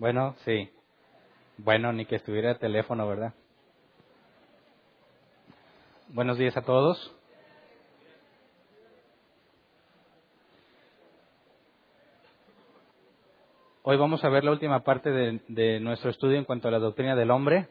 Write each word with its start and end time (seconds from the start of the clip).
Bueno, 0.00 0.34
sí. 0.46 0.70
Bueno, 1.58 1.92
ni 1.92 2.06
que 2.06 2.16
estuviera 2.16 2.52
el 2.52 2.58
teléfono, 2.58 3.06
¿verdad? 3.06 3.34
Buenos 6.08 6.38
días 6.38 6.56
a 6.56 6.62
todos. 6.62 7.14
Hoy 13.82 13.98
vamos 13.98 14.24
a 14.24 14.30
ver 14.30 14.42
la 14.42 14.52
última 14.52 14.84
parte 14.84 15.10
de, 15.10 15.42
de, 15.48 15.80
nuestro 15.80 16.08
estudio 16.08 16.38
en 16.38 16.46
cuanto 16.46 16.68
a 16.68 16.70
la 16.70 16.78
doctrina 16.78 17.14
del 17.14 17.30
hombre. 17.30 17.68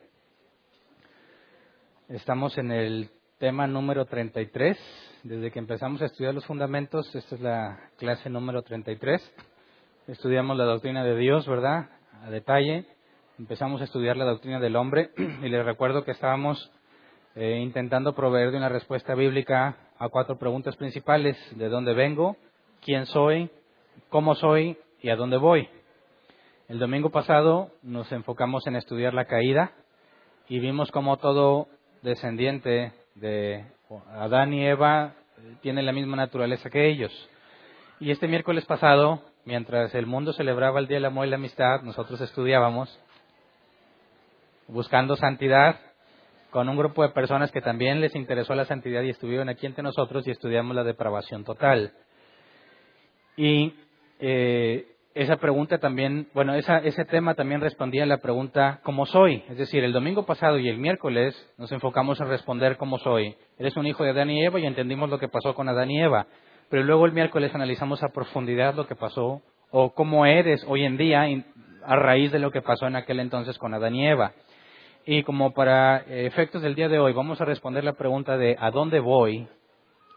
Estamos 2.09 2.55
en 2.59 2.71
el 2.71 3.09
tema 3.39 3.65
número 3.65 4.05
33. 4.05 4.77
Desde 5.23 5.49
que 5.49 5.57
empezamos 5.57 5.99
a 6.03 6.05
estudiar 6.05 6.35
los 6.35 6.45
fundamentos, 6.45 7.07
esta 7.15 7.33
es 7.33 7.41
la 7.41 7.89
clase 7.97 8.29
número 8.29 8.61
33. 8.61 9.19
Estudiamos 10.05 10.57
la 10.57 10.65
doctrina 10.65 11.03
de 11.03 11.15
Dios, 11.15 11.47
¿verdad? 11.47 11.89
A 12.23 12.29
detalle. 12.29 12.85
Empezamos 13.37 13.81
a 13.81 13.85
estudiar 13.85 14.17
la 14.17 14.25
doctrina 14.25 14.59
del 14.59 14.75
hombre 14.75 15.11
y 15.17 15.49
les 15.49 15.65
recuerdo 15.65 16.03
que 16.03 16.11
estábamos 16.11 16.71
eh, 17.35 17.59
intentando 17.61 18.13
proveer 18.13 18.51
de 18.51 18.57
una 18.57 18.69
respuesta 18.69 19.15
bíblica 19.15 19.77
a 19.97 20.09
cuatro 20.09 20.37
preguntas 20.37 20.75
principales. 20.75 21.37
¿De 21.57 21.69
dónde 21.69 21.93
vengo? 21.93 22.37
¿Quién 22.81 23.05
soy? 23.05 23.49
¿Cómo 24.09 24.35
soy? 24.35 24.77
¿Y 25.01 25.09
a 25.09 25.15
dónde 25.15 25.37
voy? 25.37 25.69
El 26.67 26.79
domingo 26.79 27.09
pasado 27.09 27.71
nos 27.81 28.11
enfocamos 28.11 28.67
en 28.67 28.75
estudiar 28.75 29.13
la 29.13 29.25
caída 29.25 29.71
y 30.47 30.59
vimos 30.59 30.91
cómo 30.91 31.17
todo 31.17 31.67
descendiente 32.01 32.93
de 33.15 33.65
Adán 34.13 34.53
y 34.53 34.65
Eva 34.65 35.13
tiene 35.61 35.81
la 35.81 35.91
misma 35.91 36.17
naturaleza 36.17 36.69
que 36.69 36.87
ellos. 36.89 37.11
Y 37.99 38.11
este 38.11 38.27
miércoles 38.27 38.65
pasado 38.65 39.21
mientras 39.49 39.95
el 39.95 40.05
mundo 40.05 40.31
celebraba 40.31 40.79
el 40.79 40.87
Día 40.87 40.97
del 40.97 41.05
Amor 41.05 41.25
y 41.25 41.31
la 41.31 41.37
Amistad, 41.37 41.81
nosotros 41.81 42.21
estudiábamos 42.21 42.87
buscando 44.67 45.15
santidad 45.15 45.79
con 46.51 46.69
un 46.69 46.77
grupo 46.77 47.01
de 47.01 47.09
personas 47.09 47.51
que 47.51 47.59
también 47.59 47.99
les 47.99 48.15
interesó 48.15 48.53
la 48.53 48.65
santidad 48.65 49.01
y 49.01 49.09
estuvieron 49.09 49.49
aquí 49.49 49.65
entre 49.65 49.81
nosotros 49.81 50.27
y 50.27 50.31
estudiamos 50.31 50.75
la 50.75 50.83
depravación 50.83 51.45
total. 51.45 51.93
Y 53.37 53.73
eh, 54.19 54.85
esa 55.15 55.37
pregunta 55.37 55.79
también, 55.79 56.27
bueno, 56.35 56.53
ese 56.53 57.05
tema 57.05 57.33
también 57.33 57.59
respondía 57.59 58.03
a 58.03 58.05
la 58.05 58.19
pregunta 58.19 58.81
¿cómo 58.83 59.07
soy? 59.07 59.43
Es 59.49 59.57
decir, 59.57 59.83
el 59.83 59.93
domingo 59.93 60.27
pasado 60.27 60.59
y 60.59 60.69
el 60.69 60.77
miércoles 60.77 61.35
nos 61.57 61.71
enfocamos 61.71 62.21
en 62.21 62.27
responder 62.27 62.77
¿cómo 62.77 62.99
soy? 62.99 63.35
Eres 63.57 63.75
un 63.77 63.87
hijo 63.87 64.03
de 64.03 64.11
Adán 64.11 64.29
y 64.29 64.45
Eva 64.45 64.59
y 64.59 64.67
entendimos 64.67 65.09
lo 65.09 65.17
que 65.17 65.27
pasó 65.27 65.55
con 65.55 65.67
Adán 65.69 65.89
y 65.89 65.99
Eva 65.99 66.27
pero 66.69 66.83
luego 66.83 67.05
el 67.05 67.13
miércoles 67.13 67.53
analizamos 67.53 68.03
a 68.03 68.09
profundidad 68.09 68.75
lo 68.75 68.87
que 68.87 68.95
pasó 68.95 69.41
o 69.71 69.93
cómo 69.93 70.25
eres 70.25 70.63
hoy 70.67 70.83
en 70.85 70.97
día 70.97 71.25
a 71.83 71.95
raíz 71.95 72.31
de 72.31 72.39
lo 72.39 72.51
que 72.51 72.61
pasó 72.61 72.87
en 72.87 72.95
aquel 72.95 73.19
entonces 73.19 73.57
con 73.57 73.73
Adán 73.73 73.95
y 73.95 74.07
Eva. 74.07 74.33
Y 75.05 75.23
como 75.23 75.53
para 75.53 75.97
efectos 76.07 76.61
del 76.61 76.75
día 76.75 76.87
de 76.87 76.99
hoy 76.99 77.13
vamos 77.13 77.41
a 77.41 77.45
responder 77.45 77.83
la 77.83 77.93
pregunta 77.93 78.37
de 78.37 78.55
¿a 78.59 78.69
dónde 78.69 78.99
voy? 78.99 79.47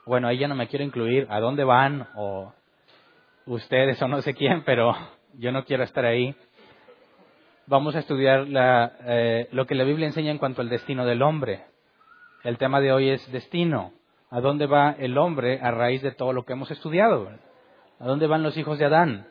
Bueno, 0.04 0.28
ahí 0.28 0.38
ya 0.38 0.48
no 0.48 0.54
me 0.54 0.68
quiero 0.68 0.84
incluir, 0.84 1.26
¿a 1.30 1.40
dónde 1.40 1.64
van? 1.64 2.08
O 2.16 2.52
ustedes 3.46 4.00
o 4.02 4.08
no 4.08 4.20
sé 4.20 4.34
quién, 4.34 4.62
pero 4.64 4.94
yo 5.34 5.52
no 5.52 5.64
quiero 5.64 5.84
estar 5.84 6.04
ahí. 6.04 6.34
Vamos 7.66 7.94
a 7.94 8.00
estudiar 8.00 8.46
eh, 9.06 9.48
lo 9.52 9.66
que 9.66 9.74
la 9.74 9.84
Biblia 9.84 10.06
enseña 10.06 10.30
en 10.30 10.38
cuanto 10.38 10.60
al 10.60 10.69
destino 10.69 11.06
del 11.06 11.22
hombre. 11.22 11.62
El 12.44 12.58
tema 12.58 12.80
de 12.80 12.92
hoy 12.92 13.08
es 13.10 13.32
destino 13.32 13.92
a 14.32 14.41
dónde 14.41 14.66
va 14.66 14.97
el 14.98 15.19
hombre 15.19 15.60
a 15.60 15.70
raíz 15.70 16.00
de 16.00 16.10
todo 16.10 16.32
lo 16.32 16.44
que 16.44 16.54
hemos 16.54 16.70
estudiado. 16.70 17.28
¿A 18.00 18.06
dónde 18.06 18.26
van 18.26 18.43
los 18.43 18.56
hijos 18.56 18.78
de 18.78 18.87
Adán? 18.87 19.26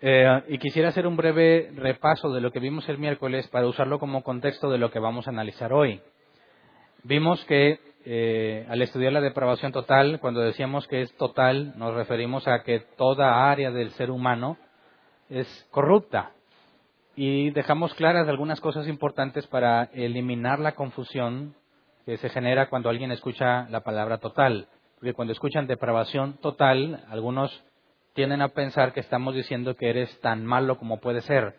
Eh, 0.00 0.42
y 0.48 0.56
quisiera 0.56 0.88
hacer 0.88 1.06
un 1.06 1.18
breve 1.18 1.70
repaso 1.74 2.32
de 2.32 2.40
lo 2.40 2.50
que 2.50 2.60
vimos 2.60 2.88
el 2.88 2.96
miércoles 2.96 3.46
para 3.48 3.66
usarlo 3.66 3.98
como 3.98 4.22
contexto 4.22 4.70
de 4.70 4.78
lo 4.78 4.90
que 4.90 5.00
vamos 5.00 5.26
a 5.26 5.32
analizar 5.32 5.74
hoy. 5.74 6.00
Vimos 7.04 7.44
que 7.44 7.78
eh, 8.06 8.66
al 8.70 8.80
estudiar 8.80 9.12
la 9.12 9.20
depravación 9.20 9.70
total, 9.70 10.18
cuando 10.18 10.40
decíamos 10.40 10.88
que 10.88 11.02
es 11.02 11.14
total, 11.18 11.74
nos 11.76 11.92
referimos 11.94 12.48
a 12.48 12.62
que 12.62 12.80
toda 12.96 13.50
área 13.50 13.70
del 13.70 13.90
ser 13.90 14.10
humano 14.10 14.56
es 15.28 15.68
corrupta. 15.70 16.30
Y 17.16 17.50
dejamos 17.50 17.92
claras 17.92 18.28
algunas 18.28 18.62
cosas 18.62 18.88
importantes 18.88 19.46
para 19.46 19.90
eliminar 19.92 20.58
la 20.58 20.72
confusión 20.72 21.54
que 22.08 22.16
se 22.16 22.30
genera 22.30 22.70
cuando 22.70 22.88
alguien 22.88 23.12
escucha 23.12 23.68
la 23.68 23.80
palabra 23.80 24.16
total. 24.16 24.66
Porque 24.94 25.12
cuando 25.12 25.32
escuchan 25.32 25.66
depravación 25.66 26.38
total, 26.38 27.04
algunos 27.10 27.62
tienden 28.14 28.40
a 28.40 28.48
pensar 28.48 28.94
que 28.94 29.00
estamos 29.00 29.34
diciendo 29.34 29.74
que 29.74 29.90
eres 29.90 30.18
tan 30.20 30.46
malo 30.46 30.78
como 30.78 31.00
puede 31.00 31.20
ser. 31.20 31.56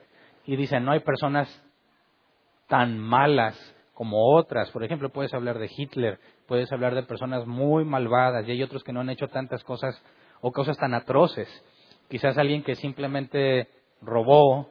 Y 0.47 0.55
dicen, 0.55 0.85
no 0.85 0.91
hay 0.91 1.01
personas 1.01 1.47
tan 2.67 2.97
malas 2.97 3.55
como 3.93 4.35
otras. 4.35 4.71
Por 4.71 4.83
ejemplo, 4.83 5.11
puedes 5.11 5.35
hablar 5.35 5.59
de 5.59 5.69
Hitler, 5.69 6.17
puedes 6.47 6.71
hablar 6.71 6.95
de 6.95 7.03
personas 7.03 7.45
muy 7.45 7.85
malvadas 7.85 8.47
y 8.47 8.51
hay 8.53 8.63
otros 8.63 8.83
que 8.83 8.91
no 8.91 9.01
han 9.01 9.11
hecho 9.11 9.27
tantas 9.27 9.63
cosas 9.63 10.03
o 10.41 10.51
cosas 10.51 10.79
tan 10.79 10.95
atroces. 10.95 11.47
Quizás 12.09 12.39
alguien 12.39 12.63
que 12.63 12.73
simplemente 12.73 13.67
robó 14.01 14.67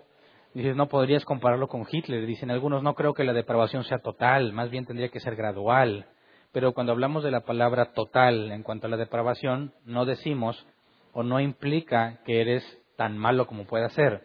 Dices, 0.55 0.77
no 0.77 0.89
podrías 0.89 1.25
compararlo 1.25 1.69
con 1.69 1.87
Hitler. 1.91 2.27
Dicen 2.27 2.51
algunos, 2.51 2.83
no 2.83 2.95
creo 2.95 3.15
que 3.15 3.25
la 3.25 3.33
depravación 3.33 3.85
sea 3.85 3.99
total, 3.99 4.53
más 4.53 4.71
bien 4.71 4.87
tendría 4.87 5.09
que 5.09 5.21
ser 5.21 5.37
gradual. 5.37 6.07
Pero 6.53 6.73
cuando 6.73 6.93
hablamos 6.93 7.23
de 7.23 7.31
la 7.31 7.41
palabra 7.41 7.93
total 7.93 8.51
en 8.51 8.63
cuanto 8.63 8.87
a 8.87 8.91
la 8.91 8.97
depravación, 8.97 9.73
no 9.85 10.07
decimos 10.07 10.67
o 11.13 11.23
no 11.23 11.41
implica 11.41 12.21
que 12.25 12.41
eres 12.41 12.65
tan 12.97 13.19
malo 13.19 13.47
como 13.47 13.67
pueda 13.67 13.89
ser, 13.91 14.23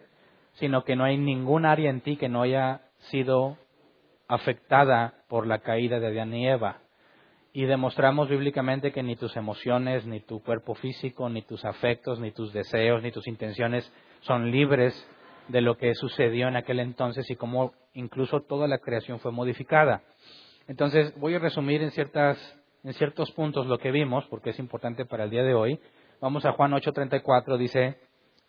sino 0.53 0.83
que 0.83 0.95
no 0.95 1.03
hay 1.03 1.17
ningún 1.17 1.65
área 1.65 1.89
en 1.89 2.01
ti 2.01 2.15
que 2.15 2.29
no 2.29 2.41
haya 2.41 2.81
sido 3.11 3.57
afectada 4.27 5.13
por 5.27 5.45
la 5.45 5.59
caída 5.59 5.99
de 5.99 6.07
Adán 6.07 6.33
y 6.33 6.47
Eva. 6.47 6.79
Y 7.51 7.65
demostramos 7.65 8.29
bíblicamente 8.29 8.91
que 8.91 9.03
ni 9.03 9.15
tus 9.15 9.35
emociones, 9.35 10.05
ni 10.07 10.21
tu 10.21 10.41
cuerpo 10.41 10.73
físico, 10.73 11.29
ni 11.29 11.43
tus 11.43 11.65
afectos, 11.65 12.19
ni 12.19 12.31
tus 12.31 12.51
deseos, 12.51 13.03
ni 13.03 13.11
tus 13.11 13.27
intenciones 13.27 13.91
son 14.21 14.49
libres 14.49 14.93
de 15.47 15.61
lo 15.61 15.77
que 15.77 15.93
sucedió 15.95 16.47
en 16.47 16.55
aquel 16.55 16.79
entonces 16.79 17.29
y 17.29 17.35
cómo 17.35 17.73
incluso 17.93 18.41
toda 18.41 18.67
la 18.67 18.79
creación 18.79 19.19
fue 19.19 19.31
modificada. 19.31 20.01
Entonces, 20.67 21.13
voy 21.19 21.35
a 21.35 21.39
resumir 21.39 21.81
en, 21.81 21.91
ciertas, 21.91 22.37
en 22.83 22.93
ciertos 22.93 23.31
puntos 23.31 23.67
lo 23.67 23.77
que 23.77 23.91
vimos, 23.91 24.25
porque 24.29 24.51
es 24.51 24.59
importante 24.59 25.05
para 25.05 25.25
el 25.25 25.29
día 25.29 25.43
de 25.43 25.53
hoy. 25.53 25.79
Vamos 26.21 26.45
a 26.45 26.53
Juan 26.53 26.71
8:34, 26.71 27.57
dice, 27.57 27.97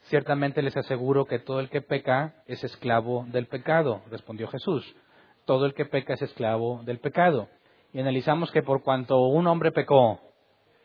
ciertamente 0.03 0.63
les 0.63 0.77
aseguro 0.77 1.25
que 1.25 1.41
todo 1.41 1.61
el 1.61 1.71
que 1.71 1.81
peca 1.81 2.35
es 2.47 2.63
esclavo 2.63 3.27
del 3.29 3.47
pecado, 3.47 4.03
respondió 4.11 4.47
Jesús. 4.49 4.95
Todo 5.45 5.67
el 5.67 5.75
que 5.75 5.85
peca 5.85 6.15
es 6.15 6.23
esclavo 6.23 6.83
del 6.85 7.01
pecado. 7.01 7.49
Y 7.93 8.01
analizamos 8.01 8.51
que 8.51 8.63
por 8.63 8.83
cuanto 8.83 9.19
un 9.27 9.47
hombre 9.47 9.73
pecó, 9.73 10.21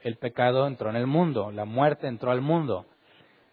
el 0.01 0.17
pecado 0.17 0.67
entró 0.67 0.89
en 0.89 0.95
el 0.95 1.07
mundo, 1.07 1.51
la 1.51 1.65
muerte 1.65 2.07
entró 2.07 2.31
al 2.31 2.41
mundo. 2.41 2.85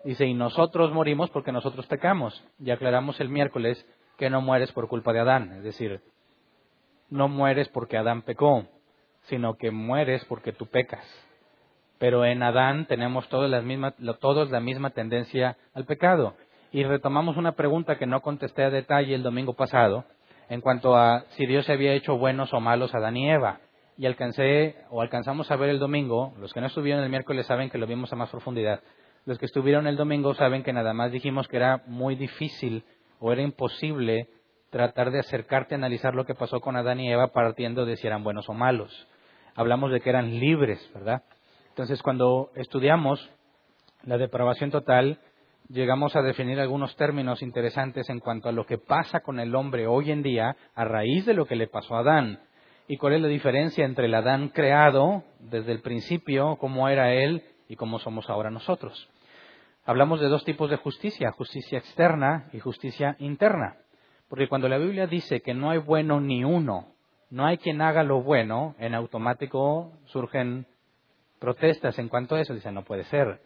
Dice, 0.06 0.25
y 0.25 0.35
nosotros 0.35 0.93
morimos 0.93 1.31
porque 1.31 1.50
nosotros 1.50 1.85
pecamos. 1.88 2.41
Y 2.61 2.70
aclaramos 2.70 3.19
el 3.19 3.29
miércoles 3.29 3.85
que 4.17 4.31
no 4.31 4.41
mueres 4.41 4.70
por 4.70 4.87
culpa 4.87 5.12
de 5.12 5.19
Adán. 5.19 5.55
Es 5.55 5.64
decir, 5.64 6.00
no 7.11 7.26
mueres 7.26 7.69
porque 7.70 7.97
Adán 7.97 8.23
pecó, 8.23 8.69
sino 9.23 9.56
que 9.56 9.73
mueres 9.73 10.25
porque 10.26 10.53
tú 10.53 10.67
pecas. 10.67 11.05
Pero 11.99 12.25
en 12.25 12.44
Adán 12.44 12.87
tenemos 12.87 13.29
todos, 13.29 13.50
las 13.50 13.64
mismas, 13.64 13.94
todos 14.20 14.49
la 14.53 14.61
misma 14.61 14.91
tendencia 14.91 15.56
al 15.75 15.87
pecado. 15.87 16.37
Y 16.70 16.85
retomamos 16.85 17.37
una 17.37 17.56
pregunta 17.56 17.99
que 17.99 18.06
no 18.06 18.20
contesté 18.20 18.62
a 18.62 18.70
detalle 18.70 19.12
el 19.12 19.25
domingo 19.25 19.55
pasado, 19.55 20.05
en 20.49 20.61
cuanto 20.61 20.97
a 20.97 21.25
si 21.31 21.47
Dios 21.47 21.67
se 21.67 21.73
había 21.73 21.94
hecho 21.94 22.17
buenos 22.17 22.55
o 22.55 22.61
malos 22.61 22.94
a 22.94 22.99
Adán 22.99 23.17
y 23.17 23.29
Eva. 23.29 23.58
Y 23.99 24.06
alcancé, 24.06 24.76
o 24.88 25.03
alcanzamos 25.03 25.50
a 25.50 25.56
ver 25.56 25.70
el 25.70 25.81
domingo, 25.81 26.32
los 26.38 26.53
que 26.53 26.61
no 26.61 26.69
estuvieron 26.69 27.03
el 27.03 27.11
miércoles 27.11 27.47
saben 27.47 27.70
que 27.70 27.79
lo 27.79 27.88
vimos 27.88 28.12
a 28.12 28.17
más 28.17 28.31
profundidad, 28.31 28.81
los 29.26 29.38
que 29.38 29.46
estuvieron 29.46 29.88
el 29.88 29.96
domingo 29.96 30.34
saben 30.34 30.62
que 30.62 30.73
nada 30.73 30.94
más 30.94 31.11
dijimos 31.11 31.49
que 31.49 31.56
era 31.56 31.82
muy 31.87 32.14
difícil 32.14 32.84
o 33.19 33.32
era 33.32 33.43
imposible 33.43 34.28
tratar 34.70 35.11
de 35.11 35.19
acercarte 35.19 35.75
a 35.75 35.78
analizar 35.78 36.14
lo 36.14 36.25
que 36.25 36.34
pasó 36.34 36.61
con 36.61 36.76
Adán 36.76 37.00
y 37.00 37.11
Eva 37.11 37.32
partiendo 37.32 37.84
de 37.84 37.96
si 37.96 38.06
eran 38.06 38.23
buenos 38.23 38.49
o 38.49 38.55
malos. 38.55 39.08
Hablamos 39.56 39.90
de 39.90 40.00
que 40.00 40.11
eran 40.11 40.38
libres, 40.38 40.90
¿verdad? 40.94 41.25
Entonces, 41.70 42.02
cuando 42.02 42.50
estudiamos 42.55 43.31
la 44.05 44.17
depravación 44.17 44.70
total, 44.70 45.19
llegamos 45.69 46.14
a 46.14 46.22
definir 46.22 46.61
algunos 46.61 46.94
términos 46.94 47.43
interesantes 47.43 48.08
en 48.08 48.20
cuanto 48.20 48.49
a 48.49 48.52
lo 48.52 48.64
que 48.64 48.79
pasa 48.79 49.20
con 49.20 49.40
el 49.40 49.56
hombre 49.56 49.88
hoy 49.88 50.12
en 50.12 50.22
día 50.22 50.56
a 50.75 50.84
raíz 50.84 51.26
de 51.26 51.34
lo 51.34 51.46
que 51.46 51.56
le 51.56 51.67
pasó 51.67 51.96
a 51.96 52.00
Adán. 52.00 52.40
¿Y 52.87 52.96
cuál 52.96 53.14
es 53.14 53.22
la 53.22 53.29
diferencia 53.29 53.84
entre 53.84 54.06
el 54.06 54.14
Adán 54.14 54.50
creado 54.50 55.25
desde 55.40 55.72
el 55.72 55.81
principio, 55.81 56.56
cómo 56.61 56.88
era 56.88 57.12
él 57.12 57.43
y 57.69 57.75
cómo 57.75 57.99
somos 57.99 58.31
ahora 58.31 58.50
nosotros? 58.50 59.08
Hablamos 59.88 60.20
de 60.20 60.26
dos 60.26 60.44
tipos 60.44 60.68
de 60.68 60.78
justicia, 60.78 61.30
justicia 61.30 61.78
externa 61.78 62.48
y 62.52 62.58
justicia 62.58 63.14
interna. 63.20 63.76
Porque 64.28 64.48
cuando 64.48 64.68
la 64.68 64.78
Biblia 64.78 65.06
dice 65.06 65.42
que 65.42 65.54
no 65.54 65.70
hay 65.70 65.78
bueno 65.78 66.20
ni 66.20 66.42
uno, 66.42 66.88
no 67.30 67.46
hay 67.46 67.58
quien 67.58 67.80
haga 67.80 68.02
lo 68.02 68.20
bueno, 68.20 68.74
en 68.80 68.96
automático 68.96 69.92
surgen 70.06 70.66
protestas 71.38 72.00
en 72.00 72.08
cuanto 72.08 72.34
a 72.34 72.40
eso. 72.40 72.52
Dicen, 72.52 72.74
no 72.74 72.82
puede 72.82 73.04
ser 73.04 73.40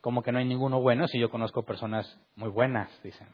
como 0.00 0.22
que 0.22 0.30
no 0.30 0.38
hay 0.38 0.44
ninguno 0.44 0.80
bueno 0.80 1.08
si 1.08 1.18
yo 1.18 1.30
conozco 1.30 1.64
personas 1.64 2.20
muy 2.36 2.48
buenas, 2.48 2.88
dicen. 3.02 3.26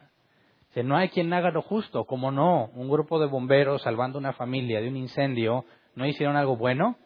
Si 0.71 0.83
no 0.83 0.97
hay 0.97 1.11
quien 1.11 1.31
haga 1.35 1.51
lo 1.51 1.61
justo, 1.61 2.07
como 2.07 2.31
no, 2.31 2.71
un 2.75 2.89
grupo 2.89 3.21
de 3.21 3.27
bomberos 3.27 3.83
salvando 3.83 4.19
una 4.19 4.33
familia 4.33 4.81
de 4.81 4.89
un 4.89 4.97
incendio, 4.97 5.67
¿no 5.95 6.07
hicieron 6.07 6.37
algo 6.37 6.57
bueno? 6.57 6.97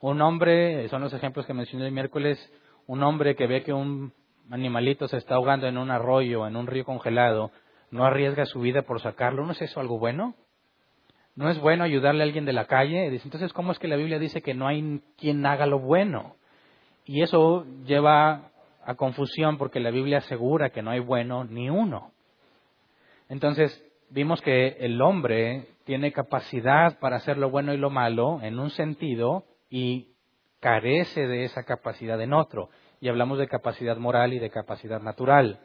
Un 0.00 0.20
hombre, 0.20 0.88
son 0.88 1.00
los 1.00 1.12
ejemplos 1.12 1.46
que 1.46 1.54
mencioné 1.54 1.86
el 1.86 1.92
miércoles, 1.92 2.38
un 2.86 3.02
hombre 3.02 3.34
que 3.36 3.46
ve 3.46 3.62
que 3.62 3.72
un 3.72 4.12
animalito 4.50 5.08
se 5.08 5.16
está 5.16 5.36
ahogando 5.36 5.66
en 5.66 5.78
un 5.78 5.90
arroyo, 5.90 6.46
en 6.46 6.56
un 6.56 6.66
río 6.66 6.84
congelado, 6.84 7.50
no 7.90 8.04
arriesga 8.04 8.44
su 8.46 8.60
vida 8.60 8.82
por 8.82 9.00
sacarlo, 9.00 9.44
¿no 9.44 9.52
es 9.52 9.62
eso 9.62 9.80
algo 9.80 9.98
bueno? 9.98 10.34
¿No 11.36 11.50
es 11.50 11.58
bueno 11.58 11.84
ayudarle 11.84 12.22
a 12.22 12.26
alguien 12.26 12.44
de 12.44 12.52
la 12.52 12.66
calle? 12.66 13.06
Entonces, 13.06 13.52
¿cómo 13.52 13.72
es 13.72 13.78
que 13.78 13.88
la 13.88 13.96
Biblia 13.96 14.18
dice 14.18 14.42
que 14.42 14.54
no 14.54 14.68
hay 14.68 15.00
quien 15.16 15.44
haga 15.46 15.66
lo 15.66 15.80
bueno? 15.80 16.36
Y 17.04 17.22
eso 17.22 17.66
lleva 17.84 18.50
a 18.84 18.94
confusión 18.94 19.58
porque 19.58 19.80
la 19.80 19.90
Biblia 19.90 20.18
asegura 20.18 20.70
que 20.70 20.82
no 20.82 20.90
hay 20.90 21.00
bueno 21.00 21.44
ni 21.44 21.70
uno. 21.70 22.12
Entonces, 23.28 23.84
vimos 24.10 24.40
que 24.42 24.76
el 24.80 25.00
hombre 25.02 25.66
tiene 25.84 26.12
capacidad 26.12 26.98
para 26.98 27.16
hacer 27.16 27.36
lo 27.36 27.50
bueno 27.50 27.74
y 27.74 27.78
lo 27.78 27.90
malo 27.90 28.40
en 28.42 28.58
un 28.58 28.70
sentido 28.70 29.44
y 29.70 30.13
carece 30.64 31.26
de 31.26 31.44
esa 31.44 31.64
capacidad 31.64 32.18
en 32.22 32.32
otro. 32.32 32.70
Y 32.98 33.10
hablamos 33.10 33.38
de 33.38 33.46
capacidad 33.46 33.98
moral 33.98 34.32
y 34.32 34.38
de 34.38 34.48
capacidad 34.48 34.98
natural. 35.02 35.60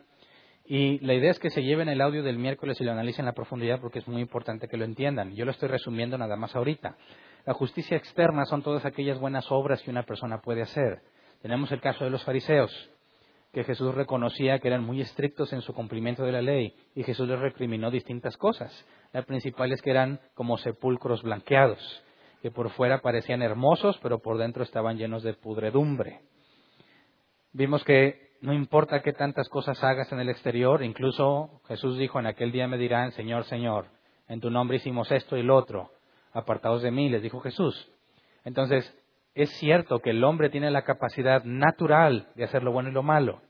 Y 0.66 1.00
la 1.00 1.14
idea 1.14 1.32
es 1.32 1.40
que 1.40 1.50
se 1.50 1.64
lleven 1.64 1.88
el 1.88 2.02
audio 2.02 2.22
del 2.22 2.38
miércoles 2.38 2.82
y 2.82 2.84
lo 2.84 2.92
analicen 2.92 3.22
en 3.22 3.28
la 3.28 3.34
profundidad 3.34 3.80
porque 3.80 4.00
es 4.00 4.08
muy 4.10 4.22
importante 4.22 4.68
que 4.68 4.76
lo 4.76 4.84
entiendan. 4.84 5.34
Yo 5.36 5.46
lo 5.46 5.52
estoy 5.52 5.70
resumiendo 5.70 6.18
nada 6.18 6.36
más 6.36 6.54
ahorita. 6.54 6.98
La 7.46 7.54
justicia 7.54 7.96
externa 7.96 8.44
son 8.44 8.62
todas 8.62 8.84
aquellas 8.84 9.18
buenas 9.20 9.50
obras 9.54 9.82
que 9.82 9.90
una 9.90 10.04
persona 10.04 10.42
puede 10.42 10.64
hacer. 10.64 11.02
Tenemos 11.42 11.72
el 11.72 11.80
caso 11.80 12.04
de 12.04 12.10
los 12.10 12.26
fariseos, 12.26 12.70
que 13.54 13.64
Jesús 13.64 13.96
reconocía 13.96 14.60
que 14.60 14.68
eran 14.68 14.84
muy 14.84 15.00
estrictos 15.00 15.54
en 15.54 15.62
su 15.62 15.74
cumplimiento 15.74 16.24
de 16.24 16.34
la 16.34 16.42
ley 16.42 16.76
y 16.94 17.04
Jesús 17.04 17.26
les 17.26 17.40
recriminó 17.40 17.90
distintas 17.90 18.36
cosas. 18.36 18.86
La 19.14 19.22
principal 19.22 19.72
es 19.72 19.82
que 19.82 19.92
eran 19.92 20.20
como 20.34 20.58
sepulcros 20.58 21.24
blanqueados, 21.24 22.04
que 22.42 22.52
por 22.52 22.70
fuera 22.72 23.02
parecían 23.02 23.42
hermosos, 23.42 24.00
pero 24.02 24.20
por 24.20 24.38
dentro 24.38 24.64
estaban 24.64 24.98
llenos 24.98 25.24
de 25.24 25.34
pudredumbre. 25.34 26.22
Vimos 27.52 27.84
que 27.84 28.30
no 28.42 28.54
importa 28.54 29.02
qué 29.02 29.12
tantas 29.12 29.50
cosas 29.50 29.84
hagas 29.84 30.12
en 30.12 30.20
el 30.20 30.30
exterior, 30.30 30.84
incluso 30.84 31.62
Jesús 31.68 31.98
dijo 31.98 32.20
en 32.20 32.28
aquel 32.28 32.52
día 32.52 32.68
me 32.68 32.78
dirán, 32.78 33.12
Señor, 33.12 33.44
Señor, 33.46 33.88
en 34.28 34.40
tu 34.40 34.50
nombre 34.50 34.78
hicimos 34.78 35.12
esto 35.12 35.36
y 35.36 35.44
lo 35.44 35.56
otro, 35.58 35.92
apartados 36.32 36.82
de 36.82 36.92
mí, 36.92 37.10
les 37.10 37.22
dijo 37.22 37.42
Jesús. 37.42 37.92
Entonces, 38.46 38.96
es 39.36 39.50
cierto 39.58 40.00
que 40.00 40.12
el 40.12 40.24
hombre 40.24 40.50
tiene 40.50 40.72
la 40.72 40.84
capacidad 40.84 41.44
natural 41.44 42.30
de 42.36 42.46
hacer 42.46 42.64
lo 42.64 42.72
bueno 42.72 42.90
y 42.90 42.94
lo 42.94 43.04
malo. 43.04 43.42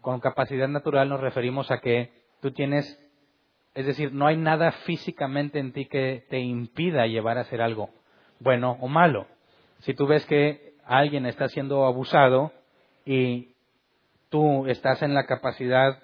Con 0.00 0.20
capacidad 0.20 0.68
natural 0.68 1.08
nos 1.08 1.20
referimos 1.20 1.70
a 1.70 1.78
que 1.78 2.12
tú 2.40 2.52
tienes, 2.52 2.86
es 3.74 3.86
decir, 3.86 4.12
no 4.12 4.26
hay 4.26 4.36
nada 4.36 4.70
físicamente 4.70 5.58
en 5.58 5.72
ti 5.72 5.86
que 5.86 6.24
te 6.30 6.38
impida 6.38 7.06
llevar 7.06 7.38
a 7.38 7.42
hacer 7.42 7.60
algo 7.60 7.90
bueno 8.40 8.76
o 8.80 8.88
malo. 8.88 9.26
Si 9.80 9.94
tú 9.94 10.06
ves 10.06 10.24
que 10.26 10.74
alguien 10.84 11.26
está 11.26 11.48
siendo 11.48 11.84
abusado 11.84 12.52
y 13.04 13.54
tú 14.28 14.66
estás 14.66 15.02
en 15.02 15.14
la 15.14 15.26
capacidad 15.26 15.98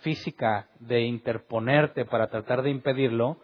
física 0.00 0.68
de 0.80 1.02
interponerte 1.02 2.04
para 2.04 2.28
tratar 2.28 2.62
de 2.62 2.70
impedirlo 2.70 3.38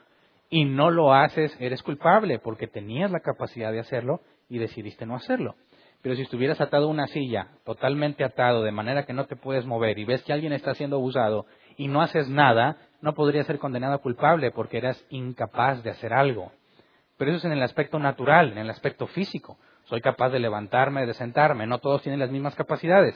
y 0.51 0.65
no 0.65 0.91
lo 0.91 1.13
haces, 1.13 1.57
eres 1.61 1.83
culpable 1.83 2.39
porque 2.39 2.69
tenías 2.69 3.11
la 3.11 3.21
capacidad 3.21 3.73
de 3.73 3.81
hacerlo 3.81 4.21
y 4.49 4.59
decidiste 4.59 5.07
no 5.07 5.17
hacerlo. 5.17 5.57
Pero 6.03 6.17
si 6.17 6.23
estuvieras 6.23 6.61
atado 6.61 6.87
a 6.87 6.91
una 6.91 7.07
silla, 7.07 7.49
totalmente 7.65 8.25
atado, 8.25 8.63
de 8.63 8.73
manera 8.73 9.07
que 9.07 9.15
no 9.15 9.25
te 9.25 9.37
puedes 9.37 9.65
mover 9.65 9.99
y 9.99 10.05
ves 10.05 10.23
que 10.23 10.35
alguien 10.35 10.53
está 10.53 10.75
siendo 10.75 10.97
abusado 10.97 11.47
y 11.79 11.89
no 11.89 12.03
haces 12.03 12.29
nada, 12.29 12.77
no 13.01 13.15
podrías 13.15 13.47
ser 13.47 13.59
condenado 13.59 13.99
culpable 14.01 14.51
porque 14.51 14.79
eras 14.79 15.03
incapaz 15.09 15.83
de 15.83 15.91
hacer 15.91 16.13
algo. 16.13 16.53
Pero 17.17 17.31
eso 17.31 17.39
es 17.39 17.45
en 17.45 17.53
el 17.53 17.63
aspecto 17.63 17.99
natural, 17.99 18.53
en 18.53 18.59
el 18.59 18.71
aspecto 18.71 19.07
físico. 19.07 19.59
Soy 19.85 20.01
capaz 20.01 20.31
de 20.31 20.41
levantarme, 20.41 21.07
de 21.07 21.15
sentarme. 21.15 21.67
No 21.67 21.79
todos 21.79 22.03
tienen 22.03 22.21
las 22.21 22.31
mismas 22.31 22.55
capacidades, 22.55 23.15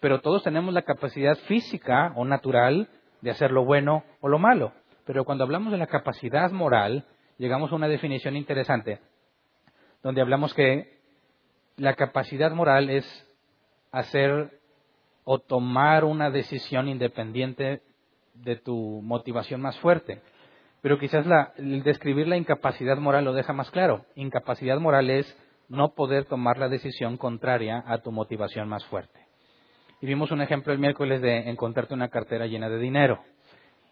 pero 0.00 0.20
todos 0.20 0.42
tenemos 0.42 0.74
la 0.74 0.82
capacidad 0.82 1.36
física 1.46 2.12
o 2.16 2.24
natural 2.24 2.88
de 3.20 3.30
hacer 3.30 3.50
lo 3.50 3.64
bueno 3.64 4.04
o 4.20 4.28
lo 4.28 4.38
malo. 4.38 4.72
Pero 5.04 5.24
cuando 5.24 5.44
hablamos 5.44 5.72
de 5.72 5.78
la 5.78 5.86
capacidad 5.86 6.50
moral, 6.50 7.04
llegamos 7.38 7.70
a 7.70 7.76
una 7.76 7.88
definición 7.88 8.36
interesante 8.36 9.00
donde 10.02 10.20
hablamos 10.20 10.54
que 10.54 11.00
la 11.76 11.94
capacidad 11.94 12.52
moral 12.52 12.90
es 12.90 13.04
hacer 13.90 14.60
o 15.24 15.40
tomar 15.40 16.04
una 16.04 16.30
decisión 16.30 16.88
independiente 16.88 17.82
de 18.34 18.56
tu 18.56 19.00
motivación 19.02 19.60
más 19.60 19.76
fuerte. 19.80 20.22
Pero 20.82 20.98
quizás 20.98 21.26
el 21.56 21.82
describir 21.82 22.28
la 22.28 22.36
incapacidad 22.36 22.96
moral 22.98 23.24
lo 23.24 23.32
deja 23.32 23.52
más 23.52 23.70
claro. 23.70 24.04
Incapacidad 24.14 24.78
moral 24.78 25.10
es 25.10 25.36
no 25.68 25.94
poder 25.94 26.26
tomar 26.26 26.58
la 26.58 26.68
decisión 26.68 27.16
contraria 27.16 27.82
a 27.86 27.98
tu 27.98 28.12
motivación 28.12 28.68
más 28.68 28.84
fuerte. 28.86 29.26
Y 30.00 30.06
vimos 30.06 30.30
un 30.30 30.42
ejemplo 30.42 30.72
el 30.72 30.78
miércoles 30.78 31.22
de 31.22 31.50
encontrarte 31.50 31.94
una 31.94 32.08
cartera 32.08 32.46
llena 32.46 32.68
de 32.68 32.78
dinero. 32.78 33.20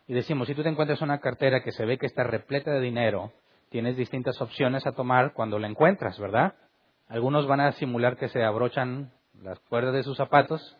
Y 0.06 0.12
decimos, 0.12 0.46
si 0.46 0.54
tú 0.54 0.62
te 0.62 0.68
encuentras 0.68 1.00
una 1.00 1.18
cartera 1.18 1.62
que 1.62 1.72
se 1.72 1.86
ve 1.86 1.98
que 1.98 2.06
está 2.06 2.24
repleta 2.24 2.70
de 2.70 2.80
dinero, 2.80 3.32
tienes 3.70 3.96
distintas 3.96 4.40
opciones 4.40 4.86
a 4.86 4.92
tomar 4.92 5.32
cuando 5.32 5.58
la 5.58 5.66
encuentras, 5.66 6.18
¿verdad? 6.18 6.54
Algunos 7.08 7.46
van 7.46 7.60
a 7.60 7.72
simular 7.72 8.16
que 8.16 8.28
se 8.28 8.44
abrochan 8.44 9.12
las 9.42 9.58
cuerdas 9.60 9.94
de 9.94 10.02
sus 10.02 10.16
zapatos 10.16 10.76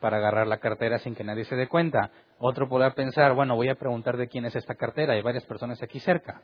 para 0.00 0.16
agarrar 0.16 0.46
la 0.46 0.58
cartera 0.58 0.98
sin 0.98 1.14
que 1.14 1.24
nadie 1.24 1.44
se 1.44 1.56
dé 1.56 1.68
cuenta. 1.68 2.10
Otro 2.38 2.68
podrá 2.68 2.94
pensar, 2.94 3.34
bueno, 3.34 3.54
voy 3.54 3.68
a 3.68 3.74
preguntar 3.74 4.16
de 4.16 4.28
quién 4.28 4.44
es 4.46 4.56
esta 4.56 4.74
cartera, 4.74 5.14
hay 5.14 5.22
varias 5.22 5.44
personas 5.44 5.82
aquí 5.82 6.00
cerca. 6.00 6.42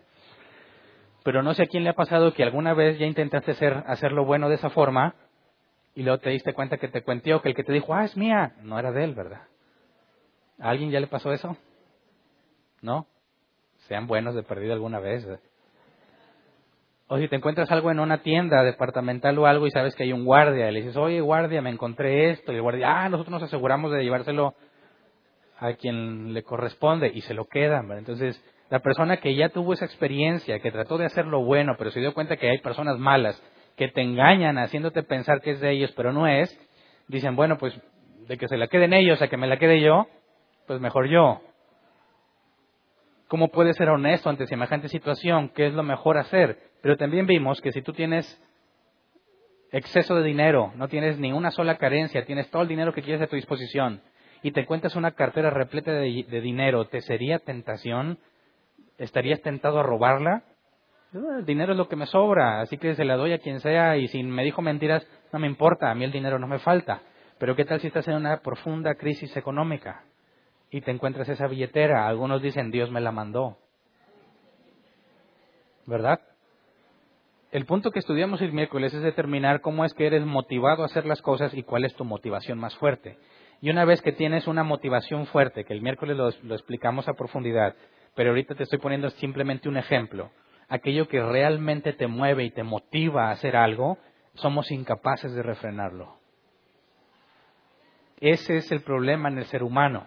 Pero 1.25 1.43
no 1.43 1.55
sé 1.55 1.65
a 1.65 1.67
quién 1.67 1.83
le 1.83 1.91
ha 1.91 1.95
pasado 1.95 2.33
que 2.33 2.43
alguna 2.43 2.75
vez 2.75 2.99
ya 2.99 3.07
intentaste 3.07 3.53
hacer, 3.53 3.83
hacerlo 3.87 4.25
bueno 4.25 4.49
de 4.49 4.55
esa 4.57 4.71
forma 4.71 5.15
y 5.95 6.03
luego 6.03 6.19
te 6.19 6.31
diste 6.31 6.53
cuenta 6.53 6.77
que 6.77 6.89
te 6.89 7.03
cuenteó 7.03 7.43
que 7.43 7.49
el 7.49 7.55
que 7.55 7.65
te 7.65 7.73
dijo, 7.73 7.95
ah, 7.95 8.05
es 8.05 8.17
mía, 8.17 8.55
no 8.63 8.79
era 8.79 8.93
de 8.93 9.03
él, 9.03 9.15
¿verdad? 9.15 9.43
¿A 10.61 10.71
alguien 10.71 10.91
ya 10.91 11.01
le 11.01 11.07
pasó 11.07 11.33
eso? 11.33 11.57
¿No? 12.83 13.07
sean 13.89 14.07
buenos 14.07 14.35
de 14.35 14.43
perdido 14.43 14.73
alguna 14.73 14.99
vez. 14.99 15.27
O 17.09 17.19
si 17.19 17.29
te 17.29 17.37
encuentras 17.37 17.71
algo 17.71 17.91
en 17.91 18.01
una 18.01 18.23
tienda 18.23 18.65
departamental 18.65 19.39
o 19.39 19.47
algo 19.47 19.67
y 19.67 19.71
sabes 19.71 19.95
que 19.95 20.03
hay 20.03 20.13
un 20.13 20.25
guardia, 20.25 20.69
y 20.69 20.73
le 20.73 20.81
dices, 20.81 20.97
oye 20.97 21.21
guardia, 21.21 21.63
me 21.63 21.71
encontré 21.71 22.31
esto, 22.31 22.53
y 22.53 22.57
el 22.57 22.63
guardia, 22.63 23.05
ah, 23.05 23.09
nosotros 23.09 23.33
nos 23.33 23.43
aseguramos 23.45 23.93
de 23.93 24.03
llevárselo 24.03 24.55
a 25.59 25.73
quien 25.75 26.35
le 26.35 26.43
corresponde 26.43 27.11
y 27.15 27.21
se 27.23 27.35
lo 27.35 27.45
quedan. 27.47 27.91
Entonces, 27.93 28.43
la 28.71 28.81
persona 28.81 29.19
que 29.19 29.35
ya 29.37 29.51
tuvo 29.51 29.73
esa 29.73 29.85
experiencia, 29.85 30.59
que 30.59 30.73
trató 30.73 30.99
de 30.99 31.07
hacer 31.07 31.27
lo 31.27 31.45
bueno, 31.45 31.77
pero 31.79 31.91
se 31.91 32.01
dio 32.01 32.13
cuenta 32.13 32.37
que 32.37 32.51
hay 32.51 32.59
personas 32.59 32.99
malas 32.99 33.41
que 33.77 33.89
te 33.89 34.03
engañan 34.03 34.59
haciéndote 34.59 35.03
pensar 35.03 35.41
que 35.41 35.53
es 35.53 35.61
de 35.61 35.71
ellos, 35.71 35.93
pero 35.97 36.13
no 36.13 36.27
es, 36.27 36.59
dicen, 37.09 37.37
bueno, 37.37 37.59
pues 37.59 37.79
de 38.27 38.37
que 38.37 38.49
se 38.49 38.57
la 38.57 38.67
queden 38.67 38.93
ellos 38.93 39.23
a 39.23 39.29
que 39.29 39.37
me 39.37 39.47
la 39.47 39.59
quede 39.59 39.81
yo, 39.81 40.09
pues 40.67 40.81
mejor 40.81 41.09
yo. 41.09 41.41
¿Cómo 43.28 43.49
puedes 43.49 43.76
ser 43.76 43.88
honesto 43.88 44.30
ante 44.30 44.47
semejante 44.47 44.88
situación? 44.88 45.49
¿Qué 45.49 45.66
es 45.66 45.75
lo 45.75 45.83
mejor 45.83 46.16
hacer? 46.16 46.59
Pero 46.80 46.97
también 46.97 47.26
vimos 47.26 47.61
que 47.61 47.73
si 47.73 47.83
tú 47.83 47.92
tienes 47.92 48.40
exceso 49.73 50.14
de 50.14 50.23
dinero, 50.23 50.73
no 50.76 50.87
tienes 50.88 51.18
ni 51.18 51.33
una 51.33 51.50
sola 51.50 51.76
carencia, 51.76 52.25
tienes 52.25 52.49
todo 52.50 52.62
el 52.62 52.68
dinero 52.68 52.92
que 52.92 53.02
quieres 53.02 53.23
a 53.23 53.26
tu 53.26 53.35
disposición 53.37 54.00
y 54.42 54.52
te 54.52 54.64
cuentas 54.64 54.95
una 54.95 55.11
cartera 55.11 55.50
repleta 55.50 55.92
de, 55.92 56.40
dinero, 56.40 56.85
¿te 56.87 57.00
sería 57.00 57.40
tentación? 57.40 58.18
¿Estarías 58.97 59.42
tentado 59.42 59.80
a 59.80 59.83
robarla? 59.83 60.45
El 61.12 61.45
dinero 61.45 61.73
es 61.73 61.78
lo 61.78 61.88
que 61.88 61.97
me 61.97 62.06
sobra, 62.06 62.61
así 62.61 62.78
que 62.78 62.95
se 62.95 63.04
la 63.04 63.16
doy 63.16 63.33
a 63.33 63.38
quien 63.38 63.59
sea 63.59 63.97
y 63.97 64.06
si 64.06 64.23
me 64.23 64.45
dijo 64.45 64.62
mentiras, 64.62 65.04
no 65.33 65.40
me 65.40 65.49
importa, 65.49 65.90
a 65.90 65.95
mí 65.97 66.04
el 66.04 66.12
dinero 66.12 66.38
no 66.38 66.47
me 66.47 66.61
falta. 66.61 67.02
Pero 67.38 67.56
¿qué 67.56 67.64
tal 67.64 67.80
si 67.80 67.88
estás 67.88 68.06
en 68.06 68.14
una 68.14 68.38
profunda 68.38 68.95
crisis 68.95 69.37
económica? 69.37 70.04
Y 70.71 70.81
te 70.81 70.91
encuentras 70.91 71.29
esa 71.29 71.47
billetera. 71.47 72.07
Algunos 72.07 72.43
dicen, 72.43 72.71
Dios 72.71 72.91
me 72.91 73.01
la 73.01 73.13
mandó. 73.13 73.57
¿Verdad? 75.87 76.21
El 77.53 77.65
punto 77.65 77.91
que 77.91 78.01
estudiamos 78.01 78.43
el 78.43 78.53
miércoles 78.53 78.93
es 78.93 79.03
determinar 79.03 79.61
cómo 79.61 79.85
es 79.85 79.95
que 79.95 80.07
eres 80.07 80.25
motivado 80.27 80.83
a 80.83 80.87
hacer 80.87 81.07
las 81.07 81.23
cosas 81.23 81.55
y 81.55 81.63
cuál 81.63 81.85
es 81.85 81.95
tu 81.95 82.05
motivación 82.05 82.59
más 82.59 82.77
fuerte. 82.77 83.19
Y 83.61 83.71
una 83.71 83.85
vez 83.85 84.03
que 84.03 84.13
tienes 84.13 84.47
una 84.47 84.65
motivación 84.65 85.27
fuerte, 85.27 85.65
que 85.65 85.73
el 85.73 85.81
miércoles 85.81 86.17
lo, 86.17 86.31
lo 86.43 86.55
explicamos 86.55 87.09
a 87.09 87.15
profundidad, 87.15 87.75
pero 88.15 88.31
ahorita 88.31 88.55
te 88.55 88.65
estoy 88.65 88.79
poniendo 88.79 89.09
simplemente 89.11 89.69
un 89.69 89.77
ejemplo, 89.77 90.31
aquello 90.69 91.09
que 91.09 91.23
realmente 91.23 91.93
te 91.93 92.07
mueve 92.09 92.45
y 92.45 92.51
te 92.51 92.65
motiva 92.65 93.29
a 93.29 93.31
hacer 93.31 93.57
algo, 93.57 93.99
somos 94.35 94.71
incapaces 94.71 95.33
de 95.33 95.43
refrenarlo. 95.43 96.19
Ese 98.21 98.57
es 98.57 98.73
el 98.73 98.83
problema 98.83 99.29
en 99.29 99.39
el 99.39 99.45
ser 99.47 99.63
humano. 99.63 100.07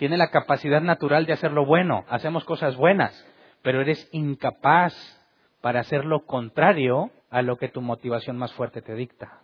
Tiene 0.00 0.16
la 0.16 0.30
capacidad 0.30 0.80
natural 0.80 1.26
de 1.26 1.34
hacer 1.34 1.52
lo 1.52 1.66
bueno, 1.66 2.06
hacemos 2.08 2.44
cosas 2.44 2.74
buenas, 2.74 3.12
pero 3.60 3.82
eres 3.82 4.08
incapaz 4.12 4.94
para 5.60 5.80
hacer 5.80 6.06
lo 6.06 6.24
contrario 6.24 7.10
a 7.28 7.42
lo 7.42 7.58
que 7.58 7.68
tu 7.68 7.82
motivación 7.82 8.38
más 8.38 8.50
fuerte 8.54 8.80
te 8.80 8.94
dicta. 8.94 9.42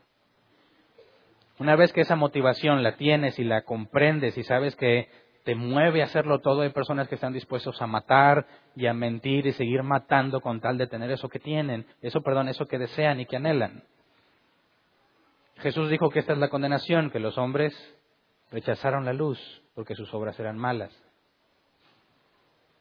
Una 1.59 1.77
vez 1.77 1.93
que 1.93 2.01
esa 2.01 2.17
motivación 2.17 2.83
la 2.83 2.97
tienes 2.97 3.39
y 3.39 3.45
la 3.45 3.65
comprendes 3.65 4.39
y 4.39 4.45
sabes 4.45 4.75
que 4.77 5.11
te 5.45 5.55
mueve 5.55 6.01
a 6.01 6.07
hacerlo 6.07 6.39
todo, 6.39 6.63
hay 6.63 6.71
personas 6.71 7.07
que 7.07 7.17
están 7.17 7.35
dispuestos 7.35 7.83
a 7.83 7.87
matar 7.87 8.47
y 8.75 8.87
a 8.87 8.95
mentir 8.95 9.47
y 9.47 9.53
seguir 9.53 9.83
matando 9.83 10.41
con 10.41 10.63
tal 10.63 10.79
de 10.79 10.87
tener 10.87 11.11
eso 11.11 11.29
que 11.29 11.39
tienen, 11.39 11.85
eso, 12.01 12.23
perdón, 12.23 12.49
eso 12.49 12.65
que 12.65 12.79
desean 12.79 13.21
y 13.21 13.27
que 13.27 13.37
anhelan. 13.37 13.83
Jesús 15.59 15.91
dijo 15.91 16.09
que 16.09 16.21
esta 16.21 16.33
es 16.33 16.39
la 16.39 16.49
condenación, 16.49 17.11
que 17.11 17.21
los 17.21 17.37
hombres 17.37 17.75
rechazaron 18.51 19.05
la 19.05 19.13
luz 19.13 19.39
porque 19.77 19.95
sus 19.95 20.13
obras 20.15 20.41
eran 20.41 20.57
malas. 20.57 20.91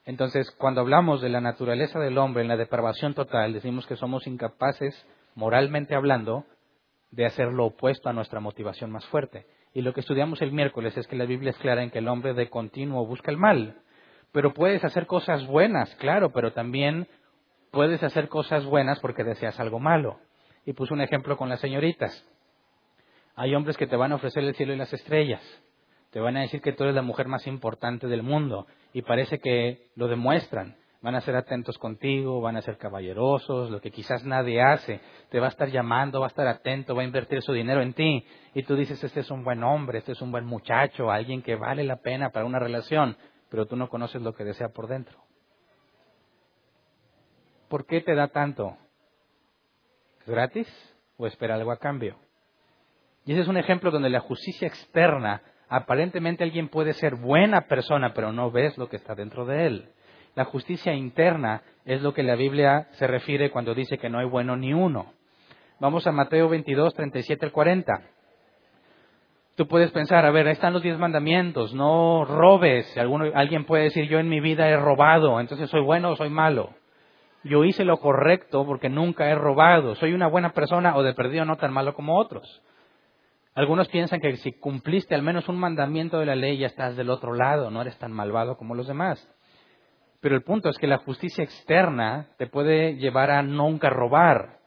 Entonces, 0.06 0.50
cuando 0.52 0.80
hablamos 0.80 1.22
de 1.22 1.28
la 1.28 1.42
naturaleza 1.42 2.00
del 2.00 2.18
hombre 2.18 2.42
en 2.42 2.48
la 2.48 2.56
depravación 2.56 3.14
total, 3.14 3.52
decimos 3.52 3.86
que 3.86 3.98
somos 3.98 4.26
incapaces, 4.28 5.06
moralmente 5.36 5.94
hablando, 5.94 6.46
de 7.12 7.26
hacer 7.26 7.52
lo 7.52 7.66
opuesto 7.66 8.08
a 8.08 8.14
nuestra 8.14 8.40
motivación 8.40 8.92
más 8.92 9.06
fuerte. 9.08 9.46
Y 9.74 9.82
lo 9.82 9.94
que 9.94 10.00
estudiamos 10.00 10.42
el 10.42 10.54
miércoles 10.54 10.96
es 10.96 11.06
que 11.06 11.18
la 11.18 11.26
Biblia 11.26 11.50
es 11.50 11.58
clara 11.58 11.84
en 11.84 11.92
que 11.92 12.00
el 12.00 12.08
hombre 12.08 12.34
de 12.34 12.50
continuo 12.50 13.06
busca 13.06 13.30
el 13.30 13.38
mal. 13.38 13.82
Pero 14.32 14.54
puedes 14.54 14.84
hacer 14.86 15.06
cosas 15.06 15.46
buenas, 15.48 15.94
claro, 15.96 16.32
pero 16.32 16.54
también 16.54 17.10
puedes 17.72 18.02
hacer 18.04 18.30
cosas 18.30 18.64
buenas 18.64 19.02
porque 19.02 19.26
deseas 19.26 19.60
algo 19.60 19.80
malo. 19.80 20.20
Y 20.66 20.72
puse 20.72 20.94
un 20.94 21.02
ejemplo 21.02 21.36
con 21.36 21.50
las 21.50 21.60
señoritas. 21.60 22.26
Hay 23.36 23.54
hombres 23.54 23.76
que 23.76 23.86
te 23.86 23.98
van 23.98 24.14
a 24.14 24.16
ofrecer 24.16 24.46
el 24.46 24.56
cielo 24.56 24.74
y 24.74 24.78
las 24.78 24.94
estrellas. 24.94 25.42
Te 26.16 26.22
van 26.22 26.38
a 26.38 26.40
decir 26.44 26.62
que 26.62 26.72
tú 26.72 26.84
eres 26.84 26.96
la 26.96 27.02
mujer 27.02 27.28
más 27.28 27.46
importante 27.46 28.08
del 28.08 28.24
mundo. 28.24 28.68
Y 28.94 29.02
parece 29.02 29.40
que 29.40 29.90
lo 29.98 30.08
demuestran. 30.08 30.78
Van 31.02 31.14
a 31.14 31.20
ser 31.20 31.36
atentos 31.36 31.78
contigo, 31.78 32.40
van 32.40 32.56
a 32.56 32.62
ser 32.62 32.78
caballerosos, 32.78 33.70
lo 33.70 33.82
que 33.82 33.92
quizás 33.92 34.24
nadie 34.24 34.62
hace. 34.62 35.02
Te 35.30 35.42
va 35.42 35.48
a 35.48 35.50
estar 35.50 35.68
llamando, 35.68 36.22
va 36.22 36.28
a 36.28 36.30
estar 36.30 36.48
atento, 36.48 36.96
va 36.96 37.02
a 37.02 37.06
invertir 37.06 37.42
su 37.42 37.52
dinero 37.52 37.82
en 37.82 37.92
ti. 37.92 38.26
Y 38.54 38.64
tú 38.64 38.78
dices, 38.78 39.04
este 39.04 39.20
es 39.20 39.30
un 39.30 39.44
buen 39.44 39.62
hombre, 39.62 39.98
este 39.98 40.14
es 40.14 40.22
un 40.22 40.32
buen 40.32 40.46
muchacho, 40.46 41.12
alguien 41.12 41.42
que 41.42 41.58
vale 41.58 41.84
la 41.84 41.98
pena 41.98 42.30
para 42.30 42.46
una 42.46 42.60
relación. 42.60 43.18
Pero 43.50 43.66
tú 43.66 43.76
no 43.76 43.90
conoces 43.90 44.22
lo 44.22 44.32
que 44.32 44.46
desea 44.46 44.70
por 44.70 44.88
dentro. 44.88 45.20
¿Por 47.68 47.86
qué 47.86 48.00
te 48.00 48.16
da 48.16 48.30
tanto? 48.30 48.78
¿Es 50.22 50.28
gratis 50.28 50.96
o 51.18 51.28
espera 51.28 51.56
algo 51.56 51.74
a 51.74 51.78
cambio? 51.78 52.18
Y 53.26 53.34
ese 53.34 53.42
es 53.42 53.50
un 53.50 53.58
ejemplo 53.58 53.92
donde 53.92 54.10
la 54.10 54.22
justicia 54.22 54.66
externa, 54.66 55.42
aparentemente 55.70 56.44
alguien 56.44 56.70
puede 56.70 56.94
ser 56.94 57.16
buena 57.16 57.62
persona, 57.62 58.14
pero 58.14 58.32
no 58.32 58.52
ves 58.52 58.78
lo 58.78 58.90
que 58.90 58.98
está 58.98 59.16
dentro 59.16 59.46
de 59.46 59.68
él. 59.68 59.90
La 60.36 60.46
justicia 60.46 60.94
interna 60.94 61.62
es 61.86 62.02
lo 62.02 62.14
que 62.14 62.24
la 62.24 62.36
Biblia 62.36 62.88
se 62.92 63.08
refiere 63.08 63.52
cuando 63.52 63.74
dice 63.74 63.98
que 63.98 64.10
no 64.10 64.20
hay 64.20 64.26
bueno 64.26 64.58
ni 64.58 64.74
uno. 64.74 65.14
Vamos 65.80 66.08
a 66.08 66.12
Mateo 66.12 66.50
22, 66.50 66.94
37 66.94 67.46
al 67.46 67.52
40. 67.52 68.02
Tú 69.56 69.68
puedes 69.68 69.92
pensar, 69.92 70.26
a 70.26 70.32
ver, 70.32 70.48
ahí 70.48 70.54
están 70.54 70.74
los 70.74 70.84
diez 70.84 70.98
mandamientos, 70.98 71.74
no 71.74 72.26
robes. 72.26 72.98
Alguno, 72.98 73.32
alguien 73.34 73.66
puede 73.66 73.84
decir, 73.84 74.10
yo 74.10 74.20
en 74.20 74.28
mi 74.28 74.42
vida 74.42 74.68
he 74.68 74.76
robado, 74.76 75.40
entonces 75.40 75.70
soy 75.70 75.82
bueno 75.82 76.12
o 76.12 76.16
soy 76.18 76.30
malo. 76.30 76.72
Yo 77.44 77.64
hice 77.64 77.86
lo 77.86 78.00
correcto 78.00 78.66
porque 78.66 78.90
nunca 78.90 79.30
he 79.30 79.36
robado. 79.36 79.96
Soy 79.96 80.14
una 80.14 80.28
buena 80.28 80.52
persona 80.52 80.98
o 80.98 81.04
de 81.04 81.14
perdido 81.14 81.46
no 81.46 81.56
tan 81.56 81.72
malo 81.72 81.94
como 81.94 82.18
otros. 82.18 82.62
Algunos 83.56 83.88
piensan 83.88 84.20
que 84.20 84.36
si 84.36 84.52
cumpliste 84.52 85.16
al 85.16 85.24
menos 85.24 85.48
un 85.48 85.58
mandamiento 85.58 86.20
de 86.20 86.26
la 86.26 86.36
ley 86.36 86.58
ya 86.58 86.68
estás 86.68 86.98
del 86.98 87.10
otro 87.10 87.34
lado, 87.34 87.72
no 87.72 87.82
eres 87.82 87.98
tan 87.98 88.12
malvado 88.12 88.58
como 88.58 88.76
los 88.76 88.86
demás. 88.86 89.26
Pero 90.20 90.36
el 90.36 90.44
punto 90.44 90.68
es 90.68 90.78
que 90.78 90.88
la 90.88 90.98
justicia 90.98 91.46
externa 91.46 92.28
te 92.38 92.48
puede 92.48 92.98
llevar 92.98 93.32
a 93.32 93.42
nunca 93.44 93.90
robar. 93.90 94.60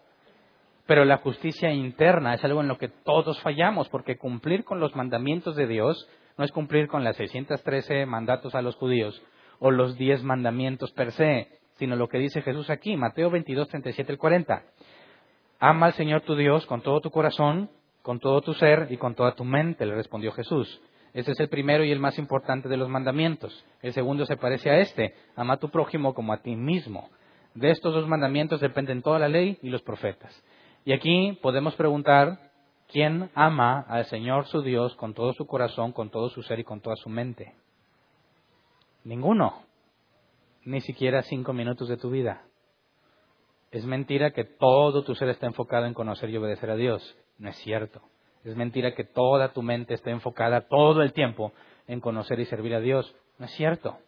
Pero 0.86 1.04
la 1.04 1.18
justicia 1.18 1.70
interna 1.70 2.32
es 2.32 2.42
algo 2.44 2.62
en 2.62 2.68
lo 2.68 2.78
que 2.78 2.88
todos 2.88 3.38
fallamos, 3.42 3.90
porque 3.90 4.16
cumplir 4.16 4.64
con 4.64 4.80
los 4.80 4.96
mandamientos 4.96 5.54
de 5.54 5.66
Dios 5.66 6.08
no 6.38 6.44
es 6.44 6.50
cumplir 6.50 6.88
con 6.88 7.04
las 7.04 7.16
613 7.16 8.06
mandatos 8.06 8.54
a 8.54 8.62
los 8.62 8.76
judíos 8.76 9.22
o 9.58 9.70
los 9.70 9.98
10 9.98 10.22
mandamientos 10.22 10.92
per 10.92 11.12
se, 11.12 11.48
sino 11.74 11.94
lo 11.94 12.08
que 12.08 12.18
dice 12.18 12.40
Jesús 12.40 12.70
aquí, 12.70 12.96
Mateo 12.96 13.28
22, 13.28 13.68
37 13.68 14.14
y 14.14 14.16
40. 14.16 14.62
Ama 15.58 15.86
al 15.86 15.92
Señor 15.92 16.22
tu 16.22 16.36
Dios 16.36 16.64
con 16.64 16.80
todo 16.80 17.00
tu 17.00 17.10
corazón, 17.10 17.68
con 18.08 18.20
todo 18.20 18.40
tu 18.40 18.54
ser 18.54 18.86
y 18.88 18.96
con 18.96 19.14
toda 19.14 19.34
tu 19.34 19.44
mente, 19.44 19.84
le 19.84 19.94
respondió 19.94 20.32
Jesús. 20.32 20.80
Ese 21.12 21.32
es 21.32 21.40
el 21.40 21.50
primero 21.50 21.84
y 21.84 21.92
el 21.92 21.98
más 21.98 22.18
importante 22.18 22.66
de 22.66 22.78
los 22.78 22.88
mandamientos. 22.88 23.66
El 23.82 23.92
segundo 23.92 24.24
se 24.24 24.38
parece 24.38 24.70
a 24.70 24.78
este, 24.78 25.14
ama 25.36 25.52
a 25.52 25.56
tu 25.58 25.68
prójimo 25.68 26.14
como 26.14 26.32
a 26.32 26.40
ti 26.40 26.56
mismo. 26.56 27.10
De 27.52 27.70
estos 27.70 27.92
dos 27.92 28.08
mandamientos 28.08 28.60
dependen 28.60 29.02
toda 29.02 29.18
la 29.18 29.28
ley 29.28 29.58
y 29.60 29.68
los 29.68 29.82
profetas. 29.82 30.42
Y 30.86 30.94
aquí 30.94 31.38
podemos 31.42 31.74
preguntar, 31.74 32.50
¿quién 32.90 33.28
ama 33.34 33.80
al 33.80 34.06
Señor 34.06 34.46
su 34.46 34.62
Dios 34.62 34.96
con 34.96 35.12
todo 35.12 35.34
su 35.34 35.46
corazón, 35.46 35.92
con 35.92 36.08
todo 36.08 36.30
su 36.30 36.42
ser 36.42 36.60
y 36.60 36.64
con 36.64 36.80
toda 36.80 36.96
su 36.96 37.10
mente? 37.10 37.56
Ninguno. 39.04 39.64
Ni 40.64 40.80
siquiera 40.80 41.20
cinco 41.24 41.52
minutos 41.52 41.90
de 41.90 41.98
tu 41.98 42.08
vida. 42.08 42.40
Es 43.70 43.84
mentira 43.84 44.30
que 44.30 44.44
todo 44.44 45.04
tu 45.04 45.14
ser 45.14 45.28
está 45.28 45.44
enfocado 45.44 45.84
en 45.84 45.92
conocer 45.92 46.30
y 46.30 46.38
obedecer 46.38 46.70
a 46.70 46.76
Dios. 46.76 47.18
No 47.38 47.48
es 47.50 47.56
cierto. 47.56 48.02
Es 48.44 48.56
mentira 48.56 48.94
que 48.94 49.04
toda 49.04 49.52
tu 49.52 49.62
mente 49.62 49.94
esté 49.94 50.10
enfocada 50.10 50.68
todo 50.68 51.02
el 51.02 51.12
tiempo 51.12 51.52
en 51.86 52.00
conocer 52.00 52.40
y 52.40 52.44
servir 52.46 52.74
a 52.74 52.80
Dios. 52.80 53.14
No 53.38 53.46
es 53.46 53.52
cierto. 53.52 53.98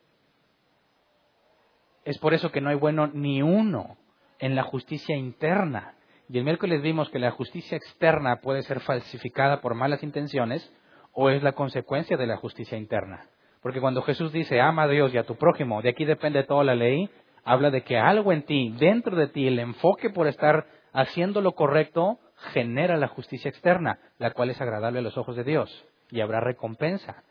Es 2.05 2.19
por 2.19 2.35
eso 2.35 2.51
que 2.51 2.61
no 2.61 2.71
hay 2.71 2.77
bueno 2.77 3.09
ni 3.09 3.43
uno 3.43 3.97
en 4.39 4.55
la 4.55 4.63
justicia 4.63 5.17
interna. 5.17 5.95
Y 6.29 6.39
el 6.39 6.45
miércoles 6.45 6.83
vimos 6.83 7.11
que 7.11 7.19
la 7.19 7.33
justicia 7.33 7.77
externa 7.77 8.41
puede 8.41 8.63
ser 8.63 8.81
falsificada 8.81 9.61
por 9.61 9.75
malas 9.75 10.03
intenciones 10.03 10.73
o 11.13 11.29
es 11.31 11.43
la 11.43 11.53
consecuencia 11.53 12.17
de 12.17 12.27
la 12.27 12.37
justicia 12.37 12.79
interna. 12.79 13.27
Porque 13.63 13.81
cuando 13.81 14.03
Jesús 14.03 14.33
dice 14.33 14.61
ama 14.61 14.85
a 14.85 14.89
Dios 14.89 15.13
y 15.13 15.19
a 15.19 15.25
tu 15.25 15.37
prójimo, 15.37 15.83
de 15.83 15.91
aquí 15.91 16.05
depende 16.05 16.45
toda 16.45 16.65
la 16.65 16.75
ley, 16.75 17.11
habla 17.45 17.71
de 17.71 17.83
que 17.83 17.99
algo 17.99 18.33
en 18.33 18.45
ti, 18.45 18.75
dentro 18.79 19.17
de 19.17 19.29
ti, 19.29 19.47
el 19.47 19.59
enfoque 19.59 20.11
por 20.11 20.27
estar 20.29 20.67
haciendo 20.93 21.41
lo 21.41 21.53
correcto, 21.53 22.19
genera 22.53 22.97
la 22.97 23.09
justicia 23.09 23.49
externa, 23.49 23.99
la 24.19 24.33
cual 24.33 24.51
es 24.51 24.61
agradable 24.61 25.01
a 25.01 25.03
los 25.03 25.19
ojos 25.19 25.37
de 25.37 25.45
Dios 25.45 25.85
y 26.11 26.21
habrá 26.21 26.41
recompensa. 26.41 27.23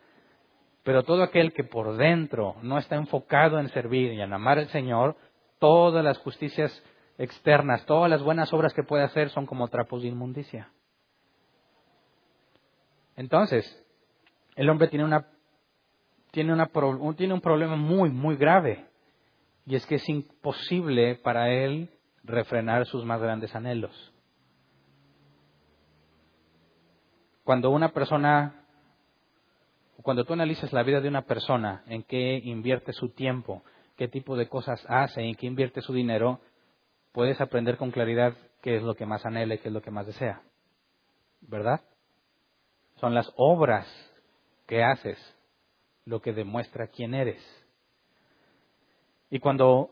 Pero 0.83 1.03
todo 1.03 1.23
aquel 1.23 1.53
que 1.53 1.63
por 1.63 1.97
dentro 1.97 2.55
no 2.61 2.77
está 2.77 2.95
enfocado 2.95 3.59
en 3.59 3.69
servir 3.69 4.13
y 4.13 4.21
en 4.21 4.33
amar 4.33 4.59
al 4.59 4.69
Señor, 4.69 5.17
todas 5.59 6.03
las 6.03 6.17
justicias 6.19 6.71
externas, 7.17 7.85
todas 7.85 8.09
las 8.09 8.23
buenas 8.23 8.53
obras 8.53 8.73
que 8.73 8.83
puede 8.83 9.03
hacer 9.03 9.29
son 9.29 9.45
como 9.45 9.67
trapos 9.67 10.01
de 10.01 10.07
inmundicia. 10.07 10.69
Entonces, 13.15 13.65
el 14.55 14.69
hombre 14.69 14.87
tiene, 14.87 15.03
una, 15.03 15.27
tiene, 16.31 16.53
una, 16.53 16.69
tiene 17.17 17.33
un 17.33 17.41
problema 17.41 17.75
muy, 17.75 18.09
muy 18.09 18.37
grave. 18.37 18.85
Y 19.65 19.75
es 19.75 19.85
que 19.85 19.95
es 19.95 20.07
imposible 20.07 21.15
para 21.15 21.51
él 21.51 21.89
refrenar 22.23 22.85
sus 22.85 23.03
más 23.03 23.21
grandes 23.21 23.53
anhelos. 23.53 24.13
Cuando 27.49 27.71
una 27.71 27.89
persona, 27.89 28.53
cuando 30.03 30.23
tú 30.23 30.33
analizas 30.33 30.71
la 30.71 30.83
vida 30.83 31.01
de 31.01 31.07
una 31.07 31.23
persona, 31.23 31.81
en 31.87 32.03
qué 32.03 32.39
invierte 32.43 32.93
su 32.93 33.09
tiempo, 33.09 33.63
qué 33.97 34.07
tipo 34.07 34.37
de 34.37 34.47
cosas 34.47 34.85
hace, 34.87 35.23
en 35.23 35.33
qué 35.33 35.47
invierte 35.47 35.81
su 35.81 35.91
dinero, 35.91 36.41
puedes 37.11 37.41
aprender 37.41 37.77
con 37.77 37.89
claridad 37.89 38.35
qué 38.61 38.75
es 38.75 38.83
lo 38.83 38.93
que 38.93 39.07
más 39.07 39.25
anhela 39.25 39.55
y 39.55 39.57
qué 39.57 39.69
es 39.69 39.73
lo 39.73 39.81
que 39.81 39.89
más 39.89 40.05
desea. 40.05 40.43
¿Verdad? 41.41 41.81
Son 42.97 43.15
las 43.15 43.33
obras 43.35 43.87
que 44.67 44.83
haces 44.83 45.17
lo 46.05 46.21
que 46.21 46.33
demuestra 46.33 46.89
quién 46.89 47.15
eres. 47.15 47.41
Y 49.31 49.39
cuando 49.39 49.89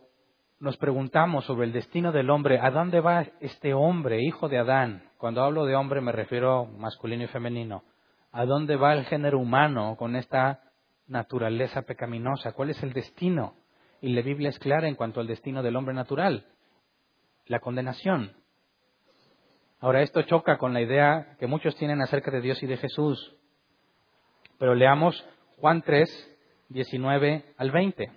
nos 0.60 0.78
preguntamos 0.78 1.46
sobre 1.46 1.68
el 1.68 1.74
destino 1.74 2.12
del 2.12 2.30
hombre, 2.30 2.60
¿a 2.60 2.72
dónde 2.72 3.00
va 3.00 3.26
este 3.40 3.74
hombre, 3.74 4.22
hijo 4.24 4.50
de 4.50 4.58
Adán? 4.58 5.04
Cuando 5.18 5.44
hablo 5.44 5.66
de 5.66 5.76
hombre 5.76 6.02
me 6.02 6.12
refiero 6.12 6.66
masculino 6.66 7.24
y 7.24 7.28
femenino. 7.28 7.84
¿A 8.32 8.46
dónde 8.46 8.76
va 8.76 8.94
el 8.94 9.06
género 9.06 9.40
humano 9.40 9.96
con 9.98 10.16
esta 10.16 10.62
naturaleza 11.08 11.84
pecaminosa, 11.84 12.52
cuál 12.52 12.70
es 12.70 12.84
el 12.84 12.94
destino. 12.94 13.56
Y 14.02 14.10
la 14.10 14.22
Biblia 14.22 14.50
es 14.50 14.60
clara 14.60 14.88
en 14.88 14.96
cuanto 14.96 15.20
al 15.20 15.28
destino 15.28 15.64
del 15.64 15.76
hombre 15.76 15.96
natural, 15.96 16.46
la 17.48 17.60
condenación. 17.60 18.34
Ahora, 19.80 20.02
esto 20.02 20.22
choca 20.24 20.58
con 20.58 20.74
la 20.74 20.82
idea 20.82 21.36
que 21.40 21.48
muchos 21.48 21.76
tienen 21.78 22.02
acerca 22.02 22.32
de 22.32 22.42
Dios 22.42 22.62
y 22.62 22.68
de 22.68 22.78
Jesús. 22.78 23.36
Pero 24.60 24.76
leamos 24.76 25.24
Juan 25.58 25.82
3, 25.82 26.38
19 26.70 27.46
al 27.58 27.72
20. 27.72 28.12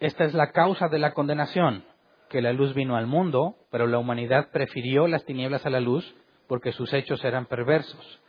Esta 0.00 0.24
es 0.24 0.34
la 0.34 0.52
causa 0.52 0.88
de 0.88 0.98
la 0.98 1.12
condenación, 1.12 1.84
que 2.28 2.42
la 2.42 2.52
luz 2.52 2.74
vino 2.74 2.96
al 2.96 3.06
mundo, 3.06 3.56
pero 3.70 3.86
la 3.86 3.98
humanidad 3.98 4.50
prefirió 4.50 5.06
las 5.06 5.24
tinieblas 5.24 5.64
a 5.66 5.70
la 5.70 5.80
luz 5.80 6.14
porque 6.48 6.72
sus 6.72 6.92
hechos 6.92 7.24
eran 7.24 7.46
perversos. 7.46 8.20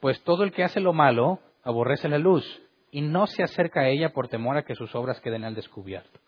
Pues 0.00 0.22
todo 0.22 0.44
el 0.44 0.52
que 0.52 0.64
hace 0.64 0.80
lo 0.80 0.92
malo 0.92 1.40
aborrece 1.62 2.08
la 2.08 2.18
luz 2.18 2.44
y 2.90 3.00
no 3.00 3.26
se 3.26 3.42
acerca 3.42 3.80
a 3.80 3.88
ella 3.88 4.12
por 4.12 4.28
temor 4.28 4.56
a 4.56 4.64
que 4.64 4.74
sus 4.74 4.94
obras 4.94 5.20
queden 5.20 5.44
al 5.44 5.54
descubierto. 5.54 6.20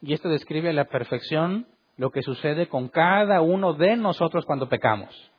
Y 0.00 0.14
esto 0.14 0.28
describe 0.28 0.70
a 0.70 0.72
la 0.72 0.86
perfección 0.86 1.66
lo 1.96 2.10
que 2.10 2.22
sucede 2.22 2.68
con 2.68 2.88
cada 2.88 3.40
uno 3.40 3.74
de 3.74 3.96
nosotros 3.96 4.44
cuando 4.46 4.68
pecamos. 4.68 5.30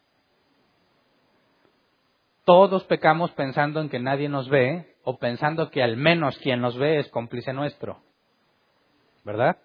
Todos 2.45 2.83
pecamos 2.85 3.31
pensando 3.31 3.79
en 3.81 3.89
que 3.89 3.99
nadie 3.99 4.29
nos 4.29 4.49
ve 4.49 4.95
o 5.03 5.17
pensando 5.17 5.69
que 5.69 5.81
al 5.81 5.97
menos 5.97 6.37
quien 6.39 6.61
nos 6.61 6.77
ve 6.77 6.99
es 6.99 7.07
cómplice 7.09 7.53
nuestro. 7.53 8.01
¿Verdad? 9.29 9.57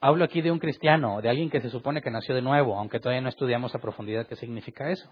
Hablo 0.00 0.24
aquí 0.24 0.42
de 0.42 0.52
un 0.52 0.60
cristiano, 0.60 1.20
de 1.20 1.28
alguien 1.28 1.50
que 1.50 1.60
se 1.60 1.70
supone 1.70 2.00
que 2.02 2.10
nació 2.12 2.36
de 2.36 2.40
nuevo, 2.40 2.78
aunque 2.78 3.00
todavía 3.00 3.20
no 3.20 3.28
estudiamos 3.28 3.74
a 3.74 3.80
profundidad 3.80 4.28
qué 4.28 4.36
significa 4.36 4.92
eso. 4.92 5.10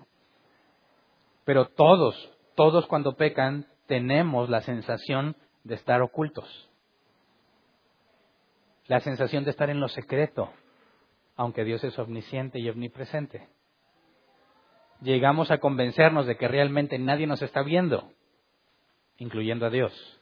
Pero 1.44 1.66
todos, 1.70 2.14
todos 2.54 2.87
cuando 2.87 3.16
pecan 3.16 3.66
tenemos 3.88 4.49
la 4.49 4.61
sensación 4.61 5.35
de 5.64 5.75
estar 5.75 6.02
ocultos. 6.02 6.70
La 8.87 9.00
sensación 9.00 9.42
de 9.42 9.50
estar 9.50 9.70
en 9.70 9.80
lo 9.80 9.88
secreto, 9.88 10.52
aunque 11.35 11.64
Dios 11.64 11.82
es 11.82 11.99
omnisciente 11.99 12.61
y 12.61 12.70
omnipresente. 12.70 13.49
Llegamos 15.00 15.50
a 15.50 15.58
convencernos 15.58 16.28
de 16.28 16.37
que 16.37 16.47
realmente 16.47 16.97
nadie 16.97 17.26
nos 17.26 17.42
está 17.42 17.64
viendo, 17.64 18.12
incluyendo 19.16 19.66
a 19.66 19.70
Dios 19.70 20.17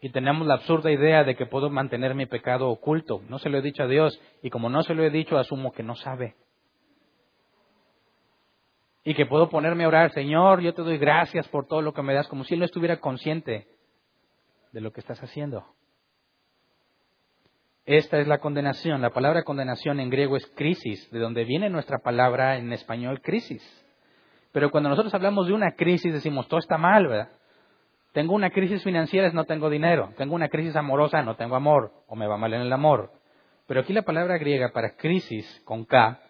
y 0.00 0.10
tenemos 0.10 0.46
la 0.46 0.54
absurda 0.54 0.90
idea 0.90 1.24
de 1.24 1.34
que 1.34 1.46
puedo 1.46 1.70
mantener 1.70 2.14
mi 2.14 2.26
pecado 2.26 2.68
oculto. 2.68 3.20
No 3.28 3.38
se 3.38 3.48
lo 3.48 3.58
he 3.58 3.62
dicho 3.62 3.82
a 3.82 3.88
Dios 3.88 4.20
y 4.42 4.50
como 4.50 4.70
no 4.70 4.82
se 4.82 4.94
lo 4.94 5.02
he 5.02 5.10
dicho, 5.10 5.36
asumo 5.36 5.72
que 5.72 5.82
no 5.82 5.96
sabe. 5.96 6.36
Y 9.02 9.14
que 9.14 9.26
puedo 9.26 9.48
ponerme 9.48 9.84
a 9.84 9.88
orar, 9.88 10.12
Señor, 10.12 10.60
yo 10.60 10.74
te 10.74 10.82
doy 10.82 10.98
gracias 10.98 11.48
por 11.48 11.66
todo 11.66 11.82
lo 11.82 11.94
que 11.94 12.02
me 12.02 12.14
das, 12.14 12.28
como 12.28 12.44
si 12.44 12.54
Él 12.54 12.60
no 12.60 12.66
estuviera 12.66 13.00
consciente 13.00 13.66
de 14.72 14.80
lo 14.80 14.92
que 14.92 15.00
estás 15.00 15.20
haciendo. 15.22 15.64
Esta 17.86 18.18
es 18.18 18.28
la 18.28 18.38
condenación. 18.38 19.00
La 19.00 19.10
palabra 19.10 19.44
condenación 19.44 19.98
en 19.98 20.10
griego 20.10 20.36
es 20.36 20.46
crisis, 20.54 21.10
de 21.10 21.18
donde 21.18 21.44
viene 21.44 21.70
nuestra 21.70 21.98
palabra 22.00 22.58
en 22.58 22.72
español 22.72 23.22
crisis. 23.22 23.62
Pero 24.52 24.70
cuando 24.70 24.90
nosotros 24.90 25.14
hablamos 25.14 25.46
de 25.46 25.54
una 25.54 25.72
crisis 25.72 26.12
decimos, 26.12 26.46
todo 26.48 26.60
está 26.60 26.76
mal, 26.76 27.06
¿verdad? 27.06 27.37
Tengo 28.18 28.34
una 28.34 28.50
crisis 28.50 28.82
financiera, 28.82 29.30
no 29.30 29.44
tengo 29.44 29.70
dinero. 29.70 30.12
Tengo 30.16 30.34
una 30.34 30.48
crisis 30.48 30.74
amorosa, 30.74 31.22
no 31.22 31.36
tengo 31.36 31.54
amor, 31.54 31.92
o 32.08 32.16
me 32.16 32.26
va 32.26 32.36
mal 32.36 32.52
en 32.52 32.62
el 32.62 32.72
amor. 32.72 33.12
Pero 33.68 33.78
aquí 33.78 33.92
la 33.92 34.02
palabra 34.02 34.38
griega 34.38 34.72
para 34.72 34.96
crisis 34.96 35.62
con 35.64 35.84
K 35.84 36.20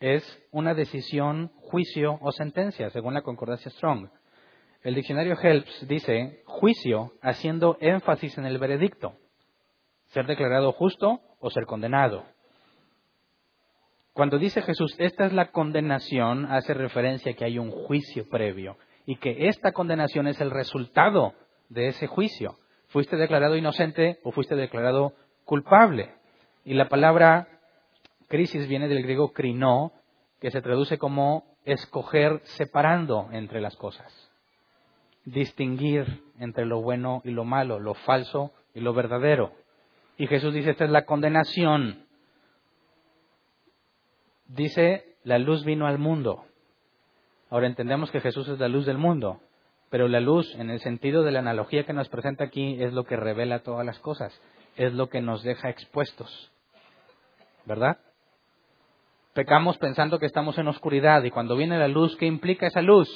es 0.00 0.24
una 0.52 0.72
decisión, 0.72 1.52
juicio 1.56 2.16
o 2.22 2.32
sentencia, 2.32 2.88
según 2.88 3.12
la 3.12 3.20
concordancia 3.20 3.70
Strong. 3.70 4.08
El 4.82 4.94
diccionario 4.94 5.36
Helps 5.38 5.86
dice 5.86 6.44
juicio 6.46 7.12
haciendo 7.20 7.76
énfasis 7.82 8.38
en 8.38 8.46
el 8.46 8.56
veredicto, 8.56 9.12
ser 10.06 10.24
declarado 10.24 10.72
justo 10.72 11.20
o 11.40 11.50
ser 11.50 11.66
condenado. 11.66 12.24
Cuando 14.14 14.38
dice 14.38 14.62
Jesús, 14.62 14.96
esta 14.96 15.26
es 15.26 15.34
la 15.34 15.50
condenación, 15.50 16.46
hace 16.46 16.72
referencia 16.72 17.32
a 17.32 17.34
que 17.34 17.44
hay 17.44 17.58
un 17.58 17.70
juicio 17.70 18.26
previo 18.30 18.78
y 19.08 19.16
que 19.16 19.48
esta 19.48 19.72
condenación 19.72 20.26
es 20.26 20.38
el 20.42 20.50
resultado 20.50 21.32
de 21.70 21.88
ese 21.88 22.06
juicio. 22.06 22.56
Fuiste 22.88 23.16
declarado 23.16 23.56
inocente 23.56 24.18
o 24.22 24.32
fuiste 24.32 24.54
declarado 24.54 25.14
culpable. 25.46 26.12
Y 26.62 26.74
la 26.74 26.90
palabra 26.90 27.48
crisis 28.26 28.68
viene 28.68 28.86
del 28.86 29.02
griego 29.02 29.32
krino, 29.32 29.92
que 30.42 30.50
se 30.50 30.60
traduce 30.60 30.98
como 30.98 31.56
escoger 31.64 32.42
separando 32.44 33.30
entre 33.32 33.62
las 33.62 33.76
cosas, 33.76 34.12
distinguir 35.24 36.22
entre 36.38 36.66
lo 36.66 36.82
bueno 36.82 37.22
y 37.24 37.30
lo 37.30 37.46
malo, 37.46 37.80
lo 37.80 37.94
falso 37.94 38.52
y 38.74 38.80
lo 38.80 38.92
verdadero. 38.92 39.54
Y 40.18 40.26
Jesús 40.26 40.52
dice, 40.52 40.72
esta 40.72 40.84
es 40.84 40.90
la 40.90 41.06
condenación. 41.06 42.04
Dice, 44.48 45.16
la 45.24 45.38
luz 45.38 45.64
vino 45.64 45.86
al 45.86 45.96
mundo, 45.96 46.44
Ahora 47.50 47.66
entendemos 47.66 48.10
que 48.10 48.20
Jesús 48.20 48.48
es 48.48 48.58
la 48.58 48.68
luz 48.68 48.84
del 48.84 48.98
mundo, 48.98 49.40
pero 49.90 50.06
la 50.08 50.20
luz, 50.20 50.54
en 50.56 50.70
el 50.70 50.80
sentido 50.80 51.22
de 51.22 51.32
la 51.32 51.38
analogía 51.38 51.84
que 51.84 51.92
nos 51.92 52.08
presenta 52.08 52.44
aquí, 52.44 52.82
es 52.82 52.92
lo 52.92 53.04
que 53.04 53.16
revela 53.16 53.60
todas 53.60 53.86
las 53.86 53.98
cosas, 54.00 54.38
es 54.76 54.92
lo 54.92 55.08
que 55.08 55.22
nos 55.22 55.42
deja 55.42 55.70
expuestos. 55.70 56.52
¿Verdad? 57.64 57.98
Pecamos 59.32 59.78
pensando 59.78 60.18
que 60.18 60.26
estamos 60.26 60.58
en 60.58 60.68
oscuridad 60.68 61.22
y 61.22 61.30
cuando 61.30 61.56
viene 61.56 61.78
la 61.78 61.88
luz, 61.88 62.16
¿qué 62.16 62.26
implica 62.26 62.66
esa 62.66 62.82
luz? 62.82 63.08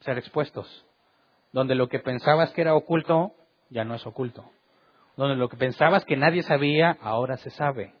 Ser 0.00 0.18
expuestos. 0.18 0.84
Donde 1.52 1.74
lo 1.74 1.88
que 1.88 1.98
pensabas 1.98 2.52
que 2.52 2.60
era 2.60 2.74
oculto, 2.74 3.32
ya 3.70 3.84
no 3.84 3.94
es 3.94 4.06
oculto. 4.06 4.50
Donde 5.16 5.36
lo 5.36 5.48
que 5.48 5.56
pensabas 5.56 6.04
que 6.04 6.16
nadie 6.16 6.42
sabía, 6.42 6.96
ahora 7.00 7.36
se 7.38 7.50
sabe. 7.50 7.94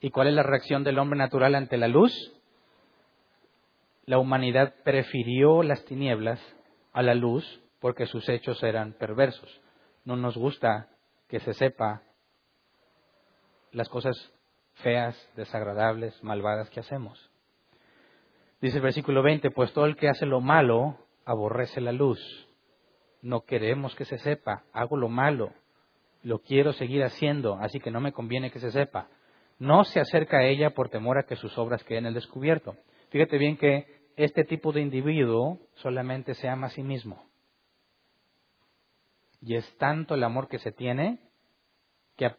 ¿Y 0.00 0.10
cuál 0.10 0.28
es 0.28 0.34
la 0.34 0.44
reacción 0.44 0.84
del 0.84 0.98
hombre 0.98 1.18
natural 1.18 1.54
ante 1.56 1.76
la 1.76 1.88
luz? 1.88 2.12
La 4.08 4.18
humanidad 4.18 4.74
prefirió 4.84 5.62
las 5.62 5.84
tinieblas 5.84 6.40
a 6.94 7.02
la 7.02 7.14
luz 7.14 7.44
porque 7.78 8.06
sus 8.06 8.26
hechos 8.30 8.62
eran 8.62 8.94
perversos. 8.94 9.60
No 10.06 10.16
nos 10.16 10.34
gusta 10.34 10.88
que 11.28 11.40
se 11.40 11.52
sepa 11.52 12.00
las 13.70 13.90
cosas 13.90 14.16
feas, 14.76 15.14
desagradables, 15.36 16.24
malvadas 16.24 16.70
que 16.70 16.80
hacemos. 16.80 17.30
Dice 18.62 18.78
el 18.78 18.82
versículo 18.82 19.22
20, 19.22 19.50
pues 19.50 19.74
todo 19.74 19.84
el 19.84 19.96
que 19.96 20.08
hace 20.08 20.24
lo 20.24 20.40
malo 20.40 20.96
aborrece 21.26 21.82
la 21.82 21.92
luz. 21.92 22.18
No 23.20 23.42
queremos 23.42 23.94
que 23.94 24.06
se 24.06 24.16
sepa, 24.16 24.64
hago 24.72 24.96
lo 24.96 25.10
malo, 25.10 25.52
lo 26.22 26.38
quiero 26.38 26.72
seguir 26.72 27.04
haciendo, 27.04 27.58
así 27.60 27.78
que 27.78 27.90
no 27.90 28.00
me 28.00 28.12
conviene 28.12 28.50
que 28.50 28.58
se 28.58 28.70
sepa. 28.70 29.08
No 29.58 29.84
se 29.84 30.00
acerca 30.00 30.38
a 30.38 30.44
ella 30.46 30.70
por 30.70 30.88
temor 30.88 31.18
a 31.18 31.24
que 31.24 31.36
sus 31.36 31.58
obras 31.58 31.84
queden 31.84 32.06
el 32.06 32.14
descubierto. 32.14 32.74
Fíjate 33.10 33.36
bien 33.36 33.58
que 33.58 33.97
este 34.18 34.44
tipo 34.44 34.72
de 34.72 34.80
individuo 34.80 35.60
solamente 35.76 36.34
se 36.34 36.48
ama 36.48 36.66
a 36.66 36.70
sí 36.70 36.82
mismo. 36.82 37.24
Y 39.40 39.54
es 39.54 39.78
tanto 39.78 40.14
el 40.14 40.24
amor 40.24 40.48
que 40.48 40.58
se 40.58 40.72
tiene 40.72 41.20
que 42.16 42.34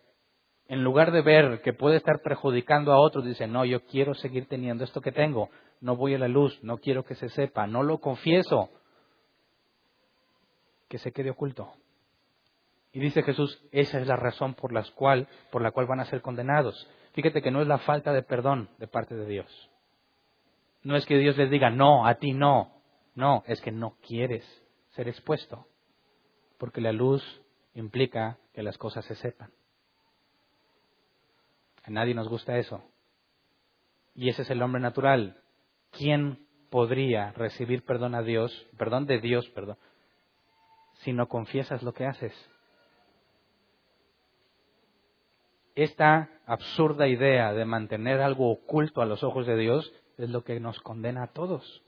en 0.68 0.84
lugar 0.84 1.12
de 1.12 1.22
ver 1.22 1.62
que 1.62 1.74
puede 1.74 1.96
estar 1.96 2.22
perjudicando 2.22 2.92
a 2.92 3.00
otros, 3.00 3.26
dice, 3.26 3.48
no, 3.48 3.63
yo 3.63 3.86
quiero 3.86 4.13
seguir 4.13 4.48
teniendo 4.48 4.84
esto 4.84 5.02
que 5.02 5.13
tengo, 5.13 5.50
no 5.80 5.96
voy 5.96 6.13
a 6.13 6.20
la 6.20 6.28
luz, 6.28 6.60
no 6.63 6.78
quiero 6.78 7.06
que 7.06 7.15
se 7.15 7.30
sepa, 7.30 7.65
no 7.65 7.82
lo 7.82 8.00
confieso, 8.00 8.70
que 10.89 11.00
se 11.00 11.13
quede 11.13 11.32
oculto. 11.32 11.74
Y 12.92 13.00
dice 13.00 13.24
Jesús, 13.24 13.63
esa 13.72 14.00
es 14.00 14.08
la 14.08 14.18
razón 14.18 14.54
por 14.54 14.74
la 14.74 14.84
cual, 14.94 15.28
por 15.50 15.62
la 15.62 15.72
cual 15.72 15.88
van 15.88 16.02
a 16.02 16.06
ser 16.06 16.22
condenados. 16.22 16.88
Fíjate 17.13 17.42
que 17.42 17.52
no 17.52 17.62
es 17.62 17.68
la 17.68 17.80
falta 17.80 18.12
de 18.12 18.22
perdón 18.22 18.70
de 18.80 18.88
parte 18.88 19.15
de 19.15 19.26
Dios. 19.26 19.70
No 20.84 20.96
es 20.96 21.06
que 21.06 21.18
Dios 21.18 21.38
les 21.38 21.50
diga, 21.50 21.70
no, 21.70 22.06
a 22.06 22.15
ti 22.15 22.34
no. 22.34 22.82
No, 23.15 23.44
es 23.48 23.62
que 23.62 23.72
no 23.72 23.98
quieres 24.08 24.46
ser 24.92 25.08
expuesto. 25.08 25.68
Porque 26.58 26.82
la 26.82 26.92
luz 26.92 27.24
implica 27.74 28.38
que 28.54 28.63
las 28.63 28.78
cosas 28.78 29.06
se 29.06 29.15
sepan. 29.15 29.52
A 31.84 31.89
nadie 31.89 32.13
nos 32.13 32.30
gusta 32.30 32.58
eso. 32.58 32.84
Y 34.15 34.30
ese 34.30 34.44
es 34.44 34.50
el 34.50 34.62
hombre 34.62 34.82
natural. 34.82 35.42
¿Quién 35.92 36.46
podría 36.70 37.32
recibir 37.32 37.84
perdón 37.84 38.15
a 38.15 38.22
Dios, 38.22 38.68
perdón 38.78 39.06
de 39.06 39.20
Dios, 39.20 39.50
perdón, 39.50 39.78
si 41.00 41.13
no 41.13 41.28
confiesas 41.28 41.82
lo 41.84 41.94
que 41.94 42.06
haces? 42.06 42.34
Esta 45.76 46.30
absurda 46.46 47.08
idea 47.08 47.54
de 47.54 47.63
mantener 47.65 48.22
algo 48.22 48.52
oculto 48.52 49.02
a 49.02 49.06
los 49.06 49.24
ojos 49.24 49.48
de 49.48 49.56
Dios 49.56 49.94
es 50.20 50.30
lo 50.30 50.44
que 50.44 50.60
nos 50.60 50.80
condena 50.82 51.24
a 51.24 51.28
todos. 51.28 51.82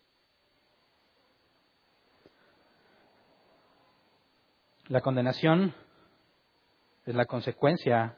La 4.87 5.01
condenación 5.01 5.73
es 7.05 7.13
la 7.13 7.25
consecuencia 7.25 8.17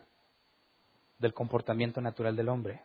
del 1.19 1.33
comportamiento 1.33 1.99
natural 1.99 2.35
del 2.35 2.49
hombre. 2.49 2.81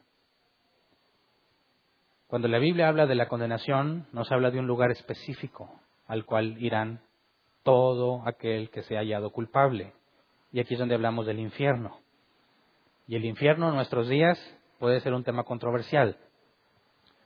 Cuando 2.27 2.49
la 2.49 2.59
Biblia 2.59 2.89
habla 2.89 3.07
de 3.07 3.15
la 3.15 3.29
condenación, 3.29 4.07
nos 4.13 4.31
habla 4.33 4.51
de 4.51 4.59
un 4.59 4.67
lugar 4.67 4.91
específico, 4.91 5.81
al 6.07 6.25
cual 6.25 6.63
irán 6.63 7.01
todo 7.63 8.23
aquel 8.27 8.71
que 8.71 8.83
se 8.83 8.97
ha 8.97 9.01
hallado 9.01 9.31
culpable. 9.31 9.93
Y 10.53 10.61
aquí 10.61 10.75
es 10.75 10.81
donde 10.81 10.95
hablamos 10.95 11.27
del 11.27 11.41
infierno. 11.41 12.01
Y 13.07 13.17
el 13.17 13.25
infierno 13.25 13.69
en 13.69 13.75
nuestros 13.75 14.09
días 14.09 14.39
puede 14.79 15.01
ser 15.01 15.15
un 15.15 15.25
tema 15.25 15.45
controversial. 15.45 16.17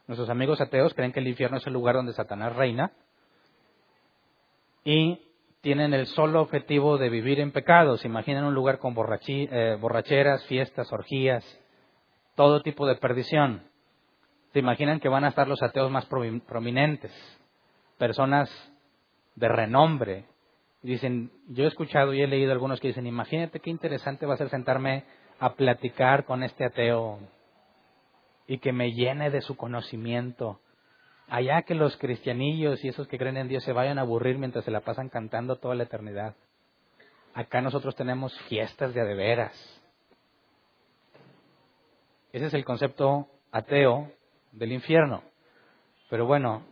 Nuestros 0.07 0.29
amigos 0.31 0.61
ateos 0.61 0.95
creen 0.95 1.13
que 1.13 1.21
el 1.21 1.29
infierno 1.29 1.59
es 1.59 1.67
el 1.67 1.73
lugar 1.73 1.95
donde 1.95 2.13
Satanás 2.13 2.57
reina 2.57 2.93
y 4.85 5.21
tienen 5.61 5.95
el 5.95 6.07
solo 6.07 6.43
objetivo 6.43 6.99
de 6.99 7.09
vivir 7.09 7.39
en 7.39 7.53
pecado. 7.53 7.97
Se 7.97 8.09
imaginan 8.09 8.45
un 8.45 8.55
lugar 8.55 8.79
con 8.79 8.95
eh, 8.95 9.77
borracheras, 9.81 10.45
fiestas, 10.47 10.93
orgías, 10.93 11.45
todo 12.35 12.63
tipo 12.63 12.87
de 12.87 12.97
perdición. 12.97 13.63
Se 14.53 14.59
imaginan 14.59 15.01
que 15.01 15.09
van 15.09 15.25
a 15.25 15.29
estar 15.29 15.47
los 15.47 15.63
ateos 15.63 15.91
más 15.91 16.07
prominentes, 16.07 17.13
personas 17.97 18.51
de 19.37 19.49
renombre. 19.49 20.25
Dicen, 20.83 21.31
yo 21.49 21.65
he 21.65 21.69
escuchado 21.69 22.13
y 22.13 22.23
he 22.23 22.27
leído 22.27 22.51
algunos 22.53 22.81
que 22.81 22.89
dicen, 22.89 23.07
imagínate 23.07 23.61
qué 23.61 23.71
interesante 23.71 24.27
va 24.27 24.35
a 24.35 24.39
ser 24.39 24.51
sentarme 24.51 25.05
a 25.39 25.55
platicar 25.55 26.25
con 26.25 26.43
este 26.43 26.65
ateo 26.65 27.21
y 28.53 28.59
que 28.59 28.71
me 28.71 28.93
llene 28.93 29.31
de 29.31 29.41
su 29.41 29.57
conocimiento. 29.57 30.61
Allá 31.27 31.63
que 31.63 31.75
los 31.75 31.97
cristianillos 31.97 32.85
y 32.85 32.89
esos 32.89 33.09
que 33.09 33.17
creen 33.17 33.39
en 33.39 33.49
Dios 33.49 33.65
se 33.65 33.73
vayan 33.73 33.97
a 33.97 34.03
aburrir 34.03 34.37
mientras 34.37 34.67
se 34.67 34.71
la 34.71 34.83
pasan 34.83 35.09
cantando 35.09 35.57
toda 35.57 35.75
la 35.75 35.85
eternidad. 35.85 36.35
Acá 37.33 37.63
nosotros 37.63 37.97
tenemos 37.97 38.39
fiestas 38.51 38.93
de 38.93 39.01
adeveras. 39.01 39.55
Ese 42.31 42.45
es 42.45 42.53
el 42.53 42.67
concepto 42.67 43.27
ateo 43.53 44.13
del 44.53 44.73
infierno. 44.73 45.23
Pero 46.11 46.27
bueno, 46.27 46.63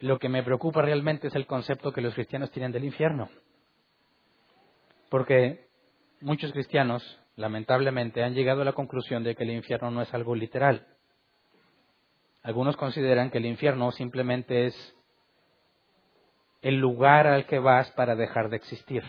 lo 0.00 0.18
que 0.18 0.30
me 0.30 0.42
preocupa 0.42 0.80
realmente 0.80 1.26
es 1.26 1.34
el 1.34 1.46
concepto 1.46 1.92
que 1.92 2.00
los 2.00 2.14
cristianos 2.14 2.50
tienen 2.50 2.72
del 2.72 2.84
infierno. 2.84 3.28
Porque 5.10 5.68
muchos 6.22 6.50
cristianos, 6.52 7.20
lamentablemente, 7.38 8.24
han 8.24 8.34
llegado 8.34 8.62
a 8.62 8.64
la 8.64 8.72
conclusión 8.72 9.22
de 9.22 9.36
que 9.36 9.44
el 9.44 9.50
infierno 9.50 9.90
no 9.90 10.02
es 10.02 10.12
algo 10.12 10.34
literal. 10.34 10.86
Algunos 12.42 12.76
consideran 12.76 13.30
que 13.30 13.38
el 13.38 13.46
infierno 13.46 13.90
simplemente 13.92 14.66
es 14.66 14.96
el 16.62 16.76
lugar 16.76 17.28
al 17.28 17.46
que 17.46 17.60
vas 17.60 17.90
para 17.92 18.16
dejar 18.16 18.50
de 18.50 18.56
existir. 18.56 19.04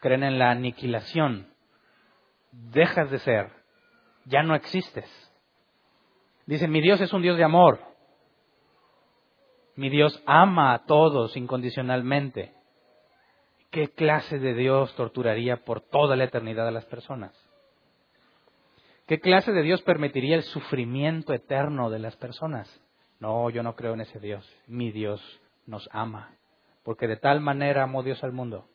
Creen 0.00 0.22
en 0.22 0.38
la 0.38 0.50
aniquilación. 0.50 1.54
Dejas 2.52 3.10
de 3.10 3.18
ser. 3.18 3.50
Ya 4.26 4.42
no 4.42 4.54
existes. 4.54 5.08
Dicen, 6.44 6.70
mi 6.70 6.82
Dios 6.82 7.00
es 7.00 7.12
un 7.14 7.22
Dios 7.22 7.38
de 7.38 7.44
amor. 7.44 7.80
Mi 9.74 9.88
Dios 9.88 10.22
ama 10.26 10.74
a 10.74 10.84
todos 10.84 11.34
incondicionalmente. 11.36 12.59
¿Qué 13.70 13.88
clase 13.88 14.38
de 14.38 14.54
Dios 14.54 14.94
torturaría 14.96 15.64
por 15.64 15.80
toda 15.80 16.16
la 16.16 16.24
eternidad 16.24 16.66
a 16.66 16.72
las 16.72 16.86
personas? 16.86 17.32
¿Qué 19.06 19.20
clase 19.20 19.52
de 19.52 19.62
Dios 19.62 19.82
permitiría 19.82 20.36
el 20.36 20.42
sufrimiento 20.42 21.32
eterno 21.32 21.88
de 21.88 22.00
las 22.00 22.16
personas? 22.16 22.68
No, 23.20 23.48
yo 23.50 23.62
no 23.62 23.76
creo 23.76 23.94
en 23.94 24.00
ese 24.00 24.18
Dios. 24.18 24.48
Mi 24.66 24.90
Dios 24.90 25.20
nos 25.66 25.88
ama, 25.92 26.36
porque 26.82 27.06
de 27.06 27.16
tal 27.16 27.40
manera 27.40 27.84
amó 27.84 28.02
Dios 28.02 28.22
al 28.24 28.32
mundo 28.32 28.68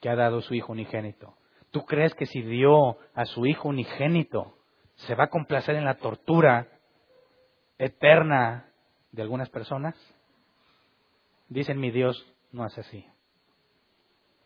que 0.00 0.08
ha 0.08 0.14
dado 0.14 0.40
su 0.40 0.54
Hijo 0.54 0.72
unigénito. 0.72 1.34
¿Tú 1.70 1.84
crees 1.84 2.14
que 2.14 2.26
si 2.26 2.42
dio 2.42 2.98
a 3.14 3.24
su 3.24 3.46
Hijo 3.46 3.68
unigénito 3.68 4.58
se 4.94 5.14
va 5.14 5.24
a 5.24 5.30
complacer 5.30 5.74
en 5.74 5.84
la 5.84 5.96
tortura 5.96 6.68
eterna 7.78 8.70
de 9.10 9.22
algunas 9.22 9.48
personas? 9.48 9.96
Dicen 11.48 11.80
mi 11.80 11.90
Dios 11.90 12.24
no 12.52 12.66
es 12.66 12.76
así. 12.78 13.04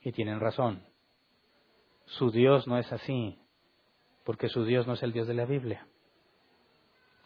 Y 0.09 0.13
tienen 0.13 0.41
razón. 0.41 0.81
Su 2.07 2.31
Dios 2.31 2.67
no 2.67 2.79
es 2.79 2.91
así, 2.95 3.39
porque 4.25 4.49
su 4.49 4.65
Dios 4.65 4.87
no 4.87 4.95
es 4.95 5.03
el 5.03 5.13
Dios 5.13 5.29
de 5.29 5.35
la 5.35 5.45
Biblia. 5.45 5.87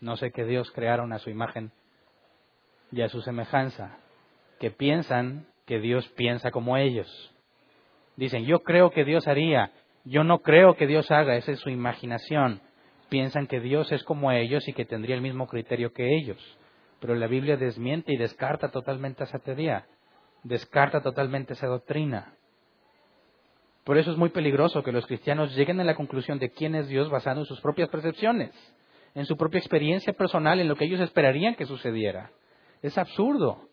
No 0.01 0.17
sé 0.17 0.33
qué 0.33 0.45
Dios 0.45 0.69
crearon 0.73 1.13
a 1.13 1.21
su 1.21 1.31
imagen 1.31 1.71
y 2.91 3.03
a 3.03 3.09
su 3.09 3.23
semejanza, 3.23 3.99
que 4.59 4.73
piensan 4.73 5.47
que 5.65 5.79
Dios 5.79 6.09
piensa 6.17 6.51
como 6.51 6.77
ellos. 6.77 7.07
Dicen, 8.17 8.47
yo 8.47 8.65
creo 8.65 8.91
que 8.91 9.05
Dios 9.05 9.29
haría, 9.29 9.71
yo 10.05 10.25
no 10.25 10.41
creo 10.41 10.75
que 10.75 10.89
Dios 10.89 11.09
haga, 11.13 11.37
esa 11.37 11.53
es 11.53 11.61
su 11.61 11.71
imaginación. 11.71 12.63
Piensan 13.09 13.47
que 13.47 13.61
Dios 13.61 13.93
es 13.93 14.03
como 14.03 14.33
ellos 14.33 14.67
y 14.67 14.73
que 14.73 14.87
tendría 14.87 15.15
el 15.15 15.23
mismo 15.23 15.47
criterio 15.47 15.93
que 15.93 16.17
ellos. 16.17 16.59
Pero 16.99 17.15
la 17.15 17.29
Biblia 17.29 17.57
desmiente 17.57 18.13
y 18.13 18.17
descarta 18.17 18.73
totalmente 18.73 19.23
esa 19.23 19.39
teoría, 19.39 19.87
descarta 20.43 21.01
totalmente 21.01 21.53
esa 21.53 21.69
doctrina. 21.69 22.35
Por 23.85 23.99
eso 23.99 24.13
es 24.13 24.17
muy 24.17 24.31
peligroso 24.31 24.83
que 24.83 24.93
los 24.93 25.07
cristianos 25.07 25.55
lleguen 25.57 25.81
a 25.81 25.85
la 25.85 25.97
conclusión 25.97 26.39
de 26.39 26.51
quién 26.51 26.75
es 26.75 26.89
Dios 26.89 27.11
basado 27.11 27.41
en 27.41 27.47
sus 27.47 27.61
propias 27.61 27.89
percepciones, 27.89 28.53
en 29.15 29.27
su 29.27 29.37
propia 29.37 29.59
experiencia 29.59 30.13
personal, 30.13 30.61
en 30.61 30.69
lo 30.69 30.77
que 30.77 30.85
ellos 30.85 31.01
esperarían 31.01 31.57
que 31.57 31.67
sucediera. 31.67 32.31
Es 32.81 32.97
absurdo. 32.97 33.69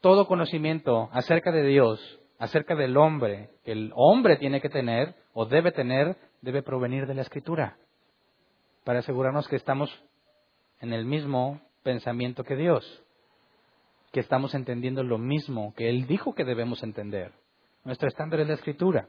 Todo 0.00 0.26
conocimiento 0.26 1.08
acerca 1.12 1.50
de 1.50 1.64
Dios, 1.64 2.20
acerca 2.38 2.74
del 2.74 2.96
hombre, 2.96 3.50
que 3.64 3.72
el 3.72 3.92
hombre 3.94 4.36
tiene 4.36 4.60
que 4.60 4.68
tener 4.68 5.14
o 5.32 5.46
debe 5.46 5.72
tener, 5.72 6.16
debe 6.40 6.62
provenir 6.62 7.06
de 7.06 7.14
la 7.14 7.22
Escritura, 7.22 7.76
para 8.84 9.00
asegurarnos 9.00 9.48
que 9.48 9.56
estamos 9.56 9.90
en 10.80 10.92
el 10.92 11.04
mismo 11.04 11.60
pensamiento 11.82 12.44
que 12.44 12.56
Dios, 12.56 13.02
que 14.12 14.20
estamos 14.20 14.54
entendiendo 14.54 15.02
lo 15.02 15.18
mismo 15.18 15.72
que 15.74 15.88
Él 15.88 16.06
dijo 16.06 16.34
que 16.34 16.44
debemos 16.44 16.82
entender. 16.82 17.32
Nuestro 17.84 18.08
estándar 18.08 18.40
es 18.40 18.48
la 18.48 18.54
escritura. 18.54 19.08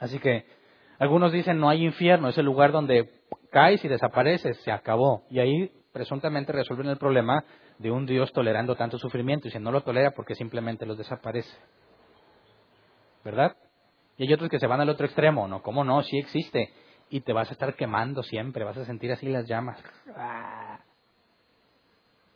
Así 0.00 0.18
que 0.18 0.46
algunos 0.98 1.32
dicen 1.32 1.58
no 1.58 1.68
hay 1.68 1.84
infierno, 1.84 2.28
es 2.28 2.38
el 2.38 2.46
lugar 2.46 2.72
donde 2.72 3.10
caes 3.50 3.84
y 3.84 3.88
desapareces, 3.88 4.56
se 4.62 4.72
acabó. 4.72 5.24
Y 5.30 5.38
ahí 5.38 5.72
presuntamente 5.92 6.52
resuelven 6.52 6.88
el 6.88 6.98
problema 6.98 7.44
de 7.78 7.90
un 7.90 8.06
Dios 8.06 8.32
tolerando 8.32 8.76
tanto 8.76 8.98
sufrimiento 8.98 9.48
y 9.48 9.50
si 9.50 9.58
no 9.58 9.70
lo 9.70 9.82
tolera 9.82 10.12
porque 10.12 10.34
simplemente 10.34 10.86
los 10.86 10.98
desaparece. 10.98 11.56
¿Verdad? 13.24 13.56
Y 14.16 14.26
hay 14.26 14.32
otros 14.32 14.50
que 14.50 14.58
se 14.58 14.66
van 14.66 14.80
al 14.80 14.88
otro 14.88 15.06
extremo, 15.06 15.46
¿no? 15.46 15.62
¿Cómo 15.62 15.84
no? 15.84 16.02
Sí 16.02 16.18
existe. 16.18 16.72
Y 17.10 17.20
te 17.20 17.32
vas 17.32 17.48
a 17.48 17.52
estar 17.52 17.74
quemando 17.74 18.22
siempre, 18.22 18.64
vas 18.64 18.76
a 18.76 18.84
sentir 18.84 19.12
así 19.12 19.28
las 19.28 19.46
llamas. 19.46 19.82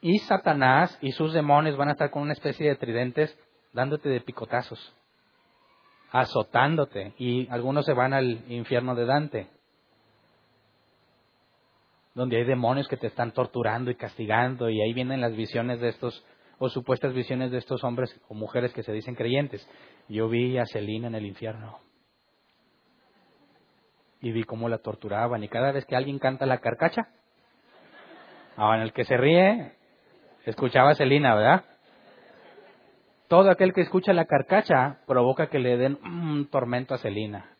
Y 0.01 0.19
Satanás 0.21 0.97
y 1.01 1.13
sus 1.13 1.33
demonios 1.33 1.77
van 1.77 1.89
a 1.89 1.93
estar 1.93 2.11
con 2.11 2.23
una 2.23 2.33
especie 2.33 2.69
de 2.69 2.77
tridentes 2.77 3.37
dándote 3.73 4.09
de 4.09 4.21
picotazos, 4.21 4.95
azotándote. 6.13 7.15
Y 7.19 7.49
algunos 7.51 7.85
se 7.85 7.93
van 7.93 8.13
al 8.13 8.45
infierno 8.49 8.95
de 8.95 9.07
Dante, 9.07 9.49
donde 12.15 12.37
hay 12.37 12.45
demonios 12.45 12.87
que 12.87 12.97
te 12.97 13.09
están 13.09 13.33
torturando 13.33 13.91
y 13.91 13.97
castigando. 13.97 14.71
Y 14.71 14.81
ahí 14.81 14.93
vienen 14.93 15.21
las 15.21 15.35
visiones 15.35 15.81
de 15.81 15.89
estos, 15.89 16.25
o 16.59 16.69
supuestas 16.69 17.13
visiones 17.15 17.51
de 17.51 17.59
estos 17.59 17.83
hombres 17.83 18.15
o 18.29 18.35
mujeres 18.35 18.73
que 18.73 18.85
se 18.85 18.93
dicen 18.93 19.17
creyentes. 19.17 19.69
Yo 20.09 20.29
vi 20.29 20.59
a 20.59 20.67
Celina 20.67 21.09
en 21.09 21.17
el 21.17 21.27
infierno. 21.27 21.79
Y 24.21 24.31
vi 24.31 24.45
cómo 24.45 24.69
la 24.69 24.79
torturaban. 24.79 25.43
Y 25.43 25.49
cada 25.49 25.73
vez 25.73 25.85
que 25.87 25.97
alguien 25.97 26.21
canta 26.21 26.47
la 26.47 26.59
carcacha, 26.59 27.09
ahora 28.57 28.77
en 28.77 28.83
el 28.83 28.93
que 28.93 29.05
se 29.05 29.17
ríe, 29.17 29.73
Escuchaba 30.45 30.97
Celina, 30.97 31.37
¿verdad? 31.37 31.65
Todo 33.33 33.51
aquel 33.51 33.73
que 33.73 33.81
escucha 33.81 34.13
la 34.13 34.27
carcacha 34.27 34.99
provoca 35.07 35.47
que 35.47 35.59
le 35.59 35.79
den 35.79 35.99
un 36.05 36.51
tormento 36.51 36.93
a 36.93 36.99
Celina. 36.99 37.57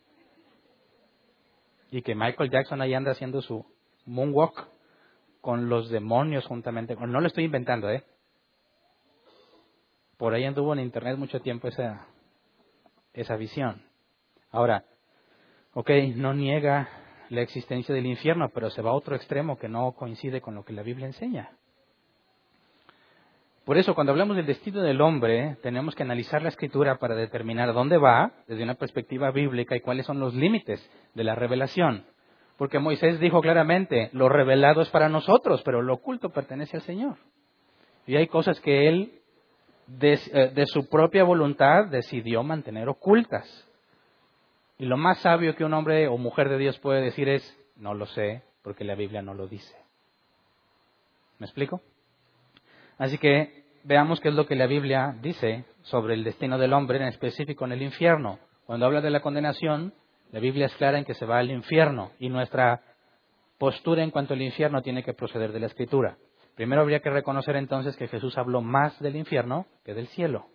Y 1.91 2.03
que 2.03 2.15
Michael 2.15 2.51
Jackson 2.51 2.83
ahí 2.83 2.93
anda 2.93 3.13
haciendo 3.13 3.41
su 3.41 3.65
moonwalk 4.05 4.69
con 5.41 5.71
los 5.71 5.89
demonios 5.89 6.45
juntamente. 6.45 6.95
No 6.95 7.23
lo 7.23 7.27
estoy 7.27 7.45
inventando, 7.45 7.89
¿eh? 7.89 8.05
Por 10.19 10.35
ahí 10.35 10.45
anduvo 10.45 10.75
en 10.75 10.81
internet 10.81 11.17
mucho 11.17 11.41
tiempo 11.41 11.69
esa, 11.69 12.07
esa 13.15 13.37
visión. 13.37 13.81
Ahora, 14.51 14.85
ok, 15.73 15.89
no 16.17 16.35
niega 16.35 16.87
la 17.31 17.41
existencia 17.41 17.95
del 17.95 18.05
infierno, 18.05 18.51
pero 18.51 18.69
se 18.69 18.83
va 18.83 18.91
a 18.91 18.95
otro 18.95 19.17
extremo 19.17 19.57
que 19.59 19.71
no 19.71 19.93
coincide 19.93 20.43
con 20.43 20.55
lo 20.55 20.67
que 20.67 20.75
la 20.75 20.83
Biblia 20.83 21.07
enseña. 21.07 21.57
Por 23.65 23.79
eso, 23.79 23.95
cuando 23.95 24.11
hablamos 24.11 24.37
del 24.37 24.47
destino 24.47 24.83
del 24.83 25.01
hombre, 25.01 25.57
tenemos 25.63 25.95
que 25.95 26.03
analizar 26.03 26.43
la 26.43 26.49
escritura 26.49 26.99
para 26.99 27.15
determinar 27.15 27.73
dónde 27.73 27.97
va 27.97 28.33
desde 28.49 28.65
una 28.65 28.75
perspectiva 28.75 29.31
bíblica 29.31 29.77
y 29.77 29.81
cuáles 29.81 30.05
son 30.05 30.19
los 30.19 30.35
límites 30.35 30.85
de 31.15 31.23
la 31.23 31.37
revelación. 31.37 32.05
Porque 32.59 32.81
Moisés 32.81 33.21
dijo 33.21 33.41
claramente, 33.41 34.11
lo 34.13 34.29
revelado 34.29 34.83
es 34.83 34.89
para 34.91 35.09
nosotros, 35.09 35.63
pero 35.65 35.81
lo 35.81 35.95
oculto 35.95 36.31
pertenece 36.31 36.77
al 36.77 36.83
Señor. 36.83 37.19
Y 38.05 38.17
hay 38.17 38.27
cosas 38.27 38.61
que 38.61 38.89
Él, 38.89 39.21
de, 39.87 40.19
eh, 40.33 40.51
de 40.53 40.67
su 40.67 40.89
propia 40.89 41.23
voluntad, 41.23 41.87
decidió 41.87 42.43
mantener 42.43 42.89
ocultas. 42.89 43.47
Y 44.77 44.87
lo 44.87 44.97
más 44.97 45.21
sabio 45.21 45.55
que 45.55 45.65
un 45.65 45.75
hombre 45.75 46.09
o 46.09 46.19
mujer 46.19 46.49
de 46.49 46.59
Dios 46.59 46.81
puede 46.81 47.01
decir 47.01 47.29
es, 47.29 47.57
no 47.77 47.95
lo 47.95 48.07
sé, 48.07 48.43
porque 48.63 48.83
la 48.83 48.97
Biblia 48.97 49.23
no 49.23 49.35
lo 49.35 49.47
dice. 49.47 49.77
¿Me 51.39 51.47
explico? 51.47 51.81
Así 53.03 53.19
que 53.19 53.65
veamos 53.83 54.21
qué 54.21 54.29
es 54.29 54.35
lo 54.37 54.47
que 54.47 54.55
la 54.55 54.69
Biblia 54.69 55.17
dice 55.21 55.65
sobre 55.83 56.15
el 56.15 56.23
destino 56.23 56.57
del 56.57 56.73
hombre, 56.73 56.99
en 56.99 57.09
específico 57.09 57.65
en 57.65 57.73
el 57.73 57.83
infierno. 57.83 58.39
Cuando 58.65 58.87
habla 58.87 59.01
de 59.01 59.11
la 59.11 59.19
condenación, 59.19 59.93
la 60.31 60.39
Biblia 60.39 60.67
es 60.67 60.75
clara 60.77 60.99
en 60.99 61.05
que 61.05 61.15
se 61.15 61.27
va 61.27 61.39
al 61.39 61.51
infierno 61.51 62.13
y 62.21 62.29
nuestra 62.29 62.81
postura 63.59 64.05
en 64.05 64.13
cuanto 64.13 64.35
al 64.35 64.43
infierno 64.43 64.83
tiene 64.83 65.03
que 65.03 65.15
proceder 65.15 65.51
de 65.51 65.59
la 65.59 65.67
Escritura. 65.67 66.17
Primero 66.55 66.83
habría 66.83 67.01
que 67.01 67.11
reconocer 67.11 67.57
entonces 67.57 67.97
que 67.97 68.07
Jesús 68.07 68.39
habló 68.39 68.61
más 68.61 68.97
del 69.01 69.17
infierno 69.17 69.67
que 69.85 69.95
del 69.95 70.07
cielo. 70.07 70.47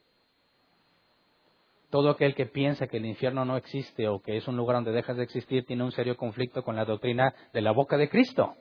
Todo 1.89 2.11
aquel 2.11 2.33
que 2.33 2.45
piensa 2.45 2.87
que 2.87 2.95
el 2.95 3.07
infierno 3.07 3.43
no 3.43 3.57
existe 3.57 4.07
o 4.07 4.21
que 4.21 4.37
es 4.37 4.47
un 4.47 4.55
lugar 4.55 4.77
donde 4.77 4.93
dejas 4.93 5.17
de 5.17 5.23
existir 5.23 5.65
tiene 5.65 5.83
un 5.83 5.91
serio 5.91 6.15
conflicto 6.15 6.63
con 6.63 6.77
la 6.77 6.85
doctrina 6.85 7.33
de 7.51 7.59
la 7.59 7.73
boca 7.73 7.97
de 7.97 8.07
Cristo. 8.07 8.55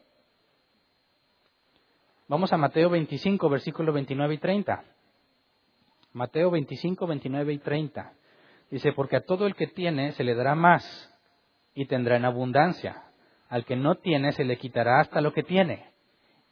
Vamos 2.28 2.52
a 2.52 2.56
Mateo 2.56 2.90
25, 2.90 3.48
versículos 3.48 3.94
29 3.94 4.34
y 4.34 4.38
30. 4.38 4.82
Mateo 6.12 6.50
25, 6.50 7.06
29 7.06 7.52
y 7.52 7.58
30. 7.58 8.12
Dice, 8.68 8.92
porque 8.92 9.14
a 9.14 9.20
todo 9.20 9.46
el 9.46 9.54
que 9.54 9.68
tiene 9.68 10.10
se 10.12 10.24
le 10.24 10.34
dará 10.34 10.56
más 10.56 10.84
y 11.72 11.86
tendrá 11.86 12.16
en 12.16 12.24
abundancia. 12.24 13.04
Al 13.48 13.64
que 13.64 13.76
no 13.76 13.94
tiene 13.94 14.32
se 14.32 14.44
le 14.44 14.58
quitará 14.58 14.98
hasta 14.98 15.20
lo 15.20 15.32
que 15.32 15.44
tiene. 15.44 15.86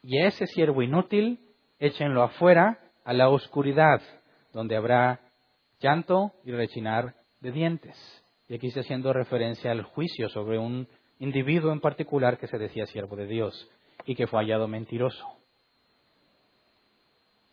Y 0.00 0.18
a 0.18 0.28
ese 0.28 0.46
siervo 0.46 0.82
inútil, 0.82 1.40
échenlo 1.80 2.22
afuera 2.22 2.78
a 3.04 3.12
la 3.12 3.28
oscuridad, 3.28 4.00
donde 4.52 4.76
habrá 4.76 5.22
llanto 5.80 6.30
y 6.44 6.52
rechinar 6.52 7.16
de 7.40 7.50
dientes. 7.50 8.22
Y 8.48 8.54
aquí 8.54 8.68
está 8.68 8.80
haciendo 8.80 9.12
referencia 9.12 9.72
al 9.72 9.82
juicio 9.82 10.28
sobre 10.28 10.56
un 10.56 10.87
individuo 11.18 11.72
en 11.72 11.80
particular 11.80 12.38
que 12.38 12.46
se 12.46 12.58
decía 12.58 12.87
siervo 12.87 13.16
de 13.16 13.26
Dios 13.26 13.68
y 14.06 14.14
que 14.14 14.28
fue 14.28 14.38
hallado 14.38 14.68
mentiroso. 14.68 15.43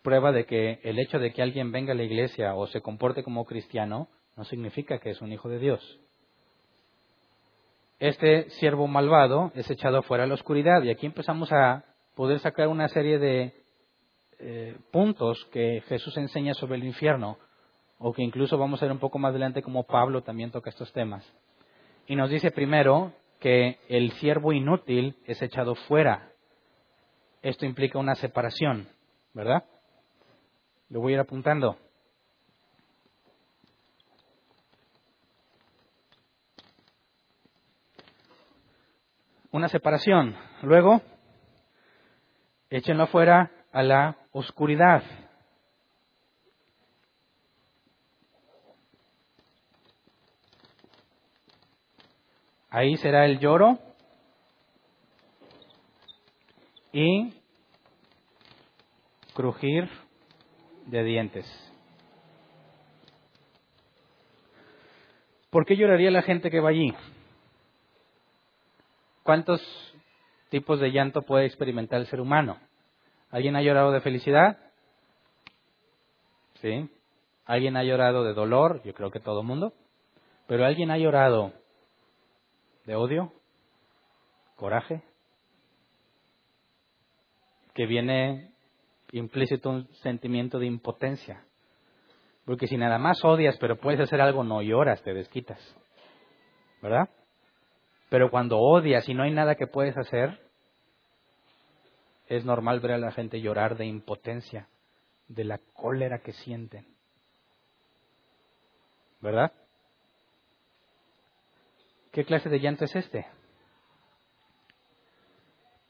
Prueba 0.02 0.32
de 0.32 0.46
que 0.46 0.80
el 0.82 0.98
hecho 0.98 1.18
de 1.18 1.32
que 1.32 1.42
alguien 1.42 1.72
venga 1.72 1.92
a 1.92 1.96
la 1.96 2.02
iglesia 2.02 2.54
o 2.54 2.66
se 2.66 2.80
comporte 2.80 3.22
como 3.22 3.44
cristiano 3.44 4.08
no 4.36 4.44
significa 4.44 4.98
que 4.98 5.10
es 5.10 5.20
un 5.20 5.32
hijo 5.32 5.48
de 5.48 5.58
Dios. 5.58 6.00
Este 7.98 8.50
siervo 8.50 8.88
malvado 8.88 9.52
es 9.54 9.70
echado 9.70 10.02
fuera 10.02 10.24
a 10.24 10.26
la 10.26 10.34
oscuridad 10.34 10.82
y 10.82 10.90
aquí 10.90 11.06
empezamos 11.06 11.52
a 11.52 11.84
poder 12.16 12.40
sacar 12.40 12.66
una 12.68 12.88
serie 12.88 13.18
de 13.18 13.54
eh, 14.40 14.76
puntos 14.90 15.44
que 15.52 15.82
Jesús 15.86 16.16
enseña 16.16 16.54
sobre 16.54 16.76
el 16.76 16.84
infierno 16.84 17.38
o 17.98 18.12
que 18.12 18.22
incluso 18.22 18.58
vamos 18.58 18.82
a 18.82 18.86
ver 18.86 18.92
un 18.92 18.98
poco 18.98 19.20
más 19.20 19.30
adelante 19.30 19.62
como 19.62 19.84
Pablo 19.84 20.22
también 20.22 20.50
toca 20.50 20.70
estos 20.70 20.92
temas. 20.92 21.24
Y 22.08 22.16
nos 22.16 22.28
dice 22.28 22.50
primero 22.50 23.12
que 23.38 23.78
el 23.88 24.10
siervo 24.14 24.52
inútil 24.52 25.16
es 25.24 25.40
echado 25.40 25.76
fuera. 25.76 26.32
Esto 27.42 27.66
implica 27.66 28.00
una 28.00 28.16
separación, 28.16 28.88
¿verdad? 29.32 29.62
Lo 30.92 31.00
voy 31.00 31.12
a 31.12 31.14
ir 31.14 31.20
apuntando. 31.20 31.78
Una 39.52 39.70
separación. 39.70 40.36
Luego, 40.60 41.00
échenlo 42.68 43.04
afuera 43.04 43.50
a 43.72 43.82
la 43.82 44.18
oscuridad. 44.32 45.02
Ahí 52.68 52.98
será 52.98 53.24
el 53.24 53.38
lloro 53.38 53.78
y 56.92 57.32
crujir 59.32 60.01
de 60.86 61.04
dientes. 61.04 61.46
¿Por 65.50 65.66
qué 65.66 65.76
lloraría 65.76 66.10
la 66.10 66.22
gente 66.22 66.50
que 66.50 66.60
va 66.60 66.70
allí? 66.70 66.94
¿Cuántos 69.22 69.60
tipos 70.48 70.80
de 70.80 70.90
llanto 70.90 71.22
puede 71.22 71.46
experimentar 71.46 72.00
el 72.00 72.06
ser 72.06 72.20
humano? 72.20 72.58
¿Alguien 73.30 73.56
ha 73.56 73.62
llorado 73.62 73.92
de 73.92 74.00
felicidad? 74.00 74.58
¿Sí? 76.60 76.88
¿Alguien 77.44 77.76
ha 77.76 77.84
llorado 77.84 78.24
de 78.24 78.34
dolor? 78.34 78.82
Yo 78.84 78.94
creo 78.94 79.10
que 79.10 79.20
todo 79.20 79.40
el 79.40 79.46
mundo. 79.46 79.72
¿Pero 80.46 80.64
alguien 80.64 80.90
ha 80.90 80.98
llorado 80.98 81.52
de 82.84 82.96
odio, 82.96 83.32
coraje, 84.56 85.02
que 87.74 87.86
viene 87.86 88.51
implícito 89.12 89.70
un 89.70 89.86
sentimiento 89.96 90.58
de 90.58 90.66
impotencia. 90.66 91.44
Porque 92.44 92.66
si 92.66 92.76
nada 92.76 92.98
más 92.98 93.24
odias, 93.24 93.56
pero 93.60 93.78
puedes 93.78 94.00
hacer 94.00 94.20
algo, 94.20 94.42
no 94.42 94.62
lloras, 94.62 95.02
te 95.02 95.14
desquitas. 95.14 95.60
¿Verdad? 96.80 97.08
Pero 98.08 98.30
cuando 98.30 98.58
odias 98.58 99.08
y 99.08 99.14
no 99.14 99.22
hay 99.22 99.30
nada 99.30 99.54
que 99.54 99.66
puedes 99.66 99.96
hacer, 99.96 100.40
es 102.26 102.44
normal 102.44 102.80
ver 102.80 102.92
a 102.92 102.98
la 102.98 103.12
gente 103.12 103.40
llorar 103.40 103.76
de 103.76 103.86
impotencia, 103.86 104.68
de 105.28 105.44
la 105.44 105.58
cólera 105.74 106.20
que 106.20 106.32
sienten. 106.32 106.86
¿Verdad? 109.20 109.52
¿Qué 112.10 112.24
clase 112.24 112.48
de 112.48 112.58
llanto 112.58 112.84
es 112.84 112.96
este? 112.96 113.26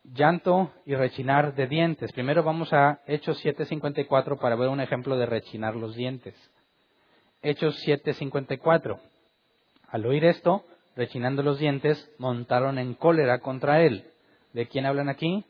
Llanto 0.05 0.73
y 0.85 0.95
rechinar 0.95 1.55
de 1.55 1.67
dientes. 1.69 2.12
Primero 2.12 2.43
vamos 2.43 2.73
a 2.73 3.01
Hechos 3.07 3.43
7.54 3.45 4.38
para 4.38 4.57
ver 4.57 4.69
un 4.69 4.81
ejemplo 4.81 5.17
de 5.17 5.27
rechinar 5.27 5.77
los 5.77 5.95
dientes. 5.95 6.35
Hechos 7.41 7.77
7.54. 7.87 8.99
Al 9.88 10.07
oír 10.07 10.25
esto, 10.25 10.65
rechinando 10.97 11.43
los 11.43 11.59
dientes, 11.59 12.11
montaron 12.19 12.79
en 12.79 12.95
cólera 12.95 13.38
contra 13.38 13.83
él. 13.83 14.05
¿De 14.53 14.67
quién 14.67 14.87
hablan 14.87 15.09
aquí? 15.09 15.45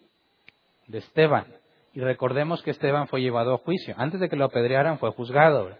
De 0.87 0.99
Esteban. 0.99 1.47
Y 1.95 2.01
recordemos 2.01 2.63
que 2.63 2.73
Esteban 2.73 3.09
fue 3.09 3.23
llevado 3.23 3.55
a 3.55 3.59
juicio. 3.59 3.95
Antes 3.97 4.21
de 4.21 4.29
que 4.29 4.37
lo 4.37 4.45
apedrearan 4.45 4.99
fue 4.99 5.13
juzgado. 5.13 5.71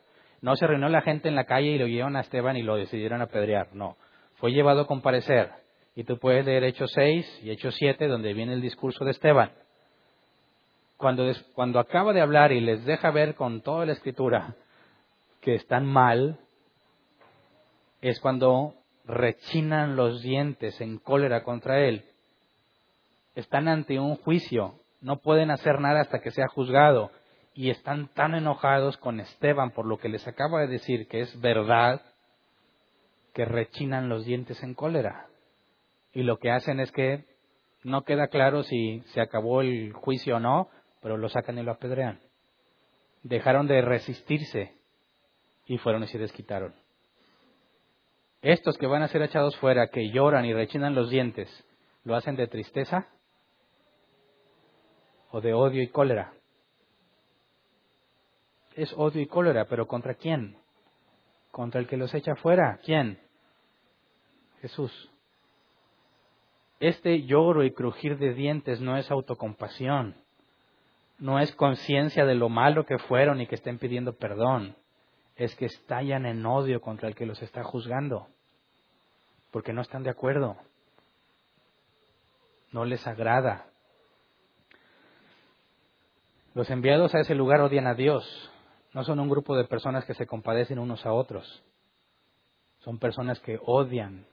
No 0.41 0.57
se 0.57 0.67
reunió 0.67 0.89
la 0.89 1.03
gente 1.03 1.29
en 1.29 1.35
la 1.35 1.45
calle 1.45 1.69
y 1.69 1.79
lo 1.79 1.87
llevaron 1.87 2.17
a 2.17 2.21
Esteban 2.21 2.57
y 2.57 2.63
lo 2.63 2.77
decidieron 2.77 3.21
apedrear. 3.21 3.75
No 3.75 3.97
fue 4.43 4.51
llevado 4.51 4.81
a 4.81 4.87
comparecer. 4.89 5.51
Y 5.95 6.05
tú 6.05 6.19
puedes 6.19 6.47
leer 6.47 6.65
Hechos 6.65 6.91
6 6.95 7.41
y 7.43 7.51
Hechos 7.51 7.75
7, 7.77 8.07
donde 8.07 8.33
viene 8.33 8.55
el 8.55 8.63
discurso 8.63 9.05
de 9.05 9.11
Esteban. 9.11 9.53
Cuando, 10.97 11.31
cuando 11.55 11.79
acaba 11.79 12.13
de 12.13 12.21
hablar 12.21 12.53
y 12.53 12.61
les 12.61 12.85
deja 12.85 13.11
ver 13.11 13.35
con 13.35 13.61
toda 13.61 13.85
la 13.85 13.93
escritura 13.93 14.55
que 15.41 15.55
están 15.55 15.85
mal, 15.85 16.39
es 18.01 18.21
cuando 18.21 18.75
rechinan 19.05 19.97
los 19.97 20.23
dientes 20.23 20.81
en 20.81 20.99
cólera 20.99 21.43
contra 21.43 21.81
él. 21.81 22.05
Están 23.35 23.69
ante 23.69 23.99
un 23.99 24.17
juicio, 24.17 24.75
no 25.01 25.19
pueden 25.19 25.51
hacer 25.51 25.81
nada 25.81 26.01
hasta 26.01 26.21
que 26.21 26.31
sea 26.31 26.49
juzgado. 26.49 27.11
Y 27.55 27.69
están 27.69 28.09
tan 28.09 28.35
enojados 28.35 28.97
con 28.97 29.21
Esteban 29.21 29.73
por 29.73 29.85
lo 29.85 29.99
que 29.99 30.09
les 30.09 30.27
acaba 30.27 30.61
de 30.61 30.69
decir 30.69 31.07
que 31.07 31.21
es 31.21 31.39
verdad, 31.41 32.01
que 33.35 33.45
rechinan 33.45 34.09
los 34.09 34.25
dientes 34.25 34.63
en 34.63 34.73
cólera. 34.73 35.27
Y 36.13 36.23
lo 36.23 36.39
que 36.39 36.51
hacen 36.51 36.81
es 36.81 36.93
que 36.93 37.25
no 37.85 38.05
queda 38.05 38.29
claro 38.29 38.63
si 38.63 39.03
se 39.13 39.21
acabó 39.21 39.61
el 39.61 39.93
juicio 39.93 40.37
o 40.37 40.41
no, 40.41 40.69
pero 41.01 41.17
lo 41.17 41.29
sacan 41.29 41.59
y 41.59 41.63
lo 41.63 41.73
apedrean. 41.73 42.21
Dejaron 43.23 43.67
de 43.67 43.83
resistirse 43.83 44.75
y 45.67 45.79
fueron 45.79 46.05
y 46.05 46.07
se 46.09 46.19
desquitaron. 46.19 46.75
Estos 48.43 48.77
que 48.77 48.87
van 48.87 49.03
a 49.03 49.09
ser 49.09 49.23
echados 49.23 49.57
fuera, 49.59 49.89
que 49.89 50.11
lloran 50.11 50.45
y 50.45 50.53
rechinan 50.53 50.95
los 50.95 51.11
dientes, 51.11 51.49
¿lo 52.05 52.17
hacen 52.17 52.37
de 52.37 52.49
tristeza 52.49 53.09
o 55.31 55.41
de 55.41 55.55
odio 55.55 55.83
y 55.83 55.89
cólera? 55.89 56.33
Es 58.75 58.93
odio 58.97 59.21
y 59.23 59.27
cólera, 59.27 59.67
pero 59.67 59.87
¿contra 59.87 60.15
quién? 60.15 60.57
contra 61.53 61.81
el 61.81 61.87
que 61.87 61.97
los 61.97 62.13
echa 62.15 62.35
fuera. 62.35 62.81
¿Quién? 62.83 63.21
Jesús. 64.61 65.12
Este 66.83 67.23
lloro 67.23 67.63
y 67.63 67.71
crujir 67.71 68.19
de 68.19 68.35
dientes 68.35 68.81
no 68.81 68.97
es 68.97 69.09
autocompasión, 69.09 70.17
no 71.17 71.39
es 71.39 71.55
conciencia 71.55 72.25
de 72.25 72.35
lo 72.35 72.49
malo 72.49 72.87
que 72.87 72.99
fueron 72.99 73.41
y 73.41 73.47
que 73.47 73.55
estén 73.55 73.79
pidiendo 73.79 74.15
perdón, 74.15 74.75
es 75.37 75.55
que 75.55 75.67
estallan 75.67 76.27
en 76.27 76.45
odio 76.45 76.81
contra 76.81 77.07
el 77.07 77.15
que 77.15 77.25
los 77.25 77.41
está 77.41 77.63
juzgando, 77.63 78.27
porque 79.53 79.73
no 79.73 79.81
están 79.81 80.03
de 80.03 80.11
acuerdo, 80.11 80.57
no 82.73 82.85
les 82.85 83.07
agrada. 83.07 83.67
Los 86.53 86.69
enviados 86.69 87.15
a 87.15 87.21
ese 87.21 87.37
lugar 87.37 87.61
odian 87.61 87.87
a 87.87 87.95
Dios, 87.95 88.51
no 88.93 89.05
son 89.05 89.21
un 89.21 89.29
grupo 89.29 89.57
de 89.57 89.67
personas 89.67 90.05
que 90.05 90.15
se 90.15 90.27
compadecen 90.27 90.81
unos 90.81 91.07
a 91.07 91.13
otros. 91.13 91.63
Son 92.81 92.99
personas 92.99 93.39
que 93.39 93.61
odian 93.63 94.27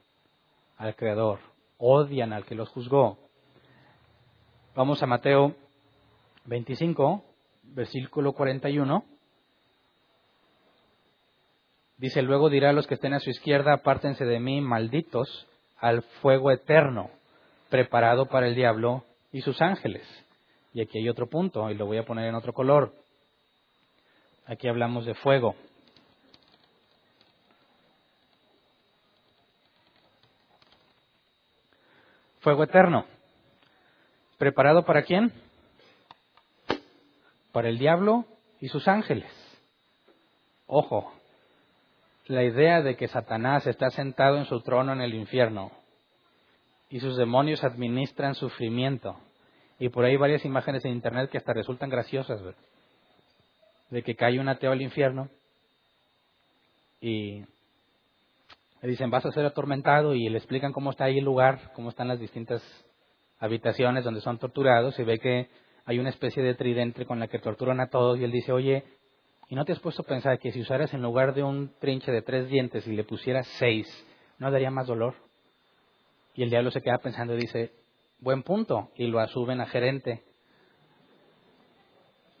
al 0.78 0.96
Creador, 0.96 1.38
odian 1.80 2.32
al 2.32 2.44
que 2.44 2.54
los 2.54 2.68
juzgó. 2.68 3.18
Vamos 4.76 5.02
a 5.02 5.06
Mateo 5.06 5.56
25, 6.44 7.24
versículo 7.74 8.32
41. 8.34 9.04
Dice, 11.96 12.22
luego 12.22 12.48
dirá 12.48 12.70
a 12.70 12.72
los 12.72 12.86
que 12.86 12.94
estén 12.94 13.14
a 13.14 13.20
su 13.20 13.30
izquierda, 13.30 13.74
apártense 13.74 14.24
de 14.24 14.40
mí, 14.40 14.60
malditos, 14.60 15.46
al 15.78 16.02
fuego 16.22 16.50
eterno, 16.50 17.10
preparado 17.68 18.26
para 18.26 18.46
el 18.46 18.54
diablo 18.54 19.04
y 19.32 19.40
sus 19.40 19.60
ángeles. 19.60 20.06
Y 20.72 20.82
aquí 20.82 20.98
hay 20.98 21.08
otro 21.08 21.28
punto, 21.28 21.70
y 21.70 21.74
lo 21.74 21.86
voy 21.86 21.98
a 21.98 22.04
poner 22.04 22.26
en 22.26 22.34
otro 22.34 22.52
color. 22.52 22.94
Aquí 24.46 24.68
hablamos 24.68 25.04
de 25.04 25.14
fuego. 25.14 25.56
Fuego 32.40 32.64
eterno. 32.64 33.04
¿Preparado 34.38 34.84
para 34.84 35.02
quién? 35.02 35.32
Para 37.52 37.68
el 37.68 37.78
diablo 37.78 38.24
y 38.60 38.68
sus 38.68 38.88
ángeles. 38.88 39.30
Ojo, 40.66 41.12
la 42.26 42.42
idea 42.42 42.80
de 42.80 42.96
que 42.96 43.08
Satanás 43.08 43.66
está 43.66 43.90
sentado 43.90 44.38
en 44.38 44.46
su 44.46 44.60
trono 44.62 44.92
en 44.92 45.02
el 45.02 45.14
infierno 45.14 45.70
y 46.88 47.00
sus 47.00 47.16
demonios 47.18 47.62
administran 47.62 48.34
sufrimiento. 48.34 49.18
Y 49.78 49.90
por 49.90 50.04
ahí 50.04 50.16
varias 50.16 50.44
imágenes 50.44 50.84
en 50.84 50.92
internet 50.92 51.30
que 51.30 51.38
hasta 51.38 51.52
resultan 51.52 51.90
graciosas, 51.90 52.40
de 53.90 54.02
que 54.02 54.16
cae 54.16 54.40
un 54.40 54.48
ateo 54.48 54.72
al 54.72 54.80
infierno 54.80 55.28
y 57.02 57.44
le 58.82 58.88
dicen 58.88 59.10
vas 59.10 59.26
a 59.26 59.32
ser 59.32 59.44
atormentado 59.44 60.14
y 60.14 60.28
le 60.28 60.38
explican 60.38 60.72
cómo 60.72 60.90
está 60.90 61.04
ahí 61.04 61.18
el 61.18 61.24
lugar, 61.24 61.72
cómo 61.74 61.90
están 61.90 62.08
las 62.08 62.20
distintas 62.20 62.62
habitaciones 63.38 64.04
donde 64.04 64.20
son 64.20 64.38
torturados 64.38 64.98
y 64.98 65.04
ve 65.04 65.18
que 65.18 65.48
hay 65.84 65.98
una 65.98 66.10
especie 66.10 66.42
de 66.42 66.54
tridente 66.54 67.06
con 67.06 67.18
la 67.18 67.28
que 67.28 67.38
torturan 67.38 67.80
a 67.80 67.88
todos 67.88 68.18
y 68.18 68.24
él 68.24 68.30
dice, 68.30 68.52
oye, 68.52 68.84
¿Y 69.50 69.56
no 69.56 69.64
te 69.64 69.72
has 69.72 69.80
puesto 69.80 70.02
a 70.02 70.06
pensar 70.06 70.38
que 70.38 70.52
si 70.52 70.60
usaras 70.60 70.94
en 70.94 71.02
lugar 71.02 71.34
de 71.34 71.42
un 71.42 71.74
trinche 71.80 72.12
de 72.12 72.22
tres 72.22 72.48
dientes 72.48 72.86
y 72.86 72.92
le 72.92 73.02
pusieras 73.02 73.48
seis, 73.58 73.84
¿no 74.38 74.48
daría 74.48 74.70
más 74.70 74.86
dolor? 74.86 75.16
Y 76.36 76.44
el 76.44 76.50
diablo 76.50 76.70
se 76.70 76.80
queda 76.80 76.98
pensando 76.98 77.34
y 77.34 77.38
dice, 77.38 77.72
buen 78.20 78.44
punto, 78.44 78.92
y 78.94 79.08
lo 79.08 79.18
asumen 79.18 79.60
a 79.60 79.66
gerente 79.66 80.22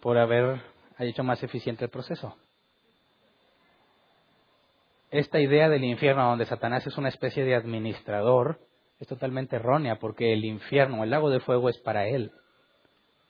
por 0.00 0.16
haber 0.18 0.62
hecho 1.00 1.24
más 1.24 1.42
eficiente 1.42 1.84
el 1.84 1.90
proceso. 1.90 2.36
Esta 5.10 5.40
idea 5.40 5.68
del 5.68 5.84
infierno 5.84 6.28
donde 6.28 6.46
Satanás 6.46 6.86
es 6.86 6.96
una 6.96 7.08
especie 7.08 7.44
de 7.44 7.54
administrador 7.54 8.60
es 8.98 9.08
totalmente 9.08 9.56
errónea 9.56 9.98
porque 9.98 10.32
el 10.32 10.44
infierno, 10.44 11.02
el 11.02 11.10
lago 11.10 11.30
de 11.30 11.40
fuego 11.40 11.68
es 11.68 11.78
para 11.78 12.06
él, 12.06 12.32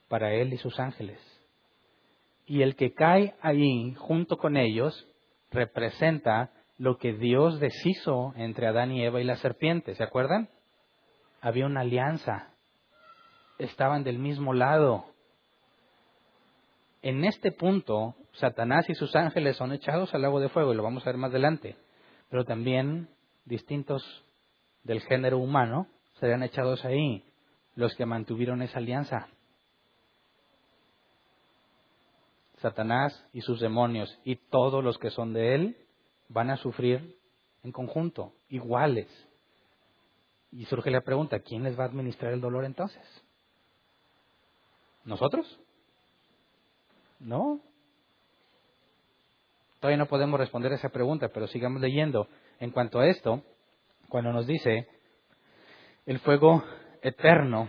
para 0.09 0.33
él 0.35 0.53
y 0.53 0.59
sus 0.59 0.79
ángeles 0.81 1.21
y 2.51 2.63
el 2.63 2.75
que 2.75 2.93
cae 2.95 3.37
ahí 3.43 3.95
junto 3.95 4.37
con 4.37 4.57
ellos 4.57 5.07
representa 5.53 6.51
lo 6.79 6.99
que 6.99 7.13
Dios 7.13 7.61
deshizo 7.61 8.33
entre 8.35 8.67
Adán 8.67 8.91
y 8.91 9.05
Eva 9.05 9.21
y 9.21 9.25
la 9.25 9.37
serpiente, 9.37 9.95
¿se 9.95 10.03
acuerdan? 10.03 10.49
Había 11.41 11.67
una 11.67 11.83
alianza, 11.83 12.51
estaban 13.61 14.03
del 14.03 14.19
mismo 14.19 14.53
lado. 14.53 15.05
En 17.03 17.25
este 17.25 17.53
punto, 17.53 18.17
Satanás 18.41 18.89
y 18.89 18.95
sus 18.95 19.15
ángeles 19.15 19.57
son 19.57 19.73
echados 19.73 20.13
al 20.15 20.23
lago 20.23 20.41
de 20.41 20.49
fuego, 20.49 20.73
y 20.73 20.77
lo 20.77 20.83
vamos 20.83 21.05
a 21.05 21.11
ver 21.11 21.19
más 21.19 21.31
adelante, 21.31 21.77
pero 22.31 22.45
también 22.45 23.09
distintos 23.45 24.03
del 24.83 25.01
género 25.03 25.39
humano 25.39 25.87
serán 26.19 26.43
echados 26.43 26.85
ahí, 26.85 27.25
los 27.77 27.95
que 27.95 28.07
mantuvieron 28.07 28.63
esa 28.63 28.79
alianza. 28.79 29.29
Satanás 32.61 33.25
y 33.33 33.41
sus 33.41 33.61
demonios 33.61 34.19
y 34.25 34.37
todos 34.37 34.85
los 34.85 34.99
que 34.99 35.11
son 35.11 35.33
de 35.33 35.55
él 35.55 35.77
van 36.29 36.51
a 36.51 36.57
sufrir 36.57 37.17
en 37.63 37.73
conjunto, 37.73 38.33
iguales. 38.49 39.09
Y 40.53 40.65
surge 40.67 40.91
la 40.91 41.01
pregunta, 41.03 41.41
¿quién 41.41 41.63
les 41.63 41.79
va 41.79 41.85
a 41.85 41.87
administrar 41.87 42.33
el 42.33 42.41
dolor 42.41 42.65
entonces? 42.65 43.03
¿Nosotros? 45.05 45.59
No. 47.19 47.61
Todavía 49.81 49.97
no 49.97 50.07
podemos 50.07 50.39
responder 50.39 50.73
esa 50.73 50.91
pregunta, 50.91 51.29
pero 51.29 51.47
sigamos 51.47 51.81
leyendo. 51.81 52.29
En 52.61 52.71
cuanto 52.71 53.01
a 53.01 53.07
esto, 53.07 53.43
cuando 54.11 54.31
nos 54.31 54.47
dice 54.47 54.87
el 56.05 56.19
fuego 56.19 56.63
eterno, 57.03 57.69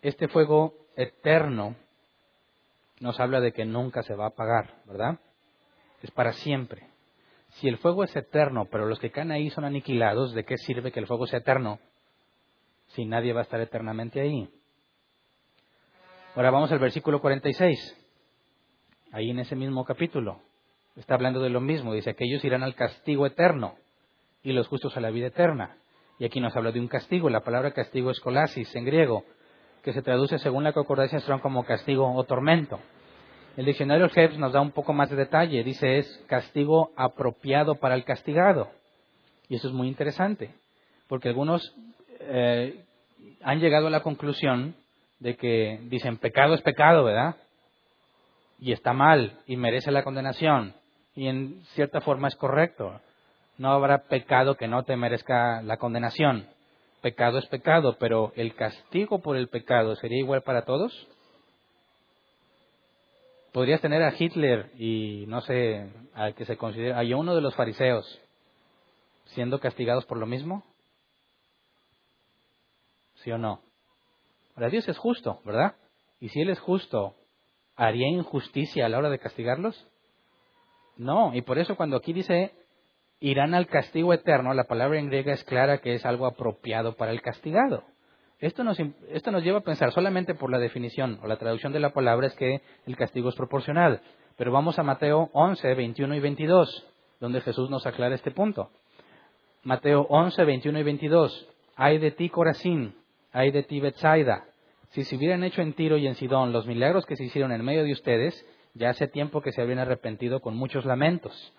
este 0.00 0.28
fuego 0.28 0.74
eterno 0.96 1.76
nos 3.00 3.20
habla 3.20 3.40
de 3.40 3.52
que 3.52 3.66
nunca 3.66 4.02
se 4.02 4.14
va 4.14 4.24
a 4.24 4.28
apagar, 4.28 4.76
¿verdad? 4.86 5.18
Es 6.02 6.10
para 6.10 6.32
siempre. 6.32 6.86
Si 7.50 7.68
el 7.68 7.76
fuego 7.76 8.04
es 8.04 8.16
eterno, 8.16 8.66
pero 8.70 8.86
los 8.86 8.98
que 8.98 9.10
caen 9.10 9.30
ahí 9.30 9.50
son 9.50 9.66
aniquilados, 9.66 10.32
¿de 10.32 10.44
qué 10.44 10.56
sirve 10.56 10.90
que 10.90 11.00
el 11.00 11.06
fuego 11.06 11.26
sea 11.26 11.40
eterno 11.40 11.78
si 12.88 13.04
nadie 13.04 13.34
va 13.34 13.40
a 13.40 13.44
estar 13.44 13.60
eternamente 13.60 14.20
ahí? 14.20 14.48
Ahora 16.34 16.50
vamos 16.50 16.72
al 16.72 16.78
versículo 16.78 17.20
46. 17.20 18.05
Ahí 19.16 19.30
en 19.30 19.38
ese 19.38 19.56
mismo 19.56 19.82
capítulo. 19.86 20.42
Está 20.94 21.14
hablando 21.14 21.40
de 21.40 21.48
lo 21.48 21.62
mismo. 21.62 21.94
Dice 21.94 22.14
que 22.14 22.26
ellos 22.26 22.44
irán 22.44 22.62
al 22.62 22.74
castigo 22.74 23.24
eterno 23.24 23.76
y 24.42 24.52
los 24.52 24.68
justos 24.68 24.94
a 24.94 25.00
la 25.00 25.08
vida 25.08 25.28
eterna. 25.28 25.78
Y 26.18 26.26
aquí 26.26 26.38
nos 26.38 26.54
habla 26.54 26.70
de 26.70 26.80
un 26.80 26.86
castigo. 26.86 27.30
La 27.30 27.40
palabra 27.40 27.70
castigo 27.70 28.10
es 28.10 28.20
colasis 28.20 28.76
en 28.76 28.84
griego 28.84 29.24
que 29.82 29.94
se 29.94 30.02
traduce 30.02 30.38
según 30.38 30.64
la 30.64 30.74
concordancia 30.74 31.18
Strong 31.18 31.40
como 31.40 31.64
castigo 31.64 32.14
o 32.14 32.24
tormento. 32.24 32.78
El 33.56 33.64
diccionario 33.64 34.10
Hebbs 34.14 34.36
nos 34.36 34.52
da 34.52 34.60
un 34.60 34.72
poco 34.72 34.92
más 34.92 35.08
de 35.08 35.16
detalle. 35.16 35.64
Dice 35.64 35.96
es 35.96 36.24
castigo 36.26 36.90
apropiado 36.94 37.76
para 37.76 37.94
el 37.94 38.04
castigado. 38.04 38.68
Y 39.48 39.56
eso 39.56 39.68
es 39.68 39.72
muy 39.72 39.88
interesante, 39.88 40.50
porque 41.08 41.30
algunos 41.30 41.74
eh, 42.20 42.84
han 43.40 43.60
llegado 43.60 43.86
a 43.86 43.90
la 43.90 44.02
conclusión 44.02 44.74
de 45.20 45.36
que 45.36 45.80
dicen 45.84 46.18
pecado 46.18 46.52
es 46.52 46.60
pecado, 46.60 47.04
¿verdad? 47.04 47.36
Y 48.58 48.72
está 48.72 48.92
mal 48.92 49.40
y 49.46 49.56
merece 49.56 49.90
la 49.90 50.04
condenación. 50.04 50.74
Y 51.14 51.28
en 51.28 51.62
cierta 51.74 52.00
forma 52.00 52.28
es 52.28 52.36
correcto. 52.36 53.00
No 53.58 53.70
habrá 53.70 54.04
pecado 54.04 54.56
que 54.56 54.68
no 54.68 54.84
te 54.84 54.96
merezca 54.96 55.62
la 55.62 55.76
condenación 55.76 56.46
pecado 57.06 57.38
es 57.38 57.46
pecado, 57.46 57.96
pero 58.00 58.32
el 58.34 58.56
castigo 58.56 59.20
por 59.20 59.36
el 59.36 59.46
pecado 59.46 59.94
sería 59.94 60.18
igual 60.18 60.42
para 60.42 60.64
todos. 60.64 60.92
Podrías 63.52 63.80
tener 63.80 64.02
a 64.02 64.12
Hitler 64.18 64.72
y 64.76 65.24
no 65.28 65.40
sé, 65.40 65.88
al 66.14 66.34
que 66.34 66.44
se 66.44 66.56
considera, 66.56 66.98
hay 66.98 67.14
uno 67.14 67.36
de 67.36 67.42
los 67.42 67.54
fariseos 67.54 68.20
siendo 69.26 69.60
castigados 69.60 70.04
por 70.04 70.18
lo 70.18 70.26
mismo. 70.26 70.64
¿Sí 73.22 73.30
o 73.30 73.38
no? 73.38 73.60
Ahora 74.56 74.68
Dios 74.68 74.88
es 74.88 74.98
justo, 74.98 75.40
¿verdad? 75.44 75.76
Y 76.18 76.30
si 76.30 76.40
Él 76.40 76.50
es 76.50 76.58
justo, 76.58 77.14
¿haría 77.76 78.08
injusticia 78.08 78.86
a 78.86 78.88
la 78.88 78.98
hora 78.98 79.10
de 79.10 79.18
castigarlos? 79.18 79.86
No, 80.96 81.34
y 81.34 81.42
por 81.42 81.58
eso 81.58 81.76
cuando 81.76 81.96
aquí 81.96 82.12
dice 82.12 82.52
irán 83.20 83.54
al 83.54 83.66
castigo 83.66 84.12
eterno, 84.12 84.52
la 84.54 84.64
palabra 84.64 84.98
en 84.98 85.08
griega 85.08 85.32
es 85.32 85.44
clara 85.44 85.78
que 85.78 85.94
es 85.94 86.04
algo 86.04 86.26
apropiado 86.26 86.96
para 86.96 87.12
el 87.12 87.22
castigado. 87.22 87.84
Esto 88.38 88.64
nos, 88.64 88.78
esto 89.10 89.30
nos 89.30 89.42
lleva 89.42 89.58
a 89.58 89.62
pensar 89.64 89.92
solamente 89.92 90.34
por 90.34 90.50
la 90.50 90.58
definición 90.58 91.18
o 91.22 91.26
la 91.26 91.38
traducción 91.38 91.72
de 91.72 91.80
la 91.80 91.94
palabra 91.94 92.26
es 92.26 92.34
que 92.34 92.60
el 92.86 92.96
castigo 92.96 93.30
es 93.30 93.34
proporcional. 93.34 94.02
Pero 94.36 94.52
vamos 94.52 94.78
a 94.78 94.82
Mateo 94.82 95.30
11, 95.32 95.74
21 95.74 96.14
y 96.14 96.20
22, 96.20 96.86
donde 97.20 97.40
Jesús 97.40 97.70
nos 97.70 97.86
aclara 97.86 98.14
este 98.14 98.30
punto. 98.30 98.70
Mateo 99.62 100.02
11, 100.10 100.44
21 100.44 100.78
y 100.78 100.82
22. 100.82 101.48
Hay 101.76 101.98
de 101.98 102.10
ti, 102.10 102.28
Corazín, 102.28 102.94
hay 103.32 103.50
de 103.50 103.62
ti, 103.62 103.80
Betsaida. 103.80 104.44
Si 104.90 105.04
se 105.04 105.16
hubieran 105.16 105.44
hecho 105.44 105.62
en 105.62 105.74
Tiro 105.74 105.96
y 105.96 106.06
en 106.06 106.14
Sidón 106.14 106.52
los 106.52 106.66
milagros 106.66 107.06
que 107.06 107.16
se 107.16 107.24
hicieron 107.24 107.52
en 107.52 107.64
medio 107.64 107.84
de 107.84 107.92
ustedes, 107.92 108.46
ya 108.74 108.90
hace 108.90 109.08
tiempo 109.08 109.40
que 109.40 109.52
se 109.52 109.60
habrían 109.60 109.78
arrepentido 109.78 110.40
con 110.40 110.56
muchos 110.56 110.84
lamentos. 110.84 111.52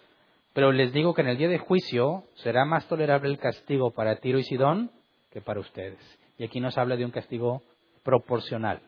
Pero 0.53 0.71
les 0.71 0.91
digo 0.93 1.13
que 1.13 1.21
en 1.21 1.27
el 1.27 1.37
día 1.37 1.49
de 1.49 1.59
juicio 1.59 2.23
será 2.35 2.65
más 2.65 2.87
tolerable 2.87 3.29
el 3.29 3.37
castigo 3.37 3.91
para 3.91 4.15
Tiro 4.17 4.39
y 4.39 4.43
Sidón 4.43 4.91
que 5.31 5.41
para 5.41 5.59
ustedes. 5.59 5.99
Y 6.37 6.43
aquí 6.43 6.59
nos 6.59 6.77
habla 6.77 6.95
de 6.95 7.05
un 7.05 7.11
castigo 7.11 7.61
proporcional. 8.03 8.81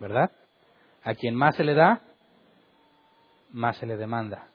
¿Verdad? 0.00 0.30
A 1.04 1.14
quien 1.14 1.34
más 1.34 1.54
se 1.56 1.64
le 1.64 1.74
da, 1.74 2.02
más 3.52 3.76
se 3.76 3.86
le 3.86 3.96
demanda. 3.96 4.48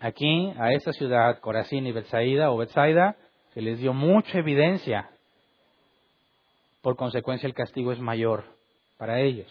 Aquí, 0.00 0.52
a 0.58 0.72
esta 0.72 0.92
ciudad, 0.92 1.40
Corazín 1.40 1.86
y 1.86 1.92
Betsaida 1.92 2.50
o 2.50 2.56
Betsaida, 2.56 3.16
se 3.52 3.60
les 3.60 3.78
dio 3.78 3.92
mucha 3.92 4.38
evidencia. 4.38 5.10
Por 6.82 6.96
consecuencia, 6.96 7.46
el 7.46 7.54
castigo 7.54 7.92
es 7.92 7.98
mayor 7.98 8.44
para 8.96 9.20
ellos. 9.20 9.48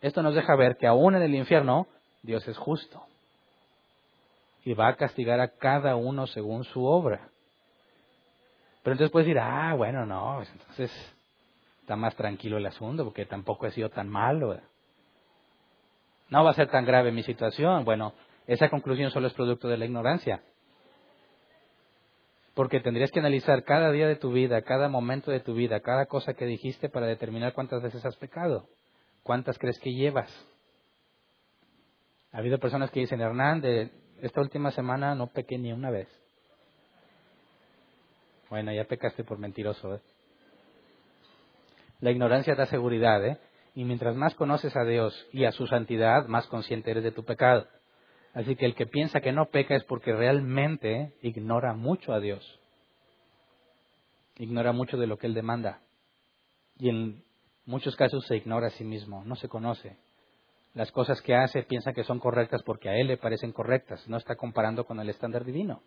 Esto 0.00 0.22
nos 0.22 0.34
deja 0.34 0.56
ver 0.56 0.76
que 0.76 0.86
aún 0.86 1.14
en 1.14 1.22
el 1.22 1.34
infierno, 1.34 1.86
Dios 2.22 2.46
es 2.48 2.56
justo 2.56 3.02
y 4.64 4.74
va 4.74 4.88
a 4.88 4.96
castigar 4.96 5.40
a 5.40 5.48
cada 5.48 5.96
uno 5.96 6.26
según 6.26 6.64
su 6.64 6.84
obra. 6.84 7.28
Pero 8.82 8.94
entonces 8.94 9.10
puedes 9.10 9.26
decir, 9.26 9.40
ah, 9.40 9.74
bueno, 9.74 10.06
no, 10.06 10.36
pues 10.36 10.50
entonces 10.52 11.16
está 11.80 11.96
más 11.96 12.14
tranquilo 12.16 12.56
el 12.56 12.66
asunto 12.66 13.04
porque 13.04 13.26
tampoco 13.26 13.66
he 13.66 13.72
sido 13.72 13.90
tan 13.90 14.08
malo. 14.08 14.58
No 16.28 16.44
va 16.44 16.50
a 16.50 16.54
ser 16.54 16.68
tan 16.68 16.84
grave 16.84 17.12
mi 17.12 17.22
situación. 17.22 17.84
Bueno, 17.84 18.14
esa 18.46 18.68
conclusión 18.68 19.10
solo 19.10 19.26
es 19.26 19.34
producto 19.34 19.68
de 19.68 19.76
la 19.76 19.84
ignorancia. 19.84 20.42
Porque 22.54 22.80
tendrías 22.80 23.10
que 23.10 23.20
analizar 23.20 23.64
cada 23.64 23.90
día 23.90 24.06
de 24.06 24.16
tu 24.16 24.32
vida, 24.32 24.62
cada 24.62 24.88
momento 24.88 25.30
de 25.30 25.40
tu 25.40 25.54
vida, 25.54 25.80
cada 25.80 26.06
cosa 26.06 26.34
que 26.34 26.44
dijiste 26.44 26.88
para 26.88 27.06
determinar 27.06 27.54
cuántas 27.54 27.82
veces 27.82 28.04
has 28.04 28.16
pecado. 28.16 28.68
¿Cuántas 29.22 29.58
crees 29.58 29.78
que 29.78 29.92
llevas? 29.92 30.30
Ha 32.32 32.38
habido 32.38 32.58
personas 32.58 32.90
que 32.90 33.00
dicen, 33.00 33.20
Hernán, 33.20 33.60
de 33.60 33.90
esta 34.20 34.40
última 34.40 34.70
semana 34.70 35.14
no 35.14 35.28
pequé 35.28 35.58
ni 35.58 35.72
una 35.72 35.90
vez. 35.90 36.08
Bueno, 38.50 38.72
ya 38.72 38.84
pecaste 38.84 39.24
por 39.24 39.38
mentiroso. 39.38 39.94
¿eh? 39.94 40.00
La 42.00 42.10
ignorancia 42.10 42.54
da 42.54 42.66
seguridad, 42.66 43.24
¿eh? 43.24 43.38
Y 43.74 43.84
mientras 43.84 44.14
más 44.14 44.34
conoces 44.34 44.76
a 44.76 44.84
Dios 44.84 45.26
y 45.32 45.46
a 45.46 45.52
su 45.52 45.66
santidad, 45.66 46.26
más 46.26 46.46
consciente 46.48 46.90
eres 46.90 47.04
de 47.04 47.12
tu 47.12 47.24
pecado. 47.24 47.66
Así 48.34 48.56
que 48.56 48.64
el 48.64 48.74
que 48.74 48.86
piensa 48.86 49.20
que 49.20 49.32
no 49.32 49.46
peca 49.46 49.76
es 49.76 49.84
porque 49.84 50.12
realmente 50.12 51.14
ignora 51.22 51.74
mucho 51.74 52.12
a 52.12 52.20
Dios. 52.20 52.60
Ignora 54.38 54.72
mucho 54.72 54.96
de 54.96 55.06
lo 55.06 55.18
que 55.18 55.26
Él 55.26 55.34
demanda. 55.34 55.80
Y 56.78 56.88
en 56.88 57.22
muchos 57.66 57.94
casos 57.96 58.24
se 58.26 58.36
ignora 58.36 58.68
a 58.68 58.70
sí 58.70 58.84
mismo, 58.84 59.22
no 59.24 59.36
se 59.36 59.48
conoce. 59.48 59.98
Las 60.74 60.90
cosas 60.90 61.20
que 61.20 61.34
hace 61.34 61.64
piensa 61.64 61.92
que 61.92 62.04
son 62.04 62.18
correctas 62.18 62.62
porque 62.62 62.88
a 62.88 62.96
Él 62.96 63.08
le 63.08 63.18
parecen 63.18 63.52
correctas, 63.52 64.08
no 64.08 64.16
está 64.16 64.36
comparando 64.36 64.86
con 64.86 64.98
el 65.00 65.10
estándar 65.10 65.44
divino. 65.44 65.82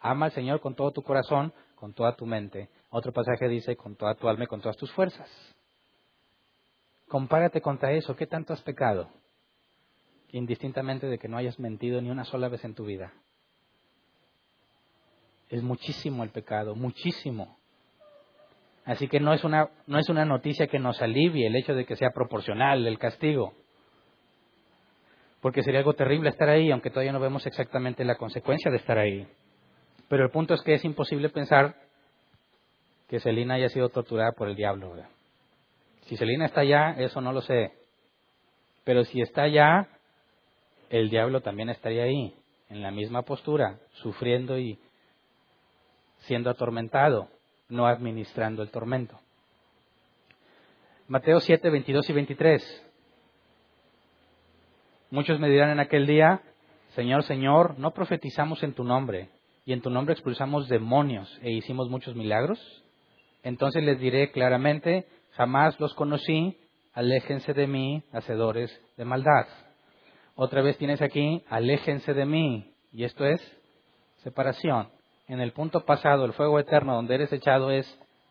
Ama 0.00 0.26
al 0.26 0.32
Señor 0.32 0.60
con 0.60 0.74
todo 0.74 0.90
tu 0.92 1.02
corazón, 1.02 1.52
con 1.74 1.92
toda 1.92 2.16
tu 2.16 2.24
mente. 2.24 2.70
Otro 2.90 3.12
pasaje 3.12 3.48
dice, 3.48 3.76
con 3.76 3.96
toda 3.96 4.14
tu 4.14 4.28
alma 4.28 4.44
y 4.44 4.46
con 4.46 4.60
todas 4.60 4.76
tus 4.76 4.90
fuerzas. 4.92 5.28
Compárate 7.08 7.60
contra 7.60 7.92
eso. 7.92 8.16
¿Qué 8.16 8.26
tanto 8.26 8.52
has 8.52 8.62
pecado? 8.62 9.08
Indistintamente 10.34 11.06
de 11.06 11.18
que 11.18 11.28
no 11.28 11.36
hayas 11.36 11.60
mentido 11.60 12.00
ni 12.00 12.10
una 12.10 12.24
sola 12.24 12.48
vez 12.48 12.64
en 12.64 12.74
tu 12.74 12.84
vida. 12.84 13.12
Es 15.48 15.62
muchísimo 15.62 16.24
el 16.24 16.30
pecado, 16.30 16.74
muchísimo. 16.74 17.56
Así 18.84 19.06
que 19.06 19.20
no 19.20 19.32
es 19.32 19.44
una, 19.44 19.70
no 19.86 19.98
es 19.98 20.08
una 20.08 20.24
noticia 20.24 20.66
que 20.66 20.80
nos 20.80 21.00
alivie 21.00 21.46
el 21.46 21.54
hecho 21.54 21.74
de 21.74 21.84
que 21.84 21.94
sea 21.94 22.10
proporcional 22.10 22.84
el 22.84 22.98
castigo. 22.98 23.54
Porque 25.40 25.62
sería 25.62 25.78
algo 25.78 25.94
terrible 25.94 26.30
estar 26.30 26.48
ahí, 26.48 26.70
aunque 26.72 26.90
todavía 26.90 27.12
no 27.12 27.20
vemos 27.20 27.46
exactamente 27.46 28.04
la 28.04 28.16
consecuencia 28.16 28.72
de 28.72 28.78
estar 28.78 28.98
ahí. 28.98 29.28
Pero 30.08 30.24
el 30.24 30.30
punto 30.30 30.54
es 30.54 30.62
que 30.62 30.74
es 30.74 30.84
imposible 30.84 31.28
pensar 31.28 31.76
que 33.08 33.20
Selina 33.20 33.54
haya 33.54 33.68
sido 33.68 33.88
torturada 33.88 34.32
por 34.32 34.48
el 34.48 34.56
diablo. 34.56 34.96
Si 36.06 36.16
Selina 36.16 36.46
está 36.46 36.62
allá, 36.62 36.96
eso 36.98 37.20
no 37.20 37.32
lo 37.32 37.40
sé. 37.40 37.72
Pero 38.82 39.04
si 39.04 39.20
está 39.20 39.42
allá, 39.42 39.88
el 40.98 41.10
diablo 41.10 41.40
también 41.40 41.70
estaría 41.70 42.04
ahí, 42.04 42.32
en 42.68 42.80
la 42.80 42.92
misma 42.92 43.22
postura, 43.22 43.80
sufriendo 43.94 44.60
y 44.60 44.78
siendo 46.18 46.50
atormentado, 46.50 47.28
no 47.68 47.88
administrando 47.88 48.62
el 48.62 48.70
tormento. 48.70 49.18
Mateo 51.08 51.40
7, 51.40 51.68
22 51.68 52.08
y 52.08 52.12
23. 52.12 52.90
Muchos 55.10 55.40
me 55.40 55.50
dirán 55.50 55.70
en 55.70 55.80
aquel 55.80 56.06
día, 56.06 56.42
Señor, 56.94 57.24
Señor, 57.24 57.76
¿no 57.76 57.90
profetizamos 57.90 58.62
en 58.62 58.72
tu 58.72 58.84
nombre 58.84 59.30
y 59.64 59.72
en 59.72 59.80
tu 59.80 59.90
nombre 59.90 60.12
expulsamos 60.12 60.68
demonios 60.68 61.40
e 61.42 61.50
hicimos 61.50 61.90
muchos 61.90 62.14
milagros? 62.14 62.60
Entonces 63.42 63.82
les 63.82 63.98
diré 63.98 64.30
claramente, 64.30 65.08
jamás 65.32 65.78
los 65.80 65.92
conocí, 65.94 66.56
aléjense 66.92 67.52
de 67.52 67.66
mí, 67.66 68.04
hacedores 68.12 68.80
de 68.96 69.04
maldad. 69.04 69.48
Otra 70.36 70.62
vez 70.62 70.76
tienes 70.78 71.00
aquí, 71.00 71.44
aléjense 71.48 72.12
de 72.12 72.26
mí. 72.26 72.72
Y 72.92 73.04
esto 73.04 73.24
es 73.24 73.40
separación. 74.22 74.88
En 75.28 75.40
el 75.40 75.52
punto 75.52 75.84
pasado, 75.84 76.24
el 76.24 76.32
fuego 76.32 76.58
eterno 76.58 76.94
donde 76.94 77.14
eres 77.14 77.32
echado 77.32 77.70
es 77.70 77.86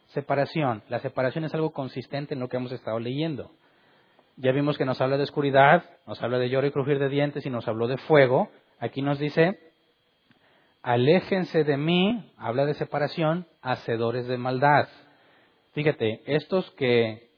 separación. 0.08 0.84
La 0.89 0.99
separación 0.99 1.45
es 1.45 1.54
algo 1.54 1.72
consistente 1.72 2.34
en 2.34 2.39
lo 2.39 2.49
que 2.49 2.58
hemos 2.58 2.72
estado 2.72 2.99
leyendo. 2.99 3.51
Ya 4.36 4.51
vimos 4.51 4.78
que 4.78 4.86
nos 4.86 4.99
habla 4.99 5.18
de 5.18 5.24
oscuridad, 5.24 5.84
nos 6.08 6.22
habla 6.22 6.39
de 6.39 6.49
lloro 6.49 6.68
y 6.68 6.72
crujir 6.72 6.99
de 6.99 7.10
dientes 7.10 7.45
y 7.45 7.49
nos 7.49 7.68
habló 7.68 7.88
de 7.88 7.97
fuego. 7.97 8.49
Aquí 8.80 9.01
nos 9.01 9.20
dice, 9.20 9.60
aléjense 10.82 11.64
de 11.64 11.78
mí, 11.78 12.32
habla 12.38 12.66
de 12.66 12.74
separación, 12.74 13.47
hacedores 13.62 14.28
de 14.28 14.38
maldad. 14.38 14.88
Fíjate, 15.74 16.22
estos 16.26 16.70
que 16.72 17.30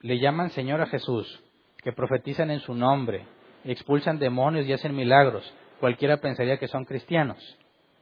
le 0.00 0.18
llaman 0.18 0.50
Señor 0.50 0.80
a 0.80 0.86
Jesús, 0.86 1.42
que 1.82 1.92
profetizan 1.92 2.50
en 2.50 2.60
su 2.60 2.74
nombre, 2.74 3.26
expulsan 3.72 4.18
demonios 4.18 4.66
y 4.66 4.72
hacen 4.72 4.94
milagros. 4.94 5.52
Cualquiera 5.80 6.18
pensaría 6.18 6.58
que 6.58 6.68
son 6.68 6.84
cristianos, 6.84 7.38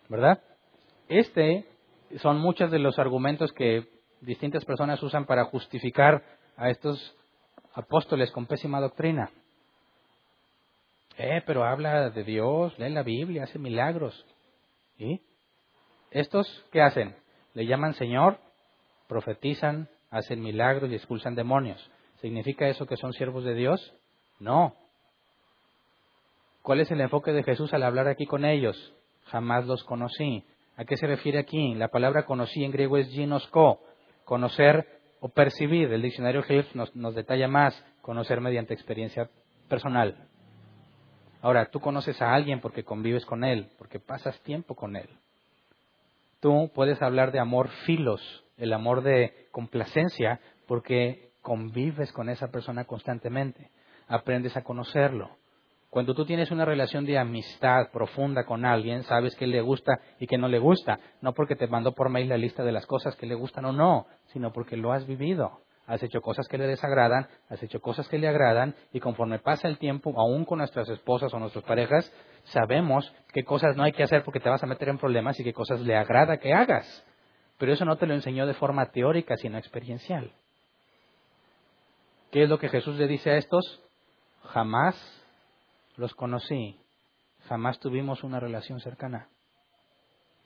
¿verdad? 0.08 0.40
Este 1.08 1.66
son 2.18 2.38
muchos 2.38 2.70
de 2.70 2.78
los 2.78 2.98
argumentos 2.98 3.52
que 3.52 3.88
distintas 4.20 4.64
personas 4.64 5.02
usan 5.02 5.26
para 5.26 5.44
justificar 5.44 6.22
a 6.56 6.70
estos 6.70 7.14
apóstoles 7.74 8.30
con 8.30 8.46
pésima 8.46 8.80
doctrina. 8.80 9.30
Eh, 11.18 11.42
pero 11.46 11.64
habla 11.64 12.10
de 12.10 12.24
Dios, 12.24 12.78
lee 12.78 12.90
la 12.90 13.02
Biblia, 13.02 13.44
hace 13.44 13.58
milagros. 13.58 14.24
¿Y? 14.98 15.20
¿Estos 16.10 16.64
qué 16.72 16.82
hacen? 16.82 17.16
Le 17.54 17.66
llaman 17.66 17.94
Señor, 17.94 18.38
profetizan, 19.08 19.88
hacen 20.10 20.42
milagros 20.42 20.90
y 20.90 20.94
expulsan 20.94 21.34
demonios. 21.34 21.90
¿Significa 22.20 22.68
eso 22.68 22.86
que 22.86 22.96
son 22.96 23.12
siervos 23.12 23.44
de 23.44 23.54
Dios? 23.54 23.94
No. 24.38 24.74
¿Cuál 26.66 26.80
es 26.80 26.90
el 26.90 27.00
enfoque 27.00 27.32
de 27.32 27.44
Jesús 27.44 27.72
al 27.74 27.84
hablar 27.84 28.08
aquí 28.08 28.26
con 28.26 28.44
ellos? 28.44 28.92
Jamás 29.26 29.66
los 29.66 29.84
conocí. 29.84 30.42
¿A 30.76 30.84
qué 30.84 30.96
se 30.96 31.06
refiere 31.06 31.38
aquí? 31.38 31.76
La 31.76 31.86
palabra 31.86 32.24
conocí 32.24 32.64
en 32.64 32.72
griego 32.72 32.96
es 32.96 33.06
ginosko, 33.06 33.78
conocer 34.24 34.84
o 35.20 35.28
percibir. 35.28 35.92
El 35.92 36.02
diccionario 36.02 36.42
Hilf 36.44 36.74
nos, 36.74 36.96
nos 36.96 37.14
detalla 37.14 37.46
más, 37.46 37.80
conocer 38.02 38.40
mediante 38.40 38.74
experiencia 38.74 39.30
personal. 39.68 40.26
Ahora, 41.40 41.66
tú 41.66 41.78
conoces 41.78 42.20
a 42.20 42.34
alguien 42.34 42.58
porque 42.60 42.82
convives 42.82 43.24
con 43.24 43.44
él, 43.44 43.70
porque 43.78 44.00
pasas 44.00 44.36
tiempo 44.40 44.74
con 44.74 44.96
él. 44.96 45.08
Tú 46.40 46.72
puedes 46.74 47.00
hablar 47.00 47.30
de 47.30 47.38
amor 47.38 47.68
filos, 47.84 48.42
el 48.56 48.72
amor 48.72 49.04
de 49.04 49.46
complacencia, 49.52 50.40
porque 50.66 51.30
convives 51.42 52.10
con 52.10 52.28
esa 52.28 52.48
persona 52.48 52.86
constantemente. 52.86 53.70
Aprendes 54.08 54.56
a 54.56 54.64
conocerlo. 54.64 55.30
Cuando 55.90 56.14
tú 56.14 56.26
tienes 56.26 56.50
una 56.50 56.64
relación 56.64 57.06
de 57.06 57.18
amistad 57.18 57.90
profunda 57.92 58.44
con 58.44 58.64
alguien, 58.64 59.02
sabes 59.04 59.34
qué 59.36 59.46
le 59.46 59.60
gusta 59.60 59.98
y 60.18 60.26
qué 60.26 60.36
no 60.36 60.48
le 60.48 60.58
gusta, 60.58 60.98
no 61.22 61.32
porque 61.32 61.56
te 61.56 61.68
mandó 61.68 61.92
por 61.92 62.10
mail 62.10 62.28
la 62.28 62.36
lista 62.36 62.64
de 62.64 62.72
las 62.72 62.86
cosas 62.86 63.16
que 63.16 63.26
le 63.26 63.34
gustan 63.34 63.64
o 63.64 63.72
no, 63.72 64.06
sino 64.26 64.52
porque 64.52 64.76
lo 64.76 64.92
has 64.92 65.06
vivido. 65.06 65.60
Has 65.86 66.02
hecho 66.02 66.20
cosas 66.20 66.48
que 66.48 66.58
le 66.58 66.66
desagradan, 66.66 67.28
has 67.48 67.62
hecho 67.62 67.80
cosas 67.80 68.08
que 68.08 68.18
le 68.18 68.26
agradan 68.26 68.74
y 68.92 68.98
conforme 68.98 69.38
pasa 69.38 69.68
el 69.68 69.78
tiempo, 69.78 70.12
aún 70.16 70.44
con 70.44 70.58
nuestras 70.58 70.88
esposas 70.88 71.32
o 71.32 71.38
nuestras 71.38 71.64
parejas, 71.64 72.12
sabemos 72.46 73.14
qué 73.32 73.44
cosas 73.44 73.76
no 73.76 73.84
hay 73.84 73.92
que 73.92 74.02
hacer 74.02 74.24
porque 74.24 74.40
te 74.40 74.48
vas 74.48 74.62
a 74.64 74.66
meter 74.66 74.88
en 74.88 74.98
problemas 74.98 75.38
y 75.38 75.44
qué 75.44 75.52
cosas 75.52 75.80
le 75.80 75.96
agrada 75.96 76.38
que 76.38 76.52
hagas. 76.52 77.06
Pero 77.56 77.72
eso 77.72 77.84
no 77.84 77.96
te 77.96 78.06
lo 78.06 78.14
enseñó 78.14 78.46
de 78.46 78.54
forma 78.54 78.90
teórica, 78.90 79.36
sino 79.36 79.58
experiencial. 79.58 80.32
¿Qué 82.32 82.42
es 82.42 82.50
lo 82.50 82.58
que 82.58 82.68
Jesús 82.68 82.96
le 82.96 83.06
dice 83.06 83.30
a 83.30 83.36
estos? 83.36 83.80
Jamás 84.42 84.96
los 85.96 86.14
conocí, 86.14 86.78
jamás 87.48 87.78
tuvimos 87.78 88.22
una 88.24 88.40
relación 88.40 88.80
cercana. 88.80 89.28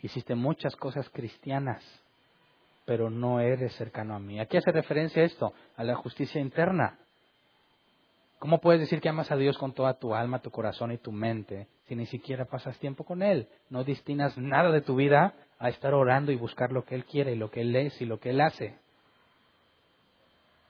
Hiciste 0.01 0.35
muchas 0.35 0.77
cosas 0.77 1.09
cristianas, 1.11 1.85
pero 2.87 3.11
no 3.11 3.41
eres 3.41 3.75
cercano 3.77 4.15
a 4.15 4.19
mí. 4.19 4.41
¿A 4.41 4.47
qué 4.47 4.59
hace 4.59 4.73
referencia 4.73 5.23
esto? 5.23 5.53
A 5.77 5.85
la 5.85 5.95
justicia 5.97 6.41
interna. 6.41 6.99
¿Cómo 8.39 8.59
puedes 8.59 8.81
decir 8.81 9.03
que 9.03 9.11
amas 9.11 9.31
a 9.31 9.37
Dios 9.37 9.59
con 9.59 9.75
toda 9.75 9.99
tu 9.99 10.15
alma, 10.15 10.41
tu 10.41 10.51
corazón 10.51 10.93
y 10.93 10.99
tu 10.99 11.13
mente 11.13 11.69
si 11.87 11.95
ni 11.95 12.07
siquiera 12.07 12.47
pasas 12.47 12.79
tiempo 12.79 13.05
con 13.05 13.23
Él? 13.23 13.49
No 13.69 13.85
destinas 13.85 14.39
nada 14.39 14.71
de 14.71 14.81
tu 14.81 14.97
vida 14.97 15.35
a 15.59 15.69
estar 15.69 15.93
orando 15.93 16.33
y 16.33 16.37
buscar 16.37 16.73
lo 16.73 16.85
que 16.85 16.95
Él 16.95 17.05
quiere 17.05 17.33
y 17.33 17.37
lo 17.37 17.51
que 17.51 17.61
Él 17.61 17.77
es 17.77 18.01
y 18.01 18.07
lo 18.07 18.19
que 18.19 18.31
Él 18.31 18.41
hace. 18.41 18.79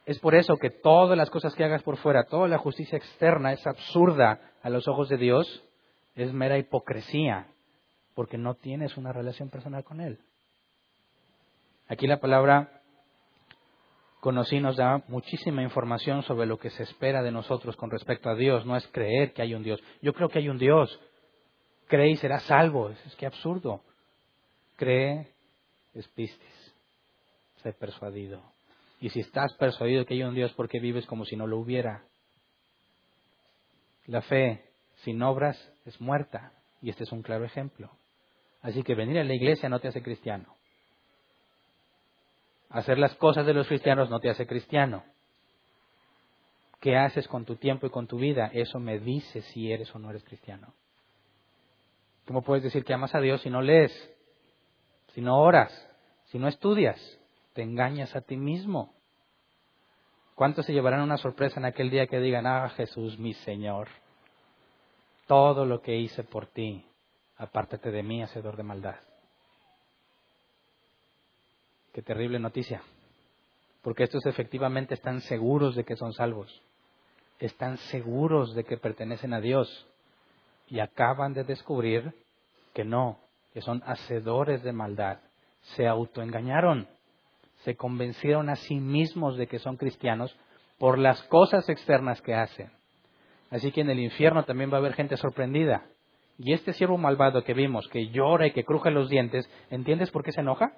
Es 0.07 0.19
por 0.19 0.35
eso 0.35 0.57
que 0.57 0.71
todas 0.71 1.17
las 1.17 1.31
cosas 1.31 1.55
que 1.55 1.65
hagas 1.65 1.83
por 1.83 1.97
fuera, 1.99 2.25
toda 2.25 2.49
la 2.49 2.59
justicia 2.59 2.97
externa 2.97 3.53
es 3.53 3.67
absurda 3.67 4.41
a 4.63 4.71
los 4.71 4.89
ojos 4.89 5.09
de 5.09 5.17
Dios, 5.17 5.63
es 6.15 6.33
mera 6.33 6.59
hipocresía, 6.59 7.47
porque 8.15 8.39
no 8.39 8.55
tienes 8.55 8.97
una 8.97 9.13
relación 9.13 9.51
personal 9.51 9.85
con 9.85 10.01
Él. 10.01 10.19
Aquí 11.89 12.07
la 12.07 12.21
palabra 12.21 12.81
conocí 14.21 14.61
nos 14.61 14.77
da 14.77 15.03
muchísima 15.09 15.63
información 15.63 16.23
sobre 16.23 16.47
lo 16.47 16.59
que 16.59 16.71
se 16.71 16.85
espera 16.85 17.23
de 17.23 17.33
nosotros 17.33 17.77
con 17.77 17.91
respecto 17.91 18.29
a 18.29 18.35
Dios. 18.35 18.65
No 18.67 18.77
es 18.77 18.87
creer 18.89 19.33
que 19.33 19.43
hay 19.43 19.55
un 19.55 19.63
Dios. 19.63 19.83
Yo 20.03 20.13
creo 20.13 20.29
que 20.29 20.39
hay 20.39 20.49
un 20.49 20.59
Dios. 20.59 21.01
Cree 21.89 22.11
y 22.11 22.17
será 22.17 22.39
salvo. 22.41 22.91
Es 22.91 23.17
que 23.17 23.27
absurdo. 23.27 23.83
Cree, 24.77 25.33
es 25.95 26.07
pistis. 26.09 26.75
Sé 27.63 27.73
persuadido. 27.73 28.43
Y 29.01 29.09
si 29.09 29.21
estás 29.21 29.55
persuadido 29.55 30.05
que 30.05 30.15
hay 30.15 30.23
un 30.23 30.35
Dios, 30.35 30.53
¿por 30.53 30.69
qué 30.69 30.79
vives 30.79 31.07
como 31.07 31.25
si 31.25 31.35
no 31.35 31.47
lo 31.47 31.59
hubiera? 31.59 32.05
La 34.07 34.21
fe 34.21 34.71
sin 35.05 35.23
obras 35.23 35.57
es 35.87 36.01
muerta. 36.01 36.53
Y 36.83 36.91
este 36.91 37.05
es 37.05 37.13
un 37.13 37.23
claro 37.23 37.45
ejemplo. 37.45 37.91
Así 38.63 38.83
que 38.83 38.95
venir 38.95 39.19
a 39.19 39.25
la 39.25 39.35
iglesia 39.35 39.69
no 39.69 39.81
te 39.81 39.89
hace 39.89 40.03
cristiano. 40.03 40.55
Hacer 42.69 42.99
las 42.99 43.15
cosas 43.17 43.47
de 43.47 43.55
los 43.55 43.67
cristianos 43.67 44.11
no 44.11 44.21
te 44.21 44.31
hace 44.31 44.47
cristiano. 44.47 45.03
¿Qué 46.81 46.97
haces 46.97 47.27
con 47.27 47.45
tu 47.45 47.57
tiempo 47.57 47.87
y 47.87 47.91
con 47.91 48.07
tu 48.07 48.19
vida? 48.19 48.51
Eso 48.53 48.79
me 48.79 48.99
dice 48.99 49.43
si 49.43 49.73
eres 49.73 49.95
o 49.95 49.99
no 49.99 50.11
eres 50.11 50.25
cristiano. 50.25 50.73
¿Cómo 52.27 52.43
puedes 52.43 52.63
decir 52.63 52.85
que 52.85 52.95
amas 52.95 53.15
a 53.15 53.21
Dios 53.21 53.43
si 53.43 53.51
no 53.51 53.61
lees, 53.61 53.93
si 55.15 55.21
no 55.21 55.41
oras, 55.41 55.71
si 56.27 56.39
no 56.39 56.49
estudias? 56.49 57.20
Te 57.53 57.63
engañas 57.63 58.15
a 58.15 58.21
ti 58.21 58.37
mismo. 58.37 58.95
¿Cuántos 60.35 60.67
se 60.67 60.73
llevarán 60.73 61.03
una 61.03 61.19
sorpresa 61.19 61.61
en 61.61 61.67
aquel 61.67 61.91
día 61.91 62.07
que 62.07 62.19
digan, 62.19 62.47
ah, 62.47 62.71
Jesús, 62.71 63.19
mi 63.19 63.35
Señor, 63.35 63.89
todo 65.27 65.67
lo 65.67 65.83
que 65.83 65.97
hice 65.97 66.25
por 66.25 66.47
ti, 66.47 66.85
apártate 67.37 67.91
de 67.91 68.03
mí, 68.03 68.23
hacedor 68.23 68.57
de 68.57 68.63
maldad? 68.63 68.97
Qué 71.93 72.03
terrible 72.03 72.39
noticia, 72.39 72.83
porque 73.83 74.05
estos 74.05 74.25
efectivamente 74.25 74.95
están 74.95 75.21
seguros 75.23 75.75
de 75.75 75.85
que 75.85 75.97
son 75.97 76.13
salvos, 76.13 76.63
están 77.39 77.77
seguros 77.77 78.55
de 78.55 78.65
que 78.65 78.77
pertenecen 78.77 79.35
a 79.35 79.41
Dios 79.41 79.87
y 80.69 80.79
acaban 80.79 81.35
de 81.35 81.45
descubrir 81.45 82.15
que 82.73 82.85
no, 82.85 83.19
que 83.53 83.61
son 83.61 83.83
hacedores 83.85 84.63
de 84.63 84.73
maldad, 84.73 85.19
se 85.75 85.87
autoengañaron, 85.89 86.89
se 87.65 87.77
convencieron 87.77 88.49
a 88.49 88.57
sí 88.57 88.77
mismos 88.77 89.37
de 89.37 89.47
que 89.47 89.59
son 89.59 89.77
cristianos 89.77 90.37
por 90.79 90.99
las 90.99 91.23
cosas 91.25 91.69
externas 91.69 92.23
que 92.23 92.35
hacen. 92.35 92.71
Así 93.51 93.73
que 93.73 93.83
en 93.83 93.91
el 93.91 93.99
infierno 93.99 94.45
también 94.45 94.71
va 94.71 94.77
a 94.77 94.81
haber 94.81 94.95
gente 94.95 95.17
sorprendida. 95.17 95.85
Y 96.39 96.55
este 96.55 96.73
siervo 96.73 96.97
malvado 96.97 97.45
que 97.45 97.53
vimos, 97.53 97.87
que 97.89 98.09
llora 98.09 98.47
y 98.47 98.53
que 98.53 98.65
cruje 98.65 98.91
los 98.91 99.11
dientes, 99.11 99.51
¿entiendes 99.69 100.11
por 100.11 100.25
qué 100.25 100.33
se 100.33 100.41
enoja? 100.41 100.73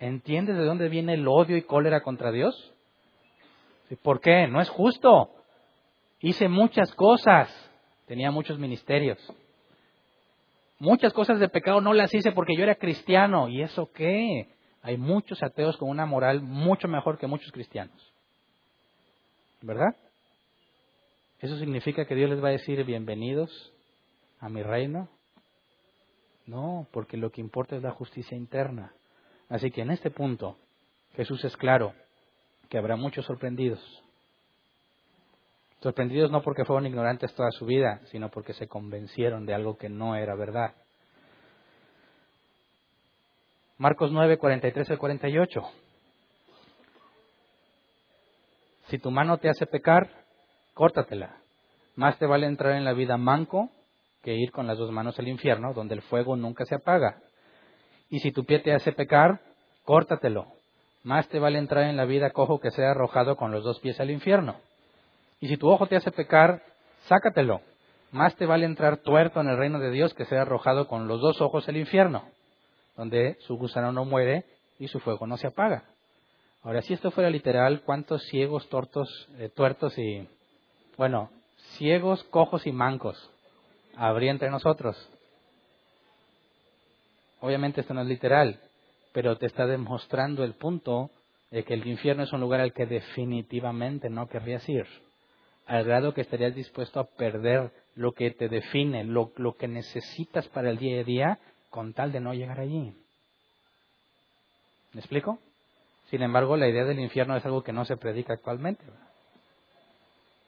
¿Entiendes 0.00 0.56
de 0.56 0.64
dónde 0.64 0.88
viene 0.88 1.14
el 1.14 1.28
odio 1.28 1.56
y 1.56 1.62
cólera 1.62 2.00
contra 2.00 2.32
Dios? 2.32 2.72
¿Por 4.02 4.20
qué? 4.20 4.48
No 4.48 4.60
es 4.60 4.68
justo. 4.68 5.30
Hice 6.20 6.48
muchas 6.48 6.92
cosas. 6.94 7.48
Tenía 8.06 8.30
muchos 8.32 8.58
ministerios. 8.58 9.18
Muchas 10.80 11.12
cosas 11.12 11.38
de 11.38 11.48
pecado 11.48 11.80
no 11.80 11.92
las 11.92 12.12
hice 12.12 12.32
porque 12.32 12.56
yo 12.56 12.64
era 12.64 12.74
cristiano. 12.74 13.48
¿Y 13.48 13.62
eso 13.62 13.90
qué? 13.92 14.48
Hay 14.84 14.98
muchos 14.98 15.42
ateos 15.42 15.78
con 15.78 15.88
una 15.88 16.04
moral 16.04 16.42
mucho 16.42 16.88
mejor 16.88 17.16
que 17.16 17.26
muchos 17.26 17.50
cristianos. 17.52 18.12
¿Verdad? 19.62 19.96
¿Eso 21.40 21.56
significa 21.58 22.04
que 22.04 22.14
Dios 22.14 22.28
les 22.28 22.44
va 22.44 22.48
a 22.48 22.52
decir 22.52 22.84
bienvenidos 22.84 23.50
a 24.40 24.50
mi 24.50 24.62
reino? 24.62 25.08
No, 26.44 26.86
porque 26.92 27.16
lo 27.16 27.30
que 27.30 27.40
importa 27.40 27.76
es 27.76 27.82
la 27.82 27.92
justicia 27.92 28.36
interna. 28.36 28.92
Así 29.48 29.70
que 29.70 29.80
en 29.80 29.90
este 29.90 30.10
punto 30.10 30.58
Jesús 31.14 31.42
es 31.46 31.56
claro 31.56 31.94
que 32.68 32.76
habrá 32.76 32.96
muchos 32.96 33.24
sorprendidos. 33.24 33.80
Sorprendidos 35.80 36.30
no 36.30 36.42
porque 36.42 36.66
fueron 36.66 36.86
ignorantes 36.86 37.34
toda 37.34 37.50
su 37.52 37.64
vida, 37.64 38.02
sino 38.10 38.30
porque 38.30 38.52
se 38.52 38.68
convencieron 38.68 39.46
de 39.46 39.54
algo 39.54 39.78
que 39.78 39.88
no 39.88 40.14
era 40.14 40.34
verdad. 40.34 40.74
Marcos 43.76 44.12
9, 44.12 44.38
43 44.38 44.90
al 44.90 44.98
48. 44.98 45.62
Si 48.86 48.98
tu 48.98 49.10
mano 49.10 49.38
te 49.38 49.48
hace 49.48 49.66
pecar, 49.66 50.08
córtatela. 50.74 51.38
Más 51.96 52.16
te 52.18 52.26
vale 52.26 52.46
entrar 52.46 52.76
en 52.76 52.84
la 52.84 52.92
vida 52.92 53.16
manco 53.16 53.70
que 54.22 54.34
ir 54.34 54.52
con 54.52 54.68
las 54.68 54.78
dos 54.78 54.92
manos 54.92 55.18
al 55.18 55.26
infierno, 55.26 55.74
donde 55.74 55.94
el 55.94 56.02
fuego 56.02 56.36
nunca 56.36 56.64
se 56.66 56.76
apaga. 56.76 57.20
Y 58.10 58.20
si 58.20 58.30
tu 58.30 58.44
pie 58.44 58.60
te 58.60 58.72
hace 58.72 58.92
pecar, 58.92 59.40
córtatelo. 59.84 60.46
Más 61.02 61.28
te 61.28 61.40
vale 61.40 61.58
entrar 61.58 61.84
en 61.84 61.96
la 61.96 62.04
vida 62.04 62.30
cojo 62.30 62.60
que 62.60 62.70
sea 62.70 62.92
arrojado 62.92 63.36
con 63.36 63.50
los 63.50 63.64
dos 63.64 63.80
pies 63.80 63.98
al 63.98 64.10
infierno. 64.10 64.56
Y 65.40 65.48
si 65.48 65.56
tu 65.56 65.68
ojo 65.68 65.88
te 65.88 65.96
hace 65.96 66.12
pecar, 66.12 66.62
sácatelo. 67.06 67.60
Más 68.12 68.36
te 68.36 68.46
vale 68.46 68.66
entrar 68.66 68.98
tuerto 68.98 69.40
en 69.40 69.48
el 69.48 69.58
reino 69.58 69.80
de 69.80 69.90
Dios 69.90 70.14
que 70.14 70.26
sea 70.26 70.42
arrojado 70.42 70.86
con 70.86 71.08
los 71.08 71.20
dos 71.20 71.40
ojos 71.40 71.68
al 71.68 71.76
infierno, 71.76 72.22
donde 72.96 73.36
su 73.40 73.56
gusano 73.56 73.92
no 73.92 74.04
muere 74.04 74.44
y 74.78 74.88
su 74.88 75.00
fuego 75.00 75.26
no 75.26 75.36
se 75.36 75.46
apaga. 75.46 75.84
Ahora, 76.62 76.80
si 76.82 76.94
esto 76.94 77.10
fuera 77.10 77.28
literal, 77.28 77.82
¿cuántos 77.82 78.22
ciegos, 78.24 78.68
tortos, 78.68 79.28
eh, 79.38 79.50
tuertos 79.54 79.98
y, 79.98 80.26
bueno, 80.96 81.30
ciegos, 81.76 82.24
cojos 82.24 82.66
y 82.66 82.72
mancos 82.72 83.30
habría 83.96 84.30
entre 84.30 84.50
nosotros? 84.50 84.96
Obviamente 87.40 87.82
esto 87.82 87.92
no 87.92 88.00
es 88.00 88.06
literal, 88.06 88.58
pero 89.12 89.36
te 89.36 89.46
está 89.46 89.66
demostrando 89.66 90.42
el 90.44 90.54
punto 90.54 91.10
de 91.50 91.64
que 91.64 91.74
el 91.74 91.86
infierno 91.86 92.22
es 92.22 92.32
un 92.32 92.40
lugar 92.40 92.60
al 92.60 92.72
que 92.72 92.86
definitivamente 92.86 94.08
no 94.08 94.26
querrías 94.28 94.66
ir, 94.68 94.86
al 95.66 95.84
grado 95.84 96.14
que 96.14 96.22
estarías 96.22 96.54
dispuesto 96.54 96.98
a 96.98 97.04
perder 97.04 97.70
lo 97.94 98.12
que 98.12 98.30
te 98.30 98.48
define, 98.48 99.04
lo, 99.04 99.32
lo 99.36 99.54
que 99.54 99.68
necesitas 99.68 100.48
para 100.48 100.70
el 100.70 100.78
día 100.78 101.00
a 101.00 101.04
día, 101.04 101.38
con 101.74 101.92
tal 101.92 102.12
de 102.12 102.20
no 102.20 102.32
llegar 102.34 102.60
allí. 102.60 102.96
¿Me 104.92 105.00
explico? 105.00 105.40
Sin 106.08 106.22
embargo, 106.22 106.56
la 106.56 106.68
idea 106.68 106.84
del 106.84 107.00
infierno 107.00 107.36
es 107.36 107.44
algo 107.44 107.64
que 107.64 107.72
no 107.72 107.84
se 107.84 107.96
predica 107.96 108.34
actualmente. 108.34 108.84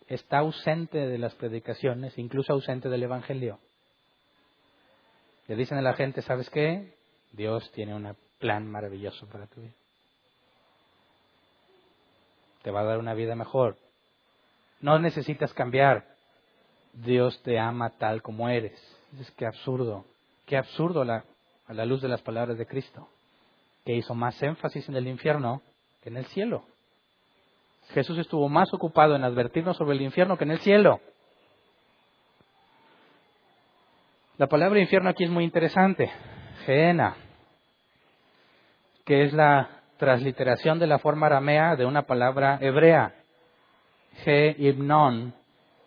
Está 0.06 0.38
ausente 0.38 0.98
de 0.98 1.18
las 1.18 1.34
predicaciones, 1.34 2.16
incluso 2.16 2.52
ausente 2.52 2.88
del 2.88 3.02
Evangelio. 3.02 3.58
Le 5.48 5.56
dicen 5.56 5.78
a 5.78 5.82
la 5.82 5.94
gente, 5.94 6.22
¿sabes 6.22 6.48
qué? 6.48 6.94
Dios 7.32 7.72
tiene 7.72 7.92
un 7.92 8.16
plan 8.38 8.70
maravilloso 8.70 9.26
para 9.26 9.48
tu 9.48 9.62
vida. 9.62 9.74
Te 12.62 12.70
va 12.70 12.82
a 12.82 12.84
dar 12.84 12.98
una 12.98 13.14
vida 13.14 13.34
mejor. 13.34 13.76
No 14.80 15.00
necesitas 15.00 15.52
cambiar. 15.54 16.06
Dios 16.92 17.42
te 17.42 17.58
ama 17.58 17.90
tal 17.98 18.22
como 18.22 18.48
eres. 18.48 18.80
Es 19.20 19.28
que 19.32 19.44
absurdo. 19.44 20.04
Qué 20.46 20.56
absurdo 20.56 21.02
a 21.02 21.74
la 21.74 21.84
luz 21.84 22.00
de 22.00 22.08
las 22.08 22.22
palabras 22.22 22.56
de 22.56 22.66
Cristo, 22.66 23.08
que 23.84 23.94
hizo 23.94 24.14
más 24.14 24.40
énfasis 24.42 24.88
en 24.88 24.94
el 24.94 25.08
infierno 25.08 25.60
que 26.02 26.08
en 26.08 26.16
el 26.16 26.26
cielo. 26.26 26.62
Jesús 27.90 28.16
estuvo 28.18 28.48
más 28.48 28.72
ocupado 28.72 29.16
en 29.16 29.24
advertirnos 29.24 29.76
sobre 29.76 29.96
el 29.96 30.02
infierno 30.02 30.38
que 30.38 30.44
en 30.44 30.52
el 30.52 30.60
cielo. 30.60 31.00
La 34.38 34.46
palabra 34.46 34.78
infierno 34.78 35.10
aquí 35.10 35.24
es 35.24 35.30
muy 35.30 35.44
interesante, 35.44 36.10
Geena, 36.64 37.16
que 39.04 39.24
es 39.24 39.32
la 39.32 39.82
transliteración 39.96 40.78
de 40.78 40.86
la 40.86 40.98
forma 40.98 41.26
aramea 41.26 41.74
de 41.74 41.86
una 41.86 42.02
palabra 42.02 42.58
hebrea, 42.60 43.14
Ge-Ibnon, 44.24 45.34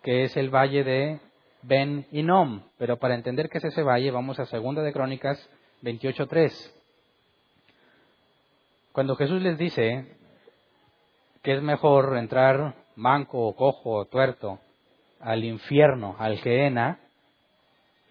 que 0.02 0.24
es 0.24 0.36
el 0.36 0.50
valle 0.50 0.84
de 0.84 1.20
Ben 1.62 2.06
Inom. 2.12 2.62
Pero 2.78 2.98
para 2.98 3.14
entender 3.14 3.48
qué 3.48 3.58
es 3.58 3.64
ese 3.64 3.82
valle, 3.82 4.10
vamos 4.10 4.38
a 4.38 4.46
Segunda 4.46 4.82
de 4.82 4.92
Crónicas 4.92 5.48
28.3. 5.82 6.72
Cuando 8.92 9.16
Jesús 9.16 9.40
les 9.42 9.56
dice 9.58 10.16
que 11.42 11.54
es 11.54 11.62
mejor 11.62 12.16
entrar 12.16 12.74
manco 12.96 13.46
o 13.46 13.54
cojo 13.54 13.92
o 13.92 14.04
tuerto 14.06 14.58
al 15.20 15.44
infierno, 15.44 16.16
al 16.18 16.38
Geena, 16.38 16.98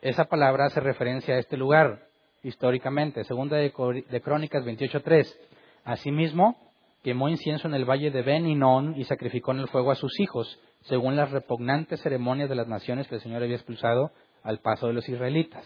esa 0.01 0.25
palabra 0.25 0.65
hace 0.65 0.79
referencia 0.79 1.35
a 1.35 1.39
este 1.39 1.57
lugar 1.57 2.07
históricamente. 2.43 3.23
Segunda 3.25 3.57
de, 3.57 3.71
Crónicas 3.71 4.63
28.3. 4.63 5.35
Asimismo, 5.83 6.55
quemó 7.03 7.29
incienso 7.29 7.67
en 7.67 7.73
el 7.73 7.85
valle 7.85 8.11
de 8.11 8.21
Ben 8.21 8.47
y 8.95 9.03
sacrificó 9.03 9.51
en 9.51 9.59
el 9.59 9.67
fuego 9.67 9.91
a 9.91 9.95
sus 9.95 10.19
hijos, 10.19 10.59
según 10.89 11.15
las 11.15 11.31
repugnantes 11.31 12.01
ceremonias 12.01 12.49
de 12.49 12.55
las 12.55 12.67
naciones 12.67 13.07
que 13.07 13.15
el 13.15 13.21
Señor 13.21 13.43
había 13.43 13.55
expulsado 13.55 14.11
al 14.43 14.59
paso 14.59 14.87
de 14.87 14.93
los 14.93 15.07
israelitas. 15.07 15.63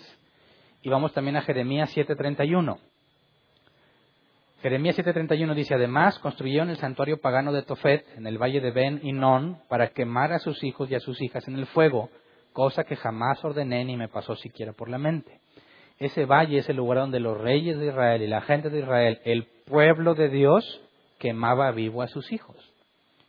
Y 0.81 0.89
vamos 0.89 1.13
también 1.13 1.37
a 1.37 1.41
Jeremías 1.41 1.95
7.31. 1.95 2.77
Jeremías 4.61 4.97
7:31 4.97 5.55
dice, 5.55 5.75
además 5.75 6.19
construyeron 6.19 6.69
el 6.69 6.77
santuario 6.77 7.19
pagano 7.19 7.51
de 7.51 7.63
Tofet 7.63 8.05
en 8.15 8.27
el 8.27 8.41
valle 8.41 8.61
de 8.61 8.71
Ben 8.71 9.01
Non 9.19 9.57
para 9.67 9.89
quemar 9.89 10.31
a 10.31 10.39
sus 10.39 10.63
hijos 10.63 10.89
y 10.89 10.95
a 10.95 11.01
sus 11.01 11.21
hijas 11.21 11.45
en 11.49 11.55
el 11.55 11.65
fuego, 11.67 12.09
cosa 12.53 12.85
que 12.85 12.95
jamás 12.95 13.43
ordené 13.43 13.83
ni 13.83 13.97
me 13.97 14.07
pasó 14.07 14.37
siquiera 14.37 14.71
por 14.71 14.87
la 14.87 14.97
mente. 14.97 15.41
Ese 15.99 16.25
valle 16.25 16.59
es 16.59 16.69
el 16.69 16.77
lugar 16.77 16.99
donde 16.99 17.19
los 17.19 17.37
reyes 17.37 17.77
de 17.77 17.87
Israel 17.87 18.21
y 18.21 18.27
la 18.27 18.41
gente 18.41 18.69
de 18.69 18.79
Israel, 18.79 19.19
el 19.25 19.47
pueblo 19.65 20.15
de 20.15 20.29
Dios, 20.29 20.81
quemaba 21.19 21.71
vivo 21.71 22.01
a 22.01 22.07
sus 22.07 22.31
hijos. 22.31 22.55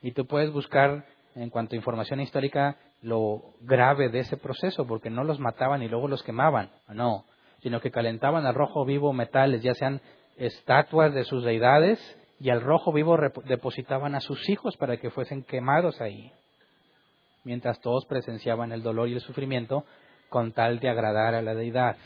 Y 0.02 0.12
tú 0.12 0.26
puedes 0.26 0.52
buscar 0.52 1.04
en 1.34 1.50
cuanto 1.50 1.74
a 1.74 1.76
información 1.76 2.20
histórica 2.20 2.76
lo 3.02 3.54
grave 3.60 4.08
de 4.08 4.20
ese 4.20 4.36
proceso, 4.36 4.86
porque 4.86 5.10
no 5.10 5.24
los 5.24 5.40
mataban 5.40 5.82
y 5.82 5.88
luego 5.88 6.08
los 6.08 6.22
quemaban, 6.22 6.70
no, 6.88 7.24
sino 7.62 7.80
que 7.80 7.90
calentaban 7.90 8.46
al 8.46 8.54
rojo 8.54 8.84
vivo 8.84 9.12
metales, 9.12 9.62
ya 9.62 9.74
sean 9.74 10.00
estatuas 10.36 11.14
de 11.14 11.24
sus 11.24 11.44
deidades 11.44 11.98
y 12.40 12.50
al 12.50 12.60
rojo 12.60 12.92
vivo 12.92 13.16
depositaban 13.44 14.14
a 14.14 14.20
sus 14.20 14.48
hijos 14.48 14.76
para 14.76 14.96
que 14.96 15.10
fuesen 15.10 15.44
quemados 15.44 16.00
ahí, 16.00 16.32
mientras 17.44 17.80
todos 17.80 18.06
presenciaban 18.06 18.72
el 18.72 18.82
dolor 18.82 19.08
y 19.08 19.14
el 19.14 19.20
sufrimiento 19.20 19.84
con 20.28 20.52
tal 20.52 20.80
de 20.80 20.88
agradar 20.88 21.34
a 21.34 21.42
la 21.42 21.54
deidad. 21.54 21.96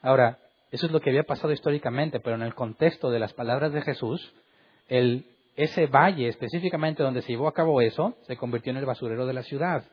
Ahora, 0.00 0.38
eso 0.70 0.86
es 0.86 0.92
lo 0.92 1.00
que 1.00 1.10
había 1.10 1.24
pasado 1.24 1.52
históricamente, 1.52 2.20
pero 2.20 2.36
en 2.36 2.42
el 2.42 2.54
contexto 2.54 3.10
de 3.10 3.18
las 3.18 3.34
palabras 3.34 3.72
de 3.72 3.82
Jesús, 3.82 4.32
el, 4.88 5.26
ese 5.56 5.86
valle 5.86 6.28
específicamente 6.28 7.02
donde 7.02 7.22
se 7.22 7.32
llevó 7.32 7.48
a 7.48 7.54
cabo 7.54 7.80
eso, 7.80 8.14
se 8.22 8.36
convirtió 8.36 8.70
en 8.70 8.78
el 8.78 8.86
basurero 8.86 9.26
de 9.26 9.34
la 9.34 9.42
ciudad. 9.42 9.84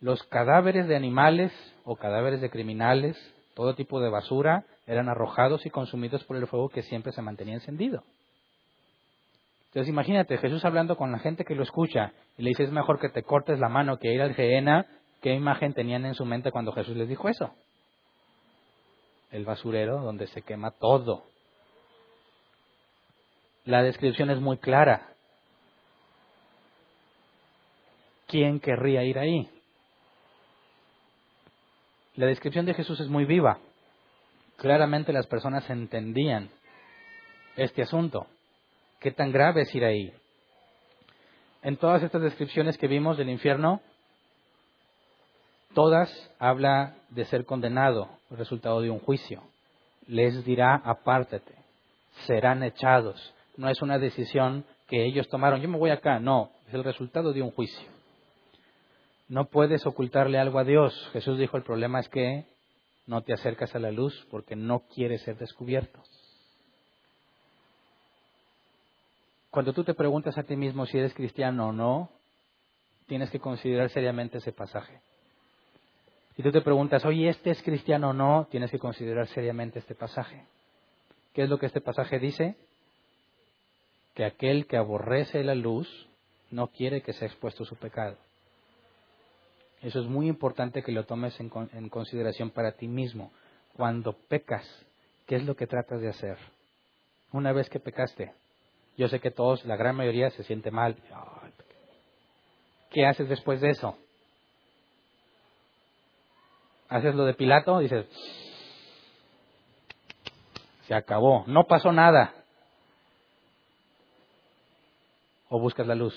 Los 0.00 0.22
cadáveres 0.24 0.86
de 0.88 0.96
animales 0.96 1.52
o 1.84 1.96
cadáveres 1.96 2.40
de 2.40 2.50
criminales, 2.50 3.16
todo 3.54 3.74
tipo 3.74 4.00
de 4.00 4.10
basura, 4.10 4.64
eran 4.86 5.08
arrojados 5.08 5.64
y 5.64 5.70
consumidos 5.70 6.24
por 6.24 6.36
el 6.36 6.46
fuego 6.46 6.68
que 6.68 6.82
siempre 6.82 7.12
se 7.12 7.22
mantenía 7.22 7.54
encendido. 7.54 8.02
Entonces 9.68 9.90
imagínate, 9.90 10.38
Jesús 10.38 10.64
hablando 10.64 10.96
con 10.96 11.12
la 11.12 11.18
gente 11.18 11.44
que 11.44 11.54
lo 11.54 11.62
escucha 11.62 12.12
y 12.38 12.42
le 12.42 12.50
dice 12.50 12.64
es 12.64 12.72
mejor 12.72 12.98
que 12.98 13.08
te 13.08 13.22
cortes 13.22 13.58
la 13.58 13.68
mano 13.68 13.98
que 13.98 14.12
ir 14.12 14.22
al 14.22 14.34
Gehenna, 14.34 14.86
¿qué 15.20 15.34
imagen 15.34 15.74
tenían 15.74 16.06
en 16.06 16.14
su 16.14 16.24
mente 16.24 16.50
cuando 16.50 16.72
Jesús 16.72 16.96
les 16.96 17.08
dijo 17.08 17.28
eso? 17.28 17.50
El 19.30 19.44
basurero 19.44 20.00
donde 20.00 20.28
se 20.28 20.42
quema 20.42 20.70
todo. 20.70 21.24
La 23.66 23.82
descripción 23.82 24.30
es 24.30 24.40
muy 24.40 24.58
clara. 24.58 25.08
¿Quién 28.28 28.60
querría 28.60 29.02
ir 29.02 29.18
ahí? 29.18 29.50
La 32.14 32.26
descripción 32.26 32.64
de 32.64 32.74
Jesús 32.74 33.00
es 33.00 33.08
muy 33.08 33.24
viva. 33.24 33.58
Claramente 34.56 35.12
las 35.12 35.26
personas 35.26 35.68
entendían 35.68 36.48
este 37.56 37.82
asunto. 37.82 38.28
¿Qué 39.00 39.10
tan 39.10 39.32
grave 39.32 39.62
es 39.62 39.74
ir 39.74 39.84
ahí? 39.84 40.12
En 41.62 41.76
todas 41.76 42.04
estas 42.04 42.22
descripciones 42.22 42.78
que 42.78 42.86
vimos 42.86 43.18
del 43.18 43.28
infierno, 43.28 43.80
todas 45.74 46.08
habla 46.38 46.94
de 47.10 47.24
ser 47.24 47.44
condenado, 47.44 48.08
resultado 48.30 48.80
de 48.80 48.90
un 48.90 49.00
juicio. 49.00 49.42
Les 50.06 50.44
dirá, 50.44 50.76
apártate, 50.76 51.54
serán 52.26 52.62
echados. 52.62 53.34
No 53.56 53.68
es 53.68 53.80
una 53.82 53.98
decisión 53.98 54.64
que 54.88 55.04
ellos 55.04 55.28
tomaron, 55.28 55.60
yo 55.60 55.68
me 55.68 55.78
voy 55.78 55.90
acá, 55.90 56.20
no, 56.20 56.50
es 56.68 56.74
el 56.74 56.84
resultado 56.84 57.32
de 57.32 57.42
un 57.42 57.50
juicio. 57.50 57.88
No 59.28 59.46
puedes 59.46 59.84
ocultarle 59.86 60.38
algo 60.38 60.58
a 60.58 60.64
Dios. 60.64 61.08
Jesús 61.12 61.38
dijo, 61.38 61.56
el 61.56 61.64
problema 61.64 62.00
es 62.00 62.08
que 62.08 62.44
no 63.06 63.22
te 63.22 63.32
acercas 63.32 63.74
a 63.74 63.78
la 63.78 63.90
luz 63.90 64.26
porque 64.30 64.54
no 64.54 64.80
quieres 64.94 65.22
ser 65.22 65.36
descubierto. 65.36 66.00
Cuando 69.50 69.72
tú 69.72 69.84
te 69.84 69.94
preguntas 69.94 70.36
a 70.38 70.42
ti 70.42 70.54
mismo 70.54 70.86
si 70.86 70.98
eres 70.98 71.14
cristiano 71.14 71.68
o 71.68 71.72
no, 71.72 72.10
tienes 73.06 73.30
que 73.30 73.40
considerar 73.40 73.90
seriamente 73.90 74.38
ese 74.38 74.52
pasaje. 74.52 75.00
Si 76.36 76.42
tú 76.42 76.52
te 76.52 76.60
preguntas, 76.60 77.04
oye, 77.06 77.30
¿este 77.30 77.50
es 77.50 77.62
cristiano 77.62 78.10
o 78.10 78.12
no? 78.12 78.46
Tienes 78.50 78.70
que 78.70 78.78
considerar 78.78 79.26
seriamente 79.28 79.78
este 79.78 79.94
pasaje. 79.94 80.44
¿Qué 81.32 81.42
es 81.42 81.48
lo 81.48 81.58
que 81.58 81.66
este 81.66 81.80
pasaje 81.80 82.18
dice? 82.18 82.56
Que 84.16 84.24
aquel 84.24 84.66
que 84.66 84.76
aborrece 84.76 85.44
la 85.44 85.54
luz 85.54 86.08
no 86.50 86.68
quiere 86.68 87.02
que 87.02 87.12
sea 87.12 87.28
expuesto 87.28 87.64
su 87.64 87.76
pecado. 87.76 88.16
Eso 89.82 90.00
es 90.00 90.06
muy 90.06 90.26
importante 90.26 90.82
que 90.82 90.90
lo 90.90 91.04
tomes 91.04 91.38
en, 91.38 91.48
consideración 91.90 92.50
para 92.50 92.72
ti 92.72 92.88
mismo. 92.88 93.30
Cuando 93.74 94.14
pecas, 94.14 94.66
¿qué 95.26 95.36
es 95.36 95.44
lo 95.44 95.54
que 95.54 95.66
tratas 95.66 96.00
de 96.00 96.08
hacer? 96.08 96.38
Una 97.30 97.52
vez 97.52 97.68
que 97.68 97.78
pecaste, 97.78 98.32
yo 98.96 99.06
sé 99.08 99.20
que 99.20 99.30
todos, 99.30 99.64
la 99.66 99.76
gran 99.76 99.94
mayoría, 99.94 100.30
se 100.30 100.42
siente 100.44 100.70
mal. 100.70 100.96
¿Qué 102.90 103.06
haces 103.06 103.28
después 103.28 103.60
de 103.60 103.70
eso? 103.70 103.96
¿Haces 106.88 107.14
lo 107.14 107.26
de 107.26 107.34
Pilato? 107.34 107.78
Dices, 107.80 108.06
se 110.86 110.94
acabó, 110.94 111.44
no 111.46 111.64
pasó 111.64 111.92
nada. 111.92 112.32
¿O 115.48 115.60
buscas 115.60 115.86
la 115.86 115.94
luz? 115.94 116.14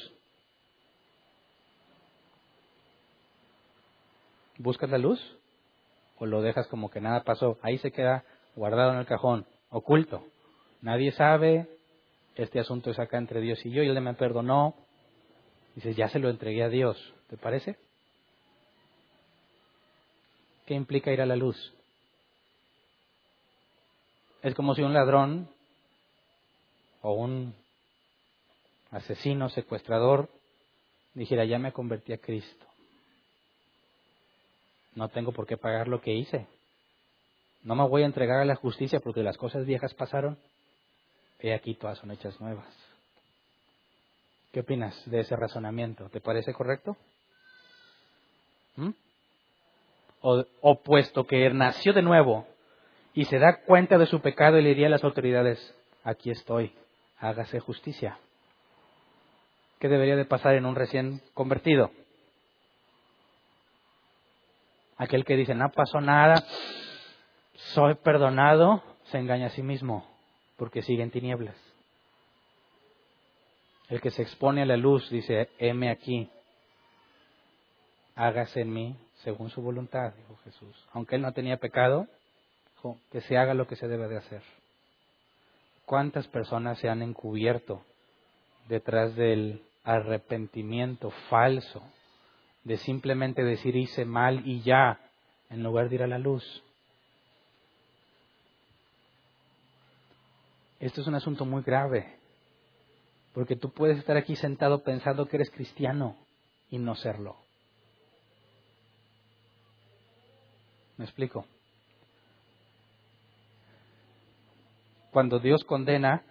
¿Buscas 4.58 4.90
la 4.90 4.98
luz? 4.98 5.20
¿O 6.18 6.26
lo 6.26 6.42
dejas 6.42 6.68
como 6.68 6.90
que 6.90 7.00
nada 7.00 7.24
pasó? 7.24 7.58
Ahí 7.62 7.78
se 7.78 7.92
queda 7.92 8.24
guardado 8.56 8.92
en 8.92 9.00
el 9.00 9.06
cajón, 9.06 9.46
oculto. 9.70 10.24
Nadie 10.82 11.12
sabe, 11.12 11.68
este 12.36 12.60
asunto 12.60 12.92
es 12.92 13.00
acá 13.00 13.18
entre 13.18 13.42
Dios 13.42 13.66
y 13.66 13.72
yo, 13.72 13.84
y 13.84 13.88
él 13.88 14.02
me 14.02 14.14
perdonó. 14.16 14.76
Dices, 15.76 15.96
ya 15.96 16.10
se 16.10 16.20
lo 16.20 16.30
entregué 16.30 16.64
a 16.64 16.70
Dios. 16.70 16.98
¿Te 17.30 17.38
parece? 17.38 17.78
¿Qué 20.66 20.74
implica 20.74 21.12
ir 21.12 21.22
a 21.22 21.26
la 21.26 21.36
luz? 21.36 21.74
Es 24.42 24.56
como 24.56 24.76
si 24.76 24.82
un 24.82 24.94
ladrón 24.94 25.50
o 27.02 27.14
un 27.14 27.54
asesino, 28.92 29.50
secuestrador, 29.50 30.30
dijera, 31.14 31.46
ya 31.46 31.60
me 31.60 31.72
convertí 31.72 32.14
a 32.14 32.18
Cristo. 32.18 32.66
No 34.96 35.10
tengo 35.10 35.32
por 35.32 35.46
qué 35.46 35.58
pagar 35.58 35.88
lo 35.88 36.02
que 36.02 36.14
hice. 36.14 36.48
No 37.64 37.76
me 37.76 37.88
voy 37.88 38.04
a 38.04 38.06
entregar 38.06 38.40
a 38.40 38.46
la 38.46 38.56
justicia 38.56 39.00
porque 39.00 39.24
las 39.24 39.38
cosas 39.38 39.66
viejas 39.66 39.94
pasaron. 39.94 40.38
He 41.40 41.54
aquí 41.54 41.76
todas 41.76 41.98
son 41.98 42.12
hechas 42.12 42.40
nuevas. 42.42 42.68
¿Qué 44.52 44.62
opinas 44.62 45.00
de 45.10 45.20
ese 45.20 45.36
razonamiento? 45.36 46.10
¿Te 46.10 46.22
parece 46.22 46.54
correcto? 46.54 46.98
¿Mm? 48.76 48.90
O, 50.22 50.82
puesto 50.84 51.26
que 51.26 51.50
nació 51.52 51.94
de 51.94 52.02
nuevo 52.02 52.46
y 53.14 53.26
se 53.26 53.40
da 53.40 53.62
cuenta 53.62 53.98
de 53.98 54.06
su 54.06 54.22
pecado 54.22 54.58
y 54.58 54.64
le 54.64 54.70
diría 54.70 54.88
a 54.88 54.92
las 54.92 55.04
autoridades, 55.04 55.74
aquí 56.04 56.30
estoy, 56.30 56.74
hágase 57.20 57.60
justicia. 57.60 58.18
¿Qué 59.80 59.88
debería 59.88 60.18
de 60.18 60.26
pasar 60.26 60.56
en 60.56 60.66
un 60.66 60.76
recién 60.76 61.22
convertido? 61.34 61.92
Aquel 64.98 65.24
que 65.24 65.38
dice, 65.38 65.56
no 65.56 65.70
pasó 65.72 66.02
nada, 66.02 66.44
soy 67.74 67.96
perdonado, 67.96 68.84
se 69.06 69.18
engaña 69.18 69.48
a 69.48 69.52
sí 69.52 69.64
mismo 69.64 70.06
porque 70.58 70.82
sigue 70.82 71.02
en 71.02 71.12
tinieblas. 71.12 71.56
El 73.88 74.02
que 74.02 74.12
se 74.12 74.22
expone 74.22 74.62
a 74.62 74.66
la 74.66 74.76
luz 74.76 75.10
dice, 75.10 75.50
heme 75.58 75.90
aquí, 75.90 76.30
hágase 78.16 78.62
en 78.62 78.74
mí 78.74 78.98
según 79.24 79.50
su 79.50 79.62
voluntad, 79.62 80.14
dijo 80.14 80.38
Jesús. 80.44 80.88
Aunque 80.92 81.16
él 81.16 81.22
no 81.22 81.32
tenía 81.32 81.58
pecado, 81.58 82.08
que 83.12 83.22
se 83.22 83.38
haga 83.38 83.54
lo 83.54 83.68
que 83.68 83.78
se 83.78 83.88
debe 83.88 84.10
de 84.10 84.18
hacer. 84.18 84.44
¿Cuántas 85.86 86.28
personas 86.28 86.78
se 86.80 86.90
han 86.90 87.02
encubierto 87.02 87.82
detrás 88.68 89.16
del 89.16 89.64
arrepentimiento 89.90 91.10
falso 91.30 91.82
de 92.64 92.78
simplemente 92.78 93.44
decir 93.44 93.76
hice 93.76 94.06
mal 94.06 94.48
y 94.48 94.62
ya, 94.62 95.00
en 95.50 95.64
lugar 95.64 95.90
de 95.90 95.96
ir 95.96 96.04
a 96.04 96.08
la 96.08 96.20
luz? 96.20 96.44
Esto 100.80 101.02
es 101.02 101.08
un 101.08 101.16
asunto 101.16 101.44
muy 101.44 101.64
grave, 101.64 102.20
porque 103.34 103.56
tú 103.56 103.72
puedes 103.72 103.98
estar 103.98 104.16
aquí 104.16 104.36
sentado 104.36 104.84
pensando 104.84 105.28
que 105.28 105.38
eres 105.38 105.50
cristiano 105.50 106.16
y 106.70 106.78
no 106.78 106.96
serlo. 106.96 107.36
¿Me 110.98 111.06
explico? 111.06 111.46
Cuando 115.12 115.40
Dios 115.40 115.64
condena, 115.64 116.24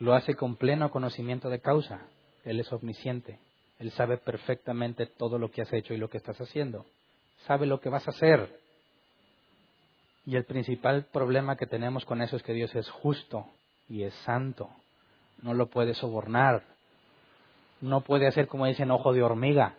lo 0.00 0.14
hace 0.14 0.34
con 0.34 0.56
pleno 0.56 0.90
conocimiento 0.90 1.48
de 1.50 1.60
causa. 1.60 2.00
Él 2.44 2.58
es 2.58 2.72
omnisciente. 2.72 3.38
Él 3.78 3.92
sabe 3.92 4.16
perfectamente 4.16 5.06
todo 5.06 5.38
lo 5.38 5.50
que 5.50 5.62
has 5.62 5.72
hecho 5.72 5.94
y 5.94 5.98
lo 5.98 6.08
que 6.08 6.16
estás 6.16 6.40
haciendo. 6.40 6.86
Sabe 7.46 7.66
lo 7.66 7.80
que 7.80 7.90
vas 7.90 8.06
a 8.08 8.10
hacer. 8.10 8.58
Y 10.24 10.36
el 10.36 10.44
principal 10.44 11.04
problema 11.12 11.56
que 11.56 11.66
tenemos 11.66 12.04
con 12.04 12.22
eso 12.22 12.36
es 12.36 12.42
que 12.42 12.54
Dios 12.54 12.74
es 12.74 12.88
justo 12.90 13.46
y 13.88 14.02
es 14.02 14.14
santo. 14.24 14.70
No 15.42 15.54
lo 15.54 15.66
puede 15.66 15.94
sobornar. 15.94 16.62
No 17.82 18.00
puede 18.00 18.26
hacer 18.26 18.46
como 18.46 18.66
dicen 18.66 18.90
ojo 18.90 19.12
de 19.12 19.22
hormiga. 19.22 19.74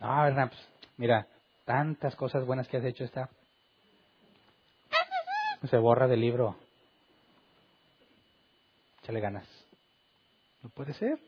No, 0.00 0.48
pues, 0.48 0.68
mira, 0.96 1.26
tantas 1.64 2.14
cosas 2.14 2.46
buenas 2.46 2.68
que 2.68 2.76
has 2.76 2.84
hecho 2.84 3.04
está. 3.04 3.28
Se 5.68 5.76
borra 5.76 6.06
del 6.06 6.20
libro. 6.20 6.56
Échale 9.02 9.20
ganas. 9.20 9.48
No 10.62 10.70
puede 10.70 10.92
ser. 10.94 11.18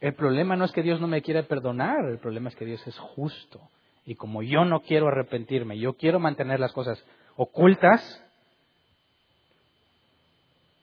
El 0.00 0.14
problema 0.14 0.56
no 0.56 0.64
es 0.64 0.72
que 0.72 0.82
Dios 0.82 1.00
no 1.00 1.08
me 1.08 1.22
quiera 1.22 1.42
perdonar, 1.44 2.04
el 2.06 2.18
problema 2.18 2.48
es 2.48 2.56
que 2.56 2.64
Dios 2.64 2.86
es 2.86 2.98
justo 2.98 3.60
y 4.06 4.16
como 4.16 4.42
yo 4.42 4.64
no 4.64 4.80
quiero 4.80 5.08
arrepentirme, 5.08 5.78
yo 5.78 5.94
quiero 5.94 6.20
mantener 6.20 6.60
las 6.60 6.72
cosas 6.72 7.02
ocultas, 7.36 8.22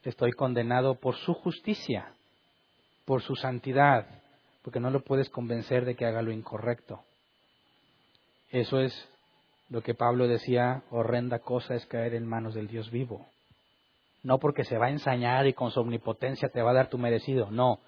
estoy 0.03 0.31
condenado 0.31 0.95
por 0.95 1.15
su 1.17 1.33
justicia, 1.33 2.13
por 3.05 3.21
su 3.21 3.35
santidad, 3.35 4.07
porque 4.63 4.79
no 4.79 4.89
lo 4.89 5.03
puedes 5.03 5.29
convencer 5.29 5.85
de 5.85 5.95
que 5.95 6.05
haga 6.05 6.23
lo 6.23 6.31
incorrecto. 6.31 7.03
Eso 8.49 8.79
es 8.79 9.07
lo 9.69 9.81
que 9.81 9.93
Pablo 9.93 10.27
decía, 10.27 10.83
horrenda 10.89 11.39
cosa 11.39 11.75
es 11.75 11.85
caer 11.85 12.15
en 12.15 12.25
manos 12.25 12.55
del 12.55 12.67
Dios 12.67 12.89
vivo. 12.89 13.27
No 14.23 14.39
porque 14.39 14.63
se 14.63 14.77
va 14.77 14.87
a 14.87 14.91
ensañar 14.91 15.47
y 15.47 15.53
con 15.53 15.71
su 15.71 15.79
omnipotencia 15.79 16.49
te 16.49 16.61
va 16.61 16.71
a 16.71 16.75
dar 16.75 16.89
tu 16.89 16.97
merecido, 16.97 17.49
no, 17.49 17.79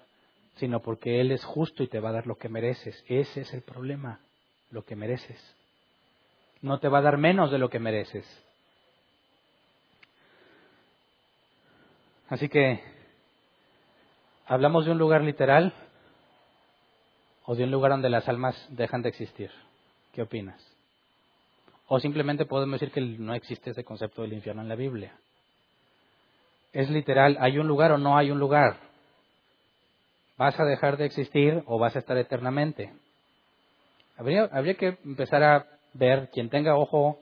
sino 0.56 0.80
porque 0.80 1.20
Él 1.20 1.30
es 1.30 1.44
justo 1.44 1.82
y 1.82 1.88
te 1.88 2.00
va 2.00 2.10
a 2.10 2.14
dar 2.14 2.26
lo 2.26 2.36
que 2.36 2.48
mereces. 2.48 3.04
Ese 3.08 3.42
es 3.42 3.54
el 3.54 3.62
problema, 3.62 4.20
lo 4.70 4.84
que 4.84 4.96
mereces. 4.96 5.56
No 6.60 6.78
te 6.80 6.88
va 6.88 6.98
a 6.98 7.02
dar 7.02 7.18
menos 7.18 7.50
de 7.50 7.58
lo 7.58 7.68
que 7.68 7.78
mereces. 7.78 8.26
Así 12.28 12.48
que, 12.48 12.80
¿hablamos 14.46 14.86
de 14.86 14.92
un 14.92 14.98
lugar 14.98 15.22
literal 15.22 15.72
o 17.44 17.54
de 17.54 17.64
un 17.64 17.70
lugar 17.70 17.92
donde 17.92 18.10
las 18.10 18.28
almas 18.28 18.56
dejan 18.70 19.02
de 19.02 19.10
existir? 19.10 19.50
¿Qué 20.12 20.22
opinas? 20.22 20.60
O 21.86 22.00
simplemente 22.00 22.46
podemos 22.46 22.80
decir 22.80 22.92
que 22.92 23.00
no 23.02 23.34
existe 23.34 23.70
ese 23.70 23.84
concepto 23.84 24.22
del 24.22 24.32
infierno 24.32 24.62
en 24.62 24.68
la 24.68 24.74
Biblia. 24.74 25.14
Es 26.74 26.90
literal, 26.90 27.38
¿hay 27.40 27.56
un 27.58 27.68
lugar 27.68 27.92
o 27.92 27.98
no 27.98 28.18
hay 28.18 28.32
un 28.32 28.40
lugar? 28.40 28.76
¿Vas 30.36 30.58
a 30.58 30.64
dejar 30.64 30.96
de 30.96 31.04
existir 31.04 31.62
o 31.66 31.78
vas 31.78 31.94
a 31.94 32.00
estar 32.00 32.18
eternamente? 32.18 32.92
Habría, 34.16 34.74
que 34.76 34.98
empezar 35.04 35.44
a 35.44 35.66
ver, 35.92 36.30
quien 36.32 36.50
tenga 36.50 36.76
ojo 36.76 37.20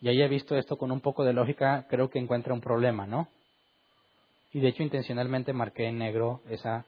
y 0.00 0.08
haya 0.08 0.26
visto 0.28 0.56
esto 0.56 0.78
con 0.78 0.90
un 0.90 1.02
poco 1.02 1.24
de 1.24 1.34
lógica, 1.34 1.84
creo 1.90 2.08
que 2.08 2.18
encuentra 2.18 2.54
un 2.54 2.62
problema, 2.62 3.06
¿no? 3.06 3.28
Y 4.54 4.60
de 4.60 4.68
hecho 4.68 4.82
intencionalmente 4.82 5.52
marqué 5.52 5.88
en 5.88 5.98
negro 5.98 6.40
esa 6.48 6.86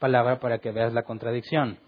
palabra 0.00 0.40
para 0.40 0.58
que 0.58 0.72
veas 0.72 0.92
la 0.92 1.04
contradicción. 1.04 1.78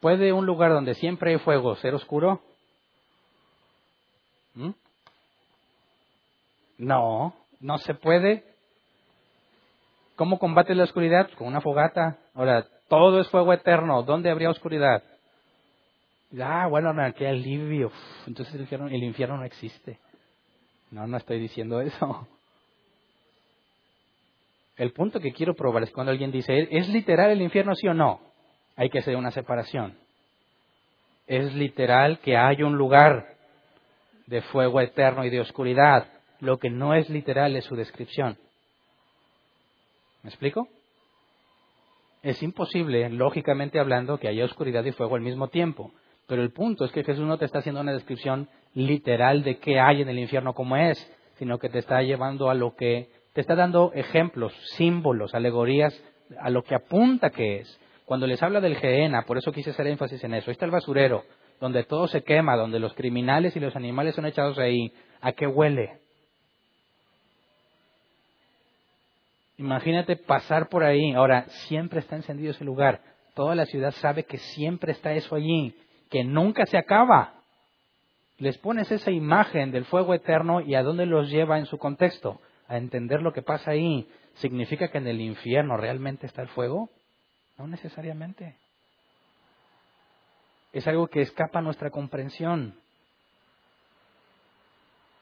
¿Puede 0.00 0.32
un 0.32 0.46
lugar 0.46 0.72
donde 0.72 0.94
siempre 0.94 1.30
hay 1.30 1.38
fuego 1.38 1.76
ser 1.76 1.94
oscuro? 1.94 2.40
¿Mm? 4.56 4.70
No, 6.78 7.34
no 7.60 7.78
se 7.78 7.94
puede. 7.94 8.44
¿Cómo 10.16 10.38
combate 10.38 10.74
la 10.74 10.84
oscuridad? 10.84 11.30
Con 11.36 11.46
una 11.46 11.60
fogata. 11.60 12.18
Ahora, 12.34 12.66
todo 12.88 13.20
es 13.20 13.28
fuego 13.28 13.52
eterno. 13.52 14.02
¿Dónde 14.02 14.30
habría 14.30 14.50
oscuridad? 14.50 15.02
Ah, 16.40 16.66
bueno, 16.68 16.92
no, 16.92 17.04
aquí 17.04 17.24
alivio. 17.24 17.92
Entonces 18.26 18.54
el 18.54 18.62
infierno, 18.62 18.88
el 18.88 19.02
infierno 19.02 19.36
no 19.36 19.44
existe. 19.44 19.98
No, 20.90 21.06
no 21.06 21.16
estoy 21.16 21.38
diciendo 21.38 21.80
eso. 21.80 22.26
El 24.76 24.92
punto 24.92 25.20
que 25.20 25.32
quiero 25.32 25.54
probar 25.54 25.82
es 25.82 25.90
cuando 25.90 26.12
alguien 26.12 26.30
dice, 26.30 26.68
¿es 26.70 26.88
literal 26.88 27.30
el 27.30 27.40
infierno 27.40 27.74
sí 27.74 27.88
o 27.88 27.94
no? 27.94 28.20
Hay 28.76 28.90
que 28.90 28.98
hacer 28.98 29.16
una 29.16 29.30
separación. 29.30 29.98
Es 31.26 31.54
literal 31.54 32.18
que 32.20 32.36
hay 32.36 32.62
un 32.62 32.76
lugar 32.76 33.35
de 34.26 34.42
fuego 34.42 34.80
eterno 34.80 35.24
y 35.24 35.30
de 35.30 35.40
oscuridad. 35.40 36.08
Lo 36.40 36.58
que 36.58 36.70
no 36.70 36.94
es 36.94 37.08
literal 37.08 37.56
es 37.56 37.64
su 37.64 37.76
descripción. 37.76 38.36
¿Me 40.22 40.30
explico? 40.30 40.68
Es 42.22 42.42
imposible, 42.42 43.08
lógicamente 43.10 43.78
hablando, 43.78 44.18
que 44.18 44.28
haya 44.28 44.44
oscuridad 44.44 44.84
y 44.84 44.92
fuego 44.92 45.14
al 45.14 45.22
mismo 45.22 45.48
tiempo. 45.48 45.92
Pero 46.26 46.42
el 46.42 46.50
punto 46.50 46.84
es 46.84 46.90
que 46.90 47.04
Jesús 47.04 47.24
no 47.24 47.38
te 47.38 47.44
está 47.44 47.60
haciendo 47.60 47.80
una 47.80 47.92
descripción 47.92 48.48
literal 48.74 49.42
de 49.44 49.58
qué 49.58 49.78
hay 49.78 50.02
en 50.02 50.08
el 50.08 50.18
infierno 50.18 50.52
como 50.52 50.76
es, 50.76 50.98
sino 51.38 51.58
que 51.58 51.68
te 51.68 51.78
está 51.78 52.02
llevando 52.02 52.50
a 52.50 52.54
lo 52.54 52.74
que, 52.74 53.10
te 53.32 53.40
está 53.40 53.54
dando 53.54 53.92
ejemplos, 53.94 54.52
símbolos, 54.76 55.34
alegorías, 55.34 55.94
a 56.40 56.50
lo 56.50 56.62
que 56.62 56.74
apunta 56.74 57.30
que 57.30 57.60
es. 57.60 57.80
Cuando 58.04 58.26
les 58.26 58.42
habla 58.42 58.60
del 58.60 58.76
Gehenna, 58.76 59.22
por 59.22 59.38
eso 59.38 59.52
quise 59.52 59.70
hacer 59.70 59.86
énfasis 59.86 60.22
en 60.24 60.34
eso, 60.34 60.50
ahí 60.50 60.52
está 60.52 60.64
el 60.64 60.70
basurero, 60.70 61.24
donde 61.60 61.84
todo 61.84 62.08
se 62.08 62.22
quema, 62.22 62.56
donde 62.56 62.78
los 62.78 62.94
criminales 62.94 63.56
y 63.56 63.60
los 63.60 63.76
animales 63.76 64.14
son 64.14 64.26
echados 64.26 64.58
ahí. 64.58 64.92
¿A 65.20 65.32
qué 65.32 65.46
huele? 65.46 65.98
Imagínate 69.58 70.16
pasar 70.16 70.68
por 70.68 70.84
ahí. 70.84 71.12
Ahora, 71.12 71.46
siempre 71.68 72.00
está 72.00 72.16
encendido 72.16 72.50
ese 72.50 72.64
lugar. 72.64 73.00
Toda 73.34 73.54
la 73.54 73.66
ciudad 73.66 73.92
sabe 73.92 74.24
que 74.24 74.38
siempre 74.38 74.92
está 74.92 75.12
eso 75.12 75.34
allí 75.34 75.74
que 76.10 76.24
nunca 76.24 76.66
se 76.66 76.78
acaba. 76.78 77.34
Les 78.38 78.58
pones 78.58 78.90
esa 78.90 79.10
imagen 79.10 79.72
del 79.72 79.86
fuego 79.86 80.14
eterno 80.14 80.60
y 80.60 80.74
a 80.74 80.82
dónde 80.82 81.06
los 81.06 81.30
lleva 81.30 81.58
en 81.58 81.66
su 81.66 81.78
contexto. 81.78 82.40
A 82.68 82.76
entender 82.76 83.22
lo 83.22 83.32
que 83.32 83.42
pasa 83.42 83.72
ahí. 83.72 84.08
¿Significa 84.34 84.88
que 84.88 84.98
en 84.98 85.06
el 85.06 85.20
infierno 85.20 85.76
realmente 85.76 86.26
está 86.26 86.42
el 86.42 86.48
fuego? 86.48 86.90
No 87.56 87.66
necesariamente. 87.66 88.56
Es 90.76 90.86
algo 90.86 91.06
que 91.06 91.22
escapa 91.22 91.60
a 91.60 91.62
nuestra 91.62 91.88
comprensión. 91.88 92.74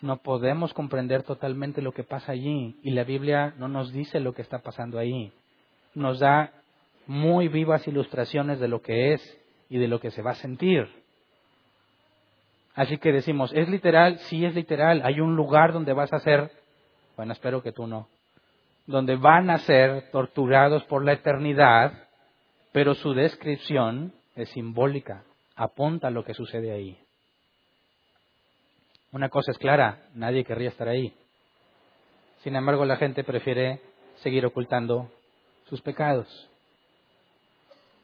No 0.01 0.17
podemos 0.17 0.75
comprender 0.75 1.23
totalmente 1.23 1.81
lo 1.81 1.93
que 1.93 2.03
pasa 2.03 2.33
allí 2.33 2.77
y 2.83 2.91
la 2.91 3.05
Biblia 3.05 3.55
no 3.57 3.69
nos 3.69 3.93
dice 3.93 4.19
lo 4.19 4.33
que 4.33 4.43
está 4.43 4.59
pasando 4.59 4.99
ahí. 4.99 5.33
Nos 5.95 6.19
da 6.19 6.51
muy 7.07 7.47
vivas 7.47 7.87
ilustraciones 7.87 8.59
de 8.59 8.67
lo 8.67 8.83
que 8.83 9.13
es 9.13 9.39
y 9.69 9.79
de 9.79 9.87
lo 9.87 10.01
que 10.01 10.11
se 10.11 10.23
va 10.23 10.33
a 10.33 10.35
sentir. 10.35 10.89
Así 12.75 12.99
que 12.99 13.13
decimos, 13.13 13.53
¿es 13.55 13.69
literal? 13.69 14.19
Sí, 14.31 14.45
es 14.45 14.57
literal. 14.57 15.03
Hay 15.05 15.21
un 15.21 15.37
lugar 15.37 15.73
donde 15.73 15.93
vas 15.93 16.13
a 16.13 16.19
ser, 16.19 16.51
bueno, 17.17 17.33
espero 17.33 17.63
que 17.63 17.71
tú 17.71 17.87
no, 17.87 18.09
donde 18.87 19.15
van 19.15 19.51
a 19.51 19.59
ser 19.59 20.11
torturados 20.11 20.83
por 20.87 21.05
la 21.05 21.13
eternidad, 21.13 22.09
pero 22.73 22.95
su 22.95 23.15
descripción 23.15 24.13
es 24.35 24.49
simbólica, 24.49 25.23
apunta 25.57 26.09
a 26.09 26.11
lo 26.11 26.25
que 26.25 26.35
sucede 26.35 26.73
ahí. 26.73 26.99
Una 29.13 29.29
cosa 29.29 29.53
es 29.53 29.59
clara, 29.59 30.09
nadie 30.15 30.45
querría 30.45 30.71
estar 30.71 30.89
ahí. 30.89 31.15
Sin 32.43 32.57
embargo, 32.57 32.85
la 32.85 32.97
gente 32.97 33.25
prefiere 33.25 33.81
seguir 34.17 34.45
ocultando 34.45 35.11
sus 35.69 35.81
pecados 35.81 36.49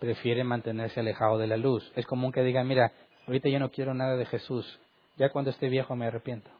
prefiere 0.00 0.42
mantenerse 0.42 0.98
alejado 0.98 1.38
de 1.38 1.46
la 1.46 1.56
luz. 1.56 1.92
Es 1.94 2.06
común 2.06 2.32
que 2.32 2.42
digan, 2.42 2.66
mira, 2.66 2.90
ahorita 3.28 3.48
yo 3.48 3.60
no 3.60 3.70
quiero 3.70 3.94
nada 3.94 4.16
de 4.16 4.26
Jesús, 4.26 4.80
ya 5.16 5.28
cuando 5.28 5.50
esté 5.50 5.68
viejo 5.68 5.94
me 5.94 6.06
arrepiento. 6.06 6.50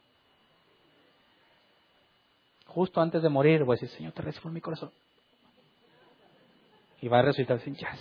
Justo 2.67 3.01
antes 3.01 3.23
de 3.23 3.29
morir 3.29 3.65
voy 3.65 3.75
a 3.75 3.81
decir, 3.81 3.89
Señor, 3.97 4.13
te 4.13 4.23
recibo 4.23 4.49
en 4.49 4.55
mi 4.55 4.61
corazón. 4.61 4.93
Y 7.01 7.09
va 7.09 7.19
a 7.19 7.23
resucitar 7.23 7.59
sin 7.61 7.75
jazz. 7.75 7.99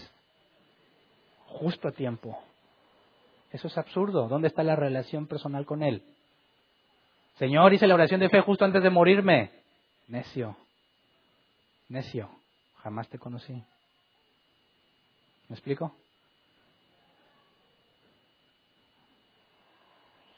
Justo 1.48 1.88
a 1.88 1.92
tiempo. 1.92 2.38
Eso 3.52 3.68
es 3.68 3.78
absurdo. 3.78 4.28
¿Dónde 4.28 4.48
está 4.48 4.64
la 4.64 4.76
relación 4.76 5.28
personal 5.28 5.66
con 5.66 5.84
Él? 5.84 6.04
Señor, 7.38 7.74
hice 7.74 7.88
la 7.88 7.96
oración 7.96 8.20
de 8.20 8.30
fe 8.30 8.42
justo 8.42 8.66
antes 8.66 8.84
de 8.84 8.90
morirme. 8.90 9.52
Necio. 10.08 10.56
Necio. 11.88 12.30
Jamás 12.84 13.08
te 13.10 13.18
conocí. 13.18 13.54
¿Me 15.48 15.56
explico? 15.56 15.96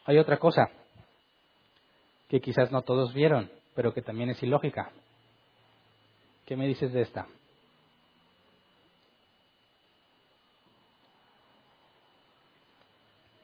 Hay 0.06 0.18
otra 0.18 0.38
cosa 0.38 0.70
que 2.30 2.40
quizás 2.40 2.72
no 2.72 2.82
todos 2.82 3.14
vieron, 3.14 3.52
pero 3.76 3.94
que 3.94 4.02
también 4.02 4.30
es 4.30 4.42
ilógica. 4.42 4.92
¿Qué 6.46 6.56
me 6.56 6.68
dices 6.68 6.94
de 6.94 7.02
esta? 7.02 7.28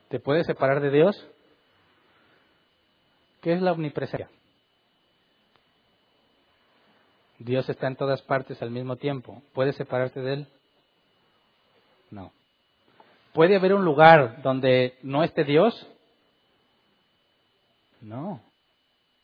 ¿Te 0.10 0.20
puedes 0.20 0.46
separar 0.46 0.82
de 0.82 0.90
Dios? 0.90 1.28
¿Qué 3.42 3.54
es 3.54 3.62
la 3.62 3.74
omnipresencia? 3.74 4.30
Dios 7.40 7.70
está 7.70 7.88
en 7.88 7.96
todas 7.96 8.22
partes 8.24 8.62
al 8.62 8.72
mismo 8.72 8.96
tiempo. 8.96 9.42
¿Puedes 9.54 9.76
separarte 9.76 10.22
de 10.22 10.34
Él? 10.34 10.48
No. 12.10 12.32
¿Puede 13.34 13.56
haber 13.56 13.74
un 13.74 13.86
lugar 13.86 14.42
donde 14.42 14.98
no 15.04 15.24
esté 15.24 15.44
Dios? 15.44 15.88
No. 18.02 18.42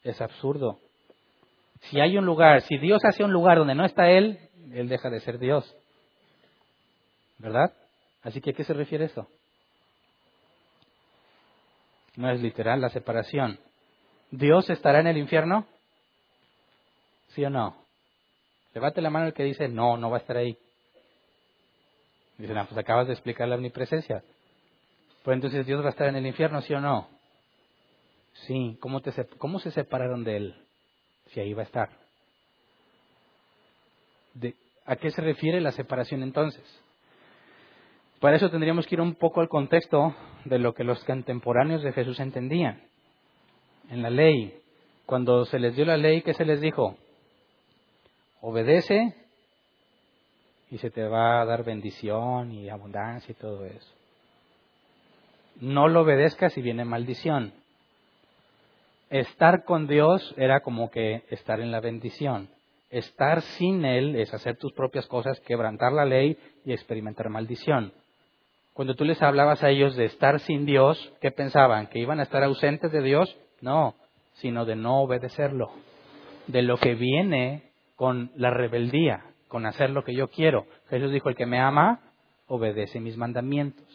Es 0.03 0.21
absurdo. 0.21 0.79
Si 1.89 1.99
hay 1.99 2.17
un 2.17 2.25
lugar, 2.25 2.61
si 2.61 2.77
Dios 2.77 3.01
hace 3.03 3.23
un 3.23 3.31
lugar 3.31 3.57
donde 3.57 3.75
no 3.75 3.85
está 3.85 4.09
Él, 4.09 4.39
Él 4.73 4.89
deja 4.89 5.09
de 5.09 5.21
ser 5.21 5.39
Dios. 5.39 5.75
¿Verdad? 7.39 7.73
Así 8.21 8.41
que 8.41 8.51
¿a 8.51 8.53
qué 8.53 8.63
se 8.63 8.73
refiere 8.73 9.05
eso? 9.05 9.27
No 12.15 12.29
es 12.29 12.41
literal 12.41 12.81
la 12.81 12.89
separación. 12.89 13.59
¿Dios 14.31 14.69
estará 14.69 14.99
en 14.99 15.07
el 15.07 15.17
infierno? 15.17 15.65
¿Sí 17.29 17.43
o 17.43 17.49
no? 17.49 17.75
Levante 18.73 19.01
la 19.01 19.09
mano 19.09 19.27
el 19.27 19.33
que 19.33 19.43
dice, 19.43 19.67
no, 19.67 19.97
no 19.97 20.09
va 20.09 20.17
a 20.17 20.19
estar 20.19 20.37
ahí. 20.37 20.57
Dicen, 22.37 22.57
ah, 22.57 22.65
pues 22.65 22.77
acabas 22.77 23.07
de 23.07 23.13
explicar 23.13 23.47
la 23.47 23.55
omnipresencia. 23.55 24.23
Pues 25.23 25.35
entonces 25.35 25.65
Dios 25.65 25.81
va 25.81 25.87
a 25.87 25.91
estar 25.91 26.07
en 26.07 26.15
el 26.15 26.25
infierno, 26.25 26.61
¿sí 26.61 26.73
o 26.73 26.81
no? 26.81 27.07
Sí. 28.47 28.77
¿Cómo, 28.79 29.01
te, 29.01 29.11
cómo 29.37 29.59
se 29.59 29.71
separaron 29.71 30.23
de 30.23 30.37
Él? 30.37 30.55
Si 31.31 31.39
ahí 31.39 31.53
va 31.53 31.61
a 31.61 31.65
estar. 31.65 31.89
De, 34.33 34.55
¿A 34.85 34.95
qué 34.95 35.11
se 35.11 35.21
refiere 35.21 35.61
la 35.61 35.71
separación 35.71 36.23
entonces? 36.23 36.63
Para 38.23 38.37
eso 38.37 38.49
tendríamos 38.49 38.87
que 38.87 38.95
ir 38.95 39.01
un 39.01 39.15
poco 39.15 39.41
al 39.41 39.49
contexto 39.49 40.15
de 40.45 40.57
lo 40.57 40.73
que 40.73 40.85
los 40.85 41.03
contemporáneos 41.03 41.83
de 41.83 41.91
Jesús 41.91 42.21
entendían. 42.21 42.81
En 43.89 44.01
la 44.01 44.09
ley, 44.09 44.61
cuando 45.05 45.43
se 45.43 45.59
les 45.59 45.75
dio 45.75 45.83
la 45.83 45.97
ley, 45.97 46.21
¿qué 46.21 46.33
se 46.33 46.45
les 46.45 46.61
dijo? 46.61 46.95
Obedece 48.39 49.13
y 50.71 50.77
se 50.77 50.89
te 50.89 51.03
va 51.03 51.41
a 51.41 51.45
dar 51.45 51.65
bendición 51.65 52.53
y 52.53 52.69
abundancia 52.69 53.29
y 53.29 53.35
todo 53.35 53.65
eso. 53.65 53.93
No 55.59 55.89
lo 55.89 56.03
obedezcas 56.03 56.57
y 56.57 56.61
viene 56.61 56.85
maldición. 56.85 57.51
Estar 59.09 59.65
con 59.65 59.85
Dios 59.85 60.33
era 60.37 60.61
como 60.61 60.89
que 60.89 61.23
estar 61.29 61.59
en 61.59 61.73
la 61.73 61.81
bendición. 61.81 62.47
Estar 62.89 63.41
sin 63.41 63.83
Él 63.83 64.15
es 64.15 64.33
hacer 64.33 64.55
tus 64.55 64.71
propias 64.71 65.07
cosas, 65.07 65.41
quebrantar 65.41 65.91
la 65.91 66.05
ley 66.05 66.37
y 66.63 66.71
experimentar 66.71 67.27
maldición. 67.27 67.91
Cuando 68.73 68.95
tú 68.95 69.05
les 69.05 69.21
hablabas 69.21 69.63
a 69.63 69.69
ellos 69.69 69.95
de 69.95 70.05
estar 70.05 70.39
sin 70.39 70.65
Dios, 70.65 71.13
¿qué 71.21 71.29
pensaban? 71.29 71.87
¿Que 71.87 71.99
iban 71.99 72.19
a 72.19 72.23
estar 72.23 72.43
ausentes 72.43 72.91
de 72.91 73.01
Dios? 73.01 73.37
No, 73.61 73.93
sino 74.33 74.65
de 74.65 74.75
no 74.75 75.01
obedecerlo. 75.01 75.71
De 76.47 76.63
lo 76.63 76.77
que 76.77 76.95
viene 76.95 77.69
con 77.95 78.31
la 78.35 78.49
rebeldía, 78.49 79.25
con 79.47 79.67
hacer 79.67 79.91
lo 79.91 80.03
que 80.03 80.15
yo 80.15 80.27
quiero. 80.27 80.65
Jesús 80.89 81.11
dijo, 81.11 81.29
el 81.29 81.35
que 81.35 81.45
me 81.45 81.59
ama, 81.59 81.99
obedece 82.47 82.99
mis 82.99 83.15
mandamientos. 83.15 83.85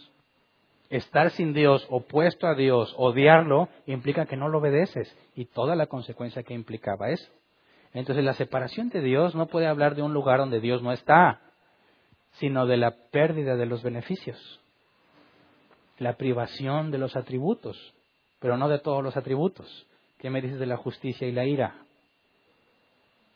Estar 0.90 1.30
sin 1.30 1.52
Dios, 1.52 1.84
opuesto 1.90 2.46
a 2.46 2.54
Dios, 2.54 2.94
odiarlo, 2.96 3.68
implica 3.86 4.26
que 4.26 4.36
no 4.36 4.48
lo 4.48 4.58
obedeces 4.58 5.14
y 5.34 5.46
toda 5.46 5.74
la 5.74 5.86
consecuencia 5.86 6.44
que 6.44 6.54
implicaba 6.54 7.10
eso. 7.10 7.30
Entonces 7.92 8.24
la 8.24 8.34
separación 8.34 8.90
de 8.90 9.00
Dios 9.00 9.34
no 9.34 9.46
puede 9.46 9.66
hablar 9.66 9.96
de 9.96 10.02
un 10.02 10.14
lugar 10.14 10.38
donde 10.38 10.60
Dios 10.60 10.82
no 10.82 10.92
está, 10.92 11.40
sino 12.34 12.66
de 12.66 12.76
la 12.76 12.92
pérdida 13.10 13.56
de 13.56 13.66
los 13.66 13.82
beneficios, 13.82 14.60
la 15.98 16.16
privación 16.16 16.90
de 16.90 16.98
los 16.98 17.16
atributos, 17.16 17.76
pero 18.40 18.56
no 18.56 18.68
de 18.68 18.78
todos 18.78 19.02
los 19.02 19.16
atributos. 19.16 19.86
¿Qué 20.18 20.30
me 20.30 20.40
dices 20.40 20.58
de 20.58 20.66
la 20.66 20.76
justicia 20.76 21.26
y 21.26 21.32
la 21.32 21.44
ira? 21.44 21.74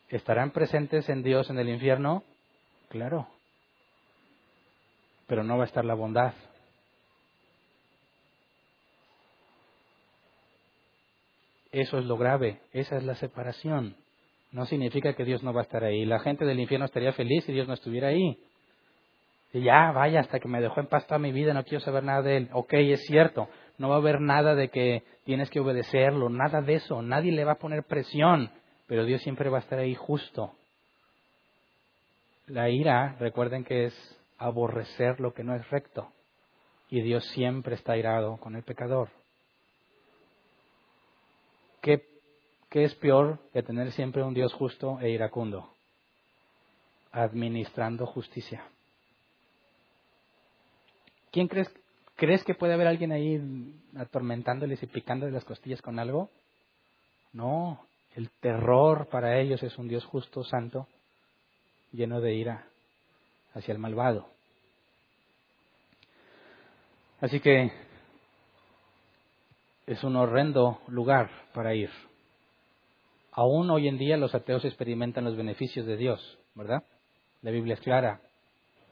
¿Estarán 0.09 0.51
presentes 0.51 1.09
en 1.09 1.23
Dios 1.23 1.49
en 1.49 1.59
el 1.59 1.69
infierno? 1.69 2.23
Claro. 2.89 3.27
Pero 5.27 5.43
no 5.43 5.57
va 5.57 5.63
a 5.63 5.67
estar 5.67 5.85
la 5.85 5.95
bondad. 5.95 6.33
Eso 11.71 11.97
es 11.97 12.05
lo 12.05 12.17
grave, 12.17 12.61
esa 12.71 12.97
es 12.97 13.03
la 13.03 13.15
separación 13.15 13.95
no 14.53 14.67
significa 14.67 15.13
que 15.13 15.25
Dios 15.25 15.43
no 15.43 15.51
va 15.51 15.61
a 15.61 15.63
estar 15.63 15.83
ahí. 15.83 16.05
La 16.05 16.19
gente 16.19 16.45
del 16.45 16.59
infierno 16.59 16.85
estaría 16.85 17.11
feliz 17.13 17.43
si 17.43 17.51
Dios 17.51 17.67
no 17.67 17.73
estuviera 17.73 18.09
ahí. 18.09 18.37
Ya, 19.53 19.91
vaya, 19.91 20.21
hasta 20.21 20.39
que 20.39 20.47
me 20.47 20.61
dejó 20.61 20.79
en 20.79 20.87
paz 20.87 21.05
toda 21.05 21.19
mi 21.19 21.31
vida, 21.31 21.53
no 21.53 21.63
quiero 21.63 21.79
saber 21.79 22.03
nada 22.03 22.23
de 22.23 22.37
Él. 22.37 22.49
Ok, 22.53 22.73
es 22.73 23.05
cierto, 23.05 23.47
no 23.77 23.89
va 23.89 23.95
a 23.95 23.99
haber 23.99 24.19
nada 24.19 24.55
de 24.55 24.69
que 24.69 25.03
tienes 25.25 25.49
que 25.49 25.59
obedecerlo, 25.59 26.29
nada 26.29 26.61
de 26.61 26.75
eso, 26.75 27.01
nadie 27.01 27.31
le 27.31 27.45
va 27.45 27.53
a 27.53 27.59
poner 27.59 27.83
presión, 27.83 28.49
pero 28.87 29.05
Dios 29.05 29.21
siempre 29.21 29.49
va 29.49 29.57
a 29.57 29.61
estar 29.61 29.77
ahí 29.77 29.93
justo. 29.93 30.53
La 32.47 32.69
ira, 32.69 33.15
recuerden 33.19 33.63
que 33.63 33.85
es 33.85 34.19
aborrecer 34.37 35.19
lo 35.19 35.33
que 35.33 35.43
no 35.43 35.55
es 35.55 35.69
recto, 35.69 36.11
y 36.89 37.01
Dios 37.01 37.23
siempre 37.29 37.75
está 37.75 37.95
irado 37.95 38.37
con 38.37 38.55
el 38.55 38.63
pecador. 38.63 39.09
¿Qué 41.81 42.13
¿Qué 42.73 42.85
es 42.85 42.95
peor 42.95 43.37
que 43.53 43.61
tener 43.61 43.91
siempre 43.91 44.23
un 44.23 44.33
Dios 44.33 44.51
justo 44.51 44.97
e 44.99 45.11
iracundo? 45.11 45.69
Administrando 47.11 48.07
justicia. 48.07 48.63
¿Quién 51.33 51.47
crees, 51.47 51.67
crees 52.15 52.43
que 52.43 52.53
puede 52.53 52.75
haber 52.75 52.85
alguien 52.85 53.11
ahí 53.11 53.41
atormentándoles 53.97 54.83
y 54.83 54.85
picando 54.85 55.25
de 55.25 55.31
las 55.31 55.43
costillas 55.43 55.81
con 55.81 55.97
algo? 55.97 56.29
No, 57.33 57.87
el 58.15 58.29
terror 58.39 59.07
para 59.07 59.39
ellos 59.39 59.63
es 59.63 59.75
un 59.79 59.87
Dios 59.87 60.05
justo, 60.05 60.43
santo, 60.43 60.87
lleno 61.91 62.21
de 62.21 62.35
ira 62.35 62.67
hacia 63.55 63.71
el 63.71 63.79
malvado. 63.79 64.29
Así 67.19 67.39
que 67.39 67.71
es 69.87 70.03
un 70.03 70.15
horrendo 70.15 70.81
lugar 70.87 71.31
para 71.55 71.73
ir. 71.73 71.89
Aún 73.31 73.71
hoy 73.71 73.87
en 73.87 73.97
día 73.97 74.17
los 74.17 74.35
ateos 74.35 74.65
experimentan 74.65 75.23
los 75.23 75.35
beneficios 75.35 75.87
de 75.87 75.97
Dios, 75.97 76.37
¿verdad? 76.53 76.83
La 77.41 77.49
Biblia 77.49 77.73
es 77.73 77.81
clara. 77.81 78.21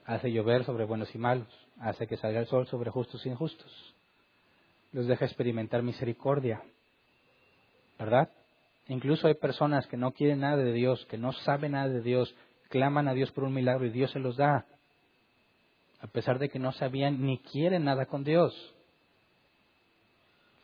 Hace 0.06 0.32
llover 0.32 0.66
sobre 0.66 0.86
buenos 0.86 1.14
y 1.14 1.20
malos, 1.20 1.48
hace 1.82 2.08
que 2.08 2.18
salga 2.18 2.40
el 2.40 2.48
sol 2.48 2.68
sobre 2.68 2.92
justos 2.92 3.26
e 3.26 3.30
injustos. 3.30 3.72
Los 4.92 5.08
deja 5.08 5.26
experimentar 5.26 5.84
misericordia, 5.84 6.62
¿verdad? 7.98 8.30
Incluso 8.88 9.28
hay 9.28 9.36
personas 9.36 9.88
que 9.88 9.98
no 9.98 10.12
quieren 10.12 10.42
nada 10.42 10.58
de 10.58 10.74
Dios, 10.74 11.06
que 11.10 11.18
no 11.18 11.32
saben 11.32 11.74
nada 11.74 11.90
de 11.90 12.02
Dios, 12.02 12.36
claman 12.70 13.08
a 13.08 13.14
Dios 13.14 13.32
por 13.32 13.44
un 13.44 13.54
milagro 13.54 13.86
y 13.86 13.90
Dios 13.90 14.12
se 14.12 14.20
los 14.20 14.38
da, 14.38 14.66
a 16.02 16.08
pesar 16.08 16.40
de 16.40 16.50
que 16.50 16.60
no 16.60 16.72
sabían 16.72 17.26
ni 17.26 17.40
quieren 17.40 17.86
nada 17.86 18.06
con 18.06 18.24
Dios. 18.24 18.54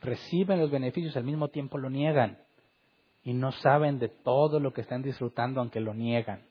Reciben 0.02 0.60
los 0.60 0.72
beneficios, 0.72 1.16
al 1.18 1.24
mismo 1.24 1.50
tiempo 1.50 1.78
lo 1.78 1.90
niegan 1.90 2.38
y 3.24 3.34
no 3.34 3.52
saben 3.52 4.00
de 4.00 4.10
todo 4.10 4.60
lo 4.60 4.74
que 4.74 4.82
están 4.82 5.02
disfrutando 5.02 5.60
aunque 5.60 5.80
lo 5.80 5.94
niegan. 5.94 6.44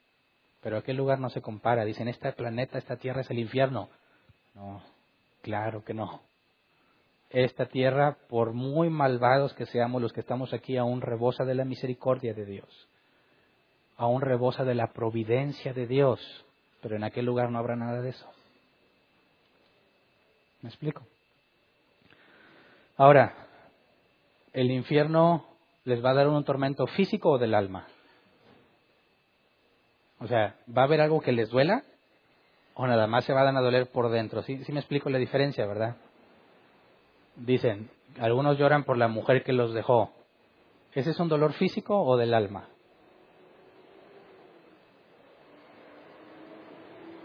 Pero 0.62 0.78
aquel 0.78 0.96
lugar 0.96 1.20
no 1.20 1.30
se 1.30 1.40
compara. 1.40 1.84
Dicen, 1.84 2.08
este 2.08 2.32
planeta, 2.32 2.78
esta 2.78 2.96
tierra 2.96 3.20
es 3.20 3.30
el 3.30 3.38
infierno. 3.38 3.88
No, 4.56 4.82
claro 5.42 5.84
que 5.84 5.92
no. 5.92 6.22
Esta 7.28 7.66
tierra, 7.66 8.16
por 8.28 8.54
muy 8.54 8.88
malvados 8.88 9.52
que 9.52 9.66
seamos 9.66 10.00
los 10.00 10.12
que 10.12 10.20
estamos 10.20 10.54
aquí, 10.54 10.78
aún 10.78 11.02
rebosa 11.02 11.44
de 11.44 11.54
la 11.54 11.66
misericordia 11.66 12.32
de 12.32 12.46
Dios. 12.46 12.88
Aún 13.98 14.22
rebosa 14.22 14.64
de 14.64 14.74
la 14.74 14.92
providencia 14.92 15.74
de 15.74 15.86
Dios. 15.86 16.20
Pero 16.80 16.96
en 16.96 17.04
aquel 17.04 17.26
lugar 17.26 17.50
no 17.50 17.58
habrá 17.58 17.76
nada 17.76 18.00
de 18.00 18.10
eso. 18.10 18.26
¿Me 20.62 20.70
explico? 20.70 21.02
Ahora, 22.96 23.34
el 24.54 24.70
infierno 24.70 25.44
les 25.84 26.02
va 26.02 26.10
a 26.10 26.14
dar 26.14 26.28
un 26.28 26.44
tormento 26.44 26.86
físico 26.86 27.32
o 27.32 27.38
del 27.38 27.54
alma. 27.54 27.86
O 30.18 30.26
sea, 30.26 30.56
¿va 30.66 30.82
a 30.82 30.84
haber 30.86 31.02
algo 31.02 31.20
que 31.20 31.32
les 31.32 31.50
duela? 31.50 31.84
¿O 32.76 32.86
nada 32.86 33.06
más 33.06 33.24
se 33.24 33.32
van 33.32 33.56
a 33.56 33.60
doler 33.60 33.90
por 33.90 34.10
dentro? 34.10 34.42
¿Sí, 34.42 34.62
sí 34.64 34.72
me 34.72 34.80
explico 34.80 35.10
la 35.10 35.18
diferencia, 35.18 35.66
verdad? 35.66 35.96
Dicen, 37.34 37.90
algunos 38.20 38.58
lloran 38.58 38.84
por 38.84 38.98
la 38.98 39.08
mujer 39.08 39.42
que 39.42 39.52
los 39.52 39.74
dejó. 39.74 40.12
¿Ese 40.94 41.10
es 41.10 41.18
un 41.18 41.28
dolor 41.28 41.54
físico 41.54 42.00
o 42.02 42.16
del 42.16 42.34
alma? 42.34 42.68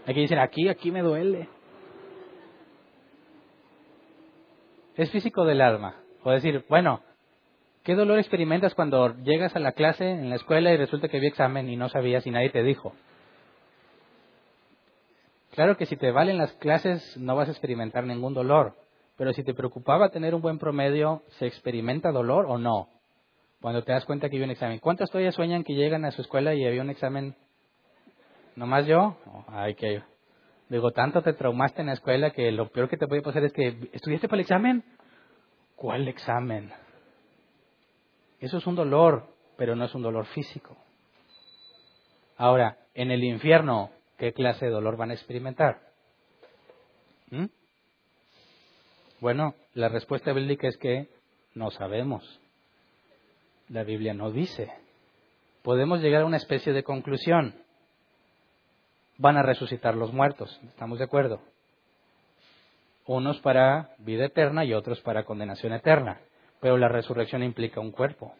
Aquí 0.06 0.20
dicen, 0.20 0.38
aquí, 0.38 0.68
aquí 0.68 0.90
me 0.90 1.02
duele. 1.02 1.48
Es 4.96 5.10
físico 5.10 5.44
del 5.44 5.60
alma. 5.60 5.96
O 6.24 6.30
decir, 6.30 6.64
bueno, 6.68 7.02
¿Qué 7.84 7.96
dolor 7.96 8.20
experimentas 8.20 8.76
cuando 8.76 9.16
llegas 9.24 9.56
a 9.56 9.58
la 9.58 9.72
clase 9.72 10.08
en 10.08 10.30
la 10.30 10.36
escuela 10.36 10.72
y 10.72 10.76
resulta 10.76 11.08
que 11.08 11.16
había 11.16 11.30
examen 11.30 11.68
y 11.68 11.76
no 11.76 11.88
sabías 11.88 12.24
y 12.28 12.30
nadie 12.30 12.50
te 12.50 12.62
dijo? 12.62 12.94
Claro 15.52 15.76
que 15.76 15.84
si 15.84 15.96
te 15.96 16.10
valen 16.10 16.38
las 16.38 16.52
clases 16.54 17.16
no 17.18 17.36
vas 17.36 17.48
a 17.48 17.50
experimentar 17.50 18.04
ningún 18.04 18.32
dolor, 18.32 18.74
pero 19.16 19.34
si 19.34 19.44
te 19.44 19.52
preocupaba 19.52 20.08
tener 20.08 20.34
un 20.34 20.40
buen 20.40 20.58
promedio, 20.58 21.22
¿se 21.38 21.46
experimenta 21.46 22.10
dolor 22.10 22.46
o 22.48 22.56
no? 22.56 22.88
Cuando 23.60 23.84
te 23.84 23.92
das 23.92 24.06
cuenta 24.06 24.28
que 24.28 24.36
había 24.36 24.46
un 24.46 24.52
examen. 24.52 24.78
¿Cuántas 24.78 25.10
todavía 25.10 25.30
sueñan 25.30 25.62
que 25.62 25.74
llegan 25.74 26.06
a 26.06 26.10
su 26.10 26.22
escuela 26.22 26.54
y 26.54 26.66
había 26.66 26.80
un 26.80 26.88
examen? 26.88 27.36
¿Nomás 28.56 28.86
yo? 28.86 29.16
ay, 29.48 29.74
que... 29.74 30.02
Digo, 30.70 30.90
tanto 30.92 31.20
te 31.20 31.34
traumaste 31.34 31.82
en 31.82 31.88
la 31.88 31.92
escuela 31.92 32.30
que 32.30 32.50
lo 32.50 32.70
peor 32.70 32.88
que 32.88 32.96
te 32.96 33.06
puede 33.06 33.20
pasar 33.20 33.44
es 33.44 33.52
que, 33.52 33.90
¿estudiaste 33.92 34.28
para 34.28 34.38
el 34.38 34.44
examen? 34.46 34.82
¿Cuál 35.76 36.08
examen? 36.08 36.72
Eso 38.40 38.56
es 38.56 38.66
un 38.66 38.74
dolor, 38.74 39.26
pero 39.58 39.76
no 39.76 39.84
es 39.84 39.94
un 39.94 40.02
dolor 40.02 40.24
físico. 40.26 40.78
Ahora, 42.38 42.78
en 42.94 43.10
el 43.10 43.22
infierno, 43.22 43.90
¿qué 44.22 44.32
clase 44.32 44.66
de 44.66 44.70
dolor 44.70 44.96
van 44.96 45.10
a 45.10 45.14
experimentar? 45.14 45.80
¿Mm? 47.30 47.46
Bueno, 49.18 49.56
la 49.74 49.88
respuesta 49.88 50.32
bíblica 50.32 50.68
es 50.68 50.76
que 50.76 51.08
no 51.56 51.72
sabemos. 51.72 52.38
La 53.68 53.82
Biblia 53.82 54.14
no 54.14 54.30
dice. 54.30 54.70
Podemos 55.62 56.00
llegar 56.00 56.22
a 56.22 56.26
una 56.26 56.36
especie 56.36 56.72
de 56.72 56.84
conclusión. 56.84 57.56
Van 59.18 59.36
a 59.36 59.42
resucitar 59.42 59.96
los 59.96 60.12
muertos, 60.12 60.56
¿estamos 60.68 61.00
de 61.00 61.04
acuerdo? 61.04 61.40
unos 63.04 63.40
para 63.40 63.96
vida 63.98 64.26
eterna 64.26 64.64
y 64.64 64.72
otros 64.72 65.00
para 65.00 65.24
condenación 65.24 65.72
eterna. 65.72 66.20
Pero 66.60 66.78
la 66.78 66.86
resurrección 66.86 67.42
implica 67.42 67.80
un 67.80 67.90
cuerpo. 67.90 68.36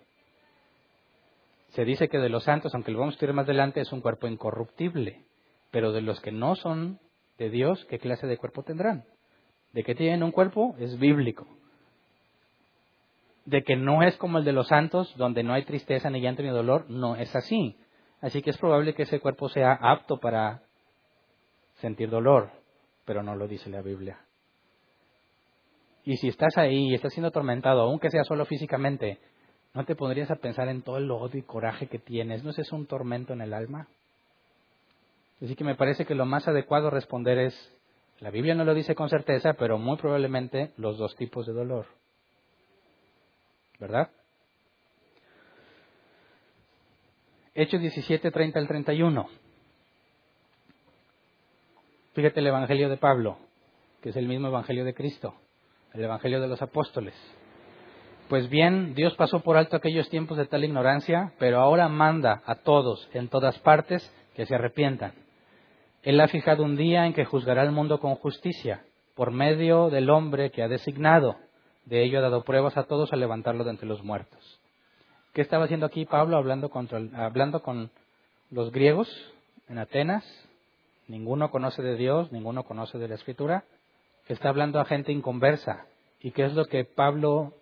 Se 1.71 1.85
dice 1.85 2.09
que 2.09 2.19
de 2.19 2.29
los 2.29 2.45
santos, 2.45 2.73
aunque 2.73 2.93
lo 2.93 3.01
vamos 3.01 3.15
a 3.15 3.17
estudiar 3.17 3.35
más 3.35 3.47
adelante, 3.47 3.81
es 3.81 3.91
un 3.91 4.01
cuerpo 4.01 4.29
incorruptible. 4.29 5.25
Pero 5.73 5.91
de 5.91 6.03
los 6.03 6.21
que 6.21 6.31
no 6.31 6.55
son 6.55 7.01
de 7.39 7.51
Dios, 7.51 7.85
¿qué 7.87 7.99
clase 7.99 8.29
de 8.29 8.37
cuerpo 8.37 8.63
tendrán? 8.63 9.05
De 9.73 9.83
que 9.83 9.97
tienen 9.97 10.23
un 10.23 10.31
cuerpo 10.31 10.77
es 10.79 10.97
bíblico. 11.01 11.49
De 13.47 13.65
que 13.65 13.75
no 13.75 14.05
es 14.05 14.17
como 14.19 14.39
el 14.39 14.45
de 14.45 14.53
los 14.53 14.69
santos, 14.69 15.13
donde 15.17 15.43
no 15.43 15.55
hay 15.55 15.65
tristeza, 15.65 16.11
ni 16.11 16.21
llanto, 16.21 16.43
ni 16.43 16.51
dolor, 16.51 16.89
no 16.89 17.17
es 17.17 17.35
así. 17.35 17.77
Así 18.21 18.43
que 18.43 18.51
es 18.51 18.59
probable 18.59 18.95
que 18.95 19.03
ese 19.03 19.19
cuerpo 19.19 19.49
sea 19.49 19.73
apto 19.73 20.21
para 20.21 20.63
sentir 21.81 22.11
dolor, 22.11 22.51
pero 23.05 23.23
no 23.23 23.35
lo 23.35 23.49
dice 23.49 23.71
la 23.71 23.83
Biblia. 23.83 24.21
Y 26.05 26.17
si 26.19 26.29
estás 26.29 26.59
ahí 26.59 26.91
y 26.91 26.95
estás 26.95 27.15
siendo 27.15 27.29
atormentado, 27.29 27.81
aunque 27.81 28.11
sea 28.11 28.25
solo 28.25 28.45
físicamente, 28.45 29.19
¿no 29.73 29.85
te 29.85 29.97
pondrías 29.97 30.31
a 30.31 30.37
pensar 30.37 30.69
en 30.69 30.83
todo 30.83 30.99
el 30.99 31.11
odio 31.11 31.41
y 31.41 31.43
coraje 31.43 31.87
que 31.87 31.99
tienes? 31.99 32.45
¿No 32.45 32.51
es 32.51 32.59
eso 32.59 32.77
un 32.77 32.87
tormento 32.87 33.33
en 33.33 33.41
el 33.41 33.55
alma? 33.55 33.89
Así 35.43 35.57
que 35.57 35.65
me 35.65 35.75
parece 35.75 36.07
que 36.07 36.15
lo 36.15 36.25
más 36.25 36.47
adecuado 36.47 36.89
responder 36.89 37.39
es, 37.39 37.75
la 38.21 38.31
Biblia 38.31 38.55
no 38.55 38.65
lo 38.65 38.75
dice 38.75 38.95
con 38.95 39.09
certeza, 39.09 39.55
pero 39.55 39.77
muy 39.77 39.97
probablemente 39.97 40.73
los 40.77 40.99
dos 40.99 41.17
tipos 41.17 41.47
de 41.47 41.53
dolor. 41.53 41.87
¿Verdad? 43.81 44.11
Hechos 47.55 47.81
17, 47.81 48.31
30 48.31 48.59
al 48.61 48.69
31. 48.69 49.29
Fíjate 52.13 52.39
el 52.39 52.47
Evangelio 52.47 52.89
de 52.89 52.97
Pablo, 52.97 53.39
que 54.01 54.11
es 54.11 54.17
el 54.17 54.29
mismo 54.29 54.47
Evangelio 54.47 54.85
de 54.85 54.95
Cristo, 54.95 55.35
el 55.93 56.05
Evangelio 56.05 56.41
de 56.41 56.47
los 56.47 56.63
Apóstoles. 56.63 57.15
Pues 58.29 58.49
bien, 58.49 58.95
Dios 58.95 59.17
pasó 59.17 59.41
por 59.41 59.57
alto 59.57 59.77
aquellos 59.77 60.09
tiempos 60.09 60.39
de 60.39 60.47
tal 60.47 60.63
ignorancia, 60.63 61.33
pero 61.41 61.61
ahora 61.61 61.89
manda 61.89 62.43
a 62.47 62.55
todos, 62.55 63.09
en 63.13 63.29
todas 63.29 63.59
partes, 63.59 64.09
que 64.37 64.47
se 64.47 64.55
arrepientan. 64.55 65.22
Él 66.03 66.21
ha 66.21 66.27
fijado 66.27 66.65
un 66.65 66.77
día 66.77 67.07
en 67.07 67.13
que 67.13 67.25
juzgará 67.25 67.63
al 67.63 67.71
mundo 67.71 68.01
con 68.01 68.17
justicia, 68.17 68.85
por 69.15 69.31
medio 69.31 69.89
del 69.89 70.11
hombre 70.11 70.51
que 70.51 70.63
ha 70.63 70.69
designado. 70.69 71.37
De 71.85 72.03
ello 72.03 72.19
ha 72.19 72.23
dado 72.23 72.43
pruebas 72.43 72.77
a 72.77 72.85
todos 72.85 73.13
al 73.13 73.21
levantarlo 73.21 73.63
de 73.63 73.71
entre 73.71 73.87
los 73.87 74.03
muertos. 74.03 74.61
¿Qué 75.33 75.43
estaba 75.43 75.65
haciendo 75.65 75.87
aquí 75.87 76.05
Pablo 76.05 76.37
hablando, 76.37 76.71
hablando 77.15 77.63
con 77.63 77.91
los 78.51 78.73
griegos 78.73 79.09
en 79.69 79.79
Atenas? 79.79 80.25
Ninguno 81.07 81.51
conoce 81.51 81.83
de 81.83 81.97
Dios, 81.97 82.33
ninguno 82.33 82.65
conoce 82.65 82.99
de 82.99 83.09
la 83.09 83.15
Escritura. 83.15 83.65
Está 84.27 84.49
hablando 84.49 84.81
a 84.81 84.85
gente 84.85 85.13
inconversa. 85.13 85.87
¿Y 86.21 86.33
qué 86.33 86.45
es 86.45 86.55
lo 86.55 86.65
que 86.65 86.85
Pablo 86.85 87.55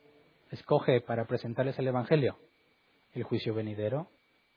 escoge 0.51 1.01
para 1.01 1.27
presentarles 1.27 1.79
el 1.79 1.89
Evangelio? 1.89 2.37
El 3.15 3.23
juicio 3.23 3.55
venidero 3.55 4.07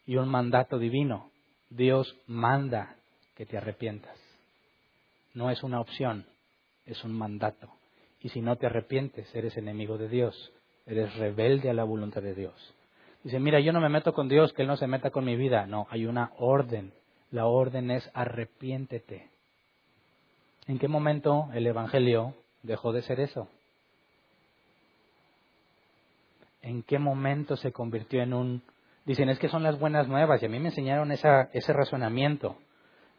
y 0.05 0.15
un 0.15 0.29
mandato 0.29 0.79
divino. 0.79 1.31
Dios 1.69 2.15
manda 2.27 2.95
que 3.35 3.45
te 3.45 3.57
arrepientas. 3.57 4.17
No 5.33 5.49
es 5.49 5.63
una 5.63 5.79
opción, 5.79 6.25
es 6.85 7.03
un 7.03 7.13
mandato. 7.13 7.69
Y 8.21 8.29
si 8.29 8.41
no 8.41 8.55
te 8.55 8.67
arrepientes, 8.67 9.33
eres 9.35 9.57
enemigo 9.57 9.97
de 9.97 10.07
Dios, 10.07 10.51
eres 10.85 11.13
rebelde 11.15 11.69
a 11.69 11.73
la 11.73 11.83
voluntad 11.83 12.21
de 12.21 12.35
Dios. 12.35 12.73
Dice, 13.23 13.39
mira, 13.39 13.59
yo 13.59 13.71
no 13.71 13.79
me 13.79 13.89
meto 13.89 14.13
con 14.13 14.27
Dios, 14.27 14.53
que 14.53 14.63
Él 14.63 14.67
no 14.67 14.77
se 14.77 14.87
meta 14.87 15.09
con 15.09 15.25
mi 15.25 15.35
vida. 15.35 15.65
No, 15.65 15.87
hay 15.89 16.05
una 16.05 16.31
orden. 16.37 16.93
La 17.31 17.45
orden 17.45 17.89
es 17.89 18.09
arrepiéntete. 18.13 19.29
¿En 20.67 20.77
qué 20.77 20.87
momento 20.87 21.49
el 21.53 21.65
Evangelio 21.65 22.35
dejó 22.63 22.91
de 22.91 23.01
ser 23.01 23.19
eso? 23.19 23.47
¿En 26.61 26.83
qué 26.83 26.99
momento 26.99 27.57
se 27.57 27.71
convirtió 27.71 28.21
en 28.21 28.33
un... 28.33 28.61
Dicen, 29.05 29.29
es 29.29 29.39
que 29.39 29.49
son 29.49 29.63
las 29.63 29.79
buenas 29.79 30.07
nuevas 30.07 30.41
y 30.41 30.45
a 30.45 30.49
mí 30.49 30.59
me 30.59 30.69
enseñaron 30.69 31.11
esa, 31.11 31.49
ese 31.51 31.73
razonamiento. 31.73 32.55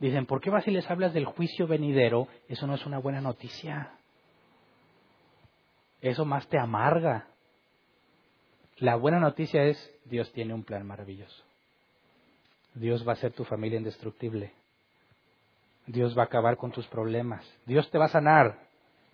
Dicen, 0.01 0.27
¿por 0.27 0.41
qué 0.41 0.51
vas 0.51 0.67
les 0.67 0.91
hablas 0.91 1.15
del 1.15 1.25
juicio 1.25 1.67
venidero? 1.67 2.29
Eso 2.49 2.67
no 2.67 2.75
es 2.75 2.85
una 2.85 2.99
buena 2.99 3.21
noticia. 3.21 3.93
Eso 6.01 6.25
más 6.25 6.47
te 6.49 6.59
amarga. 6.59 7.29
La 8.79 8.97
buena 8.97 9.21
noticia 9.21 9.63
es, 9.65 9.91
Dios 10.05 10.33
tiene 10.33 10.53
un 10.53 10.65
plan 10.65 10.87
maravilloso. 10.87 11.45
Dios 12.75 13.07
va 13.07 13.13
a 13.13 13.17
ser 13.17 13.33
tu 13.33 13.45
familia 13.45 13.79
indestructible. 13.79 14.53
Dios 15.87 16.17
va 16.17 16.23
a 16.23 16.27
acabar 16.27 16.57
con 16.57 16.73
tus 16.73 16.87
problemas. 16.89 17.45
Dios 17.67 17.89
te 17.91 17.99
va 17.99 18.07
a 18.07 18.09
sanar. 18.09 18.59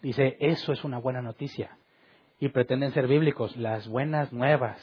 Dice, 0.01 0.37
eso 0.41 0.73
es 0.73 0.83
una 0.83 0.99
buena 0.99 1.21
noticia. 1.21 1.77
Y 2.39 2.49
pretenden 2.49 2.93
ser 2.93 3.07
bíblicos, 3.07 3.55
las 3.57 3.87
buenas 3.87 4.33
nuevas. 4.33 4.81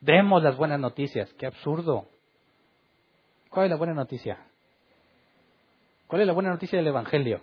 Demos 0.00 0.42
las 0.42 0.56
buenas 0.56 0.78
noticias. 0.78 1.32
Qué 1.34 1.46
absurdo. 1.46 2.06
¿Cuál 3.54 3.66
es 3.66 3.70
la 3.70 3.76
buena 3.76 3.94
noticia? 3.94 4.44
¿Cuál 6.08 6.22
es 6.22 6.26
la 6.26 6.32
buena 6.32 6.50
noticia 6.50 6.76
del 6.76 6.88
Evangelio? 6.88 7.40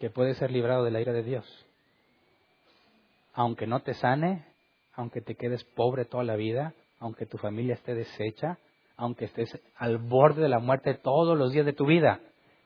Que 0.00 0.08
puedes 0.08 0.38
ser 0.38 0.50
librado 0.50 0.84
de 0.84 0.90
la 0.90 1.00
ira 1.00 1.12
de 1.12 1.22
Dios 1.22 1.66
aunque 3.36 3.66
no 3.66 3.80
te 3.80 3.92
sane, 3.92 4.46
aunque 4.94 5.20
te 5.20 5.34
quedes 5.34 5.62
pobre 5.62 6.06
toda 6.06 6.24
la 6.24 6.36
vida, 6.36 6.72
aunque 6.98 7.26
tu 7.26 7.36
familia 7.36 7.74
esté 7.74 7.94
deshecha, 7.94 8.56
aunque 8.96 9.26
estés 9.26 9.60
al 9.76 9.98
borde 9.98 10.40
de 10.40 10.48
la 10.48 10.58
muerte 10.58 10.94
todos 10.94 11.36
los 11.36 11.52
días 11.52 11.66
de 11.66 11.74
tu 11.74 11.84
vida, 11.84 12.20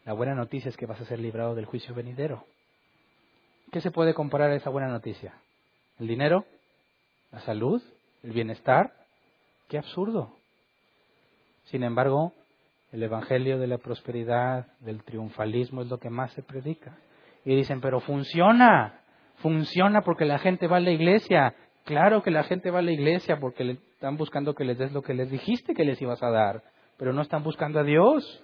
la 0.05 0.13
buena 0.13 0.37
noticia 0.37 0.69
es 0.69 0.77
que 0.77 0.87
vas 0.87 1.01
a 1.01 1.05
ser 1.07 1.19
librado 1.19 1.57
del 1.57 1.67
juicio 1.67 1.93
venidero. 1.93 2.45
¿Qué 3.73 3.81
se 3.81 3.91
puede 3.91 4.15
comparar 4.15 4.53
a 4.53 4.55
esa 4.55 4.71
buena 4.71 4.87
noticia? 4.87 5.35
¿El 5.99 6.07
dinero? 6.07 6.45
¿La 7.33 7.41
salud? 7.41 7.83
¿El 8.23 8.31
bienestar? 8.31 8.93
¡Qué 9.69 9.77
absurdo! 9.77 10.40
Sin 11.71 11.85
embargo, 11.85 12.33
el 12.91 13.03
Evangelio 13.05 13.59
de 13.59 13.69
la 13.69 13.79
prosperidad, 13.79 14.67
del 14.81 15.05
triunfalismo 15.05 15.83
es 15.83 15.89
lo 15.89 15.99
que 15.99 16.11
más 16.11 16.33
se 16.33 16.43
predica. 16.43 16.99
Y 17.45 17.55
dicen, 17.55 17.81
pero 17.81 18.01
funciona. 18.01 19.01
Funciona 19.37 20.03
porque 20.03 20.25
la 20.25 20.39
gente 20.39 20.67
va 20.67 20.79
a 20.79 20.81
la 20.81 20.91
iglesia. 20.91 21.55
Claro 21.85 22.23
que 22.23 22.33
la 22.33 22.43
gente 22.43 22.71
va 22.71 22.81
a 22.81 22.83
la 22.83 22.91
iglesia 22.91 23.39
porque 23.39 23.63
le 23.63 23.73
están 23.73 24.17
buscando 24.17 24.55
que 24.55 24.65
les 24.65 24.79
des 24.79 24.93
lo 24.93 25.03
que 25.03 25.15
les 25.15 25.31
dijiste 25.31 25.75
que 25.75 25.85
les 25.85 26.03
ibas 26.03 26.23
a 26.23 26.31
dar, 26.31 26.63
pero 26.99 27.13
no 27.13 27.23
están 27.23 27.45
buscando 27.45 27.79
a 27.79 27.85
Dios. 27.85 28.43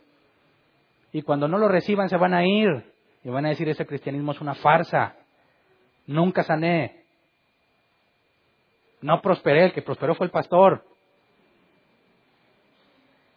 Y 1.12 1.22
cuando 1.22 1.48
no 1.48 1.58
lo 1.58 1.68
reciban 1.68 2.08
se 2.08 2.16
van 2.16 2.32
a 2.32 2.46
ir 2.46 2.68
y 3.24 3.28
van 3.28 3.44
a 3.46 3.50
decir 3.50 3.68
ese 3.68 3.86
cristianismo 3.86 4.32
es 4.32 4.40
una 4.40 4.54
farsa. 4.54 5.16
Nunca 6.06 6.44
sané. 6.44 7.02
No 9.02 9.20
prosperé, 9.20 9.66
el 9.66 9.72
que 9.72 9.82
prosperó 9.82 10.14
fue 10.14 10.26
el 10.26 10.32
pastor. 10.32 10.84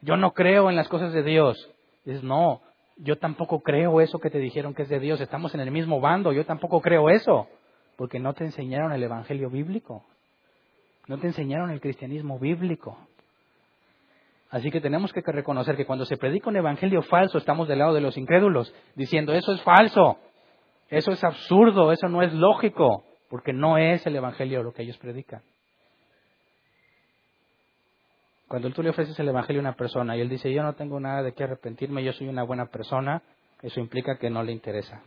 Yo 0.01 0.17
no 0.17 0.31
creo 0.31 0.69
en 0.69 0.75
las 0.75 0.87
cosas 0.87 1.13
de 1.13 1.23
Dios. 1.23 1.69
Dices, 2.05 2.23
no, 2.23 2.61
yo 2.97 3.17
tampoco 3.17 3.61
creo 3.61 4.01
eso 4.01 4.19
que 4.19 4.29
te 4.29 4.39
dijeron 4.39 4.73
que 4.73 4.83
es 4.83 4.89
de 4.89 4.99
Dios, 4.99 5.21
estamos 5.21 5.53
en 5.55 5.61
el 5.61 5.71
mismo 5.71 5.99
bando, 5.99 6.33
yo 6.33 6.45
tampoco 6.45 6.81
creo 6.81 7.09
eso, 7.09 7.47
porque 7.95 8.19
no 8.19 8.33
te 8.33 8.43
enseñaron 8.43 8.91
el 8.91 9.03
Evangelio 9.03 9.49
bíblico, 9.49 10.03
no 11.07 11.17
te 11.17 11.27
enseñaron 11.27 11.71
el 11.71 11.81
cristianismo 11.81 12.39
bíblico. 12.39 12.97
Así 14.51 14.71
que 14.71 14.81
tenemos 14.81 15.13
que 15.13 15.21
reconocer 15.21 15.77
que 15.77 15.85
cuando 15.85 16.05
se 16.05 16.17
predica 16.17 16.49
un 16.49 16.57
Evangelio 16.57 17.01
falso, 17.03 17.37
estamos 17.37 17.67
del 17.67 17.79
lado 17.79 17.93
de 17.93 18.01
los 18.01 18.17
incrédulos, 18.17 18.73
diciendo 18.95 19.33
eso 19.33 19.53
es 19.53 19.61
falso, 19.61 20.17
eso 20.89 21.11
es 21.11 21.23
absurdo, 21.23 21.91
eso 21.91 22.09
no 22.09 22.21
es 22.21 22.33
lógico, 22.33 23.03
porque 23.29 23.53
no 23.53 23.77
es 23.77 24.05
el 24.07 24.15
Evangelio 24.15 24.63
lo 24.63 24.73
que 24.73 24.83
ellos 24.83 24.97
predican. 24.97 25.41
Cuando 28.49 28.71
tú 28.71 28.81
le 28.81 28.89
ofreces 28.89 29.17
el 29.19 29.29
Evangelio 29.29 29.61
a 29.61 29.65
una 29.69 29.75
persona 29.75 30.17
y 30.17 30.21
él 30.21 30.27
dice, 30.27 30.51
yo 30.51 30.63
no 30.63 30.73
tengo 30.73 30.99
nada 30.99 31.21
de 31.21 31.33
qué 31.33 31.43
arrepentirme, 31.43 32.03
yo 32.03 32.11
soy 32.13 32.29
una 32.29 32.41
buena 32.41 32.65
persona, 32.65 33.21
eso 33.61 33.79
implica 33.79 34.17
que 34.17 34.31
no 34.31 34.41
le 34.41 34.51
interesa. 34.51 35.03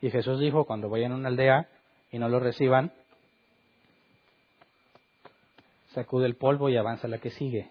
Y 0.00 0.10
Jesús 0.10 0.40
dijo, 0.40 0.64
cuando 0.64 0.88
vayan 0.88 1.12
a 1.12 1.16
una 1.16 1.28
aldea 1.28 1.68
y 2.10 2.18
no 2.18 2.30
lo 2.30 2.40
reciban, 2.40 2.90
sacude 5.88 6.24
el 6.24 6.36
polvo 6.36 6.70
y 6.70 6.78
avanza 6.78 7.06
la 7.06 7.18
que 7.18 7.30
sigue. 7.32 7.70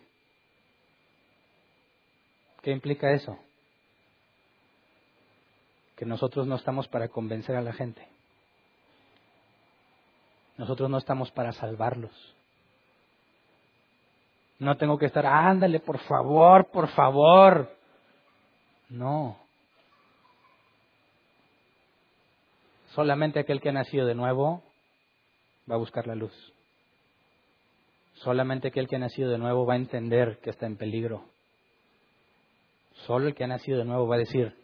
¿Qué 2.61 2.69
implica 2.69 3.13
eso? 3.13 3.39
Que 5.95 6.05
nosotros 6.05 6.45
no 6.45 6.55
estamos 6.55 6.87
para 6.87 7.09
convencer 7.09 7.55
a 7.55 7.61
la 7.61 7.73
gente. 7.73 8.07
Nosotros 10.57 10.87
no 10.87 10.99
estamos 10.99 11.31
para 11.31 11.51
salvarlos. 11.51 12.35
No 14.59 14.77
tengo 14.77 14.97
que 14.97 15.07
estar, 15.07 15.25
ándale, 15.25 15.79
por 15.79 15.99
favor, 15.99 16.69
por 16.71 16.87
favor. 16.89 17.69
No. 18.89 19.37
Solamente 22.93 23.39
aquel 23.39 23.59
que 23.59 23.69
ha 23.69 23.73
nacido 23.73 24.05
de 24.05 24.15
nuevo 24.15 24.63
va 25.69 25.75
a 25.75 25.79
buscar 25.79 26.07
la 26.07 26.15
luz. 26.15 26.33
Solamente 28.15 28.69
aquel 28.69 28.87
que 28.87 28.95
ha 28.95 28.99
nacido 28.99 29.29
de 29.29 29.37
nuevo 29.37 29.65
va 29.65 29.73
a 29.73 29.77
entender 29.77 30.39
que 30.41 30.49
está 30.49 30.65
en 30.65 30.77
peligro. 30.77 31.25
Solo 33.05 33.27
el 33.27 33.35
que 33.35 33.43
ha 33.43 33.47
nacido 33.47 33.77
de 33.79 33.85
nuevo 33.85 34.07
va 34.07 34.15
a 34.15 34.19
decir, 34.19 34.55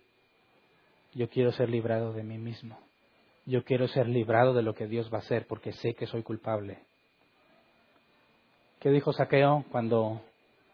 yo 1.13 1.29
quiero 1.29 1.51
ser 1.51 1.69
librado 1.69 2.13
de 2.13 2.23
mí 2.23 2.37
mismo. 2.37 2.79
Yo 3.45 3.65
quiero 3.65 3.87
ser 3.89 4.07
librado 4.07 4.53
de 4.53 4.61
lo 4.61 4.73
que 4.73 4.87
Dios 4.87 5.11
va 5.11 5.17
a 5.17 5.21
hacer 5.21 5.45
porque 5.47 5.73
sé 5.73 5.93
que 5.93 6.07
soy 6.07 6.23
culpable. 6.23 6.79
¿Qué 8.81 8.89
dijo 8.89 9.13
Saqueo 9.13 9.63
cuando 9.71 10.21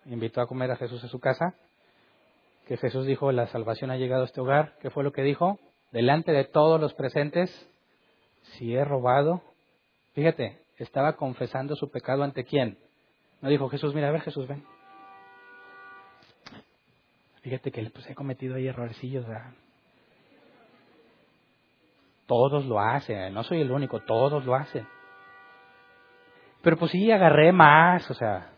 invitó 0.05 0.39
a 0.39 0.47
comer 0.47 0.71
a 0.71 0.77
Jesús 0.77 1.03
a 1.03 1.09
su 1.09 1.19
casa? 1.19 1.55
Que 2.65 2.77
Jesús 2.77 3.05
dijo, 3.05 3.33
la 3.33 3.47
salvación 3.47 3.91
ha 3.91 3.97
llegado 3.97 4.21
a 4.21 4.25
este 4.25 4.39
hogar. 4.39 4.75
¿Qué 4.81 4.89
fue 4.89 5.03
lo 5.03 5.11
que 5.11 5.23
dijo? 5.23 5.59
Delante 5.91 6.31
de 6.31 6.45
todos 6.45 6.79
los 6.79 6.93
presentes, 6.93 7.49
si 8.53 8.73
he 8.73 8.85
robado, 8.85 9.41
fíjate, 10.13 10.57
estaba 10.77 11.17
confesando 11.17 11.75
su 11.75 11.91
pecado 11.91 12.23
ante 12.23 12.45
quién. 12.45 12.77
No 13.41 13.49
dijo 13.49 13.67
Jesús, 13.67 13.93
mira, 13.93 14.07
a 14.07 14.11
ver 14.11 14.21
Jesús, 14.21 14.47
ven. 14.47 14.63
Fíjate 17.41 17.73
que 17.73 17.89
pues, 17.89 18.09
he 18.09 18.15
cometido 18.15 18.55
ahí 18.55 18.67
errorcillos. 18.67 19.25
Todos 22.25 22.65
lo 22.65 22.79
hacen, 22.79 23.33
no 23.33 23.43
soy 23.43 23.59
el 23.59 23.71
único, 23.71 23.99
todos 23.99 24.45
lo 24.45 24.55
hacen. 24.55 24.87
Pero 26.61 26.77
pues 26.77 26.91
sí, 26.91 27.11
agarré 27.11 27.51
más, 27.51 28.09
o 28.09 28.13
sea, 28.13 28.51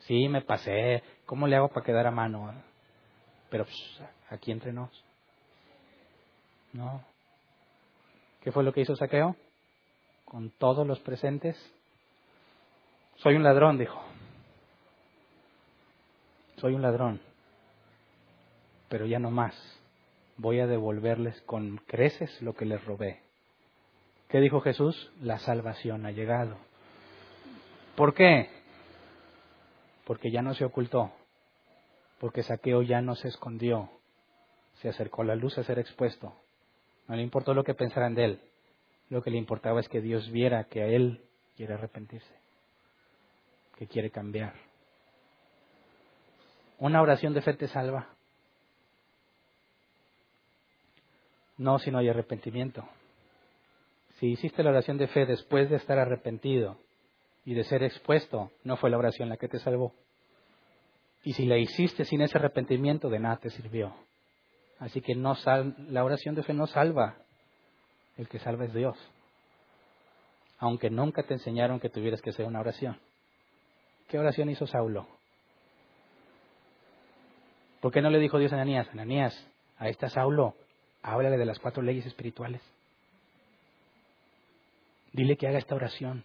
sí, 0.00 0.28
me 0.28 0.42
pasé. 0.42 1.02
¿Cómo 1.26 1.46
le 1.46 1.56
hago 1.56 1.68
para 1.68 1.84
quedar 1.84 2.06
a 2.06 2.10
mano? 2.10 2.52
Pero 3.50 3.64
pues, 3.64 4.02
aquí 4.30 4.50
entre 4.50 4.72
nos. 4.72 4.90
No. 6.72 7.02
¿Qué 8.42 8.52
fue 8.52 8.64
lo 8.64 8.72
que 8.72 8.80
hizo 8.80 8.96
Saqueo? 8.96 9.36
Con 10.24 10.50
todos 10.50 10.86
los 10.86 11.00
presentes. 11.00 11.56
Soy 13.16 13.34
un 13.34 13.42
ladrón, 13.42 13.78
dijo. 13.78 14.00
Soy 16.56 16.74
un 16.74 16.82
ladrón. 16.82 17.20
Pero 18.88 19.06
ya 19.06 19.18
no 19.18 19.30
más. 19.30 19.54
Voy 20.36 20.60
a 20.60 20.66
devolverles 20.66 21.40
con 21.42 21.78
creces 21.86 22.40
lo 22.42 22.54
que 22.54 22.64
les 22.64 22.84
robé. 22.84 23.20
¿Qué 24.28 24.40
dijo 24.40 24.60
Jesús? 24.60 25.10
La 25.20 25.38
salvación 25.38 26.06
ha 26.06 26.10
llegado. 26.10 26.56
¿Por 27.98 28.14
qué? 28.14 28.48
Porque 30.04 30.30
ya 30.30 30.40
no 30.40 30.54
se 30.54 30.64
ocultó, 30.64 31.10
porque 32.20 32.44
Saqueo 32.44 32.82
ya 32.82 33.02
no 33.02 33.16
se 33.16 33.26
escondió, 33.26 33.90
se 34.74 34.88
acercó 34.88 35.22
a 35.22 35.24
la 35.24 35.34
luz 35.34 35.58
a 35.58 35.64
ser 35.64 35.80
expuesto. 35.80 36.32
No 37.08 37.16
le 37.16 37.22
importó 37.22 37.54
lo 37.54 37.64
que 37.64 37.74
pensaran 37.74 38.14
de 38.14 38.24
él, 38.24 38.40
lo 39.10 39.20
que 39.20 39.32
le 39.32 39.36
importaba 39.36 39.80
es 39.80 39.88
que 39.88 40.00
Dios 40.00 40.30
viera 40.30 40.68
que 40.68 40.82
a 40.82 40.86
él 40.86 41.24
quiere 41.56 41.74
arrepentirse, 41.74 42.32
que 43.76 43.88
quiere 43.88 44.10
cambiar. 44.10 44.54
Una 46.78 47.02
oración 47.02 47.34
de 47.34 47.42
fe 47.42 47.54
te 47.54 47.66
salva. 47.66 48.10
No 51.56 51.80
si 51.80 51.90
no 51.90 51.98
hay 51.98 52.08
arrepentimiento. 52.08 52.88
Si 54.20 54.28
hiciste 54.28 54.62
la 54.62 54.70
oración 54.70 54.98
de 54.98 55.08
fe 55.08 55.26
después 55.26 55.68
de 55.68 55.74
estar 55.74 55.98
arrepentido, 55.98 56.78
y 57.48 57.54
de 57.54 57.64
ser 57.64 57.82
expuesto, 57.82 58.52
no 58.62 58.76
fue 58.76 58.90
la 58.90 58.98
oración 58.98 59.30
la 59.30 59.38
que 59.38 59.48
te 59.48 59.58
salvó. 59.58 59.94
Y 61.24 61.32
si 61.32 61.46
la 61.46 61.56
hiciste 61.56 62.04
sin 62.04 62.20
ese 62.20 62.36
arrepentimiento, 62.36 63.08
de 63.08 63.20
nada 63.20 63.38
te 63.38 63.48
sirvió. 63.48 63.94
Así 64.78 65.00
que 65.00 65.14
no 65.14 65.34
la 65.88 66.04
oración 66.04 66.34
de 66.34 66.42
fe 66.42 66.52
no 66.52 66.66
salva. 66.66 67.16
El 68.18 68.28
que 68.28 68.38
salva 68.38 68.66
es 68.66 68.74
Dios. 68.74 68.98
Aunque 70.58 70.90
nunca 70.90 71.22
te 71.22 71.32
enseñaron 71.32 71.80
que 71.80 71.88
tuvieras 71.88 72.20
que 72.20 72.28
hacer 72.28 72.44
una 72.44 72.60
oración. 72.60 73.00
¿Qué 74.08 74.18
oración 74.18 74.50
hizo 74.50 74.66
Saulo? 74.66 75.08
¿Por 77.80 77.92
qué 77.92 78.02
no 78.02 78.10
le 78.10 78.18
dijo 78.18 78.38
Dios 78.38 78.52
a 78.52 78.56
Ananías? 78.56 78.90
Ananías, 78.90 79.34
a 79.78 79.88
esta 79.88 80.10
Saulo, 80.10 80.54
háblale 81.00 81.38
de 81.38 81.46
las 81.46 81.58
cuatro 81.58 81.82
leyes 81.82 82.04
espirituales. 82.04 82.60
Dile 85.14 85.38
que 85.38 85.48
haga 85.48 85.56
esta 85.56 85.76
oración. 85.76 86.24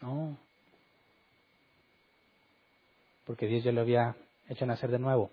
No 0.00 0.45
porque 3.26 3.46
Dios 3.46 3.64
ya 3.64 3.72
lo 3.72 3.80
había 3.80 4.16
hecho 4.48 4.64
nacer 4.64 4.90
de 4.90 4.98
nuevo 4.98 5.30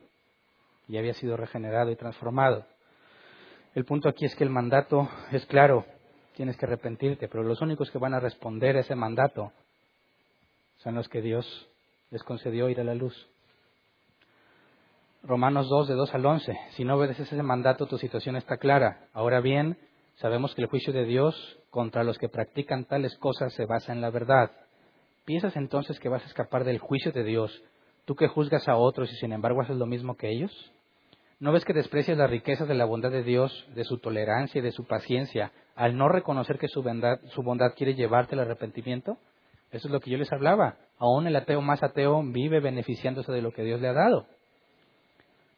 y 0.87 0.97
había 0.97 1.13
sido 1.13 1.37
regenerado 1.37 1.91
y 1.91 1.95
transformado. 1.95 2.65
El 3.75 3.85
punto 3.85 4.09
aquí 4.09 4.25
es 4.25 4.35
que 4.35 4.43
el 4.43 4.49
mandato 4.49 5.07
es 5.31 5.45
claro, 5.45 5.85
tienes 6.35 6.57
que 6.57 6.65
arrepentirte, 6.65 7.27
pero 7.27 7.43
los 7.43 7.61
únicos 7.61 7.89
que 7.91 7.99
van 7.99 8.13
a 8.13 8.19
responder 8.19 8.75
a 8.75 8.81
ese 8.81 8.95
mandato 8.95 9.51
son 10.77 10.95
los 10.95 11.07
que 11.07 11.21
Dios 11.21 11.69
les 12.11 12.23
concedió 12.23 12.69
ir 12.69 12.79
a 12.79 12.83
la 12.83 12.95
luz. 12.95 13.27
Romanos 15.23 15.69
2, 15.69 15.87
de 15.87 15.93
2 15.95 16.13
al 16.13 16.25
11. 16.25 16.59
Si 16.71 16.83
no 16.83 16.95
obedeces 16.95 17.31
ese 17.31 17.43
mandato, 17.43 17.85
tu 17.85 17.97
situación 17.97 18.35
está 18.35 18.57
clara. 18.57 19.07
Ahora 19.13 19.39
bien, 19.39 19.77
sabemos 20.15 20.53
que 20.53 20.61
el 20.61 20.67
juicio 20.67 20.91
de 20.91 21.05
Dios 21.05 21.57
contra 21.69 22.03
los 22.03 22.17
que 22.17 22.27
practican 22.27 22.85
tales 22.85 23.15
cosas 23.17 23.53
se 23.53 23.65
basa 23.65 23.93
en 23.93 24.01
la 24.01 24.09
verdad. 24.09 24.51
¿Piensas 25.23 25.55
entonces 25.55 25.99
que 25.99 26.09
vas 26.09 26.23
a 26.23 26.27
escapar 26.27 26.65
del 26.65 26.79
juicio 26.79 27.13
de 27.13 27.23
Dios 27.23 27.63
¿Tú 28.05 28.15
que 28.15 28.27
juzgas 28.27 28.67
a 28.67 28.75
otros 28.75 29.11
y 29.11 29.15
sin 29.15 29.31
embargo 29.31 29.61
haces 29.61 29.77
lo 29.77 29.85
mismo 29.85 30.15
que 30.17 30.29
ellos? 30.29 30.71
¿No 31.39 31.51
ves 31.51 31.65
que 31.65 31.73
desprecias 31.73 32.17
las 32.17 32.29
riquezas 32.29 32.67
de 32.67 32.73
la 32.73 32.85
bondad 32.85 33.11
de 33.11 33.23
Dios, 33.23 33.67
de 33.75 33.83
su 33.83 33.97
tolerancia 33.97 34.59
y 34.59 34.61
de 34.61 34.71
su 34.71 34.85
paciencia, 34.85 35.51
al 35.75 35.97
no 35.97 36.09
reconocer 36.09 36.57
que 36.57 36.67
su 36.67 36.83
bondad, 36.83 37.73
quiere 37.75 37.95
llevarte 37.95 38.35
al 38.35 38.41
arrepentimiento? 38.41 39.17
Eso 39.71 39.87
es 39.87 39.91
lo 39.91 39.99
que 39.99 40.11
yo 40.11 40.17
les 40.17 40.31
hablaba. 40.31 40.77
Aún 40.97 41.27
el 41.27 41.35
ateo 41.35 41.61
más 41.61 41.81
ateo 41.81 42.21
vive 42.23 42.59
beneficiándose 42.59 43.31
de 43.31 43.41
lo 43.41 43.51
que 43.51 43.63
Dios 43.63 43.81
le 43.81 43.87
ha 43.87 43.93
dado. 43.93 44.25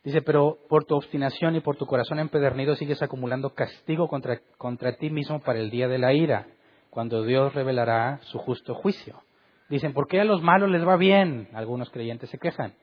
Dice, 0.03 0.21
pero 0.21 0.59
por 0.69 0.85
tu 0.85 0.95
obstinación 0.95 1.55
y 1.55 1.61
por 1.61 1.77
tu 1.77 1.87
corazón 1.87 2.19
empedernido 2.19 2.75
sigues 2.75 3.01
acumulando 3.01 3.55
castigo 3.55 4.07
contra 4.07 4.97
ti 4.97 5.09
mismo 5.09 5.39
para 5.41 5.59
el 5.59 5.71
día 5.71 5.87
de 5.87 5.97
la 5.97 6.13
ira, 6.13 6.47
cuando 6.91 7.23
Dios 7.23 7.53
revelará 7.53 8.19
su 8.21 8.37
justo 8.37 8.75
juicio. 8.75 9.21
Dicen, 9.69 9.93
¿por 9.93 10.07
qué 10.07 10.21
a 10.21 10.25
los 10.25 10.41
malos 10.41 10.69
les 10.69 10.87
va 10.87 10.95
bien? 10.95 11.49
Algunos 11.53 11.89
creyentes 11.89 12.29
se 12.29 12.37
quejan. 12.37 12.75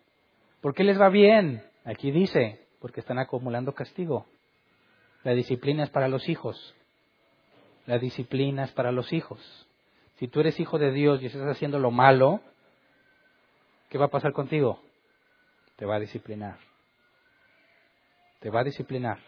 ¿Por 0.60 0.74
qué 0.74 0.84
les 0.84 1.00
va 1.00 1.08
bien? 1.08 1.64
Aquí 1.84 2.10
dice, 2.10 2.66
porque 2.80 3.00
están 3.00 3.18
acumulando 3.18 3.72
castigo. 3.72 4.26
La 5.22 5.32
disciplina 5.32 5.84
es 5.84 5.90
para 5.90 6.08
los 6.08 6.28
hijos. 6.28 6.74
La 7.86 7.98
disciplina 7.98 8.64
es 8.64 8.72
para 8.72 8.92
los 8.92 9.12
hijos. 9.12 9.40
Si 10.16 10.28
tú 10.28 10.40
eres 10.40 10.58
hijo 10.60 10.78
de 10.78 10.92
Dios 10.92 11.22
y 11.22 11.26
estás 11.26 11.48
haciendo 11.48 11.78
lo 11.78 11.90
malo, 11.90 12.40
¿qué 13.88 13.98
va 13.98 14.06
a 14.06 14.10
pasar 14.10 14.32
contigo? 14.32 14.80
Te 15.76 15.86
va 15.86 15.96
a 15.96 16.00
disciplinar. 16.00 16.58
Te 18.40 18.50
va 18.50 18.60
a 18.60 18.64
disciplinar. 18.64 19.18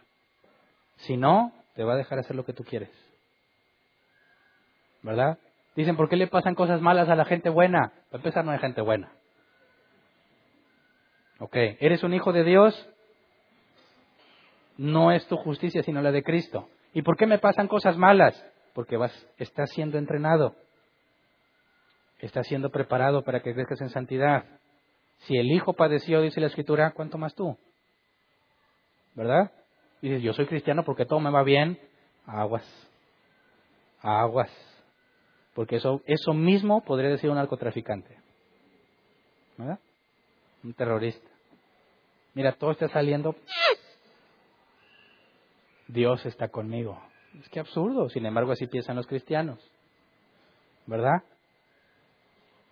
Si 0.97 1.17
no, 1.17 1.53
te 1.75 1.85
va 1.85 1.95
a 1.95 1.97
dejar 1.97 2.19
hacer 2.19 2.37
lo 2.37 2.45
que 2.45 2.53
tú 2.53 2.65
quieres. 2.65 2.91
¿Verdad? 5.03 5.39
Dicen, 5.77 5.97
¿por 5.97 6.09
qué 6.09 6.17
le 6.17 6.29
pasan 6.29 6.55
cosas 6.55 6.81
malas 6.81 7.09
a 7.09 7.17
la 7.17 7.25
gente 7.25 7.51
buena? 7.51 7.93
Para 8.11 8.21
empezar, 8.21 8.45
no 8.45 8.53
hay 8.53 8.59
gente 8.59 8.81
buena. 8.81 9.13
Ok, 11.41 11.57
¿eres 11.57 12.03
un 12.05 12.15
hijo 12.15 12.33
de 12.33 12.45
Dios? 12.45 12.89
No 14.77 15.11
es 15.13 15.27
tu 15.27 15.37
justicia, 15.37 15.83
sino 15.83 16.01
la 16.01 16.13
de 16.13 16.23
Cristo. 16.23 16.69
¿Y 16.93 17.03
por 17.03 17.17
qué 17.17 17.27
me 17.27 17.39
pasan 17.39 17.67
cosas 17.67 17.97
malas? 17.97 18.41
Porque 18.73 18.97
vas, 18.97 19.13
estás 19.37 19.71
siendo 19.71 19.99
entrenado. 19.99 20.55
Estás 22.21 22.47
siendo 22.47 22.71
preparado 22.71 23.23
para 23.23 23.41
que 23.41 23.53
crezcas 23.53 23.81
en 23.81 23.91
santidad. 23.91 24.45
Si 25.27 25.37
el 25.37 25.51
Hijo 25.51 25.73
padeció, 25.73 26.21
dice 26.21 26.41
la 26.41 26.47
Escritura, 26.47 26.93
¿cuánto 26.93 27.19
más 27.19 27.35
tú? 27.35 27.59
¿Verdad? 29.15 29.51
Dices, 30.01 30.23
yo 30.23 30.33
soy 30.33 30.47
cristiano 30.47 30.85
porque 30.85 31.07
todo 31.07 31.21
me 31.21 31.31
va 31.31 31.43
bien. 31.43 31.79
Aguas. 32.27 32.65
Aguas. 34.01 34.51
Porque 35.55 35.77
eso, 35.77 36.03
eso 36.07 36.35
mismo 36.35 36.83
podría 36.85 37.11
decir 37.11 37.31
un 37.31 37.37
narcotraficante. 37.37 38.19
¿Verdad? 39.57 39.79
Un 40.63 40.75
terrorista. 40.75 41.29
Mira, 42.35 42.53
todo 42.53 42.73
está 42.73 42.89
saliendo. 42.89 43.37
Dios 45.87 46.27
está 46.27 46.49
conmigo. 46.49 47.01
Es 47.41 47.49
que 47.49 47.61
absurdo. 47.61 48.09
Sin 48.09 48.27
embargo, 48.27 48.53
así 48.53 48.67
piensan 48.67 48.97
los 48.97 49.07
cristianos. 49.07 49.59
¿Verdad? 50.87 51.23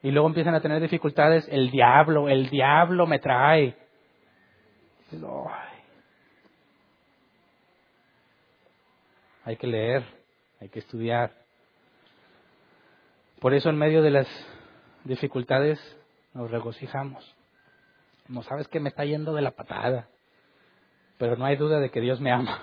Y 0.03 0.11
luego 0.11 0.27
empiezan 0.27 0.55
a 0.55 0.61
tener 0.61 0.83
dificultades. 0.83 1.47
El 1.49 1.71
diablo, 1.71 2.29
el 2.29 2.51
diablo 2.51 3.07
me 3.07 3.21
trae. 3.21 3.77
Hay 9.45 9.57
que 9.57 9.67
leer, 9.67 10.05
hay 10.61 10.69
que 10.69 10.81
estudiar. 10.81 11.42
Por 13.43 13.55
eso 13.55 13.71
en 13.71 13.77
medio 13.77 14.03
de 14.03 14.13
las 14.13 14.29
dificultades 15.03 15.81
nos 16.33 16.49
regocijamos. 16.49 17.35
No 18.29 18.45
sabes 18.45 18.69
que 18.69 18.79
me 18.79 18.89
está 18.89 19.05
yendo 19.05 19.35
de 19.35 19.43
la 19.43 19.51
patada, 19.51 20.07
pero 21.19 21.35
no 21.37 21.45
hay 21.45 21.57
duda 21.57 21.81
de 21.81 21.91
que 21.91 22.01
Dios 22.01 22.21
me 22.21 22.31
ama 22.31 22.63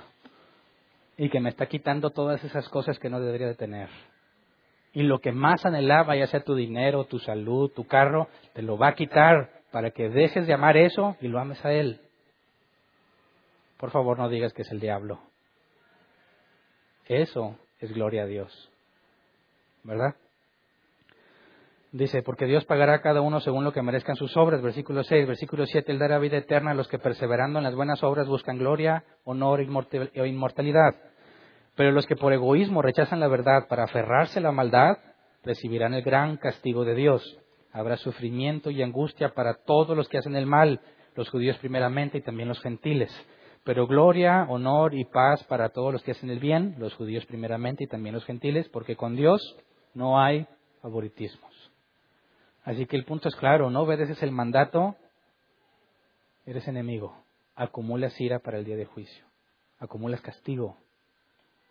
y 1.18 1.30
que 1.30 1.41
me 1.41 1.49
está 1.49 1.65
quitando 1.65 2.11
todas 2.11 2.41
esas 2.45 2.69
cosas 2.69 2.97
que 2.97 3.10
no 3.10 3.19
debería 3.19 3.47
de 3.47 3.56
tener. 3.56 3.89
Y 4.93 5.03
lo 5.03 5.19
que 5.19 5.34
más 5.34 5.65
anhelaba, 5.65 6.15
ya 6.15 6.27
sea 6.27 6.45
tu 6.45 6.56
dinero, 6.56 7.03
tu 7.03 7.19
salud, 7.19 7.69
tu 7.72 7.85
carro, 7.85 8.30
te 8.53 8.61
lo 8.61 8.77
va 8.77 8.88
a 8.88 8.95
quitar 8.95 9.51
para 9.73 9.91
que 9.91 10.07
dejes 10.07 10.47
de 10.47 10.53
amar 10.53 10.77
eso 10.77 11.18
y 11.19 11.27
lo 11.27 11.39
ames 11.39 11.64
a 11.65 11.73
Él. 11.73 11.99
Por 13.76 13.91
favor, 13.91 14.18
no 14.18 14.30
digas 14.30 14.53
que 14.53 14.61
es 14.61 14.72
el 14.72 14.80
diablo. 14.80 15.19
Eso 17.06 17.57
es 17.81 17.91
gloria 17.91 18.23
a 18.23 18.27
Dios. 18.27 18.72
¿Verdad? 19.84 20.15
Dice, 21.91 22.22
porque 22.22 22.45
Dios 22.45 22.66
pagará 22.66 22.95
a 22.95 23.02
cada 23.02 23.22
uno 23.22 23.40
según 23.40 23.64
lo 23.64 23.74
que 23.74 23.82
merezcan 23.82 24.16
sus 24.16 24.38
obras. 24.38 24.61
Versículo 24.61 25.03
6, 25.03 25.28
versículo 25.28 25.66
7, 25.66 25.91
Él 25.91 25.98
dará 25.98 26.20
vida 26.20 26.38
eterna 26.38 26.72
a 26.72 26.76
los 26.76 26.88
que 26.88 26.99
perseverando 26.99 27.57
en 27.57 27.64
las 27.64 27.74
buenas 27.74 28.03
obras 28.03 28.28
buscan 28.28 28.60
gloria, 28.60 29.03
honor 29.24 29.61
o 29.61 30.26
inmortalidad. 30.26 30.95
Pero 31.76 31.91
los 31.91 32.06
que 32.06 32.16
por 32.16 32.32
egoísmo 32.32 32.84
rechazan 32.84 33.20
la 33.20 33.28
verdad 33.28 33.68
para 33.68 33.86
aferrarse 33.86 34.38
a 34.38 34.44
la 34.44 34.52
maldad, 34.52 34.98
recibirán 35.44 35.95
el 35.95 36.03
gran 36.03 36.38
castigo 36.38 36.86
de 36.86 36.94
Dios. 36.94 37.40
Habrá 37.72 37.98
sufrimiento 37.98 38.70
y 38.70 38.84
angustia 38.84 39.30
para 39.30 39.56
todos 39.64 39.98
los 39.98 40.07
que 40.10 40.20
hacen 40.20 40.36
el 40.36 40.45
mal, 40.45 40.82
los 41.16 41.30
judíos 41.30 41.57
primeramente 41.57 42.20
y 42.20 42.22
también 42.22 42.49
los 42.49 42.61
gentiles. 42.61 43.11
Pero 43.64 43.88
gloria, 43.88 44.45
honor 44.48 44.94
y 44.94 45.06
paz 45.06 45.44
para 45.45 45.70
todos 45.70 45.91
los 45.91 46.03
que 46.03 46.11
hacen 46.11 46.30
el 46.30 46.40
bien, 46.40 46.76
los 46.78 46.94
judíos 46.94 47.26
primeramente 47.26 47.84
y 47.84 47.88
también 47.88 48.14
los 48.14 48.26
gentiles, 48.26 48.70
porque 48.70 48.95
con 48.95 49.16
Dios 49.16 49.41
no 49.95 50.20
hay 50.20 50.48
favoritismos. 50.82 51.59
Así 52.69 52.85
que 52.85 52.95
el 52.95 53.03
punto 53.03 53.29
es 53.29 53.35
claro, 53.35 53.71
no 53.71 53.81
obedeces 53.81 54.21
el 54.21 54.31
mandato, 54.31 54.95
eres 56.45 56.67
enemigo. 56.67 57.17
Acumulas 57.55 58.21
ira 58.21 58.37
para 58.37 58.59
el 58.59 58.63
día 58.63 58.75
de 58.75 58.85
juicio. 58.85 59.25
Acumulas 59.79 60.21
castigo. 60.21 60.77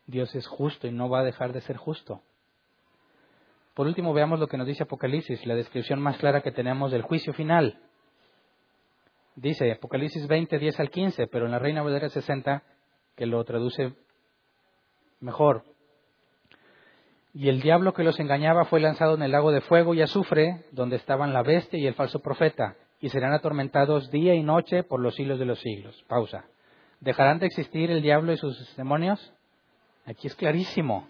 Dios 0.08 0.34
es 0.34 0.48
justo 0.48 0.88
y 0.88 0.90
no 0.90 1.08
va 1.08 1.20
a 1.20 1.22
dejar 1.22 1.52
de 1.52 1.60
ser 1.60 1.76
justo. 1.76 2.20
Por 3.74 3.86
último, 3.86 4.12
veamos 4.12 4.40
lo 4.40 4.48
que 4.48 4.56
nos 4.56 4.66
dice 4.66 4.82
Apocalipsis, 4.82 5.46
la 5.46 5.54
descripción 5.54 6.00
más 6.00 6.18
clara 6.18 6.40
que 6.40 6.50
tenemos 6.50 6.90
del 6.90 7.02
juicio 7.02 7.32
final. 7.32 7.78
Dice 9.36 9.70
Apocalipsis 9.70 10.26
20, 10.26 10.58
10 10.58 10.80
al 10.80 10.90
15, 10.90 11.28
pero 11.28 11.46
en 11.46 11.52
la 11.52 11.60
Reina 11.60 11.84
Valera 11.84 12.08
60, 12.08 12.64
que 13.14 13.26
lo 13.26 13.44
traduce 13.44 13.94
mejor. 15.20 15.62
Y 17.34 17.48
el 17.48 17.60
diablo 17.60 17.92
que 17.92 18.04
los 18.04 18.18
engañaba 18.18 18.64
fue 18.64 18.80
lanzado 18.80 19.14
en 19.14 19.22
el 19.22 19.32
lago 19.32 19.52
de 19.52 19.60
fuego 19.60 19.94
y 19.94 20.02
azufre, 20.02 20.64
donde 20.72 20.96
estaban 20.96 21.32
la 21.32 21.42
bestia 21.42 21.78
y 21.78 21.86
el 21.86 21.94
falso 21.94 22.20
profeta, 22.20 22.76
y 23.00 23.10
serán 23.10 23.32
atormentados 23.32 24.10
día 24.10 24.34
y 24.34 24.42
noche 24.42 24.82
por 24.82 25.00
los 25.00 25.14
siglos 25.14 25.38
de 25.38 25.44
los 25.44 25.60
siglos. 25.60 26.04
Pausa. 26.08 26.44
¿Dejarán 27.00 27.38
de 27.38 27.46
existir 27.46 27.90
el 27.90 28.02
diablo 28.02 28.32
y 28.32 28.38
sus 28.38 28.76
demonios? 28.76 29.32
Aquí 30.04 30.26
es 30.26 30.34
clarísimo. 30.34 31.06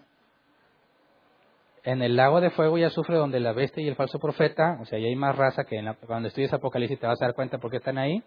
En 1.83 2.01
el 2.01 2.15
lago 2.15 2.41
de 2.41 2.51
fuego 2.51 2.77
y 2.77 2.83
azufre, 2.83 3.15
donde 3.15 3.39
la 3.39 3.53
bestia 3.53 3.81
y 3.81 3.87
el 3.87 3.95
falso 3.95 4.19
profeta, 4.19 4.77
o 4.81 4.85
sea, 4.85 4.97
ahí 4.97 5.05
hay 5.05 5.15
más 5.15 5.35
raza 5.35 5.63
que 5.63 5.81
cuando 6.05 6.27
estudias 6.27 6.53
Apocalipsis 6.53 6.99
te 6.99 7.07
vas 7.07 7.21
a 7.21 7.25
dar 7.25 7.33
cuenta 7.33 7.57
por 7.57 7.71
qué 7.71 7.77
están 7.77 7.97
ahí, 7.97 8.21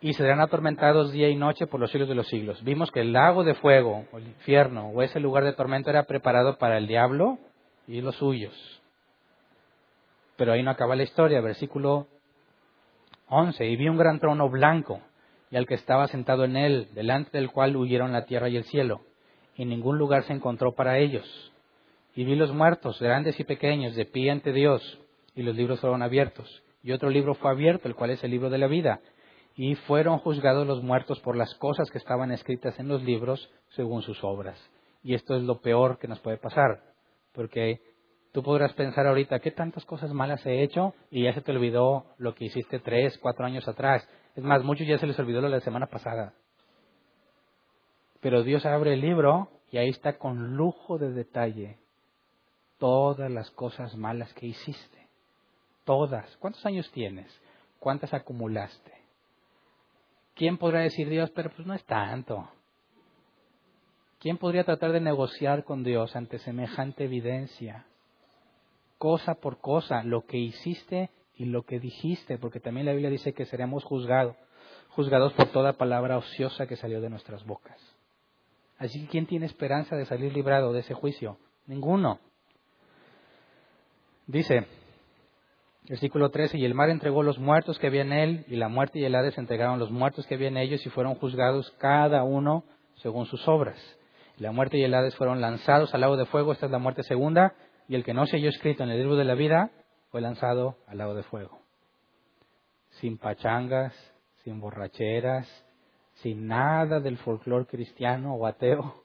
y 0.00 0.12
serán 0.12 0.40
atormentados 0.40 1.12
día 1.12 1.28
y 1.28 1.36
noche 1.36 1.66
por 1.66 1.80
los 1.80 1.90
siglos 1.90 2.08
de 2.08 2.14
los 2.14 2.28
siglos. 2.28 2.62
Vimos 2.62 2.90
que 2.90 3.00
el 3.00 3.12
lago 3.12 3.44
de 3.44 3.54
fuego, 3.54 4.04
o 4.12 4.18
el 4.18 4.26
infierno, 4.26 4.88
o 4.90 5.02
ese 5.02 5.20
lugar 5.20 5.44
de 5.44 5.54
tormento 5.54 5.90
era 5.90 6.04
preparado 6.04 6.58
para 6.58 6.76
el 6.78 6.86
diablo 6.86 7.38
y 7.86 8.00
los 8.02 8.16
suyos. 8.16 8.54
Pero 10.36 10.52
ahí 10.52 10.62
no 10.62 10.70
acaba 10.70 10.96
la 10.96 11.02
historia, 11.02 11.40
versículo 11.40 12.08
11. 13.28 13.66
Y 13.66 13.76
vi 13.76 13.88
un 13.88 13.96
gran 13.96 14.20
trono 14.20 14.50
blanco, 14.50 15.00
y 15.50 15.56
al 15.56 15.66
que 15.66 15.74
estaba 15.74 16.08
sentado 16.08 16.44
en 16.44 16.56
él, 16.56 16.88
delante 16.92 17.38
del 17.38 17.50
cual 17.50 17.74
huyeron 17.76 18.12
la 18.12 18.26
tierra 18.26 18.50
y 18.50 18.56
el 18.56 18.64
cielo, 18.64 19.00
y 19.56 19.64
ningún 19.64 19.96
lugar 19.96 20.24
se 20.24 20.34
encontró 20.34 20.74
para 20.74 20.98
ellos. 20.98 21.52
Y 22.14 22.24
vi 22.24 22.34
los 22.34 22.52
muertos, 22.52 23.00
grandes 23.00 23.40
y 23.40 23.44
pequeños, 23.44 23.96
de 23.96 24.04
pie 24.04 24.30
ante 24.30 24.52
Dios, 24.52 24.98
y 25.34 25.42
los 25.42 25.56
libros 25.56 25.80
fueron 25.80 26.02
abiertos. 26.02 26.62
Y 26.82 26.92
otro 26.92 27.08
libro 27.08 27.34
fue 27.34 27.50
abierto, 27.50 27.88
el 27.88 27.94
cual 27.94 28.10
es 28.10 28.22
el 28.22 28.30
libro 28.30 28.50
de 28.50 28.58
la 28.58 28.66
vida 28.66 29.00
y 29.56 29.74
fueron 29.74 30.18
juzgados 30.18 30.66
los 30.66 30.82
muertos 30.82 31.18
por 31.20 31.34
las 31.34 31.54
cosas 31.54 31.90
que 31.90 31.98
estaban 31.98 32.30
escritas 32.30 32.78
en 32.78 32.88
los 32.88 33.02
libros 33.02 33.50
según 33.70 34.02
sus 34.02 34.22
obras. 34.22 34.58
Y 35.02 35.14
esto 35.14 35.34
es 35.34 35.42
lo 35.42 35.60
peor 35.62 35.98
que 35.98 36.08
nos 36.08 36.20
puede 36.20 36.36
pasar, 36.36 36.82
porque 37.32 37.80
tú 38.32 38.42
podrás 38.42 38.74
pensar 38.74 39.06
ahorita, 39.06 39.38
¿qué 39.40 39.50
tantas 39.50 39.86
cosas 39.86 40.12
malas 40.12 40.44
he 40.44 40.62
hecho? 40.62 40.94
Y 41.10 41.24
ya 41.24 41.32
se 41.32 41.40
te 41.40 41.52
olvidó 41.52 42.04
lo 42.18 42.34
que 42.34 42.44
hiciste 42.44 42.80
tres, 42.80 43.16
cuatro 43.18 43.46
años 43.46 43.66
atrás. 43.66 44.06
Es 44.34 44.44
más, 44.44 44.62
muchos 44.62 44.86
ya 44.86 44.98
se 44.98 45.06
les 45.06 45.18
olvidó 45.18 45.40
lo 45.40 45.48
de 45.48 45.54
la 45.54 45.60
semana 45.60 45.86
pasada. 45.86 46.34
Pero 48.20 48.42
Dios 48.42 48.66
abre 48.66 48.92
el 48.92 49.00
libro 49.00 49.48
y 49.70 49.78
ahí 49.78 49.88
está 49.88 50.18
con 50.18 50.56
lujo 50.56 50.98
de 50.98 51.12
detalle 51.12 51.78
todas 52.78 53.30
las 53.30 53.50
cosas 53.52 53.96
malas 53.96 54.32
que 54.34 54.46
hiciste. 54.46 55.08
Todas. 55.84 56.36
¿Cuántos 56.38 56.66
años 56.66 56.90
tienes? 56.92 57.26
¿Cuántas 57.78 58.12
acumulaste? 58.12 58.95
¿Quién 60.36 60.58
podrá 60.58 60.80
decir 60.80 61.08
Dios, 61.08 61.30
pero 61.30 61.50
pues 61.50 61.66
no 61.66 61.72
es 61.72 61.82
tanto? 61.84 62.46
¿Quién 64.20 64.36
podría 64.36 64.64
tratar 64.64 64.92
de 64.92 65.00
negociar 65.00 65.64
con 65.64 65.82
Dios 65.82 66.14
ante 66.14 66.38
semejante 66.38 67.04
evidencia? 67.04 67.86
Cosa 68.98 69.36
por 69.36 69.60
cosa, 69.60 70.02
lo 70.02 70.26
que 70.26 70.36
hiciste 70.36 71.10
y 71.36 71.46
lo 71.46 71.62
que 71.64 71.80
dijiste, 71.80 72.36
porque 72.36 72.60
también 72.60 72.84
la 72.84 72.92
Biblia 72.92 73.08
dice 73.08 73.32
que 73.32 73.46
seremos 73.46 73.82
juzgados, 73.84 74.36
juzgados 74.90 75.32
por 75.32 75.46
toda 75.52 75.72
palabra 75.72 76.18
ociosa 76.18 76.66
que 76.66 76.76
salió 76.76 77.00
de 77.00 77.08
nuestras 77.08 77.44
bocas. 77.46 77.80
Así 78.78 79.00
que 79.02 79.08
¿quién 79.08 79.26
tiene 79.26 79.46
esperanza 79.46 79.96
de 79.96 80.04
salir 80.04 80.34
librado 80.34 80.74
de 80.74 80.80
ese 80.80 80.92
juicio? 80.92 81.38
Ninguno. 81.66 82.20
Dice, 84.26 84.66
Versículo 85.88 86.30
13, 86.30 86.58
y 86.58 86.64
el 86.64 86.74
mar 86.74 86.90
entregó 86.90 87.22
los 87.22 87.38
muertos 87.38 87.78
que 87.78 87.86
había 87.86 88.02
en 88.02 88.12
él, 88.12 88.44
y 88.48 88.56
la 88.56 88.68
muerte 88.68 88.98
y 88.98 89.04
el 89.04 89.14
Hades 89.14 89.38
entregaron 89.38 89.78
los 89.78 89.92
muertos 89.92 90.26
que 90.26 90.34
había 90.34 90.48
en 90.48 90.56
ellos, 90.56 90.84
y 90.84 90.90
fueron 90.90 91.14
juzgados 91.14 91.70
cada 91.78 92.24
uno 92.24 92.64
según 92.96 93.26
sus 93.26 93.46
obras. 93.46 93.78
la 94.38 94.52
muerte 94.52 94.76
y 94.76 94.82
el 94.82 94.92
Hades 94.92 95.16
fueron 95.16 95.40
lanzados 95.40 95.94
al 95.94 96.00
lago 96.02 96.16
de 96.16 96.26
fuego, 96.26 96.52
esta 96.52 96.66
es 96.66 96.72
la 96.72 96.78
muerte 96.78 97.02
segunda, 97.04 97.54
y 97.88 97.94
el 97.94 98.04
que 98.04 98.14
no 98.14 98.26
se 98.26 98.36
halló 98.36 98.48
escrito 98.48 98.82
en 98.82 98.90
el 98.90 98.98
libro 98.98 99.16
de 99.16 99.24
la 99.24 99.34
vida 99.34 99.70
fue 100.10 100.20
lanzado 100.20 100.76
al 100.88 100.98
lago 100.98 101.14
de 101.14 101.22
fuego. 101.22 101.60
Sin 103.00 103.16
pachangas, 103.16 103.94
sin 104.42 104.60
borracheras, 104.60 105.46
sin 106.14 106.48
nada 106.48 107.00
del 107.00 107.16
folclore 107.18 107.66
cristiano 107.66 108.34
o 108.34 108.46
ateo. 108.46 109.02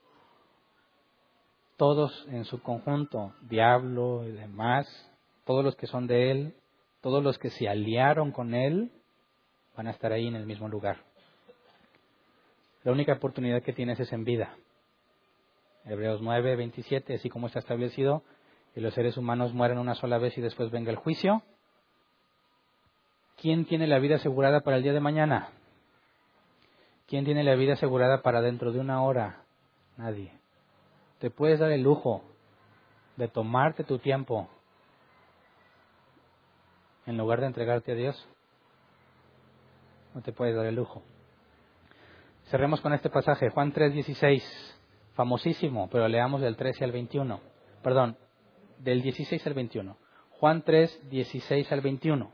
Todos 1.78 2.28
en 2.30 2.46
su 2.46 2.62
conjunto, 2.62 3.34
diablo 3.42 4.28
y 4.28 4.32
demás, 4.32 4.88
todos 5.46 5.64
los 5.64 5.76
que 5.76 5.88
son 5.88 6.08
de 6.08 6.32
él, 6.32 6.56
todos 7.02 7.24
los 7.24 7.38
que 7.38 7.50
se 7.50 7.68
aliaron 7.68 8.32
con 8.32 8.54
Él 8.54 8.92
van 9.76 9.88
a 9.88 9.92
estar 9.92 10.12
ahí 10.14 10.28
en 10.28 10.36
el 10.36 10.46
mismo 10.46 10.68
lugar. 10.68 10.98
La 12.84 12.92
única 12.92 13.14
oportunidad 13.14 13.62
que 13.62 13.74
tienes 13.74 14.00
es 14.00 14.12
en 14.14 14.24
vida. 14.24 14.56
Hebreos 15.86 16.22
9, 16.22 16.56
27, 16.56 17.16
así 17.16 17.30
como 17.30 17.48
está 17.48 17.60
establecido, 17.60 18.24
que 18.74 18.82
los 18.82 18.94
seres 18.94 19.18
humanos 19.18 19.54
mueren 19.54 19.78
una 19.78 19.96
sola 19.96 20.18
vez 20.18 20.38
y 20.38 20.42
después 20.42 20.70
venga 20.72 20.92
el 20.92 20.98
juicio. 20.98 21.42
¿Quién 23.38 23.66
tiene 23.66 23.88
la 23.88 24.00
vida 24.00 24.16
asegurada 24.16 24.62
para 24.62 24.78
el 24.78 24.84
día 24.84 24.94
de 24.94 25.00
mañana? 25.00 25.50
¿Quién 27.08 27.26
tiene 27.26 27.44
la 27.44 27.56
vida 27.56 27.74
asegurada 27.74 28.22
para 28.22 28.42
dentro 28.42 28.72
de 28.72 28.80
una 28.80 29.04
hora? 29.04 29.44
Nadie. 29.98 30.32
Te 31.20 31.30
puedes 31.30 31.60
dar 31.60 31.72
el 31.72 31.82
lujo 31.82 32.24
de 33.18 33.28
tomarte 33.28 33.84
tu 33.84 34.00
tiempo 34.00 34.48
en 37.06 37.18
lugar 37.18 37.42
de 37.42 37.48
entregarte 37.48 37.92
a 37.92 37.96
Dios? 37.96 38.30
No 40.14 40.22
te 40.22 40.34
puedes 40.34 40.56
dar 40.56 40.66
el 40.66 40.76
lujo. 40.76 41.04
Cerremos 42.50 42.82
con 42.82 42.94
este 42.94 43.10
pasaje, 43.10 43.50
Juan 43.50 43.72
3:16, 43.72 44.44
famosísimo, 45.14 45.90
pero 45.90 46.08
leamos 46.08 46.42
del 46.42 46.58
13 46.58 46.84
al 46.84 46.92
21. 46.92 47.40
Perdón, 47.82 48.18
del 48.80 49.02
16 49.02 49.46
al 49.48 49.54
21. 49.54 49.98
Juan 50.32 50.64
3, 50.64 51.10
16 51.10 51.72
al 51.72 51.82
21. 51.82 52.32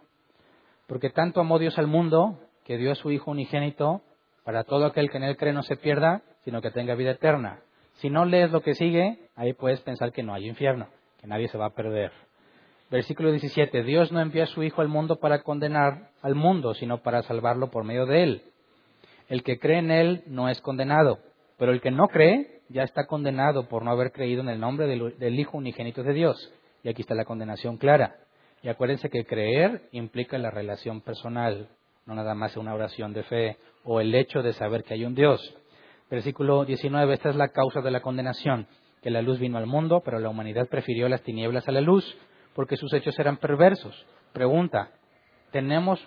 Porque 0.88 1.10
tanto 1.10 1.42
amó 1.42 1.60
Dios 1.60 1.78
al 1.78 1.88
mundo 1.88 2.40
que 2.64 2.78
dio 2.78 2.92
a 2.92 2.96
su 2.96 3.12
Hijo 3.12 3.32
unigénito 3.32 4.02
para 4.44 4.64
todo 4.64 4.86
aquel 4.86 5.10
que 5.10 5.18
en 5.18 5.24
él 5.24 5.38
cree 5.38 5.54
no 5.54 5.64
se 5.64 5.76
pierda, 5.76 6.22
sino 6.46 6.62
que 6.62 6.72
tenga 6.72 6.96
vida 6.96 7.12
eterna. 7.12 7.60
Si 7.96 8.10
no 8.10 8.26
lees 8.26 8.52
lo 8.52 8.62
que 8.62 8.76
sigue, 8.76 9.30
ahí 9.36 9.54
puedes 9.54 9.82
pensar 9.82 10.12
que 10.12 10.24
no 10.24 10.34
hay 10.34 10.48
infierno, 10.48 10.88
que 11.20 11.28
nadie 11.28 11.50
se 11.50 11.58
va 11.58 11.66
a 11.66 11.74
perder. 11.74 12.12
Versículo 12.90 13.32
17. 13.32 13.84
Dios 13.84 14.14
no 14.14 14.22
envió 14.22 14.44
a 14.44 14.48
su 14.48 14.64
Hijo 14.64 14.82
al 14.82 14.88
mundo 14.88 15.18
para 15.18 15.44
condenar 15.44 16.12
al 16.22 16.36
mundo, 16.36 16.74
sino 16.74 17.00
para 17.00 17.22
salvarlo 17.24 17.70
por 17.70 17.84
medio 17.84 18.06
de 18.06 18.24
él. 18.24 18.42
El 19.28 19.44
que 19.44 19.60
cree 19.60 19.80
en 19.80 19.92
él 19.92 20.24
no 20.26 20.48
es 20.48 20.62
condenado, 20.62 21.20
pero 21.58 21.74
el 21.74 21.82
que 21.82 21.92
no 21.92 22.08
cree 22.08 22.62
ya 22.70 22.84
está 22.84 23.06
condenado 23.06 23.68
por 23.68 23.84
no 23.84 23.92
haber 23.92 24.14
creído 24.14 24.42
en 24.42 24.48
el 24.48 24.60
nombre 24.60 24.88
del, 24.88 25.40
Hijo 25.40 25.58
unigénito 25.58 26.02
de 26.02 26.14
Dios. 26.14 26.54
Y 26.82 26.88
aquí 26.88 27.02
está 27.02 27.14
la 27.14 27.26
condenación 27.26 27.76
clara. 27.76 28.16
Y 28.64 28.70
acuérdense 28.70 29.10
que 29.10 29.26
creer 29.26 29.90
implica 29.92 30.38
la 30.38 30.50
relación 30.50 31.02
personal, 31.02 31.68
no 32.06 32.16
nada 32.16 32.36
más 32.36 32.56
una 32.56 32.74
oración 32.74 33.12
de 33.12 33.24
fe 33.24 33.58
o 33.84 34.00
el 34.00 34.16
hecho 34.16 34.42
de 34.42 34.54
saber 34.54 34.84
que 34.84 34.94
hay 34.94 35.04
un 35.04 35.14
Dios. 35.14 35.42
Versículo 36.10 36.64
19. 36.64 37.14
Esta 37.14 37.30
es 37.30 37.36
la 37.36 37.50
causa 37.50 37.82
de 37.82 37.92
la 37.92 38.02
condenación, 38.02 38.66
que 39.02 39.10
la 39.10 39.22
luz 39.22 39.40
vino 39.40 39.58
al 39.58 39.68
mundo, 39.68 40.02
pero 40.06 40.20
la 40.20 40.30
humanidad 40.30 40.70
prefirió 40.70 41.10
las 41.10 41.22
tinieblas 41.22 41.68
a 41.68 41.74
la 41.74 41.82
luz 41.82 42.18
porque 42.58 42.76
sus 42.76 42.92
hechos 42.92 43.20
eran 43.20 43.38
perversos. 43.38 44.08
Pregunta, 44.34 44.90
¿tenemos 45.52 46.04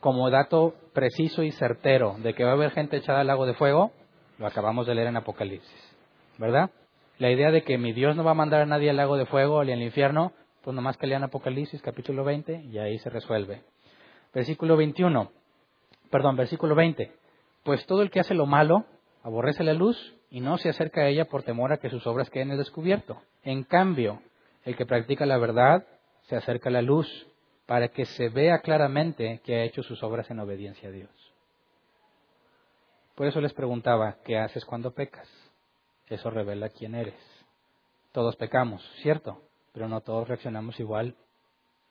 como 0.00 0.28
dato 0.28 0.74
preciso 0.92 1.44
y 1.44 1.52
certero 1.52 2.16
de 2.18 2.34
que 2.34 2.42
va 2.42 2.50
a 2.50 2.54
haber 2.54 2.72
gente 2.72 2.96
echada 2.96 3.20
al 3.20 3.28
lago 3.28 3.46
de 3.46 3.54
fuego? 3.54 3.92
Lo 4.38 4.48
acabamos 4.48 4.88
de 4.88 4.96
leer 4.96 5.06
en 5.06 5.18
Apocalipsis. 5.18 5.96
¿verdad? 6.36 6.70
La 7.18 7.30
idea 7.30 7.52
de 7.52 7.62
que 7.62 7.78
mi 7.78 7.92
Dios 7.92 8.16
no 8.16 8.24
va 8.24 8.32
a 8.32 8.34
mandar 8.34 8.62
a 8.62 8.66
nadie 8.66 8.90
al 8.90 8.96
lago 8.96 9.16
de 9.16 9.26
fuego 9.26 9.62
ni 9.62 9.70
al 9.70 9.80
infierno, 9.80 10.32
pues 10.64 10.74
nomás 10.74 10.96
que 10.96 11.06
lean 11.06 11.22
Apocalipsis 11.22 11.80
capítulo 11.80 12.24
20 12.24 12.64
y 12.72 12.78
ahí 12.78 12.98
se 12.98 13.08
resuelve. 13.08 13.62
Versículo 14.34 14.76
21, 14.76 15.30
perdón, 16.10 16.34
versículo 16.34 16.74
20. 16.74 17.12
Pues 17.62 17.86
todo 17.86 18.02
el 18.02 18.10
que 18.10 18.18
hace 18.18 18.34
lo 18.34 18.46
malo 18.46 18.84
aborrece 19.22 19.62
la 19.62 19.74
luz 19.74 19.96
y 20.28 20.40
no 20.40 20.58
se 20.58 20.70
acerca 20.70 21.02
a 21.02 21.06
ella 21.06 21.26
por 21.26 21.44
temor 21.44 21.72
a 21.72 21.76
que 21.76 21.88
sus 21.88 22.04
obras 22.08 22.30
queden 22.30 22.50
al 22.50 22.58
descubierto. 22.58 23.22
En 23.44 23.62
cambio, 23.62 24.20
el 24.64 24.76
que 24.76 24.86
practica 24.86 25.26
la 25.26 25.38
verdad 25.38 25.86
se 26.22 26.36
acerca 26.36 26.68
a 26.68 26.72
la 26.72 26.82
luz 26.82 27.08
para 27.66 27.88
que 27.88 28.04
se 28.06 28.28
vea 28.28 28.60
claramente 28.60 29.40
que 29.44 29.56
ha 29.56 29.64
hecho 29.64 29.82
sus 29.82 30.02
obras 30.02 30.30
en 30.30 30.40
obediencia 30.40 30.88
a 30.88 30.92
Dios. 30.92 31.10
Por 33.14 33.26
eso 33.26 33.40
les 33.40 33.52
preguntaba, 33.52 34.18
¿qué 34.24 34.38
haces 34.38 34.64
cuando 34.64 34.94
pecas? 34.94 35.28
Eso 36.06 36.30
revela 36.30 36.68
quién 36.68 36.94
eres. 36.94 37.18
Todos 38.12 38.36
pecamos, 38.36 38.82
¿cierto? 39.02 39.42
Pero 39.72 39.88
no 39.88 40.00
todos 40.00 40.28
reaccionamos 40.28 40.78
igual. 40.80 41.16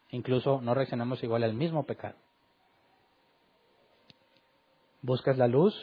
Incluso 0.09 0.61
no 0.61 0.73
reaccionamos 0.73 1.23
igual 1.23 1.43
al 1.43 1.53
mismo 1.53 1.85
pecado. 1.85 2.15
¿Buscas 5.01 5.37
la 5.37 5.47
luz 5.47 5.75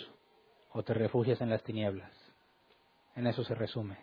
o 0.72 0.82
te 0.82 0.92
refugias 0.92 1.40
en 1.40 1.50
las 1.50 1.62
tinieblas? 1.62 2.10
En 3.14 3.26
eso 3.26 3.44
se 3.44 3.54
resume. 3.54 3.98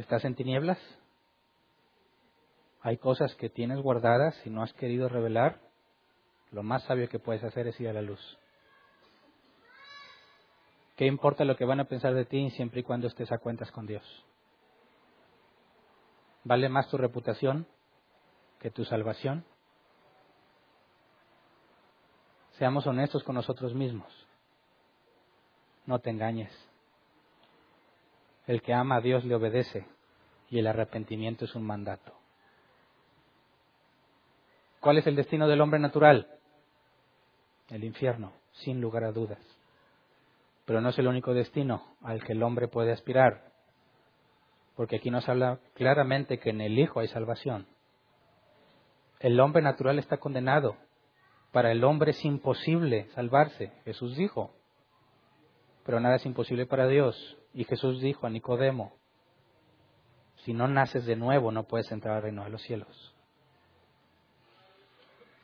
¿Estás 0.00 0.24
en 0.24 0.34
tinieblas? 0.34 0.78
Hay 2.80 2.96
cosas 2.96 3.34
que 3.34 3.50
tienes 3.50 3.82
guardadas 3.82 4.34
y 4.46 4.50
no 4.50 4.62
has 4.62 4.72
querido 4.72 5.10
revelar. 5.10 5.60
Lo 6.52 6.62
más 6.62 6.84
sabio 6.84 7.06
que 7.10 7.18
puedes 7.18 7.44
hacer 7.44 7.66
es 7.66 7.78
ir 7.78 7.86
a 7.86 7.92
la 7.92 8.00
luz. 8.00 8.38
¿Qué 10.96 11.04
importa 11.04 11.44
lo 11.44 11.54
que 11.54 11.66
van 11.66 11.80
a 11.80 11.84
pensar 11.84 12.14
de 12.14 12.24
ti 12.24 12.48
siempre 12.52 12.80
y 12.80 12.82
cuando 12.82 13.08
estés 13.08 13.30
a 13.30 13.36
cuentas 13.36 13.70
con 13.72 13.86
Dios? 13.86 14.02
¿Vale 16.44 16.70
más 16.70 16.88
tu 16.88 16.96
reputación 16.96 17.66
que 18.58 18.70
tu 18.70 18.86
salvación? 18.86 19.44
Seamos 22.52 22.86
honestos 22.86 23.22
con 23.22 23.34
nosotros 23.34 23.74
mismos. 23.74 24.10
No 25.84 25.98
te 25.98 26.08
engañes. 26.08 26.69
El 28.46 28.62
que 28.62 28.74
ama 28.74 28.96
a 28.96 29.00
Dios 29.00 29.24
le 29.24 29.34
obedece 29.34 29.86
y 30.48 30.58
el 30.58 30.66
arrepentimiento 30.66 31.44
es 31.44 31.54
un 31.54 31.64
mandato. 31.64 32.12
¿Cuál 34.80 34.98
es 34.98 35.06
el 35.06 35.16
destino 35.16 35.46
del 35.46 35.60
hombre 35.60 35.78
natural? 35.78 36.26
El 37.68 37.84
infierno, 37.84 38.32
sin 38.52 38.80
lugar 38.80 39.04
a 39.04 39.12
dudas. 39.12 39.38
Pero 40.64 40.80
no 40.80 40.88
es 40.88 40.98
el 40.98 41.06
único 41.06 41.34
destino 41.34 41.96
al 42.02 42.24
que 42.24 42.32
el 42.32 42.42
hombre 42.42 42.66
puede 42.68 42.92
aspirar, 42.92 43.50
porque 44.74 44.96
aquí 44.96 45.10
nos 45.10 45.28
habla 45.28 45.58
claramente 45.74 46.38
que 46.38 46.50
en 46.50 46.62
el 46.62 46.78
Hijo 46.78 47.00
hay 47.00 47.08
salvación. 47.08 47.66
El 49.18 49.38
hombre 49.38 49.62
natural 49.62 49.98
está 49.98 50.16
condenado. 50.16 50.76
Para 51.52 51.72
el 51.72 51.84
hombre 51.84 52.12
es 52.12 52.24
imposible 52.24 53.08
salvarse, 53.14 53.72
Jesús 53.84 54.16
dijo. 54.16 54.54
Pero 55.84 56.00
nada 56.00 56.16
es 56.16 56.24
imposible 56.24 56.64
para 56.64 56.86
Dios. 56.86 57.36
Y 57.54 57.64
Jesús 57.64 58.00
dijo 58.00 58.26
a 58.26 58.30
Nicodemo, 58.30 58.92
si 60.44 60.52
no 60.52 60.68
naces 60.68 61.04
de 61.04 61.16
nuevo 61.16 61.52
no 61.52 61.64
puedes 61.64 61.90
entrar 61.92 62.16
al 62.16 62.22
reino 62.22 62.44
de 62.44 62.50
los 62.50 62.62
cielos. 62.62 63.14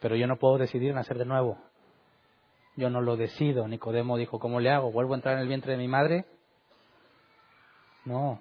Pero 0.00 0.16
yo 0.16 0.26
no 0.26 0.36
puedo 0.36 0.58
decidir 0.58 0.94
nacer 0.94 1.18
de 1.18 1.24
nuevo. 1.24 1.58
Yo 2.76 2.90
no 2.90 3.00
lo 3.00 3.16
decido. 3.16 3.66
Nicodemo 3.66 4.16
dijo, 4.16 4.38
¿cómo 4.38 4.60
le 4.60 4.70
hago? 4.70 4.92
¿Vuelvo 4.92 5.14
a 5.14 5.16
entrar 5.16 5.34
en 5.34 5.40
el 5.40 5.48
vientre 5.48 5.72
de 5.72 5.78
mi 5.78 5.88
madre? 5.88 6.26
No. 8.04 8.40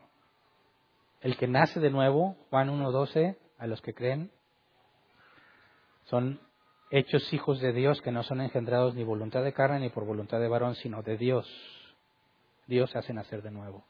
El 1.21 1.37
que 1.37 1.47
nace 1.47 1.79
de 1.79 1.89
nuevo, 1.89 2.35
Juan 2.49 2.69
1.12, 2.69 3.37
a 3.57 3.67
los 3.67 3.81
que 3.81 3.93
creen, 3.93 4.31
son 6.03 6.39
hechos 6.91 7.33
hijos 7.33 7.59
de 7.59 7.73
Dios 7.73 8.01
que 8.01 8.11
no 8.11 8.23
son 8.23 8.41
engendrados 8.41 8.93
ni 8.93 9.03
voluntad 9.03 9.43
de 9.43 9.53
carne 9.53 9.79
ni 9.79 9.89
por 9.89 10.05
voluntad 10.05 10.39
de 10.39 10.47
varón, 10.47 10.75
sino 10.75 11.01
de 11.01 11.17
Dios. 11.17 11.47
Dios 12.67 12.95
hace 12.95 13.13
nacer 13.13 13.41
de 13.41 13.51
nuevo. 13.51 13.85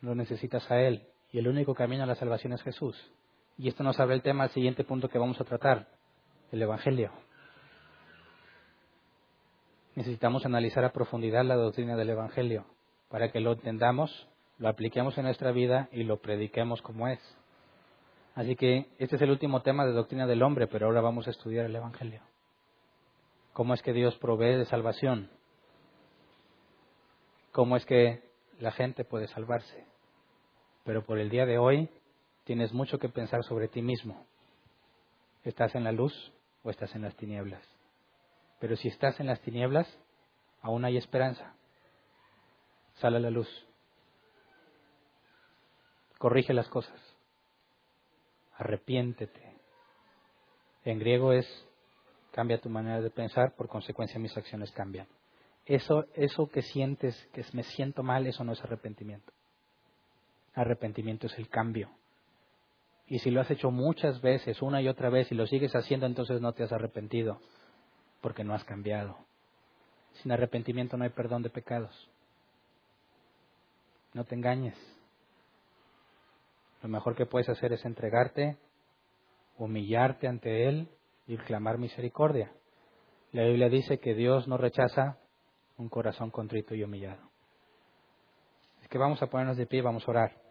No 0.00 0.14
necesitas 0.14 0.70
a 0.70 0.80
Él. 0.80 1.06
Y 1.32 1.38
el 1.38 1.48
único 1.48 1.74
camino 1.74 2.04
a 2.04 2.06
la 2.06 2.14
salvación 2.14 2.52
es 2.52 2.62
Jesús. 2.62 2.96
Y 3.58 3.68
esto 3.68 3.82
nos 3.82 3.98
abre 3.98 4.14
el 4.14 4.22
tema 4.22 4.44
al 4.44 4.50
siguiente 4.50 4.84
punto 4.84 5.08
que 5.08 5.18
vamos 5.18 5.40
a 5.40 5.44
tratar 5.44 5.88
el 6.52 6.62
Evangelio. 6.62 7.10
Necesitamos 9.94 10.44
analizar 10.44 10.84
a 10.84 10.92
profundidad 10.92 11.44
la 11.44 11.56
doctrina 11.56 11.96
del 11.96 12.10
Evangelio 12.10 12.66
para 13.08 13.30
que 13.30 13.40
lo 13.40 13.52
entendamos, 13.52 14.28
lo 14.58 14.68
apliquemos 14.68 15.16
en 15.18 15.24
nuestra 15.24 15.52
vida 15.52 15.88
y 15.92 16.02
lo 16.02 16.20
prediquemos 16.20 16.82
como 16.82 17.06
es. 17.08 17.20
Así 18.34 18.56
que 18.56 18.88
este 18.98 19.16
es 19.16 19.22
el 19.22 19.30
último 19.30 19.62
tema 19.62 19.86
de 19.86 19.92
doctrina 19.92 20.26
del 20.26 20.42
hombre, 20.42 20.66
pero 20.66 20.86
ahora 20.86 21.00
vamos 21.00 21.28
a 21.28 21.30
estudiar 21.30 21.66
el 21.66 21.76
Evangelio. 21.76 22.22
¿Cómo 23.52 23.72
es 23.74 23.82
que 23.82 23.92
Dios 23.92 24.16
provee 24.16 24.56
de 24.56 24.64
salvación? 24.64 25.30
¿Cómo 27.54 27.76
es 27.76 27.86
que 27.86 28.20
la 28.58 28.72
gente 28.72 29.04
puede 29.04 29.28
salvarse? 29.28 29.86
Pero 30.82 31.04
por 31.04 31.20
el 31.20 31.30
día 31.30 31.46
de 31.46 31.56
hoy 31.56 31.88
tienes 32.42 32.72
mucho 32.72 32.98
que 32.98 33.08
pensar 33.08 33.44
sobre 33.44 33.68
ti 33.68 33.80
mismo. 33.80 34.26
¿Estás 35.44 35.76
en 35.76 35.84
la 35.84 35.92
luz 35.92 36.12
o 36.64 36.70
estás 36.70 36.92
en 36.96 37.02
las 37.02 37.14
tinieblas. 37.14 37.62
Pero 38.58 38.74
si 38.74 38.88
estás 38.88 39.20
en 39.20 39.28
las 39.28 39.40
tinieblas, 39.42 39.86
aún 40.62 40.84
hay 40.84 40.96
esperanza. 40.96 41.54
Sale 42.94 43.18
a 43.18 43.20
la 43.20 43.30
luz. 43.30 43.48
Corrige 46.18 46.54
las 46.54 46.68
cosas. 46.68 47.00
Arrepiéntete. 48.56 49.60
En 50.84 50.98
griego 50.98 51.32
es 51.32 51.46
cambia 52.32 52.60
tu 52.60 52.68
manera 52.68 53.00
de 53.00 53.10
pensar, 53.10 53.54
por 53.54 53.68
consecuencia 53.68 54.18
mis 54.18 54.36
acciones 54.36 54.72
cambian. 54.72 55.06
Eso, 55.66 56.04
eso 56.14 56.48
que 56.48 56.62
sientes, 56.62 57.16
que 57.32 57.44
me 57.52 57.62
siento 57.62 58.02
mal, 58.02 58.26
eso 58.26 58.44
no 58.44 58.52
es 58.52 58.62
arrepentimiento. 58.62 59.32
Arrepentimiento 60.54 61.26
es 61.26 61.38
el 61.38 61.48
cambio. 61.48 61.90
Y 63.06 63.18
si 63.18 63.30
lo 63.30 63.40
has 63.40 63.50
hecho 63.50 63.70
muchas 63.70 64.20
veces, 64.20 64.60
una 64.62 64.80
y 64.80 64.88
otra 64.88 65.10
vez, 65.10 65.30
y 65.32 65.34
lo 65.34 65.46
sigues 65.46 65.74
haciendo, 65.74 66.06
entonces 66.06 66.40
no 66.40 66.52
te 66.52 66.62
has 66.62 66.72
arrepentido, 66.72 67.38
porque 68.20 68.44
no 68.44 68.54
has 68.54 68.64
cambiado. 68.64 69.16
Sin 70.22 70.32
arrepentimiento 70.32 70.96
no 70.96 71.04
hay 71.04 71.10
perdón 71.10 71.42
de 71.42 71.50
pecados. 71.50 72.08
No 74.12 74.24
te 74.24 74.34
engañes. 74.34 74.76
Lo 76.82 76.88
mejor 76.88 77.16
que 77.16 77.26
puedes 77.26 77.48
hacer 77.48 77.72
es 77.72 77.84
entregarte, 77.84 78.58
humillarte 79.56 80.28
ante 80.28 80.68
Él 80.68 80.88
y 81.26 81.36
clamar 81.38 81.78
misericordia. 81.78 82.52
La 83.32 83.44
Biblia 83.44 83.68
dice 83.68 83.98
que 83.98 84.14
Dios 84.14 84.46
no 84.46 84.56
rechaza 84.56 85.18
un 85.78 85.88
corazón 85.88 86.30
contrito 86.30 86.74
y 86.74 86.82
humillado. 86.82 87.30
Es 88.82 88.88
que 88.88 88.98
vamos 88.98 89.22
a 89.22 89.26
ponernos 89.26 89.56
de 89.56 89.66
pie 89.66 89.80
y 89.80 89.82
vamos 89.82 90.06
a 90.06 90.10
orar. 90.10 90.44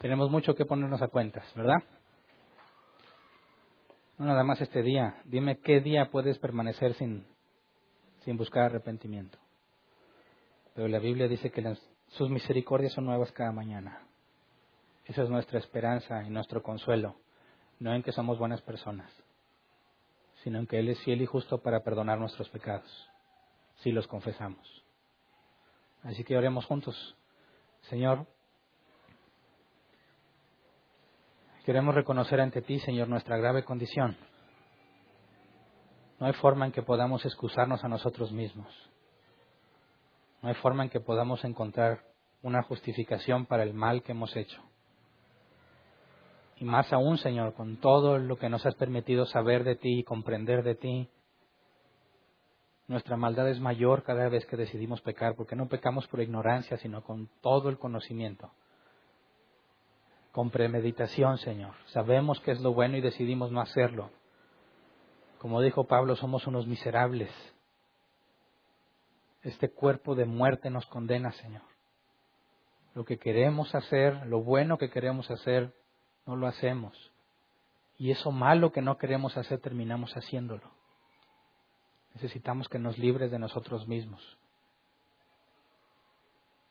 Tenemos 0.00 0.30
mucho 0.30 0.54
que 0.54 0.64
ponernos 0.64 1.02
a 1.02 1.08
cuentas, 1.08 1.44
¿verdad? 1.54 1.82
No 4.20 4.26
nada 4.26 4.44
más 4.44 4.60
este 4.60 4.82
día. 4.82 5.14
Dime 5.24 5.60
qué 5.60 5.80
día 5.80 6.10
puedes 6.10 6.36
permanecer 6.36 6.92
sin, 6.92 7.24
buscar 8.36 8.64
arrepentimiento. 8.64 9.38
Pero 10.74 10.88
la 10.88 10.98
Biblia 10.98 11.26
dice 11.26 11.50
que 11.50 11.74
sus 12.08 12.28
misericordias 12.28 12.92
son 12.92 13.06
nuevas 13.06 13.32
cada 13.32 13.50
mañana. 13.50 14.02
Esa 15.06 15.22
es 15.22 15.30
nuestra 15.30 15.58
esperanza 15.58 16.22
y 16.22 16.28
nuestro 16.28 16.62
consuelo. 16.62 17.16
No 17.78 17.94
en 17.94 18.02
que 18.02 18.12
somos 18.12 18.38
buenas 18.38 18.60
personas, 18.60 19.10
sino 20.44 20.58
en 20.58 20.66
que 20.66 20.78
Él 20.78 20.90
es 20.90 21.00
fiel 21.02 21.22
y 21.22 21.26
justo 21.26 21.62
para 21.62 21.82
perdonar 21.82 22.18
nuestros 22.18 22.50
pecados, 22.50 23.08
si 23.76 23.90
los 23.90 24.06
confesamos. 24.06 24.84
Así 26.02 26.24
que 26.24 26.36
oremos 26.36 26.66
juntos. 26.66 27.16
Señor, 27.88 28.26
Queremos 31.70 31.94
reconocer 31.94 32.40
ante 32.40 32.62
ti, 32.62 32.80
Señor, 32.80 33.06
nuestra 33.06 33.36
grave 33.36 33.62
condición. 33.62 34.16
No 36.18 36.26
hay 36.26 36.32
forma 36.32 36.66
en 36.66 36.72
que 36.72 36.82
podamos 36.82 37.24
excusarnos 37.24 37.84
a 37.84 37.88
nosotros 37.88 38.32
mismos. 38.32 38.66
No 40.42 40.48
hay 40.48 40.56
forma 40.56 40.82
en 40.82 40.90
que 40.90 40.98
podamos 40.98 41.44
encontrar 41.44 42.00
una 42.42 42.64
justificación 42.64 43.46
para 43.46 43.62
el 43.62 43.72
mal 43.72 44.02
que 44.02 44.10
hemos 44.10 44.34
hecho. 44.34 44.60
Y 46.56 46.64
más 46.64 46.92
aún, 46.92 47.18
Señor, 47.18 47.54
con 47.54 47.76
todo 47.76 48.18
lo 48.18 48.36
que 48.36 48.48
nos 48.48 48.66
has 48.66 48.74
permitido 48.74 49.24
saber 49.26 49.62
de 49.62 49.76
ti 49.76 50.00
y 50.00 50.02
comprender 50.02 50.64
de 50.64 50.74
ti, 50.74 51.08
nuestra 52.88 53.16
maldad 53.16 53.48
es 53.48 53.60
mayor 53.60 54.02
cada 54.02 54.28
vez 54.28 54.44
que 54.46 54.56
decidimos 54.56 55.02
pecar, 55.02 55.36
porque 55.36 55.54
no 55.54 55.68
pecamos 55.68 56.08
por 56.08 56.20
ignorancia, 56.20 56.78
sino 56.78 57.04
con 57.04 57.30
todo 57.40 57.68
el 57.68 57.78
conocimiento. 57.78 58.50
Con 60.32 60.50
premeditación, 60.50 61.38
Señor. 61.38 61.74
Sabemos 61.86 62.40
que 62.40 62.52
es 62.52 62.60
lo 62.60 62.72
bueno 62.72 62.96
y 62.96 63.00
decidimos 63.00 63.50
no 63.50 63.60
hacerlo. 63.60 64.10
Como 65.38 65.60
dijo 65.60 65.84
Pablo, 65.84 66.16
somos 66.16 66.46
unos 66.46 66.66
miserables. 66.66 67.30
Este 69.42 69.70
cuerpo 69.70 70.14
de 70.14 70.26
muerte 70.26 70.70
nos 70.70 70.86
condena, 70.86 71.32
Señor. 71.32 71.62
Lo 72.94 73.04
que 73.04 73.18
queremos 73.18 73.74
hacer, 73.74 74.26
lo 74.26 74.42
bueno 74.42 74.76
que 74.76 74.90
queremos 74.90 75.30
hacer, 75.30 75.72
no 76.26 76.36
lo 76.36 76.46
hacemos. 76.46 77.10
Y 77.98 78.10
eso 78.10 78.30
malo 78.30 78.72
que 78.72 78.82
no 78.82 78.98
queremos 78.98 79.36
hacer, 79.36 79.60
terminamos 79.60 80.12
haciéndolo. 80.16 80.70
Necesitamos 82.14 82.68
que 82.68 82.78
nos 82.78 82.98
libres 82.98 83.30
de 83.30 83.38
nosotros 83.38 83.86
mismos. 83.86 84.38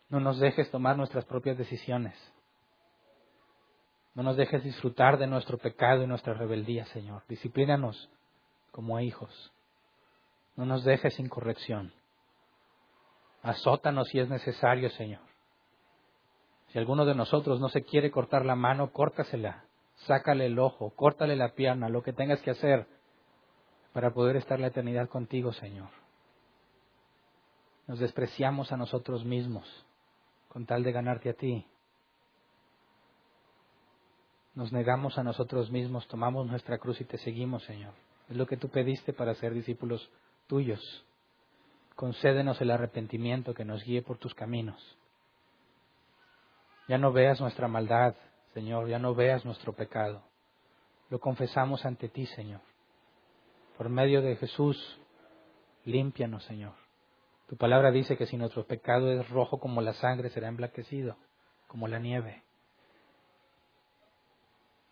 No 0.10 0.20
nos 0.20 0.40
dejes 0.40 0.70
tomar 0.72 0.98
nuestras 0.98 1.26
propias 1.26 1.58
decisiones. 1.58 2.16
No 4.20 4.24
nos 4.24 4.36
dejes 4.36 4.62
disfrutar 4.66 5.18
de 5.18 5.28
nuestro 5.28 5.58
pecado 5.58 6.04
y 6.04 6.06
nuestra 6.06 6.34
rebeldía, 6.34 6.84
Señor. 6.88 7.24
Disciplínanos 7.30 8.10
como 8.70 9.00
hijos. 9.00 9.54
No 10.58 10.66
nos 10.66 10.84
dejes 10.84 11.14
sin 11.14 11.30
corrección. 11.30 11.94
Azótanos 13.42 14.10
si 14.10 14.20
es 14.20 14.28
necesario, 14.28 14.90
Señor. 14.90 15.22
Si 16.68 16.78
alguno 16.78 17.06
de 17.06 17.16
nosotros 17.16 17.62
no 17.62 17.70
se 17.70 17.86
quiere 17.86 18.12
cortar 18.12 18.44
la 18.46 18.56
mano, 18.56 18.92
córtasela. 18.92 19.64
Sácale 20.00 20.48
el 20.48 20.60
ojo, 20.60 20.90
córtale 20.98 21.38
la 21.38 21.54
pierna, 21.54 21.88
lo 21.88 22.04
que 22.04 22.12
tengas 22.12 22.42
que 22.42 22.52
hacer 22.52 22.88
para 23.94 24.12
poder 24.12 24.36
estar 24.36 24.60
la 24.60 24.68
eternidad 24.68 25.08
contigo, 25.08 25.54
Señor. 25.54 25.92
Nos 27.88 28.00
despreciamos 28.00 28.74
a 28.74 28.76
nosotros 28.76 29.24
mismos 29.24 29.66
con 30.50 30.66
tal 30.66 30.84
de 30.84 30.92
ganarte 30.92 31.30
a 31.30 31.34
ti. 31.36 31.66
Nos 34.60 34.74
negamos 34.74 35.18
a 35.18 35.24
nosotros 35.24 35.72
mismos, 35.72 36.06
tomamos 36.10 36.46
nuestra 36.46 36.80
cruz 36.80 37.00
y 37.00 37.06
te 37.06 37.18
seguimos, 37.18 37.64
Señor. 37.64 37.94
Es 38.28 38.36
lo 38.36 38.46
que 38.46 38.58
tú 38.58 38.68
pediste 38.68 39.14
para 39.14 39.34
ser 39.36 39.54
discípulos 39.54 40.10
tuyos. 40.48 40.82
Concédenos 41.96 42.60
el 42.60 42.72
arrepentimiento 42.72 43.54
que 43.54 43.64
nos 43.64 43.82
guíe 43.86 44.02
por 44.02 44.18
tus 44.18 44.36
caminos. 44.36 44.98
Ya 46.90 46.98
no 46.98 47.14
veas 47.14 47.40
nuestra 47.40 47.70
maldad, 47.70 48.16
Señor, 48.54 48.90
ya 48.90 49.00
no 49.00 49.16
veas 49.16 49.46
nuestro 49.46 49.72
pecado. 49.72 50.24
Lo 51.10 51.22
confesamos 51.22 51.86
ante 51.86 52.10
ti, 52.10 52.26
Señor. 52.26 52.60
Por 53.78 53.88
medio 53.88 54.22
de 54.22 54.36
Jesús, 54.36 55.00
límpianos, 55.86 56.44
Señor. 56.44 56.74
Tu 57.48 57.56
palabra 57.56 57.92
dice 57.92 58.18
que 58.18 58.26
si 58.26 58.36
nuestro 58.36 58.66
pecado 58.66 59.10
es 59.10 59.30
rojo 59.30 59.58
como 59.58 59.80
la 59.80 59.94
sangre, 59.94 60.30
será 60.32 60.50
emblanquecido 60.50 61.16
como 61.68 61.88
la 61.88 62.00
nieve. 62.00 62.44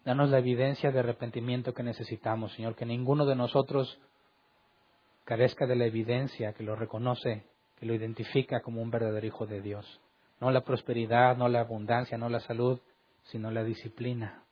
Danos 0.08 0.30
la 0.30 0.38
evidencia 0.38 0.90
de 0.90 1.00
arrepentimiento 1.00 1.74
que 1.74 1.84
necesitamos, 1.84 2.54
Señor, 2.54 2.78
que 2.78 2.86
ninguno 2.86 3.26
de 3.26 3.36
nosotros 3.36 4.00
carezca 5.26 5.68
de 5.68 5.76
la 5.76 5.84
evidencia 5.84 6.54
que 6.54 6.64
lo 6.64 6.78
reconoce, 6.78 7.44
que 7.78 7.86
lo 7.86 7.94
identifica 7.94 8.62
como 8.62 8.82
un 8.82 8.90
verdadero 8.90 9.28
hijo 9.28 9.46
de 9.46 9.60
Dios. 9.60 10.00
No 10.40 10.50
la 10.50 10.62
prosperidad, 10.62 11.36
no 11.36 11.50
la 11.50 11.60
abundancia, 11.60 12.18
no 12.18 12.30
la 12.30 12.40
salud, 12.40 12.80
sino 13.24 13.52
la 13.52 13.66
disciplina. 13.66 14.44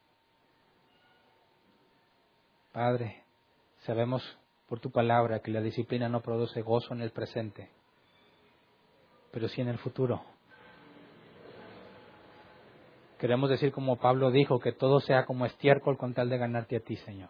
Padre, 2.73 3.23
Sabemos 3.85 4.23
por 4.67 4.81
tu 4.81 4.91
palabra 4.91 5.39
que 5.39 5.51
la 5.51 5.61
disciplina 5.61 6.09
no 6.09 6.21
produce 6.21 6.63
gozo 6.63 6.93
en 6.93 7.01
el 7.01 7.11
presente, 7.11 7.69
pero 9.31 9.47
sí 9.47 9.61
en 9.61 9.67
el 9.67 9.77
futuro. 9.77 10.34
Queremos 13.19 13.49
decir 13.49 13.71
como 13.71 13.97
Pablo 13.97 14.31
dijo, 14.31 14.59
que 14.59 14.71
todo 14.71 14.99
sea 14.99 15.25
como 15.25 15.45
estiércol 15.45 15.97
con 15.97 16.13
tal 16.13 16.29
de 16.29 16.37
ganarte 16.37 16.75
a 16.77 16.79
ti, 16.79 16.97
Señor. 16.97 17.29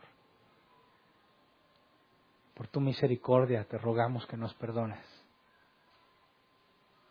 Por 2.56 2.68
tu 2.68 2.80
misericordia 2.80 3.66
te 3.66 3.78
rogamos 3.78 4.26
que 4.28 4.38
nos 4.38 4.54
perdones, 4.56 5.06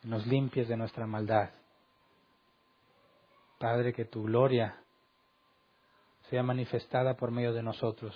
nos 0.03 0.27
limpies 0.27 0.69
de 0.69 0.77
nuestra 0.77 1.07
maldad. 1.07 1.51
Padre, 3.59 3.93
que 3.93 4.05
tu 4.05 4.25
gloria 4.25 4.77
sea 6.31 6.43
manifestada 6.43 7.15
por 7.15 7.31
medio 7.31 7.53
de 7.53 7.63
nosotros 7.63 8.15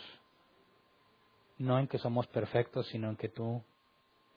no 1.59 1.79
en 1.79 1.89
que 1.89 1.99
somos 1.99 2.27
perfectos, 2.29 2.87
sino 2.89 3.11
en 3.11 3.17
que 3.17 3.29
tú 3.29 3.63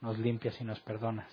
nos 0.00 0.18
limpias 0.18 0.60
y 0.60 0.64
nos 0.64 0.80
perdonas. 0.80 1.30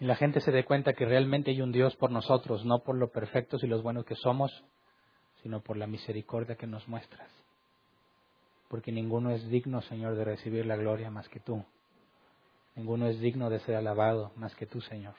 Y 0.00 0.06
la 0.06 0.16
gente 0.16 0.40
se 0.40 0.50
dé 0.50 0.64
cuenta 0.64 0.94
que 0.94 1.04
realmente 1.04 1.50
hay 1.50 1.60
un 1.60 1.72
Dios 1.72 1.94
por 1.96 2.10
nosotros, 2.10 2.64
no 2.64 2.80
por 2.80 2.96
lo 2.96 3.10
perfectos 3.10 3.62
y 3.62 3.66
los 3.66 3.82
buenos 3.82 4.06
que 4.06 4.16
somos, 4.16 4.64
sino 5.42 5.60
por 5.60 5.76
la 5.76 5.86
misericordia 5.86 6.56
que 6.56 6.66
nos 6.66 6.88
muestras. 6.88 7.30
Porque 8.68 8.92
ninguno 8.92 9.30
es 9.30 9.46
digno, 9.48 9.82
Señor, 9.82 10.16
de 10.16 10.24
recibir 10.24 10.64
la 10.64 10.76
gloria 10.76 11.10
más 11.10 11.28
que 11.28 11.40
tú. 11.40 11.64
Ninguno 12.76 13.08
es 13.08 13.20
digno 13.20 13.50
de 13.50 13.58
ser 13.60 13.74
alabado 13.74 14.32
más 14.36 14.54
que 14.54 14.66
tú, 14.66 14.80
Señor. 14.80 15.14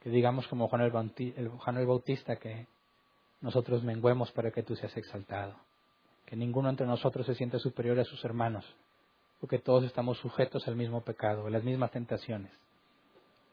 Que 0.00 0.10
digamos 0.10 0.46
como 0.48 0.68
Juan 0.68 0.82
el, 0.82 1.86
Bautista 1.86 2.36
que 2.36 2.66
nosotros 3.40 3.82
menguemos 3.82 4.30
para 4.32 4.50
que 4.50 4.62
tú 4.62 4.76
seas 4.76 4.96
exaltado 4.96 5.56
que 6.26 6.36
ninguno 6.36 6.68
entre 6.68 6.86
nosotros 6.86 7.24
se 7.24 7.34
sienta 7.34 7.58
superior 7.58 7.98
a 8.00 8.04
sus 8.04 8.22
hermanos, 8.24 8.66
porque 9.40 9.58
todos 9.58 9.84
estamos 9.84 10.18
sujetos 10.18 10.66
al 10.66 10.76
mismo 10.76 11.02
pecado, 11.02 11.46
a 11.46 11.50
las 11.50 11.64
mismas 11.64 11.90
tentaciones. 11.90 12.52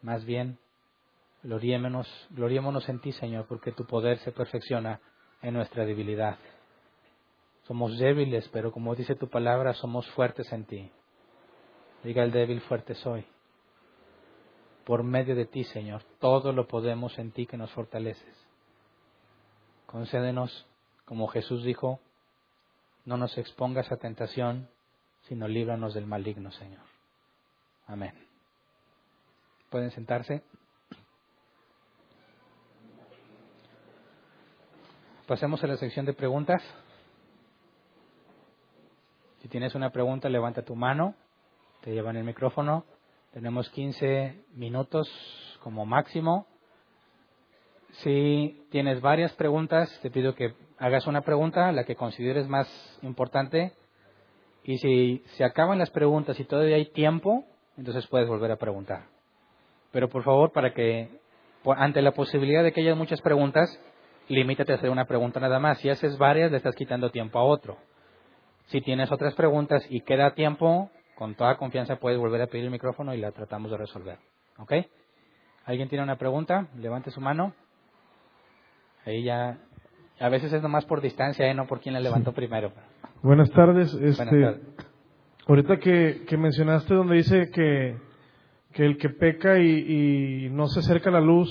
Más 0.02 0.26
bien, 0.26 0.58
gloriémonos, 1.44 2.90
en 2.90 3.00
ti, 3.00 3.12
Señor, 3.12 3.46
porque 3.48 3.72
tu 3.72 3.86
poder 3.86 4.18
se 4.20 4.32
perfecciona 4.32 5.00
en 5.42 5.54
nuestra 5.54 5.86
debilidad. 5.86 6.38
Somos 7.68 7.98
débiles, 7.98 8.50
pero 8.50 8.72
como 8.72 8.96
dice 8.96 9.16
tu 9.16 9.30
palabra, 9.30 9.74
somos 9.74 10.10
fuertes 10.12 10.52
en 10.52 10.66
ti. 10.66 10.92
Diga 12.04 12.24
el 12.24 12.32
débil, 12.32 12.62
fuerte 12.62 12.96
soy. 12.96 13.26
Por 14.86 15.04
medio 15.04 15.36
de 15.36 15.46
ti, 15.46 15.64
Señor, 15.64 16.04
todo 16.20 16.52
lo 16.52 16.68
podemos 16.68 17.18
en 17.18 17.32
ti 17.32 17.46
que 17.46 17.56
nos 17.56 17.72
fortaleces. 17.72 18.36
Concédenos, 19.86 20.68
como 21.06 21.28
Jesús 21.28 21.64
dijo, 21.64 22.02
no 23.06 23.16
nos 23.16 23.38
expongas 23.38 23.92
a 23.92 23.98
tentación, 23.98 24.68
sino 25.24 25.48
líbranos 25.48 25.94
del 25.94 26.06
maligno, 26.06 26.52
Señor. 26.52 26.82
Amén. 27.88 28.14
¿Pueden 29.70 29.92
sentarse? 29.92 30.44
Pasemos 35.28 35.64
a 35.64 35.68
la 35.68 35.78
sección 35.78 36.06
de 36.06 36.14
preguntas. 36.14 36.62
Si 39.42 39.48
tienes 39.48 39.74
una 39.74 39.90
pregunta, 39.90 40.30
levanta 40.30 40.64
tu 40.64 40.76
mano, 40.76 41.16
te 41.82 41.92
llevan 41.92 42.18
el 42.18 42.24
micrófono. 42.24 42.86
Tenemos 43.32 43.70
15 43.70 44.46
minutos 44.54 45.10
como 45.64 45.86
máximo. 45.86 46.46
Si 48.04 48.66
tienes 48.70 49.02
varias 49.02 49.34
preguntas, 49.34 49.90
te 50.02 50.12
pido 50.12 50.36
que 50.36 50.54
hagas 50.78 51.08
una 51.08 51.22
pregunta, 51.22 51.72
la 51.72 51.84
que 51.84 51.96
consideres 51.96 52.48
más 52.48 52.68
importante, 53.02 53.74
y 54.64 54.78
si 54.78 55.24
se 55.36 55.44
acaban 55.44 55.78
las 55.78 55.90
preguntas 55.90 56.40
y 56.40 56.46
todavía 56.46 56.78
hay 56.78 56.86
tiempo, 56.92 57.46
entonces 57.78 58.08
puedes 58.08 58.28
volver 58.28 58.52
a 58.52 58.58
preguntar. 58.58 59.06
Pero 59.92 60.10
por 60.10 60.24
favor, 60.24 60.52
para 60.52 60.74
que, 60.74 61.10
ante 61.78 62.02
la 62.02 62.12
posibilidad 62.12 62.64
de 62.64 62.72
que 62.72 62.82
haya 62.82 62.96
muchas 62.96 63.22
preguntas, 63.22 63.80
limítate 64.28 64.72
a 64.72 64.76
hacer 64.76 64.90
una 64.90 65.06
pregunta 65.06 65.40
nada 65.40 65.60
más. 65.60 65.80
Si 65.80 65.90
haces 65.90 66.18
varias, 66.18 66.52
le 66.52 66.58
estás 66.58 66.76
quitando 66.76 67.12
tiempo 67.12 67.40
a 67.40 67.44
otro. 67.44 67.78
Si 68.68 68.82
tienes 68.82 69.12
otras 69.12 69.34
preguntas 69.36 69.86
y 69.90 70.02
queda 70.02 70.34
tiempo, 70.34 70.90
con 71.16 71.36
toda 71.36 71.58
confianza 71.58 71.98
puedes 71.98 72.18
volver 72.18 72.42
a 72.42 72.48
pedir 72.48 72.66
el 72.66 72.72
micrófono 72.72 73.14
y 73.14 73.18
la 73.18 73.32
tratamos 73.32 73.70
de 73.70 73.78
resolver. 73.78 74.18
¿Ok? 74.58 74.74
¿Alguien 75.66 75.90
tiene 75.90 76.04
una 76.04 76.18
pregunta? 76.18 76.68
Levante 76.78 77.12
su 77.12 77.22
mano. 77.22 77.54
Ahí 79.06 79.24
ya 79.24 79.58
a 80.20 80.30
veces 80.30 80.54
es 80.54 80.62
nomás 80.62 80.86
por 80.86 81.02
distancia, 81.02 81.46
¿eh? 81.48 81.54
no 81.54 81.68
por 81.68 81.82
quién 81.82 81.94
la 81.94 82.00
levantó 82.00 82.32
primero. 82.34 82.72
Buenas 83.24 83.50
tardes. 83.52 83.94
Este, 83.94 84.60
Ahorita 85.48 85.78
que, 85.78 86.26
que, 86.28 86.36
mencionaste 86.36 86.94
donde 86.94 87.16
dice 87.16 87.50
que, 87.52 87.96
que 88.74 88.86
el 88.86 88.98
que 88.98 89.08
peca 89.12 89.60
y, 89.60 90.50
no 90.52 90.68
se 90.68 90.82
acerca 90.82 91.10
a 91.10 91.14
la 91.14 91.22
luz 91.22 91.50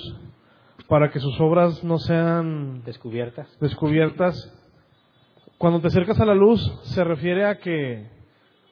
para 0.87 1.11
que 1.11 1.19
sus 1.19 1.41
obras 1.41 1.83
no 1.83 1.97
sean 1.97 2.85
descubiertas. 2.85 3.49
descubiertas. 3.59 4.37
Cuando 5.57 5.81
te 5.81 5.87
acercas 5.87 6.21
a 6.21 6.27
la 6.27 6.35
luz 6.35 6.61
se 6.83 7.05
refiere 7.05 7.47
a 7.47 7.57
que, 7.57 8.07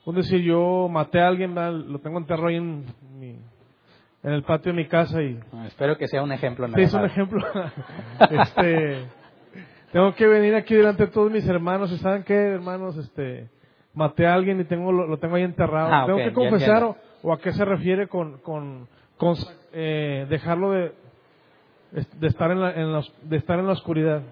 un 0.05 0.17
decir, 0.17 0.43
yo 0.43 0.87
maté 0.91 1.23
a 1.23 1.29
alguien, 1.29 1.55
lo 1.55 2.01
tengo 2.01 2.19
enterrado 2.19 2.49
ahí 2.49 2.57
en 2.57 2.85
mi, 3.19 3.31
en 4.23 4.31
el 4.31 4.43
patio 4.43 4.73
de 4.73 4.77
mi 4.77 4.89
casa 4.89 5.23
y... 5.23 5.41
Ah, 5.55 5.65
espero 5.67 5.97
que 5.97 6.07
sea 6.07 6.23
un 6.23 6.33
ejemplo. 6.33 6.69
Sí, 6.75 6.83
es 6.83 6.93
un 6.93 7.07
ejemplo. 7.07 7.43
este, 8.31 9.07
tengo 9.93 10.15
que 10.15 10.27
venir 10.27 10.55
aquí 10.55 10.75
delante 10.75 11.07
de 11.07 11.13
todos 11.13 11.31
mis 11.31 11.47
hermanos. 11.47 11.91
¿Y 11.91 11.99
saben 11.99 12.23
qué, 12.23 12.35
hermanos? 12.35 12.97
Este, 12.97 13.49
maté 13.95 14.27
a 14.27 14.35
alguien 14.35 14.61
y 14.61 14.65
tengo 14.65 14.93
lo, 14.93 15.19
tengo 15.19 15.37
ahí 15.37 15.43
enterrado. 15.43 15.93
Ah, 15.93 16.05
tengo 16.07 16.19
que 16.19 16.33
confesar 16.33 16.97
o, 17.23 17.33
a 17.33 17.39
qué 17.39 17.53
se 17.53 17.65
refiere 17.65 18.09
con, 18.09 18.39
con, 18.39 18.89
con, 19.17 19.37
eh, 19.73 20.27
dejarlo 20.29 20.71
de, 20.71 20.93
de 21.93 22.27
estar 22.27 22.51
en 22.51 22.61
la, 22.61 22.73
en 22.73 22.93
la 22.93 23.03
de 23.23 23.37
estar 23.37 23.59
en 23.59 23.67
la 23.67 23.73
oscuridad. 23.73 24.23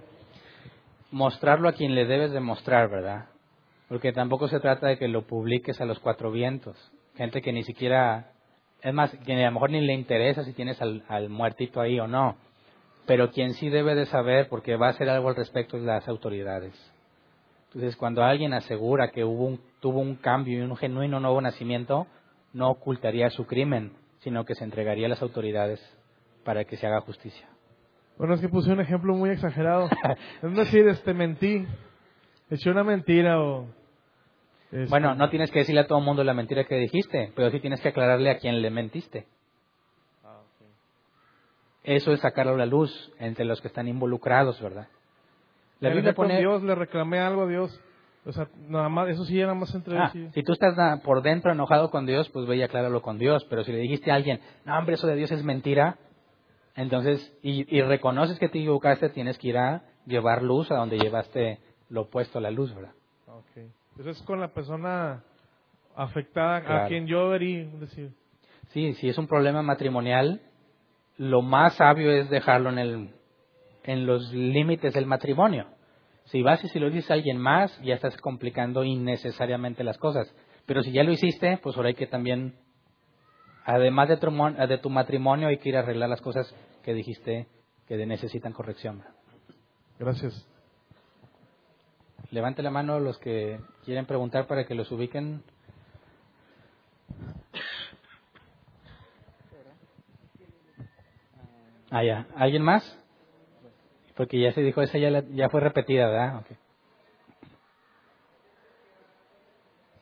Mostrarlo 1.11 1.69
a 1.69 1.73
quien 1.73 1.95
le 1.95 2.05
debes 2.05 2.33
de 2.33 2.41
mostrar, 2.41 2.91
¿verdad? 2.91 3.27
Porque 3.89 4.13
tampoco 4.13 4.49
se 4.49 4.61
trata 4.61 4.89
de 4.89 4.99
que 4.99 5.09
lo 5.09 5.23
publiques 5.23 5.81
a 5.81 5.87
los 5.87 5.99
cuatro 5.99 6.31
vientos. 6.31 6.77
Gente 7.17 7.41
que 7.41 7.53
ni 7.53 7.65
siquiera, 7.65 8.33
es 8.83 8.93
más, 8.93 9.11
que 9.25 9.33
a 9.33 9.47
lo 9.47 9.53
mejor 9.53 9.71
ni 9.71 9.81
le 9.81 9.95
interesa 9.95 10.45
si 10.45 10.53
tienes 10.53 10.81
al, 10.83 11.03
al 11.09 11.31
muertito 11.31 11.81
ahí 11.81 11.99
o 11.99 12.07
no. 12.07 12.37
Pero 13.09 13.31
quien 13.31 13.55
sí 13.55 13.71
debe 13.71 13.95
de 13.95 14.05
saber, 14.05 14.51
porque 14.51 14.77
va 14.77 14.89
a 14.89 14.91
hacer 14.91 15.09
algo 15.09 15.31
al 15.31 15.35
respecto, 15.35 15.79
es 15.79 15.83
las 15.83 16.07
autoridades. 16.07 16.75
Entonces, 17.69 17.97
cuando 17.97 18.23
alguien 18.23 18.53
asegura 18.53 19.11
que 19.11 19.25
hubo 19.25 19.47
un, 19.47 19.61
tuvo 19.81 20.01
un 20.01 20.17
cambio 20.17 20.59
y 20.59 20.61
un 20.61 20.77
genuino 20.77 21.19
nuevo 21.19 21.41
nacimiento, 21.41 22.07
no 22.53 22.69
ocultaría 22.69 23.31
su 23.31 23.47
crimen, 23.47 23.95
sino 24.19 24.45
que 24.45 24.55
se 24.55 24.65
entregaría 24.65 25.07
a 25.07 25.09
las 25.09 25.23
autoridades 25.23 25.81
para 26.45 26.65
que 26.65 26.77
se 26.77 26.87
haga 26.87 27.01
justicia. 27.01 27.49
Bueno, 28.19 28.35
es 28.35 28.43
que 28.43 28.51
puse 28.51 28.71
un 28.71 28.81
ejemplo 28.81 29.15
muy 29.15 29.31
exagerado. 29.31 29.89
es 30.43 30.55
decir, 30.55 30.87
este, 30.87 31.15
mentí. 31.15 31.67
Eché 32.51 32.69
una 32.71 32.85
mentira 32.85 33.41
o... 33.41 33.69
este, 34.71 34.91
Bueno, 34.91 35.15
no 35.15 35.31
tienes 35.31 35.51
que 35.51 35.61
decirle 35.61 35.81
a 35.81 35.87
todo 35.87 35.99
el 35.99 36.05
mundo 36.05 36.25
la 36.25 36.35
mentira 36.35 36.65
que 36.65 36.75
dijiste, 36.75 37.33
pero 37.35 37.51
sí 37.51 37.59
tienes 37.61 37.81
que 37.81 37.89
aclararle 37.89 38.31
a 38.31 38.39
quién 38.39 38.61
le 38.61 38.69
mentiste. 38.69 39.27
Eso 41.85 42.13
es 42.13 42.21
sacarlo 42.21 42.55
a 42.55 42.59
la 42.59 42.67
luz 42.67 43.13
entre 43.19 43.45
los 43.45 43.61
que 43.61 43.69
están 43.69 43.89
involucrados, 43.89 44.61
¿verdad? 44.61 44.89
La 45.81 45.91
Biblia 45.91 46.13
pone, 46.13 46.39
Dios, 46.39 46.63
le 46.63 46.75
reclamé 46.75 47.19
algo 47.21 47.43
a 47.43 47.47
Dios. 47.47 47.81
O 48.27 48.33
sea, 48.33 48.49
nada 48.69 48.89
más, 48.89 49.09
eso 49.09 49.25
sí, 49.25 49.39
nada 49.39 49.55
más 49.55 49.73
entre 49.75 49.97
Ah, 49.97 50.11
sí. 50.13 50.29
si 50.35 50.43
tú 50.43 50.53
estás 50.53 50.77
na- 50.77 50.99
por 51.03 51.23
dentro 51.23 51.53
enojado 51.53 51.91
con 51.91 52.05
Dios, 52.05 52.29
pues 52.31 52.47
ve 52.47 52.57
y 52.57 52.63
acláralo 52.63 53.01
con 53.01 53.17
Dios. 53.19 53.45
Pero 53.49 53.63
si 53.65 53.73
le 53.73 53.79
dijiste 53.79 54.11
a 54.11 54.17
alguien, 54.17 54.41
no, 54.65 54.77
hombre, 54.77 54.97
eso 54.97 55.07
de 55.07 55.15
Dios 55.15 55.31
es 55.31 55.43
mentira, 55.45 55.97
entonces, 56.75 57.33
y, 57.43 57.75
y 57.75 57.81
reconoces 57.83 58.39
que 58.39 58.49
te 58.49 58.59
equivocaste, 58.59 59.09
tienes 59.11 59.39
que 59.39 59.49
ir 59.49 59.59
a 59.59 59.83
llevar 60.05 60.43
luz 60.43 60.71
a 60.71 60.77
donde 60.77 60.99
llevaste 60.99 61.59
lo 61.89 62.03
opuesto 62.03 62.39
a 62.39 62.43
la 62.43 62.51
luz, 62.51 62.75
¿verdad? 62.75 62.93
Ok. 63.29 63.63
Eso 64.01 64.11
es 64.11 64.21
con 64.23 64.41
la 64.41 64.49
persona 64.49 65.23
afectada 65.97 66.61
Claro. 66.63 66.85
a 66.85 66.89
quien 66.89 67.07
yo 67.07 67.25
debería 67.25 67.65
decir. 67.79 68.11
Sí, 68.69 68.95
si 68.95 69.09
es 69.09 69.17
un 69.17 69.27
problema 69.27 69.63
matrimonial, 69.63 70.41
lo 71.19 71.43
más 71.43 71.75
sabio 71.75 72.11
es 72.13 72.31
dejarlo 72.31 72.71
en, 72.71 72.79
el, 72.79 73.11
en 73.83 74.07
los 74.07 74.33
límites 74.33 74.95
del 74.95 75.05
matrimonio. 75.05 75.67
Si 76.27 76.43
vas 76.43 76.63
y 76.65 76.69
si 76.69 76.79
lo 76.79 76.91
dices 76.91 77.11
a 77.11 77.15
alguien 77.15 77.39
más, 77.39 77.79
ya 77.83 77.95
estás 77.95 78.17
complicando 78.19 78.85
innecesariamente 78.85 79.85
las 79.85 79.99
cosas. 79.99 80.33
Pero 80.65 80.83
si 80.83 80.93
ya 80.93 81.03
lo 81.03 81.13
hiciste, 81.13 81.59
pues 81.63 81.77
ahora 81.77 81.89
hay 81.89 81.95
que 81.95 82.07
también, 82.07 82.55
además 83.65 84.09
de 84.09 84.17
tu, 84.17 84.31
de 84.31 84.79
tu 84.79 84.91
matrimonio, 84.91 85.49
hay 85.49 85.59
que 85.59 85.71
ir 85.71 85.77
a 85.77 85.81
arreglar 85.81 86.09
las 86.09 86.21
cosas 86.21 86.55
que 86.85 86.95
dijiste 86.95 87.49
que 87.87 88.07
necesitan 88.07 88.53
corrección. 88.53 89.03
Gracias. 89.99 90.47
Levante 92.31 92.63
la 92.63 92.71
mano 92.71 93.01
los 93.01 93.19
que 93.19 93.59
quieren 93.85 94.07
preguntar 94.07 94.47
para 94.47 94.67
que 94.67 94.75
los 94.75 94.93
ubiquen. 94.93 95.43
Ah, 101.91 102.03
ya. 102.05 102.27
¿Alguien 102.37 102.63
más? 102.63 102.99
Porque 104.17 104.41
ya 104.41 104.53
se 104.53 104.63
dijo, 104.63 104.83
esa 104.83 104.99
ya, 104.99 105.11
la- 105.11 105.25
ya 105.31 105.49
fue 105.49 105.61
repetida, 105.61 106.09
¿verdad? 106.09 106.39
Ok. 106.39 106.47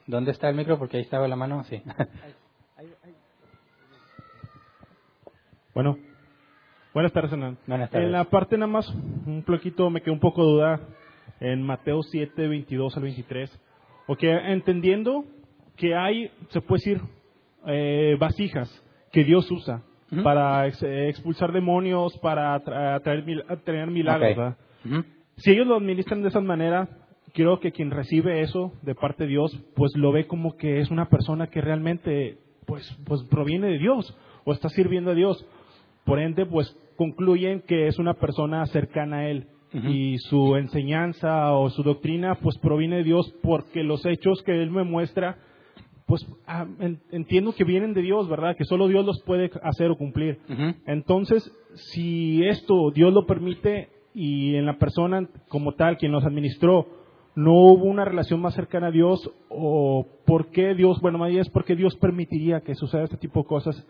¿Dónde 0.07 0.31
está 0.31 0.49
el 0.49 0.57
micro? 0.57 0.79
Porque 0.79 0.97
ahí 0.99 1.03
estaba 1.03 1.29
la 1.29 1.37
mano. 1.37 1.65
Sí. 1.65 1.83
Bueno, 5.75 5.99
buenas 6.95 7.13
tardes, 7.13 7.33
Hernán. 7.33 7.59
Buenas 7.67 7.91
tardes. 7.91 8.07
En 8.07 8.13
la 8.13 8.25
parte 8.25 8.57
nada 8.57 8.67
más, 8.73 8.89
un 8.89 9.43
poquito, 9.47 9.91
me 9.91 10.01
quedó 10.01 10.15
un 10.15 10.21
poco 10.21 10.43
de 10.43 10.53
duda 10.53 10.81
en 11.41 11.61
Mateo 11.63 12.03
7, 12.03 12.49
22 12.49 12.97
al 12.97 13.03
23. 13.03 13.61
O 14.07 14.17
que 14.17 14.31
entendiendo 14.31 15.27
que 15.77 15.95
hay, 15.95 16.31
se 16.49 16.63
puede 16.63 16.79
decir, 16.81 17.03
eh, 17.67 18.17
vasijas 18.19 18.71
que 19.13 19.25
Dios 19.25 19.51
usa 19.51 19.83
Para 20.23 20.67
ex- 20.69 20.83
expulsar 20.83 21.53
demonios, 21.53 22.17
para 22.19 22.63
tra- 22.63 23.03
traer, 23.03 23.25
mil- 23.25 23.45
traer 23.65 23.91
milagros. 23.91 24.37
¿verdad? 24.37 24.57
Si 25.39 25.51
ellos 25.51 25.67
lo 25.67 25.77
administran 25.77 26.23
de 26.23 26.29
esa 26.29 26.41
manera, 26.41 26.89
creo 27.35 27.59
que 27.61 27.73
quien 27.73 27.91
recibe 27.91 28.41
eso 28.41 28.73
de 28.83 28.95
parte 28.95 29.25
de 29.25 29.31
Dios, 29.31 29.53
pues 29.75 29.93
lo 29.97 30.13
ve 30.13 30.27
como 30.27 30.57
que 30.57 30.81
es 30.81 30.91
una 30.91 31.09
persona 31.09 31.49
que 31.49 31.61
realmente, 31.61 32.39
pues, 32.67 32.89
pues 33.05 33.23
proviene 33.25 33.67
de 33.67 33.79
Dios 33.79 34.17
o 34.45 34.53
está 34.53 34.69
sirviendo 34.69 35.11
a 35.11 35.15
Dios. 35.15 35.45
Por 36.05 36.21
ende, 36.21 36.47
pues 36.47 36.75
concluyen 36.97 37.61
que 37.63 37.89
es 37.89 37.99
una 37.99 38.15
persona 38.15 38.65
cercana 38.67 39.19
a 39.19 39.29
Él 39.29 39.49
y 39.91 40.17
su 40.19 40.57
enseñanza 40.57 41.53
o 41.53 41.69
su 41.69 41.83
doctrina, 41.83 42.37
pues 42.37 42.57
proviene 42.59 42.99
de 42.99 43.03
Dios 43.05 43.35
porque 43.43 43.83
los 43.83 44.07
hechos 44.07 44.43
que 44.45 44.53
Él 44.63 44.71
me 44.71 44.85
muestra, 44.85 45.37
pues 46.07 46.25
ah, 46.47 46.67
en- 46.81 47.01
entiendo 47.11 47.53
que 47.55 47.65
vienen 47.65 47.93
de 47.95 48.03
Dios, 48.03 48.29
¿verdad? 48.29 48.57
Que 48.57 48.65
solo 48.65 48.89
Dios 48.89 49.05
los 49.05 49.21
puede 49.23 49.51
hacer 49.63 49.91
o 49.91 49.97
cumplir. 49.97 50.39
Entonces, 50.87 51.51
si 51.93 52.45
esto 52.45 52.91
Dios 52.95 53.13
lo 53.13 53.27
permite 53.27 53.89
y 54.15 54.55
en 54.55 54.67
la 54.67 54.79
persona 54.79 55.29
como 55.49 55.73
tal, 55.73 55.99
quien 55.99 56.13
los 56.13 56.25
administró, 56.25 56.87
no 57.35 57.53
hubo 57.53 57.85
una 57.85 58.05
relación 58.05 58.41
más 58.41 58.55
cercana 58.55 58.87
a 58.87 58.91
Dios, 58.91 59.31
o 59.51 60.07
por 60.25 60.47
qué 60.53 60.75
Dios, 60.75 61.01
bueno, 61.03 61.19
más 61.19 61.29
bien 61.29 61.43
es 61.43 61.51
porque 61.51 61.77
Dios 61.77 61.95
permitiría 61.97 62.61
que 62.63 62.75
suceda 62.75 63.05
este 63.05 63.19
tipo 63.19 63.41
de 63.43 63.47
cosas 63.49 63.87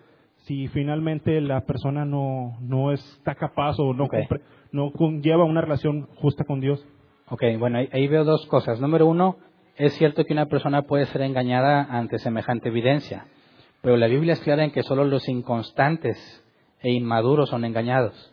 si 0.47 0.69
finalmente 0.69 1.41
la 1.41 1.61
persona 1.65 2.05
no, 2.05 2.57
no 2.61 2.93
está 2.93 3.35
capaz 3.35 3.79
o 3.79 3.93
no, 3.95 4.05
Ok. 4.05 4.15
compre- 4.15 4.41
no 4.73 4.91
conlleva 4.93 5.45
una 5.45 5.61
relación 5.61 6.09
justa 6.17 6.45
con 6.45 6.61
Dios. 6.61 6.85
Ok, 7.31 7.43
bueno, 7.59 7.79
ahí, 7.79 7.89
ahí 7.93 8.07
veo 8.09 8.25
dos 8.25 8.47
cosas. 8.47 8.81
Número 8.81 9.07
uno, 9.07 9.37
es 9.77 9.95
cierto 9.95 10.25
que 10.25 10.33
una 10.33 10.47
persona 10.47 10.83
puede 10.83 11.07
ser 11.07 11.23
engañada 11.23 11.83
ante 11.91 12.19
semejante 12.19 12.69
evidencia, 12.69 13.27
pero 13.83 13.97
la 13.97 14.07
Biblia 14.07 14.33
es 14.33 14.41
clara 14.41 14.65
en 14.65 14.71
que 14.71 14.83
solo 14.83 15.05
los 15.05 15.29
inconstantes 15.29 16.17
e 16.81 16.91
inmaduros 16.93 17.51
son 17.51 17.65
engañados. 17.65 18.33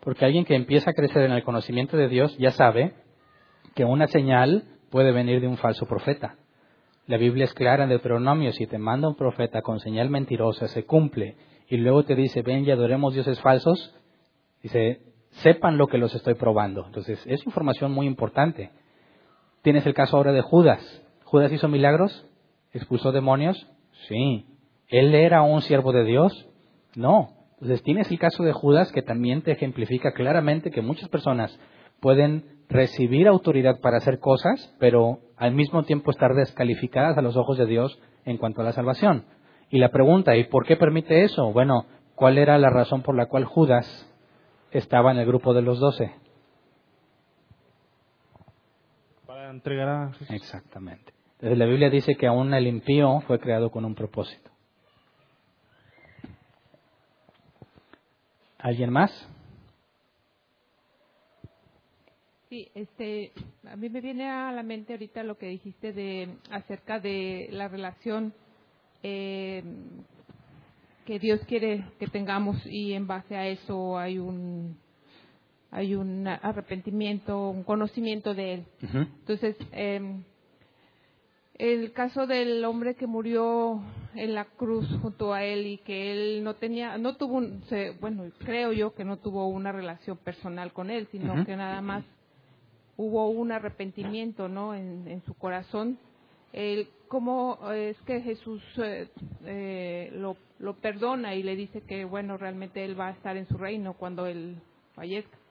Porque 0.00 0.24
alguien 0.24 0.44
que 0.44 0.56
empieza 0.56 0.90
a 0.90 0.94
crecer 0.94 1.22
en 1.22 1.32
el 1.32 1.44
conocimiento 1.44 1.96
de 1.96 2.08
Dios 2.08 2.36
ya 2.38 2.50
sabe 2.50 2.94
que 3.74 3.84
una 3.84 4.08
señal 4.08 4.64
puede 4.90 5.12
venir 5.12 5.40
de 5.40 5.46
un 5.46 5.56
falso 5.56 5.86
profeta. 5.86 6.36
La 7.06 7.16
Biblia 7.16 7.44
es 7.44 7.54
clara 7.54 7.84
en 7.84 7.90
Deuteronomio, 7.90 8.52
si 8.52 8.66
te 8.66 8.78
manda 8.78 9.08
un 9.08 9.16
profeta 9.16 9.62
con 9.62 9.80
señal 9.80 10.08
mentirosa, 10.08 10.68
se 10.68 10.84
cumple, 10.84 11.36
y 11.68 11.76
luego 11.76 12.04
te 12.04 12.14
dice, 12.14 12.42
ven 12.42 12.64
y 12.64 12.70
adoremos 12.70 13.14
dioses 13.14 13.40
falsos, 13.40 13.94
dice, 14.62 15.00
sepan 15.30 15.78
lo 15.78 15.86
que 15.86 15.98
los 15.98 16.14
estoy 16.14 16.34
probando. 16.34 16.86
Entonces, 16.86 17.22
es 17.26 17.44
información 17.46 17.92
muy 17.92 18.06
importante. 18.06 18.70
Tienes 19.62 19.86
el 19.86 19.94
caso 19.94 20.16
ahora 20.16 20.32
de 20.32 20.42
Judas. 20.42 21.02
¿Judas 21.24 21.52
hizo 21.52 21.68
milagros? 21.68 22.26
¿Expulsó 22.72 23.12
demonios? 23.12 23.68
Sí. 24.08 24.46
¿Él 24.88 25.14
era 25.14 25.42
un 25.42 25.62
siervo 25.62 25.92
de 25.92 26.04
Dios? 26.04 26.48
No. 26.96 27.30
Entonces, 27.54 27.82
tienes 27.84 28.10
el 28.10 28.18
caso 28.18 28.42
de 28.42 28.52
Judas 28.52 28.90
que 28.90 29.02
también 29.02 29.42
te 29.42 29.52
ejemplifica 29.52 30.12
claramente 30.12 30.72
que 30.72 30.82
muchas 30.82 31.08
personas 31.08 31.56
pueden 32.00 32.64
recibir 32.68 33.28
autoridad 33.28 33.80
para 33.80 33.98
hacer 33.98 34.18
cosas, 34.18 34.74
pero 34.80 35.20
al 35.36 35.54
mismo 35.54 35.84
tiempo 35.84 36.10
estar 36.10 36.34
descalificadas 36.34 37.16
a 37.16 37.22
los 37.22 37.36
ojos 37.36 37.56
de 37.56 37.66
Dios 37.66 38.00
en 38.24 38.38
cuanto 38.38 38.62
a 38.62 38.64
la 38.64 38.72
salvación. 38.72 39.26
Y 39.70 39.78
la 39.78 39.90
pregunta, 39.90 40.36
¿y 40.36 40.44
por 40.44 40.66
qué 40.66 40.76
permite 40.76 41.22
eso? 41.22 41.52
Bueno, 41.52 41.86
¿cuál 42.16 42.36
era 42.36 42.58
la 42.58 42.70
razón 42.70 43.02
por 43.02 43.14
la 43.14 43.26
cual 43.26 43.44
Judas 43.44 44.12
estaba 44.72 45.12
en 45.12 45.18
el 45.18 45.26
grupo 45.26 45.54
de 45.54 45.62
los 45.62 45.78
doce? 45.78 46.12
Para 49.52 49.58
entregar 49.58 49.88
a 49.88 50.12
Jesús. 50.12 50.30
Exactamente. 50.30 51.12
Entonces 51.34 51.58
la 51.58 51.66
Biblia 51.66 51.90
dice 51.90 52.14
que 52.14 52.26
aún 52.26 52.54
el 52.54 52.66
impío 52.66 53.20
fue 53.26 53.38
creado 53.38 53.70
con 53.70 53.84
un 53.84 53.94
propósito. 53.94 54.50
¿Alguien 58.56 58.90
más? 58.90 59.10
Sí, 62.48 62.70
este, 62.74 63.32
a 63.70 63.76
mí 63.76 63.90
me 63.90 64.00
viene 64.00 64.30
a 64.30 64.52
la 64.52 64.62
mente 64.62 64.94
ahorita 64.94 65.22
lo 65.22 65.36
que 65.36 65.48
dijiste 65.48 65.92
de 65.92 66.34
acerca 66.50 66.98
de 66.98 67.48
la 67.50 67.68
relación 67.68 68.32
eh, 69.02 69.62
que 71.04 71.18
Dios 71.18 71.40
quiere 71.46 71.84
que 71.98 72.06
tengamos 72.06 72.64
y 72.64 72.94
en 72.94 73.06
base 73.06 73.36
a 73.36 73.46
eso 73.48 73.98
hay 73.98 74.18
un 74.18 74.78
hay 75.72 75.94
un 75.94 76.28
arrepentimiento, 76.28 77.48
un 77.48 77.64
conocimiento 77.64 78.34
de 78.34 78.54
Él. 78.54 78.64
Entonces, 78.92 79.56
eh, 79.72 80.22
el 81.54 81.92
caso 81.92 82.26
del 82.26 82.64
hombre 82.64 82.94
que 82.94 83.06
murió 83.06 83.80
en 84.14 84.34
la 84.34 84.44
cruz 84.44 84.86
junto 85.00 85.32
a 85.32 85.44
él 85.44 85.66
y 85.66 85.78
que 85.78 86.12
él 86.12 86.44
no 86.44 86.54
tenía, 86.54 86.98
no 86.98 87.16
tuvo, 87.16 87.36
un, 87.36 87.62
bueno, 88.00 88.24
creo 88.38 88.72
yo 88.72 88.94
que 88.94 89.04
no 89.04 89.16
tuvo 89.18 89.46
una 89.46 89.72
relación 89.72 90.16
personal 90.18 90.72
con 90.72 90.90
él, 90.90 91.08
sino 91.10 91.44
que 91.44 91.56
nada 91.56 91.80
más 91.80 92.04
hubo 92.96 93.30
un 93.30 93.52
arrepentimiento, 93.52 94.48
¿no? 94.48 94.74
En, 94.74 95.22
su 95.24 95.34
corazón. 95.34 95.98
El, 96.52 96.88
¿Cómo 97.08 97.58
es 97.72 97.96
que 98.02 98.20
Jesús 98.20 98.62
eh, 98.78 99.08
eh, 99.44 100.10
lo, 100.14 100.36
lo 100.58 100.74
perdona 100.74 101.34
y 101.34 101.42
le 101.42 101.56
dice 101.56 101.82
que, 101.82 102.04
bueno, 102.04 102.36
realmente 102.36 102.84
él 102.84 102.98
va 102.98 103.08
a 103.08 103.12
estar 103.12 103.36
en 103.36 103.46
su 103.46 103.56
reino 103.56 103.94
cuando 103.94 104.26
él 104.26 104.56
fallezca? 104.94 105.41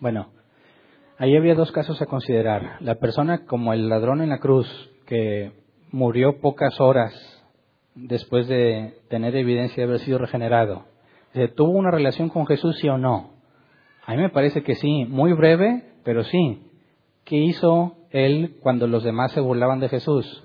Bueno, 0.00 0.30
ahí 1.18 1.36
había 1.36 1.54
dos 1.54 1.72
casos 1.72 2.00
a 2.02 2.06
considerar. 2.06 2.76
La 2.80 2.96
persona 2.96 3.46
como 3.46 3.72
el 3.72 3.88
ladrón 3.88 4.20
en 4.20 4.30
la 4.30 4.38
cruz, 4.38 4.68
que 5.06 5.52
murió 5.90 6.40
pocas 6.40 6.80
horas 6.80 7.12
después 7.94 8.48
de 8.48 8.94
tener 9.08 9.36
evidencia 9.36 9.76
de 9.76 9.88
haber 9.88 10.00
sido 10.00 10.18
regenerado, 10.18 10.84
¿tuvo 11.54 11.72
una 11.72 11.90
relación 11.90 12.28
con 12.28 12.46
Jesús, 12.46 12.78
sí 12.78 12.88
o 12.88 12.98
no? 12.98 13.34
A 14.06 14.12
mí 14.12 14.18
me 14.18 14.30
parece 14.30 14.62
que 14.62 14.74
sí, 14.74 15.04
muy 15.06 15.32
breve, 15.32 15.84
pero 16.04 16.24
sí. 16.24 16.70
¿Qué 17.24 17.36
hizo 17.36 17.96
él 18.10 18.56
cuando 18.60 18.86
los 18.86 19.02
demás 19.02 19.32
se 19.32 19.40
burlaban 19.40 19.80
de 19.80 19.88
Jesús? 19.88 20.44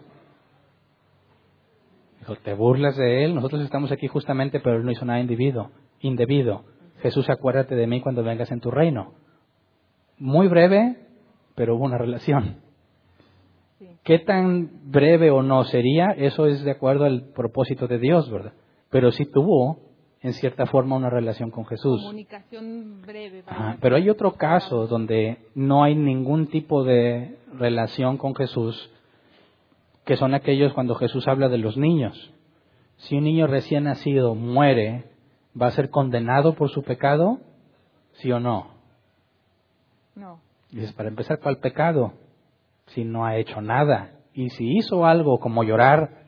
Dijo, 2.20 2.36
te 2.38 2.54
burlas 2.54 2.96
de 2.96 3.26
él, 3.26 3.36
nosotros 3.36 3.62
estamos 3.62 3.92
aquí 3.92 4.08
justamente, 4.08 4.60
pero 4.60 4.78
él 4.78 4.86
no 4.86 4.92
hizo 4.92 5.06
nada 5.06 5.20
indebido. 5.20 5.72
indebido. 6.00 6.64
Jesús, 7.02 7.30
acuérdate 7.30 7.76
de 7.76 7.88
mí 7.88 8.02
cuando 8.02 8.24
vengas 8.24 8.52
en 8.52 8.62
tu 8.62 8.72
reino. 8.72 9.14
Muy 10.20 10.48
breve, 10.48 10.98
pero 11.56 11.76
hubo 11.76 11.86
una 11.86 11.98
relación. 11.98 12.58
¿Qué 14.04 14.20
tan 14.20 14.92
breve 14.92 15.32
o 15.32 15.42
no 15.42 15.64
sería? 15.66 16.12
Eso 16.12 16.48
es 16.48 16.64
de 16.64 16.72
acuerdo 16.72 17.06
al 17.06 17.30
propósito 17.34 17.88
de 17.88 18.00
Dios, 18.00 18.30
¿verdad? 18.30 18.54
Pero 18.90 19.12
sí 19.12 19.26
tuvo, 19.26 19.80
en 20.22 20.34
cierta 20.34 20.66
forma, 20.66 20.96
una 20.96 21.10
relación 21.10 21.52
con 21.52 21.66
Jesús. 21.66 22.02
Comunicación 22.02 23.02
breve. 23.02 23.44
pero 23.82 23.96
hay 23.96 24.10
otro 24.10 24.34
caso 24.34 24.88
donde 24.88 25.38
no 25.56 25.84
hay 25.84 25.96
ningún 25.96 26.48
tipo 26.48 26.84
de 26.84 27.38
relación 27.54 28.18
con 28.18 28.36
Jesús, 28.36 28.92
que 30.06 30.18
son 30.18 30.34
aquellos 30.34 30.74
cuando 30.74 30.96
Jesús 30.96 31.28
habla 31.28 31.50
de 31.50 31.60
los 31.60 31.78
niños. 31.78 32.34
Si 32.98 33.16
un 33.16 33.24
niño 33.24 33.48
recién 33.48 33.86
nacido 33.86 34.36
muere, 34.36 35.06
¿va 35.60 35.68
a 35.68 35.72
ser 35.72 35.90
condenado 35.90 36.56
por 36.56 36.70
su 36.70 36.84
pecado? 36.84 37.40
¿Sí 38.14 38.32
o 38.32 38.40
no? 38.40 38.79
No. 40.16 40.42
Dices, 40.72 40.94
para 40.94 41.10
empezar, 41.10 41.40
¿cuál 41.40 41.58
pecado? 41.58 42.14
Si 42.88 43.04
no 43.04 43.26
ha 43.26 43.38
hecho 43.38 43.62
nada. 43.62 44.12
Y 44.34 44.50
si 44.50 44.78
hizo 44.78 45.06
algo 45.06 45.40
como 45.40 45.64
llorar, 45.64 46.20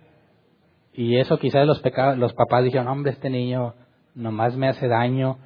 y 0.93 1.17
eso 1.17 1.37
quizás 1.37 1.65
los, 1.65 1.79
pecados, 1.81 2.17
los 2.17 2.33
papás 2.33 2.63
dijeron, 2.63 2.87
hombre, 2.87 3.11
este 3.11 3.29
niño 3.29 3.75
nomás 4.15 4.55
me 4.57 4.67
hace 4.67 4.87
daño, 4.87 5.37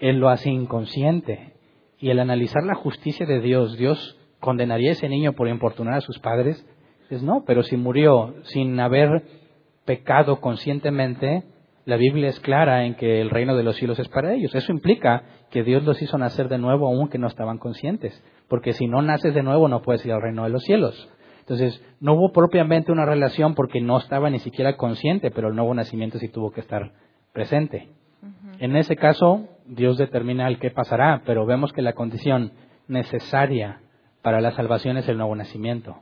él 0.00 0.18
lo 0.18 0.28
hace 0.28 0.50
inconsciente. 0.50 1.54
Y 1.98 2.10
el 2.10 2.18
analizar 2.18 2.62
la 2.64 2.74
justicia 2.74 3.26
de 3.26 3.40
Dios, 3.40 3.76
Dios 3.78 4.18
condenaría 4.40 4.90
a 4.90 4.92
ese 4.92 5.08
niño 5.08 5.34
por 5.34 5.48
importunar 5.48 5.94
a 5.94 6.00
sus 6.00 6.18
padres, 6.18 6.66
es 7.08 7.22
no, 7.22 7.44
pero 7.46 7.62
si 7.62 7.76
murió 7.76 8.34
sin 8.44 8.78
haber 8.80 9.22
pecado 9.84 10.40
conscientemente, 10.40 11.44
la 11.84 11.96
Biblia 11.96 12.28
es 12.28 12.40
clara 12.40 12.84
en 12.84 12.94
que 12.94 13.20
el 13.20 13.30
reino 13.30 13.56
de 13.56 13.62
los 13.62 13.76
cielos 13.76 13.98
es 13.98 14.08
para 14.08 14.32
ellos. 14.34 14.54
Eso 14.54 14.72
implica 14.72 15.24
que 15.52 15.62
Dios 15.62 15.84
los 15.84 16.02
hizo 16.02 16.18
nacer 16.18 16.48
de 16.48 16.58
nuevo 16.58 16.88
aunque 16.88 17.18
no 17.18 17.28
estaban 17.28 17.58
conscientes. 17.58 18.20
Porque 18.48 18.72
si 18.72 18.88
no 18.88 19.02
naces 19.02 19.34
de 19.34 19.44
nuevo 19.44 19.68
no 19.68 19.82
puedes 19.82 20.04
ir 20.04 20.12
al 20.12 20.22
reino 20.22 20.42
de 20.42 20.50
los 20.50 20.64
cielos. 20.64 21.08
Entonces, 21.40 21.80
no 22.00 22.14
hubo 22.14 22.32
propiamente 22.32 22.90
una 22.90 23.04
relación 23.04 23.54
porque 23.54 23.80
no 23.80 23.98
estaba 23.98 24.30
ni 24.30 24.38
siquiera 24.40 24.76
consciente, 24.76 25.30
pero 25.30 25.48
el 25.48 25.54
nuevo 25.54 25.74
nacimiento 25.74 26.18
sí 26.18 26.28
tuvo 26.28 26.50
que 26.50 26.60
estar 26.60 26.92
presente. 27.32 27.90
En 28.58 28.76
ese 28.76 28.96
caso, 28.96 29.48
Dios 29.66 29.98
determina 29.98 30.48
el 30.48 30.58
qué 30.58 30.70
pasará, 30.70 31.22
pero 31.26 31.44
vemos 31.44 31.72
que 31.72 31.82
la 31.82 31.94
condición 31.94 32.52
necesaria 32.88 33.80
para 34.22 34.40
la 34.40 34.52
salvación 34.52 34.96
es 34.96 35.08
el 35.08 35.16
nuevo 35.18 35.34
nacimiento 35.36 35.96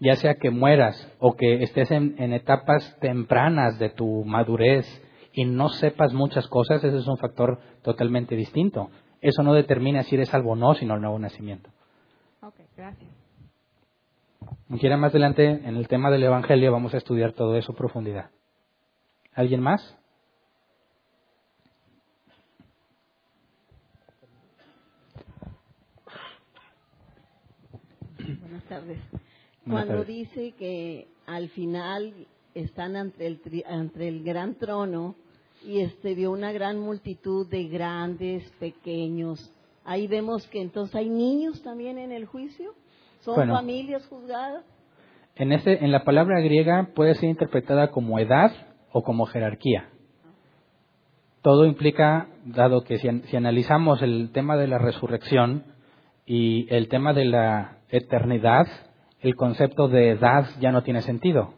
ya 0.00 0.16
sea 0.16 0.34
que 0.34 0.50
mueras 0.50 1.10
o 1.18 1.34
que 1.34 1.62
estés 1.62 1.90
en, 1.90 2.14
etapas 2.32 2.96
tempranas 3.00 3.78
de 3.78 3.90
tu 3.90 4.24
madurez 4.24 4.86
y 5.34 5.44
no 5.44 5.68
sepas 5.68 6.12
muchas 6.12 6.46
cosas, 6.48 6.82
ese 6.84 6.96
es 6.96 7.06
un 7.06 7.18
factor 7.18 7.58
totalmente 7.82 8.36
distinto. 8.36 8.90
Eso 9.20 9.42
no 9.42 9.52
determina 9.52 10.02
si 10.04 10.14
eres 10.14 10.28
salvo 10.28 10.52
o 10.52 10.56
no, 10.56 10.74
sino 10.74 10.94
el 10.94 11.00
nuevo 11.00 11.18
nacimiento. 11.18 11.70
Ok, 12.40 12.54
gracias. 12.76 13.10
Quiera 14.78 14.96
más 14.96 15.10
adelante, 15.10 15.46
en 15.46 15.76
el 15.76 15.88
tema 15.88 16.10
del 16.10 16.22
Evangelio, 16.22 16.70
vamos 16.70 16.94
a 16.94 16.98
estudiar 16.98 17.32
todo 17.32 17.56
eso 17.56 17.72
a 17.72 17.76
profundidad. 17.76 18.30
¿Alguien 19.34 19.60
más? 19.60 19.98
Buenas 28.40 28.64
tardes 28.64 28.98
cuando 29.68 30.04
dice 30.04 30.52
que 30.52 31.08
al 31.26 31.48
final 31.48 32.26
están 32.54 32.96
ante 32.96 33.26
el, 33.26 33.40
ante 33.66 34.08
el 34.08 34.22
gran 34.22 34.54
trono 34.56 35.16
y 35.64 35.80
este 35.80 36.14
vio 36.14 36.30
una 36.30 36.52
gran 36.52 36.78
multitud 36.78 37.48
de 37.48 37.64
grandes, 37.64 38.50
pequeños. 38.60 39.52
Ahí 39.84 40.06
vemos 40.06 40.46
que 40.48 40.60
entonces 40.60 40.94
hay 40.94 41.08
niños 41.08 41.62
también 41.62 41.98
en 41.98 42.12
el 42.12 42.26
juicio. 42.26 42.74
Son 43.20 43.48
familias 43.48 44.06
juzgadas. 44.06 44.64
En 45.36 45.52
ese, 45.52 45.84
en 45.84 45.90
la 45.90 46.04
palabra 46.04 46.40
griega 46.40 46.90
puede 46.94 47.14
ser 47.14 47.30
interpretada 47.30 47.90
como 47.90 48.18
edad 48.18 48.52
o 48.92 49.02
como 49.02 49.26
jerarquía. 49.26 49.88
Todo 51.42 51.66
implica, 51.66 52.28
dado 52.44 52.84
que 52.84 52.98
si, 52.98 53.08
si 53.22 53.36
analizamos 53.36 54.00
el 54.02 54.30
tema 54.32 54.56
de 54.56 54.68
la 54.68 54.78
resurrección 54.78 55.64
y 56.26 56.72
el 56.74 56.88
tema 56.88 57.12
de 57.12 57.24
la 57.24 57.78
eternidad, 57.88 58.66
el 59.20 59.34
concepto 59.36 59.88
de 59.88 60.10
edad 60.10 60.46
ya 60.60 60.70
no 60.70 60.82
tiene 60.82 61.02
sentido. 61.02 61.54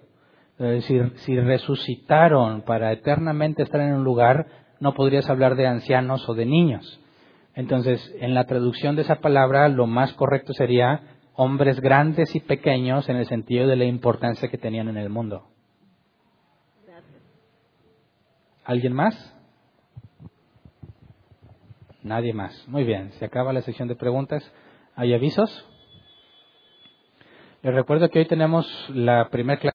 Decir, 0.58 1.12
si 1.16 1.38
resucitaron 1.38 2.62
para 2.62 2.92
eternamente 2.92 3.62
estar 3.62 3.80
en 3.80 3.92
un 3.92 4.04
lugar, 4.04 4.46
no 4.80 4.94
podrías 4.94 5.28
hablar 5.28 5.54
de 5.54 5.66
ancianos 5.66 6.26
o 6.28 6.34
de 6.34 6.46
niños. 6.46 7.00
Entonces, 7.54 8.14
en 8.20 8.34
la 8.34 8.44
traducción 8.44 8.96
de 8.96 9.02
esa 9.02 9.16
palabra, 9.16 9.68
lo 9.68 9.86
más 9.86 10.12
correcto 10.14 10.52
sería 10.54 11.18
hombres 11.34 11.80
grandes 11.80 12.34
y 12.34 12.40
pequeños 12.40 13.08
en 13.08 13.16
el 13.16 13.26
sentido 13.26 13.66
de 13.66 13.76
la 13.76 13.84
importancia 13.84 14.48
que 14.48 14.58
tenían 14.58 14.88
en 14.88 14.96
el 14.96 15.10
mundo. 15.10 15.48
¿Alguien 18.64 18.94
más? 18.94 19.34
Nadie 22.02 22.32
más. 22.32 22.66
Muy 22.68 22.84
bien, 22.84 23.12
se 23.12 23.24
acaba 23.24 23.52
la 23.52 23.62
sección 23.62 23.88
de 23.88 23.96
preguntas. 23.96 24.52
¿Hay 24.94 25.12
avisos? 25.12 25.68
Les 27.62 27.74
recuerdo 27.74 28.08
que 28.10 28.20
hoy 28.20 28.26
tenemos 28.26 28.66
la 28.90 29.28
primera 29.28 29.58
clase. 29.58 29.74